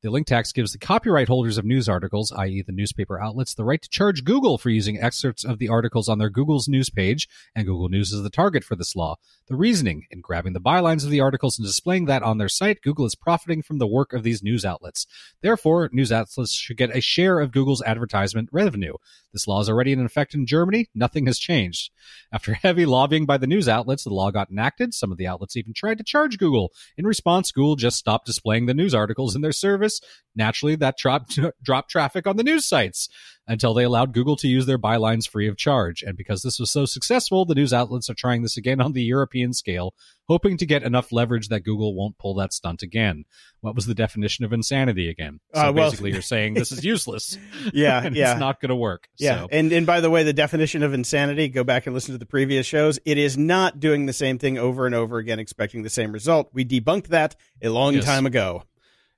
The 0.03 0.11
link 0.11 0.27
tax 0.27 0.51
gives 0.51 0.73
the 0.73 0.77
copyright 0.77 1.27
holders 1.27 1.57
of 1.57 1.65
news 1.65 1.89
articles, 1.89 2.31
i.e., 2.31 2.61
the 2.61 2.71
newspaper 2.71 3.19
outlets, 3.19 3.55
the 3.55 3.63
right 3.63 3.81
to 3.81 3.89
charge 3.89 4.23
Google 4.23 4.59
for 4.59 4.69
using 4.69 5.01
excerpts 5.01 5.43
of 5.43 5.57
the 5.57 5.69
articles 5.69 6.07
on 6.07 6.19
their 6.19 6.29
Google's 6.29 6.67
news 6.67 6.91
page, 6.91 7.27
and 7.55 7.65
Google 7.65 7.89
News 7.89 8.11
is 8.11 8.21
the 8.21 8.29
target 8.29 8.63
for 8.63 8.75
this 8.75 8.95
law. 8.95 9.15
The 9.47 9.55
reasoning 9.55 10.05
in 10.11 10.21
grabbing 10.21 10.53
the 10.53 10.61
bylines 10.61 11.03
of 11.03 11.09
the 11.09 11.19
articles 11.19 11.57
and 11.57 11.65
displaying 11.65 12.05
that 12.05 12.21
on 12.21 12.37
their 12.37 12.47
site, 12.47 12.83
Google 12.83 13.07
is 13.07 13.15
profiting 13.15 13.63
from 13.63 13.79
the 13.79 13.87
work 13.87 14.13
of 14.13 14.21
these 14.21 14.43
news 14.43 14.63
outlets. 14.63 15.07
Therefore, 15.41 15.89
news 15.91 16.11
outlets 16.11 16.53
should 16.53 16.77
get 16.77 16.95
a 16.95 17.01
share 17.01 17.39
of 17.39 17.51
Google's 17.51 17.81
advertisement 17.81 18.49
revenue. 18.51 18.93
This 19.33 19.47
law 19.47 19.61
is 19.61 19.69
already 19.69 19.93
in 19.93 20.05
effect 20.05 20.33
in 20.33 20.45
Germany. 20.45 20.89
Nothing 20.93 21.25
has 21.25 21.39
changed. 21.39 21.91
After 22.31 22.53
heavy 22.61 22.85
lobbying 22.85 23.25
by 23.25 23.37
the 23.37 23.47
news 23.47 23.67
outlets, 23.67 24.03
the 24.03 24.13
law 24.13 24.31
got 24.31 24.51
enacted. 24.51 24.93
Some 24.93 25.11
of 25.11 25.17
the 25.17 25.27
outlets 25.27 25.55
even 25.55 25.73
tried 25.73 25.97
to 25.97 26.03
charge 26.03 26.37
Google. 26.37 26.71
In 26.97 27.07
response, 27.07 27.51
Google 27.51 27.75
just 27.75 27.97
stopped 27.97 28.25
displaying 28.25 28.65
the 28.65 28.73
news 28.73 28.93
articles 28.93 29.35
in 29.35 29.41
their 29.41 29.51
service. 29.51 29.86
Naturally, 30.35 30.75
that 30.75 30.97
dropped, 30.97 31.39
dropped 31.63 31.89
traffic 31.89 32.27
on 32.27 32.37
the 32.37 32.43
news 32.43 32.67
sites 32.67 33.09
until 33.47 33.73
they 33.73 33.83
allowed 33.83 34.13
Google 34.13 34.35
to 34.35 34.47
use 34.47 34.65
their 34.65 34.77
bylines 34.77 35.27
free 35.27 35.47
of 35.47 35.57
charge. 35.57 36.03
And 36.03 36.17
because 36.17 36.41
this 36.41 36.59
was 36.59 36.69
so 36.69 36.85
successful, 36.85 37.45
the 37.45 37.55
news 37.55 37.73
outlets 37.73 38.09
are 38.09 38.13
trying 38.13 38.41
this 38.41 38.57
again 38.57 38.81
on 38.81 38.91
the 38.91 39.01
European 39.01 39.53
scale, 39.53 39.93
hoping 40.27 40.57
to 40.57 40.65
get 40.65 40.83
enough 40.83 41.11
leverage 41.11 41.47
that 41.47 41.61
Google 41.61 41.95
won't 41.95 42.17
pull 42.17 42.35
that 42.35 42.51
stunt 42.51 42.81
again. 42.81 43.23
What 43.61 43.73
was 43.73 43.85
the 43.85 43.95
definition 43.95 44.43
of 44.43 44.51
insanity 44.51 45.09
again? 45.09 45.39
So 45.55 45.61
uh, 45.61 45.71
well, 45.71 45.89
basically, 45.89 46.11
you're 46.11 46.21
saying 46.21 46.55
this 46.55 46.71
is 46.71 46.83
useless. 46.83 47.37
yeah, 47.73 48.09
yeah, 48.11 48.31
it's 48.31 48.39
not 48.39 48.59
going 48.59 48.69
to 48.69 48.75
work. 48.75 49.07
Yeah, 49.17 49.41
so. 49.41 49.47
and 49.51 49.71
and 49.71 49.87
by 49.87 50.01
the 50.01 50.09
way, 50.09 50.23
the 50.23 50.33
definition 50.33 50.83
of 50.83 50.93
insanity. 50.93 51.47
Go 51.47 51.63
back 51.63 51.87
and 51.87 51.95
listen 51.95 52.13
to 52.13 52.19
the 52.19 52.25
previous 52.25 52.65
shows. 52.65 52.99
It 53.05 53.17
is 53.17 53.37
not 53.37 53.79
doing 53.79 54.05
the 54.05 54.13
same 54.13 54.37
thing 54.37 54.57
over 54.57 54.85
and 54.85 54.93
over 54.93 55.17
again, 55.17 55.39
expecting 55.39 55.83
the 55.83 55.89
same 55.89 56.11
result. 56.11 56.49
We 56.53 56.65
debunked 56.65 57.07
that 57.07 57.35
a 57.63 57.69
long 57.69 57.95
yes. 57.95 58.05
time 58.05 58.25
ago. 58.25 58.63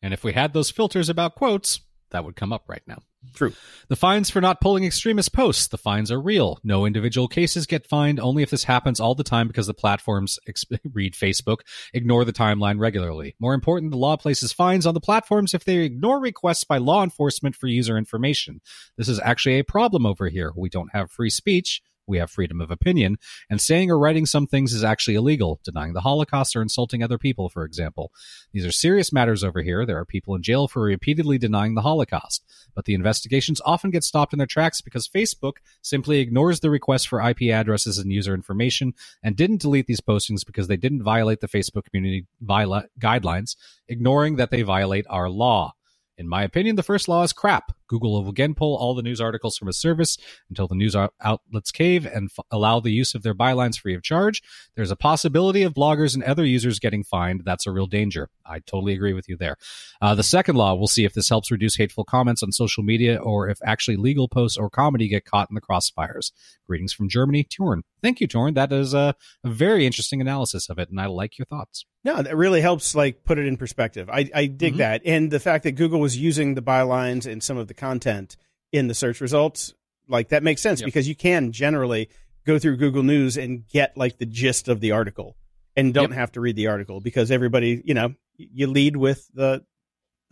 And 0.01 0.13
if 0.13 0.23
we 0.23 0.33
had 0.33 0.53
those 0.53 0.71
filters 0.71 1.09
about 1.09 1.35
quotes, 1.35 1.81
that 2.11 2.25
would 2.25 2.35
come 2.35 2.53
up 2.53 2.63
right 2.67 2.81
now. 2.87 2.99
True. 3.33 3.53
The 3.89 3.95
fines 3.95 4.29
for 4.29 4.39
not 4.39 4.61
pulling 4.61 4.85
extremist 4.85 5.33
posts. 5.33 5.67
The 5.67 5.77
fines 5.77 6.09
are 6.09 6.19
real. 6.19 6.57
No 6.63 6.85
individual 6.85 7.27
cases 7.27 7.65
get 7.65 7.85
fined 7.85 8.19
only 8.19 8.43
if 8.43 8.49
this 8.49 8.63
happens 8.63 8.99
all 8.99 9.13
the 9.13 9.23
time 9.23 9.47
because 9.47 9.67
the 9.67 9.73
platforms, 9.73 10.39
read 10.93 11.13
Facebook, 11.13 11.59
ignore 11.93 12.23
the 12.23 12.33
timeline 12.33 12.79
regularly. 12.79 13.35
More 13.39 13.53
important, 13.53 13.91
the 13.91 13.97
law 13.97 14.15
places 14.15 14.53
fines 14.53 14.85
on 14.85 14.93
the 14.93 15.01
platforms 15.01 15.53
if 15.53 15.65
they 15.65 15.79
ignore 15.79 16.19
requests 16.19 16.63
by 16.63 16.77
law 16.77 17.03
enforcement 17.03 17.55
for 17.55 17.67
user 17.67 17.97
information. 17.97 18.61
This 18.97 19.09
is 19.09 19.19
actually 19.19 19.59
a 19.59 19.63
problem 19.63 20.05
over 20.05 20.29
here. 20.29 20.53
We 20.55 20.69
don't 20.69 20.93
have 20.93 21.11
free 21.11 21.29
speech 21.29 21.81
we 22.09 22.17
have 22.17 22.29
freedom 22.29 22.59
of 22.59 22.71
opinion, 22.71 23.17
and 23.49 23.61
saying 23.61 23.89
or 23.89 23.97
writing 23.97 24.25
some 24.25 24.47
things 24.47 24.73
is 24.73 24.83
actually 24.83 25.15
illegal, 25.15 25.59
denying 25.63 25.93
the 25.93 26.01
Holocaust 26.01 26.55
or 26.55 26.61
insulting 26.61 27.01
other 27.01 27.17
people, 27.17 27.47
for 27.47 27.63
example. 27.63 28.11
These 28.51 28.65
are 28.65 28.71
serious 28.71 29.13
matters 29.13 29.43
over 29.43 29.61
here. 29.61 29.85
There 29.85 29.97
are 29.97 30.05
people 30.05 30.35
in 30.35 30.41
jail 30.41 30.67
for 30.67 30.81
repeatedly 30.81 31.37
denying 31.37 31.75
the 31.75 31.81
Holocaust, 31.81 32.43
but 32.75 32.85
the 32.85 32.95
investigations 32.95 33.61
often 33.63 33.91
get 33.91 34.03
stopped 34.03 34.33
in 34.33 34.39
their 34.39 34.47
tracks 34.47 34.81
because 34.81 35.07
Facebook 35.07 35.53
simply 35.81 36.19
ignores 36.19 36.59
the 36.59 36.69
request 36.69 37.07
for 37.07 37.21
IP 37.21 37.43
addresses 37.43 37.97
and 37.97 38.11
user 38.11 38.33
information 38.33 38.93
and 39.23 39.35
didn't 39.35 39.61
delete 39.61 39.87
these 39.87 40.01
postings 40.01 40.45
because 40.45 40.67
they 40.67 40.77
didn't 40.77 41.03
violate 41.03 41.39
the 41.39 41.47
Facebook 41.47 41.85
community 41.85 42.25
guidelines, 42.43 43.55
ignoring 43.87 44.37
that 44.37 44.49
they 44.49 44.63
violate 44.63 45.05
our 45.09 45.29
law. 45.29 45.73
In 46.17 46.27
my 46.27 46.43
opinion, 46.43 46.75
the 46.75 46.83
first 46.83 47.07
law 47.07 47.23
is 47.23 47.31
crap. 47.31 47.71
Google 47.89 48.23
will 48.23 48.29
again 48.29 48.53
pull 48.53 48.77
all 48.77 48.95
the 48.95 49.01
news 49.01 49.19
articles 49.19 49.57
from 49.57 49.67
a 49.67 49.73
service 49.73 50.17
until 50.47 50.67
the 50.67 50.75
news 50.75 50.95
outlets 50.95 51.71
cave 51.71 52.05
and 52.05 52.29
f- 52.29 52.45
allow 52.51 52.79
the 52.79 52.91
use 52.91 53.13
of 53.15 53.23
their 53.23 53.35
bylines 53.35 53.79
free 53.79 53.95
of 53.95 54.03
charge. 54.03 54.41
There's 54.75 54.91
a 54.91 54.95
possibility 54.95 55.63
of 55.63 55.73
bloggers 55.73 56.13
and 56.13 56.23
other 56.23 56.45
users 56.45 56.79
getting 56.79 57.03
fined. 57.03 57.41
That's 57.43 57.67
a 57.67 57.71
real 57.71 57.87
danger. 57.87 58.29
I 58.45 58.59
totally 58.59 58.93
agree 58.93 59.13
with 59.13 59.27
you 59.27 59.35
there. 59.35 59.57
Uh, 60.01 60.15
the 60.15 60.23
second 60.23 60.55
law, 60.55 60.73
we'll 60.73 60.87
see 60.87 61.03
if 61.03 61.13
this 61.13 61.29
helps 61.29 61.51
reduce 61.51 61.75
hateful 61.75 62.05
comments 62.05 62.43
on 62.43 62.51
social 62.51 62.83
media 62.83 63.17
or 63.17 63.49
if 63.49 63.59
actually 63.63 63.97
legal 63.97 64.27
posts 64.27 64.57
or 64.57 64.69
comedy 64.69 65.07
get 65.07 65.25
caught 65.25 65.49
in 65.49 65.55
the 65.55 65.61
crossfires. 65.61 66.31
Greetings 66.67 66.93
from 66.93 67.09
Germany, 67.09 67.43
Torn. 67.43 67.83
Thank 68.01 68.21
you, 68.21 68.27
Torn. 68.27 68.53
That 68.53 68.71
is 68.71 68.93
a, 68.93 69.15
a 69.43 69.49
very 69.49 69.85
interesting 69.85 70.21
analysis 70.21 70.69
of 70.69 70.79
it, 70.79 70.89
and 70.89 71.01
I 71.01 71.07
like 71.07 71.37
your 71.37 71.45
thoughts. 71.45 71.85
No, 72.05 72.21
that 72.21 72.37
really 72.37 72.61
helps 72.61 72.95
like 72.95 73.25
put 73.25 73.37
it 73.37 73.45
in 73.45 73.57
perspective. 73.57 74.09
I, 74.09 74.29
I 74.33 74.45
dig 74.45 74.73
mm-hmm. 74.73 74.77
that. 74.77 75.01
And 75.05 75.29
the 75.29 75.39
fact 75.39 75.65
that 75.65 75.73
Google 75.73 75.99
was 75.99 76.15
using 76.15 76.55
the 76.55 76.61
bylines 76.61 77.29
and 77.29 77.43
some 77.43 77.57
of 77.57 77.67
the 77.67 77.73
content 77.79 78.37
in 78.71 78.87
the 78.87 78.93
search 78.93 79.21
results, 79.21 79.73
like 80.07 80.29
that 80.29 80.43
makes 80.43 80.61
sense 80.61 80.81
yep. 80.81 80.85
because 80.85 81.07
you 81.07 81.15
can 81.15 81.51
generally 81.51 82.09
go 82.45 82.59
through 82.59 82.77
Google 82.77 83.03
News 83.03 83.37
and 83.37 83.67
get 83.67 83.97
like 83.97 84.17
the 84.17 84.25
gist 84.25 84.67
of 84.67 84.79
the 84.79 84.91
article 84.91 85.35
and 85.75 85.93
don't 85.93 86.09
yep. 86.09 86.19
have 86.19 86.31
to 86.33 86.41
read 86.41 86.55
the 86.55 86.67
article 86.67 86.99
because 86.99 87.31
everybody, 87.31 87.81
you 87.85 87.93
know, 87.93 88.13
you 88.37 88.67
lead 88.67 88.97
with 88.97 89.27
the 89.33 89.63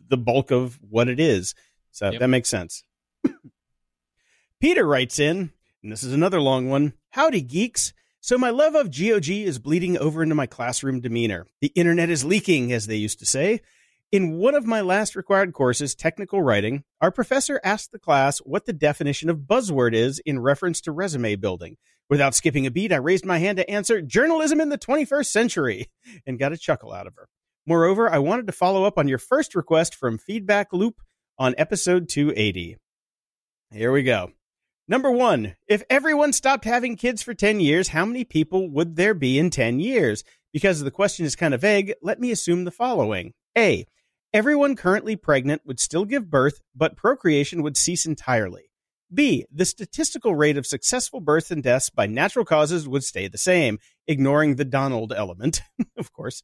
the 0.09 0.17
bulk 0.17 0.51
of 0.51 0.79
what 0.89 1.07
it 1.07 1.19
is. 1.19 1.53
So 1.91 2.11
yep. 2.11 2.19
that 2.19 2.27
makes 2.27 2.49
sense. 2.49 2.83
Peter 4.61 4.85
writes 4.85 5.19
in, 5.19 5.51
and 5.83 5.91
this 5.91 6.03
is 6.03 6.13
another 6.13 6.39
long 6.39 6.69
one. 6.69 6.93
Howdy, 7.09 7.41
geeks. 7.41 7.93
So 8.19 8.37
my 8.37 8.49
love 8.49 8.75
of 8.75 8.91
GOG 8.91 9.29
is 9.29 9.59
bleeding 9.59 9.97
over 9.97 10.21
into 10.21 10.35
my 10.35 10.47
classroom 10.47 10.99
demeanor. 10.99 11.47
The 11.61 11.71
internet 11.75 12.09
is 12.09 12.25
leaking, 12.25 12.73
as 12.73 12.87
they 12.87 12.95
used 12.95 13.19
to 13.19 13.25
say. 13.25 13.61
In 14.09 14.37
one 14.37 14.55
of 14.55 14.65
my 14.65 14.79
last 14.79 15.17
required 15.17 15.51
courses, 15.51 15.93
technical 15.93 16.41
writing, 16.41 16.85
our 17.01 17.11
professor 17.11 17.59
asked 17.61 17.91
the 17.91 17.99
class 17.99 18.37
what 18.37 18.65
the 18.65 18.71
definition 18.71 19.29
of 19.29 19.39
buzzword 19.39 19.93
is 19.93 20.19
in 20.19 20.39
reference 20.39 20.79
to 20.81 20.93
resume 20.93 21.35
building. 21.35 21.75
Without 22.09 22.33
skipping 22.33 22.65
a 22.65 22.71
beat, 22.71 22.93
I 22.93 22.97
raised 22.97 23.25
my 23.25 23.39
hand 23.39 23.57
to 23.57 23.69
answer 23.69 24.01
journalism 24.01 24.61
in 24.61 24.69
the 24.69 24.77
21st 24.77 25.25
century 25.25 25.91
and 26.25 26.39
got 26.39 26.53
a 26.53 26.57
chuckle 26.57 26.93
out 26.93 27.05
of 27.05 27.15
her. 27.15 27.27
Moreover, 27.65 28.09
I 28.09 28.19
wanted 28.19 28.47
to 28.47 28.53
follow 28.53 28.85
up 28.85 28.97
on 28.97 29.09
your 29.09 29.17
first 29.17 29.55
request 29.55 29.93
from 29.93 30.17
Feedback 30.17 30.71
Loop 30.71 31.01
on 31.37 31.53
episode 31.57 32.07
280. 32.07 32.77
Here 33.71 33.91
we 33.91 34.03
go. 34.03 34.31
Number 34.87 35.11
one, 35.11 35.57
if 35.67 35.83
everyone 35.89 36.31
stopped 36.31 36.63
having 36.63 36.95
kids 36.95 37.21
for 37.21 37.33
10 37.33 37.59
years, 37.59 37.89
how 37.89 38.05
many 38.05 38.23
people 38.23 38.69
would 38.69 38.95
there 38.95 39.13
be 39.13 39.37
in 39.37 39.49
10 39.49 39.81
years? 39.81 40.23
Because 40.53 40.79
the 40.79 40.91
question 40.91 41.25
is 41.25 41.35
kind 41.35 41.53
of 41.53 41.59
vague, 41.59 41.93
let 42.01 42.21
me 42.21 42.31
assume 42.31 42.63
the 42.63 42.71
following 42.71 43.33
A. 43.57 43.85
Everyone 44.37 44.75
currently 44.75 45.15
pregnant 45.15 45.63
would 45.65 45.79
still 45.79 46.05
give 46.05 46.29
birth, 46.29 46.61
but 46.75 46.95
procreation 46.95 47.63
would 47.63 47.75
cease 47.75 48.05
entirely. 48.05 48.69
B. 49.11 49.47
The 49.51 49.65
statistical 49.65 50.35
rate 50.35 50.57
of 50.57 50.67
successful 50.67 51.21
births 51.21 51.49
and 51.49 51.63
deaths 51.63 51.89
by 51.89 52.05
natural 52.05 52.45
causes 52.45 52.87
would 52.87 53.03
stay 53.03 53.27
the 53.27 53.39
same, 53.39 53.79
ignoring 54.05 54.57
the 54.57 54.63
Donald 54.63 55.11
element, 55.11 55.63
of 55.97 56.13
course. 56.13 56.43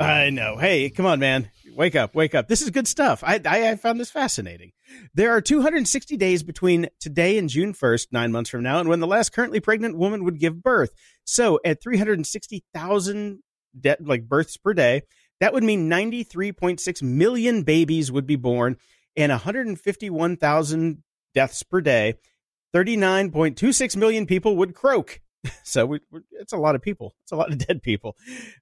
I 0.00 0.30
know. 0.30 0.56
Hey, 0.56 0.88
come 0.88 1.04
on, 1.04 1.20
man. 1.20 1.50
Wake 1.76 1.94
up, 1.94 2.14
wake 2.14 2.34
up. 2.34 2.48
This 2.48 2.62
is 2.62 2.70
good 2.70 2.88
stuff. 2.88 3.22
I, 3.22 3.38
I, 3.44 3.72
I, 3.72 3.76
found 3.76 4.00
this 4.00 4.10
fascinating. 4.10 4.72
There 5.12 5.32
are 5.32 5.42
260 5.42 6.16
days 6.16 6.42
between 6.42 6.88
today 6.98 7.36
and 7.36 7.50
June 7.50 7.74
1st, 7.74 8.06
nine 8.10 8.32
months 8.32 8.48
from 8.48 8.62
now, 8.62 8.80
and 8.80 8.88
when 8.88 9.00
the 9.00 9.06
last 9.06 9.34
currently 9.34 9.60
pregnant 9.60 9.98
woman 9.98 10.24
would 10.24 10.40
give 10.40 10.62
birth. 10.62 10.94
So 11.24 11.60
at 11.62 11.82
360,000 11.82 13.42
de- 13.78 13.96
like 14.00 14.30
births 14.30 14.56
per 14.56 14.72
day, 14.72 15.02
that 15.40 15.52
would 15.52 15.62
mean 15.62 15.90
93.6 15.90 17.02
million 17.02 17.64
babies 17.64 18.10
would 18.10 18.26
be 18.26 18.36
born 18.36 18.78
and 19.14 19.30
151,000 19.30 21.02
deaths 21.34 21.62
per 21.62 21.82
day. 21.82 22.14
39.26 22.74 23.96
million 23.96 24.26
people 24.26 24.56
would 24.56 24.74
croak. 24.74 25.20
So 25.64 25.86
we, 25.86 26.00
it's 26.32 26.52
a 26.52 26.56
lot 26.56 26.76
of 26.76 26.82
people. 26.82 27.16
It's 27.24 27.32
a 27.32 27.36
lot 27.36 27.50
of 27.50 27.58
dead 27.58 27.82
people. 27.82 28.16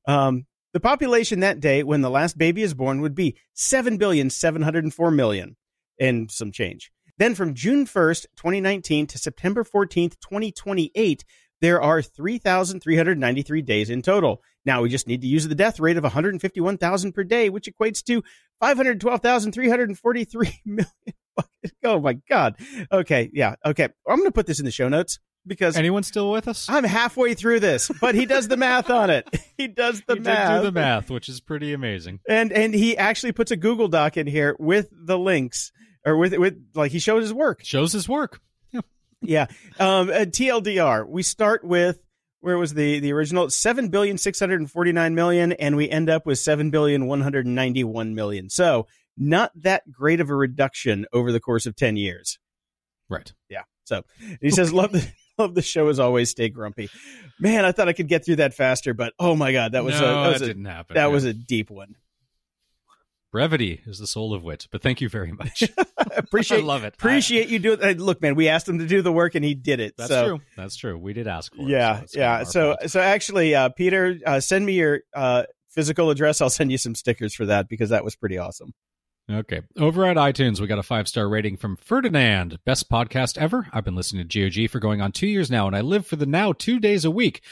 Um, 0.06 0.46
the 0.72 0.80
population 0.80 1.40
that 1.40 1.60
day 1.60 1.82
when 1.82 2.00
the 2.00 2.08
last 2.08 2.38
baby 2.38 2.62
is 2.62 2.72
born 2.72 3.02
would 3.02 3.14
be 3.14 3.36
7,704 3.52 5.10
million 5.10 5.56
and 5.98 6.30
some 6.30 6.52
change. 6.52 6.90
Then 7.18 7.34
from 7.34 7.54
June 7.54 7.84
1st, 7.84 8.26
2019 8.36 9.08
to 9.08 9.18
September 9.18 9.62
14th, 9.62 10.18
2028, 10.20 11.24
there 11.60 11.82
are 11.82 12.00
3,393 12.00 13.62
days 13.62 13.90
in 13.90 14.00
total. 14.00 14.40
Now 14.64 14.80
we 14.82 14.88
just 14.88 15.06
need 15.06 15.20
to 15.20 15.26
use 15.26 15.46
the 15.46 15.54
death 15.54 15.78
rate 15.80 15.98
of 15.98 16.04
151,000 16.04 17.12
per 17.12 17.24
day, 17.24 17.50
which 17.50 17.68
equates 17.68 18.02
to 18.04 18.22
512,343 18.60 20.60
million. 20.64 20.90
Oh 21.84 22.00
my 22.00 22.14
god. 22.28 22.56
Okay, 22.90 23.30
yeah. 23.32 23.54
Okay, 23.64 23.88
I'm 24.08 24.16
going 24.16 24.28
to 24.28 24.32
put 24.32 24.46
this 24.46 24.58
in 24.58 24.64
the 24.64 24.70
show 24.70 24.88
notes 24.88 25.18
because 25.46 25.76
anyone 25.76 26.02
still 26.02 26.30
with 26.30 26.48
us? 26.48 26.68
I'm 26.68 26.84
halfway 26.84 27.34
through 27.34 27.60
this, 27.60 27.90
but 28.00 28.14
he 28.14 28.26
does 28.26 28.48
the 28.48 28.56
math 28.56 28.90
on 28.90 29.10
it. 29.10 29.28
He 29.60 29.68
does 29.68 30.02
the 30.08 30.14
he 30.14 30.20
math. 30.20 30.62
Do 30.62 30.64
the 30.68 30.72
math, 30.72 31.10
which 31.10 31.28
is 31.28 31.42
pretty 31.42 31.74
amazing. 31.74 32.20
And 32.26 32.50
and 32.50 32.72
he 32.72 32.96
actually 32.96 33.32
puts 33.32 33.50
a 33.50 33.56
Google 33.56 33.88
Doc 33.88 34.16
in 34.16 34.26
here 34.26 34.56
with 34.58 34.88
the 34.90 35.18
links 35.18 35.70
or 36.06 36.16
with 36.16 36.34
with 36.38 36.56
like 36.74 36.92
he 36.92 36.98
shows 36.98 37.24
his 37.24 37.34
work. 37.34 37.62
Shows 37.62 37.92
his 37.92 38.08
work. 38.08 38.40
Yeah. 38.72 38.80
Yeah. 39.20 39.46
Um, 39.78 40.08
uh, 40.08 40.24
TLDR. 40.24 41.06
We 41.06 41.22
start 41.22 41.62
with 41.62 42.00
where 42.40 42.56
was 42.56 42.72
the 42.72 43.00
the 43.00 43.12
original 43.12 43.50
seven 43.50 43.88
billion 43.88 44.16
six 44.16 44.40
hundred 44.40 44.60
and 44.60 44.70
forty 44.70 44.92
nine 44.92 45.14
million, 45.14 45.52
and 45.52 45.76
we 45.76 45.90
end 45.90 46.08
up 46.08 46.24
with 46.24 46.38
seven 46.38 46.70
billion 46.70 47.06
one 47.06 47.20
hundred 47.20 47.46
ninety 47.46 47.84
one 47.84 48.14
million. 48.14 48.48
So 48.48 48.86
not 49.20 49.52
that 49.54 49.90
great 49.92 50.20
of 50.20 50.30
a 50.30 50.34
reduction 50.34 51.06
over 51.12 51.30
the 51.30 51.40
course 51.40 51.66
of 51.66 51.76
ten 51.76 51.96
years. 51.96 52.38
Right. 53.08 53.32
Yeah. 53.48 53.62
So 53.84 54.02
he 54.40 54.50
says, 54.50 54.72
"Love 54.72 54.92
the 54.92 55.06
love 55.38 55.54
the 55.54 55.62
show 55.62 55.88
as 55.88 56.00
always. 56.00 56.30
Stay 56.30 56.48
grumpy." 56.48 56.88
Man, 57.38 57.64
I 57.64 57.72
thought 57.72 57.88
I 57.88 57.92
could 57.92 58.08
get 58.08 58.24
through 58.24 58.36
that 58.36 58.54
faster, 58.54 58.94
but 58.94 59.12
oh 59.18 59.36
my 59.36 59.52
god, 59.52 59.72
that 59.72 59.84
was 59.84 60.00
no, 60.00 60.06
a, 60.06 60.22
that, 60.22 60.28
was 60.28 60.38
that 60.40 60.44
a, 60.44 60.48
didn't 60.48 60.64
happen. 60.64 60.94
That 60.94 61.06
yeah. 61.06 61.12
was 61.12 61.24
a 61.24 61.34
deep 61.34 61.70
one. 61.70 61.96
Brevity 63.32 63.80
is 63.86 63.98
the 63.98 64.08
soul 64.08 64.34
of 64.34 64.42
wit, 64.42 64.66
but 64.72 64.82
thank 64.82 65.00
you 65.00 65.08
very 65.08 65.30
much. 65.30 65.62
appreciate, 66.16 66.58
I 66.62 66.62
love 66.62 66.82
it. 66.82 66.94
Appreciate 66.94 67.46
I, 67.46 67.50
you 67.50 67.58
doing. 67.60 67.82
Uh, 67.82 67.94
look, 67.96 68.20
man, 68.20 68.34
we 68.34 68.48
asked 68.48 68.68
him 68.68 68.78
to 68.78 68.86
do 68.86 69.02
the 69.02 69.12
work, 69.12 69.36
and 69.36 69.44
he 69.44 69.54
did 69.54 69.78
it. 69.78 69.94
That's 69.96 70.10
so. 70.10 70.26
true. 70.26 70.40
That's 70.56 70.76
true. 70.76 70.98
We 70.98 71.12
did 71.12 71.28
ask 71.28 71.54
for 71.54 71.62
yeah, 71.62 72.00
it. 72.00 72.10
So 72.10 72.18
yeah. 72.18 72.42
So, 72.42 72.76
so 72.86 73.00
actually, 73.00 73.54
uh, 73.54 73.68
Peter, 73.68 74.18
uh, 74.26 74.40
send 74.40 74.66
me 74.66 74.72
your 74.72 75.00
uh, 75.14 75.44
physical 75.68 76.10
address. 76.10 76.40
I'll 76.40 76.50
send 76.50 76.72
you 76.72 76.78
some 76.78 76.96
stickers 76.96 77.34
for 77.34 77.46
that 77.46 77.68
because 77.68 77.90
that 77.90 78.04
was 78.04 78.16
pretty 78.16 78.36
awesome. 78.36 78.72
Okay. 79.30 79.60
Over 79.78 80.06
at 80.06 80.16
iTunes, 80.16 80.60
we 80.60 80.66
got 80.66 80.80
a 80.80 80.82
five 80.82 81.06
star 81.06 81.28
rating 81.28 81.56
from 81.56 81.76
Ferdinand. 81.76 82.58
Best 82.64 82.90
podcast 82.90 83.38
ever. 83.38 83.68
I've 83.72 83.84
been 83.84 83.94
listening 83.94 84.26
to 84.26 84.50
GOG 84.50 84.70
for 84.70 84.80
going 84.80 85.00
on 85.00 85.12
two 85.12 85.28
years 85.28 85.50
now, 85.50 85.68
and 85.68 85.76
I 85.76 85.82
live 85.82 86.04
for 86.04 86.16
the 86.16 86.26
now 86.26 86.52
two 86.52 86.80
days 86.80 87.04
a 87.04 87.12
week. 87.12 87.42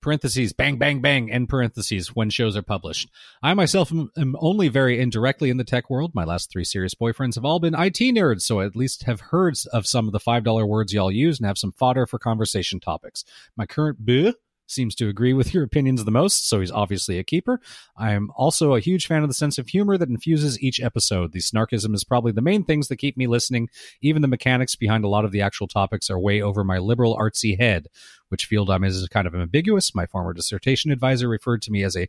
Parentheses, 0.00 0.52
bang, 0.52 0.78
bang, 0.78 1.00
bang, 1.02 1.30
end 1.30 1.48
parentheses, 1.48 2.14
when 2.14 2.30
shows 2.30 2.56
are 2.56 2.62
published. 2.62 3.10
I 3.42 3.52
myself 3.52 3.92
am, 3.92 4.10
am 4.16 4.36
only 4.38 4.68
very 4.68 5.00
indirectly 5.00 5.50
in 5.50 5.56
the 5.58 5.64
tech 5.64 5.90
world. 5.90 6.14
My 6.14 6.24
last 6.24 6.50
three 6.50 6.64
serious 6.64 6.94
boyfriends 6.94 7.34
have 7.34 7.44
all 7.44 7.58
been 7.58 7.74
IT 7.74 7.98
nerds, 7.98 8.42
so 8.42 8.60
I 8.60 8.66
at 8.66 8.76
least 8.76 9.02
have 9.02 9.20
heard 9.20 9.56
of 9.72 9.86
some 9.86 10.06
of 10.06 10.12
the 10.12 10.20
$5 10.20 10.68
words 10.68 10.94
y'all 10.94 11.10
use 11.10 11.38
and 11.38 11.46
have 11.46 11.58
some 11.58 11.72
fodder 11.72 12.06
for 12.06 12.18
conversation 12.18 12.78
topics. 12.78 13.24
My 13.56 13.66
current 13.66 14.06
bleh 14.06 14.34
seems 14.70 14.94
to 14.96 15.08
agree 15.08 15.32
with 15.32 15.52
your 15.52 15.64
opinions 15.64 16.04
the 16.04 16.10
most, 16.10 16.48
so 16.48 16.60
he's 16.60 16.70
obviously 16.70 17.18
a 17.18 17.24
keeper. 17.24 17.60
I 17.96 18.12
am 18.12 18.30
also 18.36 18.74
a 18.74 18.80
huge 18.80 19.06
fan 19.06 19.22
of 19.22 19.28
the 19.28 19.34
sense 19.34 19.58
of 19.58 19.68
humor 19.68 19.98
that 19.98 20.08
infuses 20.08 20.60
each 20.60 20.80
episode. 20.80 21.32
The 21.32 21.40
snarkism 21.40 21.94
is 21.94 22.04
probably 22.04 22.32
the 22.32 22.42
main 22.42 22.64
things 22.64 22.88
that 22.88 22.96
keep 22.96 23.16
me 23.16 23.26
listening. 23.26 23.68
Even 24.00 24.22
the 24.22 24.28
mechanics 24.28 24.76
behind 24.76 25.04
a 25.04 25.08
lot 25.08 25.24
of 25.24 25.32
the 25.32 25.42
actual 25.42 25.68
topics 25.68 26.10
are 26.10 26.18
way 26.18 26.40
over 26.40 26.64
my 26.64 26.78
liberal 26.78 27.16
artsy 27.16 27.58
head. 27.58 27.88
Which 28.28 28.46
field 28.46 28.70
I'm 28.70 28.84
in 28.84 28.90
is 28.90 29.08
kind 29.08 29.26
of 29.26 29.34
ambiguous. 29.34 29.94
My 29.94 30.06
former 30.06 30.34
dissertation 30.34 30.90
advisor 30.90 31.28
referred 31.28 31.62
to 31.62 31.70
me 31.70 31.82
as 31.82 31.96
a 31.96 32.08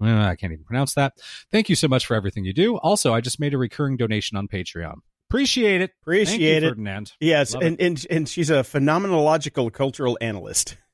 I 0.00 0.34
can't 0.34 0.52
even 0.52 0.64
pronounce 0.64 0.94
that. 0.94 1.14
Thank 1.52 1.68
you 1.68 1.76
so 1.76 1.86
much 1.86 2.06
for 2.06 2.14
everything 2.14 2.44
you 2.44 2.52
do. 2.52 2.76
Also, 2.78 3.14
I 3.14 3.20
just 3.20 3.38
made 3.38 3.54
a 3.54 3.58
recurring 3.58 3.96
donation 3.96 4.36
on 4.36 4.48
Patreon. 4.48 4.96
Appreciate 5.30 5.80
it. 5.80 5.92
Appreciate 6.02 6.62
you, 6.62 6.66
it. 6.66 6.70
Ferdinand. 6.70 7.12
Yes, 7.20 7.54
Love 7.54 7.62
and, 7.62 7.80
and 7.80 8.06
and 8.10 8.28
she's 8.28 8.50
a 8.50 8.56
phenomenological 8.56 9.72
cultural 9.72 10.18
analyst. 10.20 10.76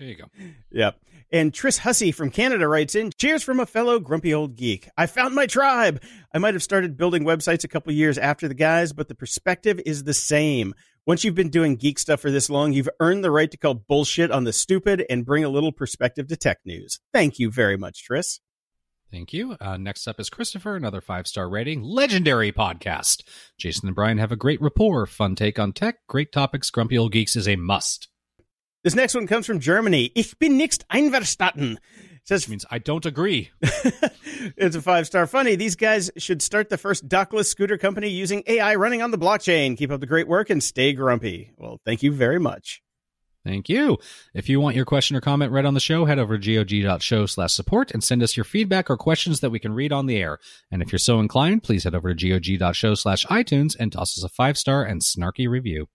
There 0.00 0.08
you 0.08 0.16
go. 0.16 0.24
Yep. 0.72 0.98
And 1.30 1.52
Tris 1.52 1.76
Hussey 1.76 2.10
from 2.10 2.30
Canada 2.30 2.66
writes 2.66 2.94
in, 2.94 3.12
cheers 3.18 3.42
from 3.42 3.60
a 3.60 3.66
fellow 3.66 4.00
grumpy 4.00 4.32
old 4.32 4.56
geek. 4.56 4.88
I 4.96 5.04
found 5.04 5.34
my 5.34 5.46
tribe. 5.46 6.02
I 6.34 6.38
might 6.38 6.54
have 6.54 6.62
started 6.62 6.96
building 6.96 7.22
websites 7.22 7.64
a 7.64 7.68
couple 7.68 7.92
years 7.92 8.16
after 8.16 8.48
the 8.48 8.54
guys, 8.54 8.94
but 8.94 9.08
the 9.08 9.14
perspective 9.14 9.78
is 9.84 10.04
the 10.04 10.14
same. 10.14 10.74
Once 11.06 11.22
you've 11.22 11.34
been 11.34 11.50
doing 11.50 11.76
geek 11.76 11.98
stuff 11.98 12.20
for 12.20 12.30
this 12.30 12.48
long, 12.48 12.72
you've 12.72 12.88
earned 12.98 13.22
the 13.22 13.30
right 13.30 13.50
to 13.50 13.58
call 13.58 13.74
bullshit 13.74 14.30
on 14.30 14.44
the 14.44 14.54
stupid 14.54 15.04
and 15.10 15.26
bring 15.26 15.44
a 15.44 15.50
little 15.50 15.70
perspective 15.70 16.28
to 16.28 16.36
tech 16.36 16.60
news. 16.64 16.98
Thank 17.12 17.38
you 17.38 17.50
very 17.50 17.76
much, 17.76 18.02
Tris. 18.02 18.40
Thank 19.12 19.34
you. 19.34 19.58
Uh, 19.60 19.76
next 19.76 20.08
up 20.08 20.18
is 20.18 20.30
Christopher, 20.30 20.76
another 20.76 21.02
five 21.02 21.26
star 21.26 21.46
rating. 21.46 21.82
Legendary 21.82 22.52
podcast. 22.52 23.22
Jason 23.58 23.86
and 23.88 23.94
Brian 23.94 24.16
have 24.16 24.32
a 24.32 24.36
great 24.36 24.62
rapport, 24.62 25.04
fun 25.04 25.34
take 25.34 25.58
on 25.58 25.74
tech, 25.74 25.96
great 26.08 26.32
topics. 26.32 26.70
Grumpy 26.70 26.96
Old 26.96 27.12
Geeks 27.12 27.36
is 27.36 27.46
a 27.46 27.56
must. 27.56 28.08
This 28.82 28.94
next 28.94 29.14
one 29.14 29.26
comes 29.26 29.46
from 29.46 29.60
Germany. 29.60 30.10
Ich 30.14 30.38
bin 30.38 30.56
nicht 30.56 30.86
einverstanden. 30.88 31.78
Says 32.24 32.48
means 32.48 32.64
I 32.70 32.78
don't 32.78 33.04
agree. 33.04 33.50
it's 34.56 34.76
a 34.76 34.80
five 34.80 35.06
star 35.06 35.26
funny. 35.26 35.54
These 35.56 35.76
guys 35.76 36.10
should 36.16 36.40
start 36.40 36.70
the 36.70 36.78
first 36.78 37.08
dockless 37.08 37.46
scooter 37.46 37.76
company 37.76 38.08
using 38.08 38.42
AI 38.46 38.76
running 38.76 39.02
on 39.02 39.10
the 39.10 39.18
blockchain. 39.18 39.76
Keep 39.76 39.90
up 39.90 40.00
the 40.00 40.06
great 40.06 40.28
work 40.28 40.48
and 40.48 40.62
stay 40.62 40.92
grumpy. 40.94 41.52
Well, 41.58 41.78
thank 41.84 42.02
you 42.02 42.12
very 42.12 42.38
much. 42.38 42.82
Thank 43.44 43.68
you. 43.68 43.98
If 44.34 44.48
you 44.48 44.60
want 44.60 44.76
your 44.76 44.84
question 44.84 45.16
or 45.16 45.20
comment 45.20 45.52
read 45.52 45.64
on 45.64 45.74
the 45.74 45.80
show, 45.80 46.04
head 46.04 46.18
over 46.18 46.38
to 46.38 46.64
gog.show 46.64 47.26
slash 47.26 47.52
support 47.52 47.90
and 47.90 48.04
send 48.04 48.22
us 48.22 48.36
your 48.36 48.44
feedback 48.44 48.90
or 48.90 48.96
questions 48.96 49.40
that 49.40 49.50
we 49.50 49.58
can 49.58 49.72
read 49.72 49.92
on 49.92 50.06
the 50.06 50.16
air. 50.16 50.38
And 50.70 50.82
if 50.82 50.92
you're 50.92 50.98
so 50.98 51.20
inclined, 51.20 51.62
please 51.62 51.84
head 51.84 51.94
over 51.94 52.14
to 52.14 52.38
gog.show 52.38 52.94
slash 52.94 53.26
iTunes 53.26 53.76
and 53.78 53.92
toss 53.92 54.16
us 54.18 54.24
a 54.24 54.28
five 54.28 54.56
star 54.56 54.84
and 54.84 55.00
snarky 55.00 55.48
review. 55.48 55.88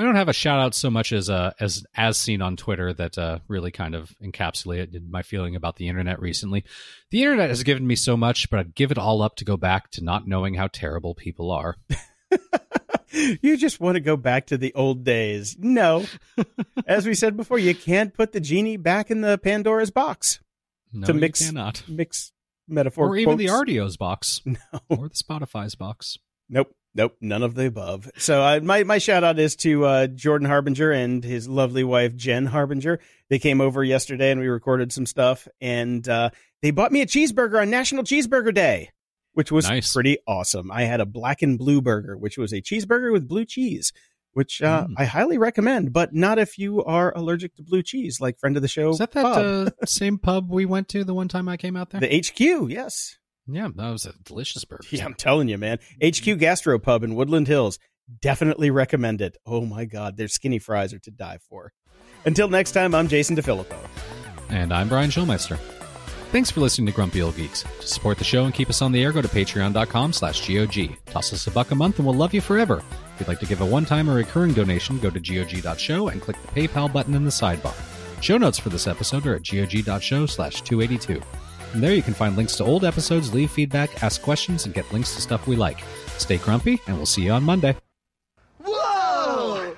I 0.00 0.02
don't 0.02 0.14
have 0.16 0.30
a 0.30 0.32
shout 0.32 0.58
out 0.58 0.74
so 0.74 0.88
much 0.88 1.12
as 1.12 1.28
uh, 1.28 1.52
as 1.60 1.84
as 1.94 2.16
seen 2.16 2.40
on 2.40 2.56
Twitter 2.56 2.94
that 2.94 3.18
uh, 3.18 3.40
really 3.48 3.70
kind 3.70 3.94
of 3.94 4.14
encapsulated 4.24 5.10
my 5.10 5.20
feeling 5.20 5.54
about 5.56 5.76
the 5.76 5.88
internet 5.88 6.18
recently. 6.20 6.64
The 7.10 7.22
internet 7.22 7.50
has 7.50 7.62
given 7.64 7.86
me 7.86 7.96
so 7.96 8.16
much, 8.16 8.48
but 8.48 8.60
I'd 8.60 8.74
give 8.74 8.90
it 8.92 8.96
all 8.96 9.20
up 9.20 9.36
to 9.36 9.44
go 9.44 9.58
back 9.58 9.90
to 9.90 10.02
not 10.02 10.26
knowing 10.26 10.54
how 10.54 10.68
terrible 10.72 11.14
people 11.14 11.50
are. 11.50 11.76
you 13.42 13.58
just 13.58 13.78
want 13.78 13.96
to 13.96 14.00
go 14.00 14.16
back 14.16 14.46
to 14.46 14.56
the 14.56 14.72
old 14.74 15.04
days. 15.04 15.56
No. 15.58 16.06
As 16.86 17.06
we 17.06 17.12
said 17.14 17.36
before, 17.36 17.58
you 17.58 17.74
can't 17.74 18.14
put 18.14 18.32
the 18.32 18.40
genie 18.40 18.78
back 18.78 19.10
in 19.10 19.20
the 19.20 19.36
Pandora's 19.36 19.90
box 19.90 20.40
No, 20.94 21.08
to 21.08 21.12
you 21.12 21.20
mix 21.20 21.44
cannot. 21.44 21.82
mix 21.86 22.32
metaphor 22.66 23.08
or 23.08 23.16
even 23.18 23.36
quotes. 23.36 23.52
the 23.52 23.54
Rdio's 23.74 23.98
box 23.98 24.40
No. 24.46 24.56
or 24.88 25.08
the 25.10 25.14
Spotify's 25.14 25.74
box. 25.74 26.16
Nope. 26.48 26.74
Nope. 26.94 27.16
None 27.20 27.42
of 27.42 27.54
the 27.54 27.66
above. 27.66 28.10
So 28.18 28.42
uh, 28.42 28.60
my 28.62 28.82
my 28.84 28.98
shout 28.98 29.22
out 29.22 29.38
is 29.38 29.54
to 29.56 29.84
uh, 29.84 30.06
Jordan 30.08 30.48
Harbinger 30.48 30.90
and 30.90 31.22
his 31.22 31.48
lovely 31.48 31.84
wife 31.84 32.16
Jen 32.16 32.46
Harbinger. 32.46 32.98
They 33.28 33.38
came 33.38 33.60
over 33.60 33.84
yesterday 33.84 34.30
and 34.32 34.40
we 34.40 34.48
recorded 34.48 34.92
some 34.92 35.06
stuff, 35.06 35.46
and 35.60 36.06
uh, 36.08 36.30
they 36.62 36.72
bought 36.72 36.90
me 36.92 37.00
a 37.00 37.06
cheeseburger 37.06 37.60
on 37.62 37.70
National 37.70 38.02
Cheeseburger 38.02 38.52
Day, 38.52 38.90
which 39.34 39.52
was 39.52 39.68
Nice. 39.68 39.92
pretty 39.92 40.18
awesome. 40.26 40.72
I 40.72 40.82
had 40.82 41.00
a 41.00 41.06
black 41.06 41.42
and 41.42 41.56
blue 41.56 41.80
burger, 41.80 42.16
which 42.18 42.36
was 42.36 42.52
a 42.52 42.60
cheeseburger 42.60 43.12
with 43.12 43.28
blue 43.28 43.44
cheese, 43.44 43.92
which 44.32 44.60
uh, 44.60 44.86
Mm. 44.88 44.94
I 44.98 45.04
highly 45.04 45.38
recommend, 45.38 45.92
but 45.92 46.12
not 46.12 46.40
if 46.40 46.58
you 46.58 46.82
are 46.82 47.16
allergic 47.16 47.54
to 47.54 47.62
blue 47.62 47.84
cheese, 47.84 48.20
like 48.20 48.40
friend 48.40 48.56
of 48.56 48.62
the 48.62 48.68
show. 48.68 48.90
Is 48.90 48.98
that 48.98 49.12
that 49.12 49.24
uh, 49.24 49.70
same 49.86 50.18
pub 50.18 50.50
we 50.50 50.66
went 50.66 50.88
to 50.88 51.04
the 51.04 51.14
one 51.14 51.28
time 51.28 51.48
I 51.48 51.56
came 51.56 51.76
out 51.76 51.90
there? 51.90 52.00
the 52.00 52.18
HQ? 52.18 52.68
Yes. 52.68 53.16
Yeah, 53.46 53.68
that 53.74 53.90
was 53.90 54.06
a 54.06 54.12
delicious 54.24 54.64
burger. 54.64 54.84
Yeah, 54.90 55.04
I'm 55.04 55.14
telling 55.14 55.48
you, 55.48 55.58
man. 55.58 55.78
HQ 56.04 56.38
Gastro 56.38 56.78
Pub 56.78 57.02
in 57.02 57.14
Woodland 57.14 57.48
Hills. 57.48 57.78
Definitely 58.20 58.70
recommend 58.70 59.20
it. 59.20 59.36
Oh 59.46 59.64
my 59.64 59.84
God, 59.84 60.16
their 60.16 60.28
skinny 60.28 60.58
fries 60.58 60.92
are 60.92 60.98
to 61.00 61.10
die 61.10 61.38
for. 61.48 61.72
Until 62.24 62.48
next 62.48 62.72
time, 62.72 62.94
I'm 62.94 63.08
Jason 63.08 63.36
DeFilippo. 63.36 63.76
And 64.48 64.72
I'm 64.72 64.88
Brian 64.88 65.10
Schulmeister. 65.10 65.58
Thanks 66.32 66.50
for 66.50 66.60
listening 66.60 66.86
to 66.86 66.92
Grumpy 66.92 67.22
Old 67.22 67.36
Geeks. 67.36 67.64
To 67.80 67.86
support 67.86 68.18
the 68.18 68.24
show 68.24 68.44
and 68.44 68.54
keep 68.54 68.68
us 68.68 68.82
on 68.82 68.92
the 68.92 69.02
air, 69.02 69.10
go 69.10 69.20
to 69.20 69.28
patreon.com 69.28 70.12
slash 70.12 70.46
GOG. 70.46 70.96
Toss 71.06 71.32
us 71.32 71.46
a 71.46 71.50
buck 71.50 71.70
a 71.72 71.74
month 71.74 71.98
and 71.98 72.06
we'll 72.06 72.16
love 72.16 72.32
you 72.32 72.40
forever. 72.40 72.84
If 73.14 73.20
you'd 73.20 73.28
like 73.28 73.40
to 73.40 73.46
give 73.46 73.60
a 73.60 73.66
one-time 73.66 74.08
or 74.08 74.14
recurring 74.14 74.52
donation, 74.52 74.98
go 75.00 75.10
to 75.10 75.18
GOG.show 75.18 76.08
and 76.08 76.20
click 76.20 76.36
the 76.40 76.68
PayPal 76.68 76.92
button 76.92 77.14
in 77.14 77.24
the 77.24 77.30
sidebar. 77.30 77.74
Show 78.22 78.38
notes 78.38 78.58
for 78.58 78.68
this 78.68 78.86
episode 78.86 79.26
are 79.26 79.34
at 79.34 79.42
GOG.show 79.42 80.26
slash 80.26 80.62
282. 80.62 81.20
From 81.70 81.80
there 81.80 81.94
you 81.94 82.02
can 82.02 82.14
find 82.14 82.36
links 82.36 82.56
to 82.56 82.64
old 82.64 82.84
episodes, 82.84 83.32
leave 83.32 83.52
feedback, 83.52 84.02
ask 84.02 84.20
questions, 84.20 84.64
and 84.64 84.74
get 84.74 84.92
links 84.92 85.14
to 85.14 85.20
stuff 85.20 85.46
we 85.46 85.54
like. 85.54 85.84
Stay 86.18 86.36
grumpy, 86.36 86.80
and 86.88 86.96
we'll 86.96 87.06
see 87.06 87.22
you 87.22 87.30
on 87.30 87.44
Monday. 87.44 87.76
Whoa! 88.58 89.72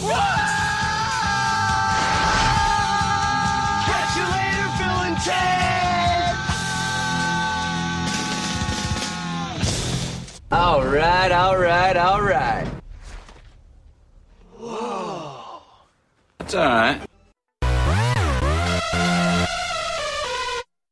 Whoa! 0.00 0.16
Catch 3.84 4.16
you 4.16 4.24
later, 4.32 4.68
Bill 4.78 5.00
and 5.04 5.18
Ted! 5.22 6.36
All 10.52 10.86
right, 10.86 11.32
all 11.32 11.58
right, 11.58 11.96
all 11.98 12.22
right. 12.22 12.66
It's 16.40 16.54
all 16.54 16.64
right. 16.64 17.06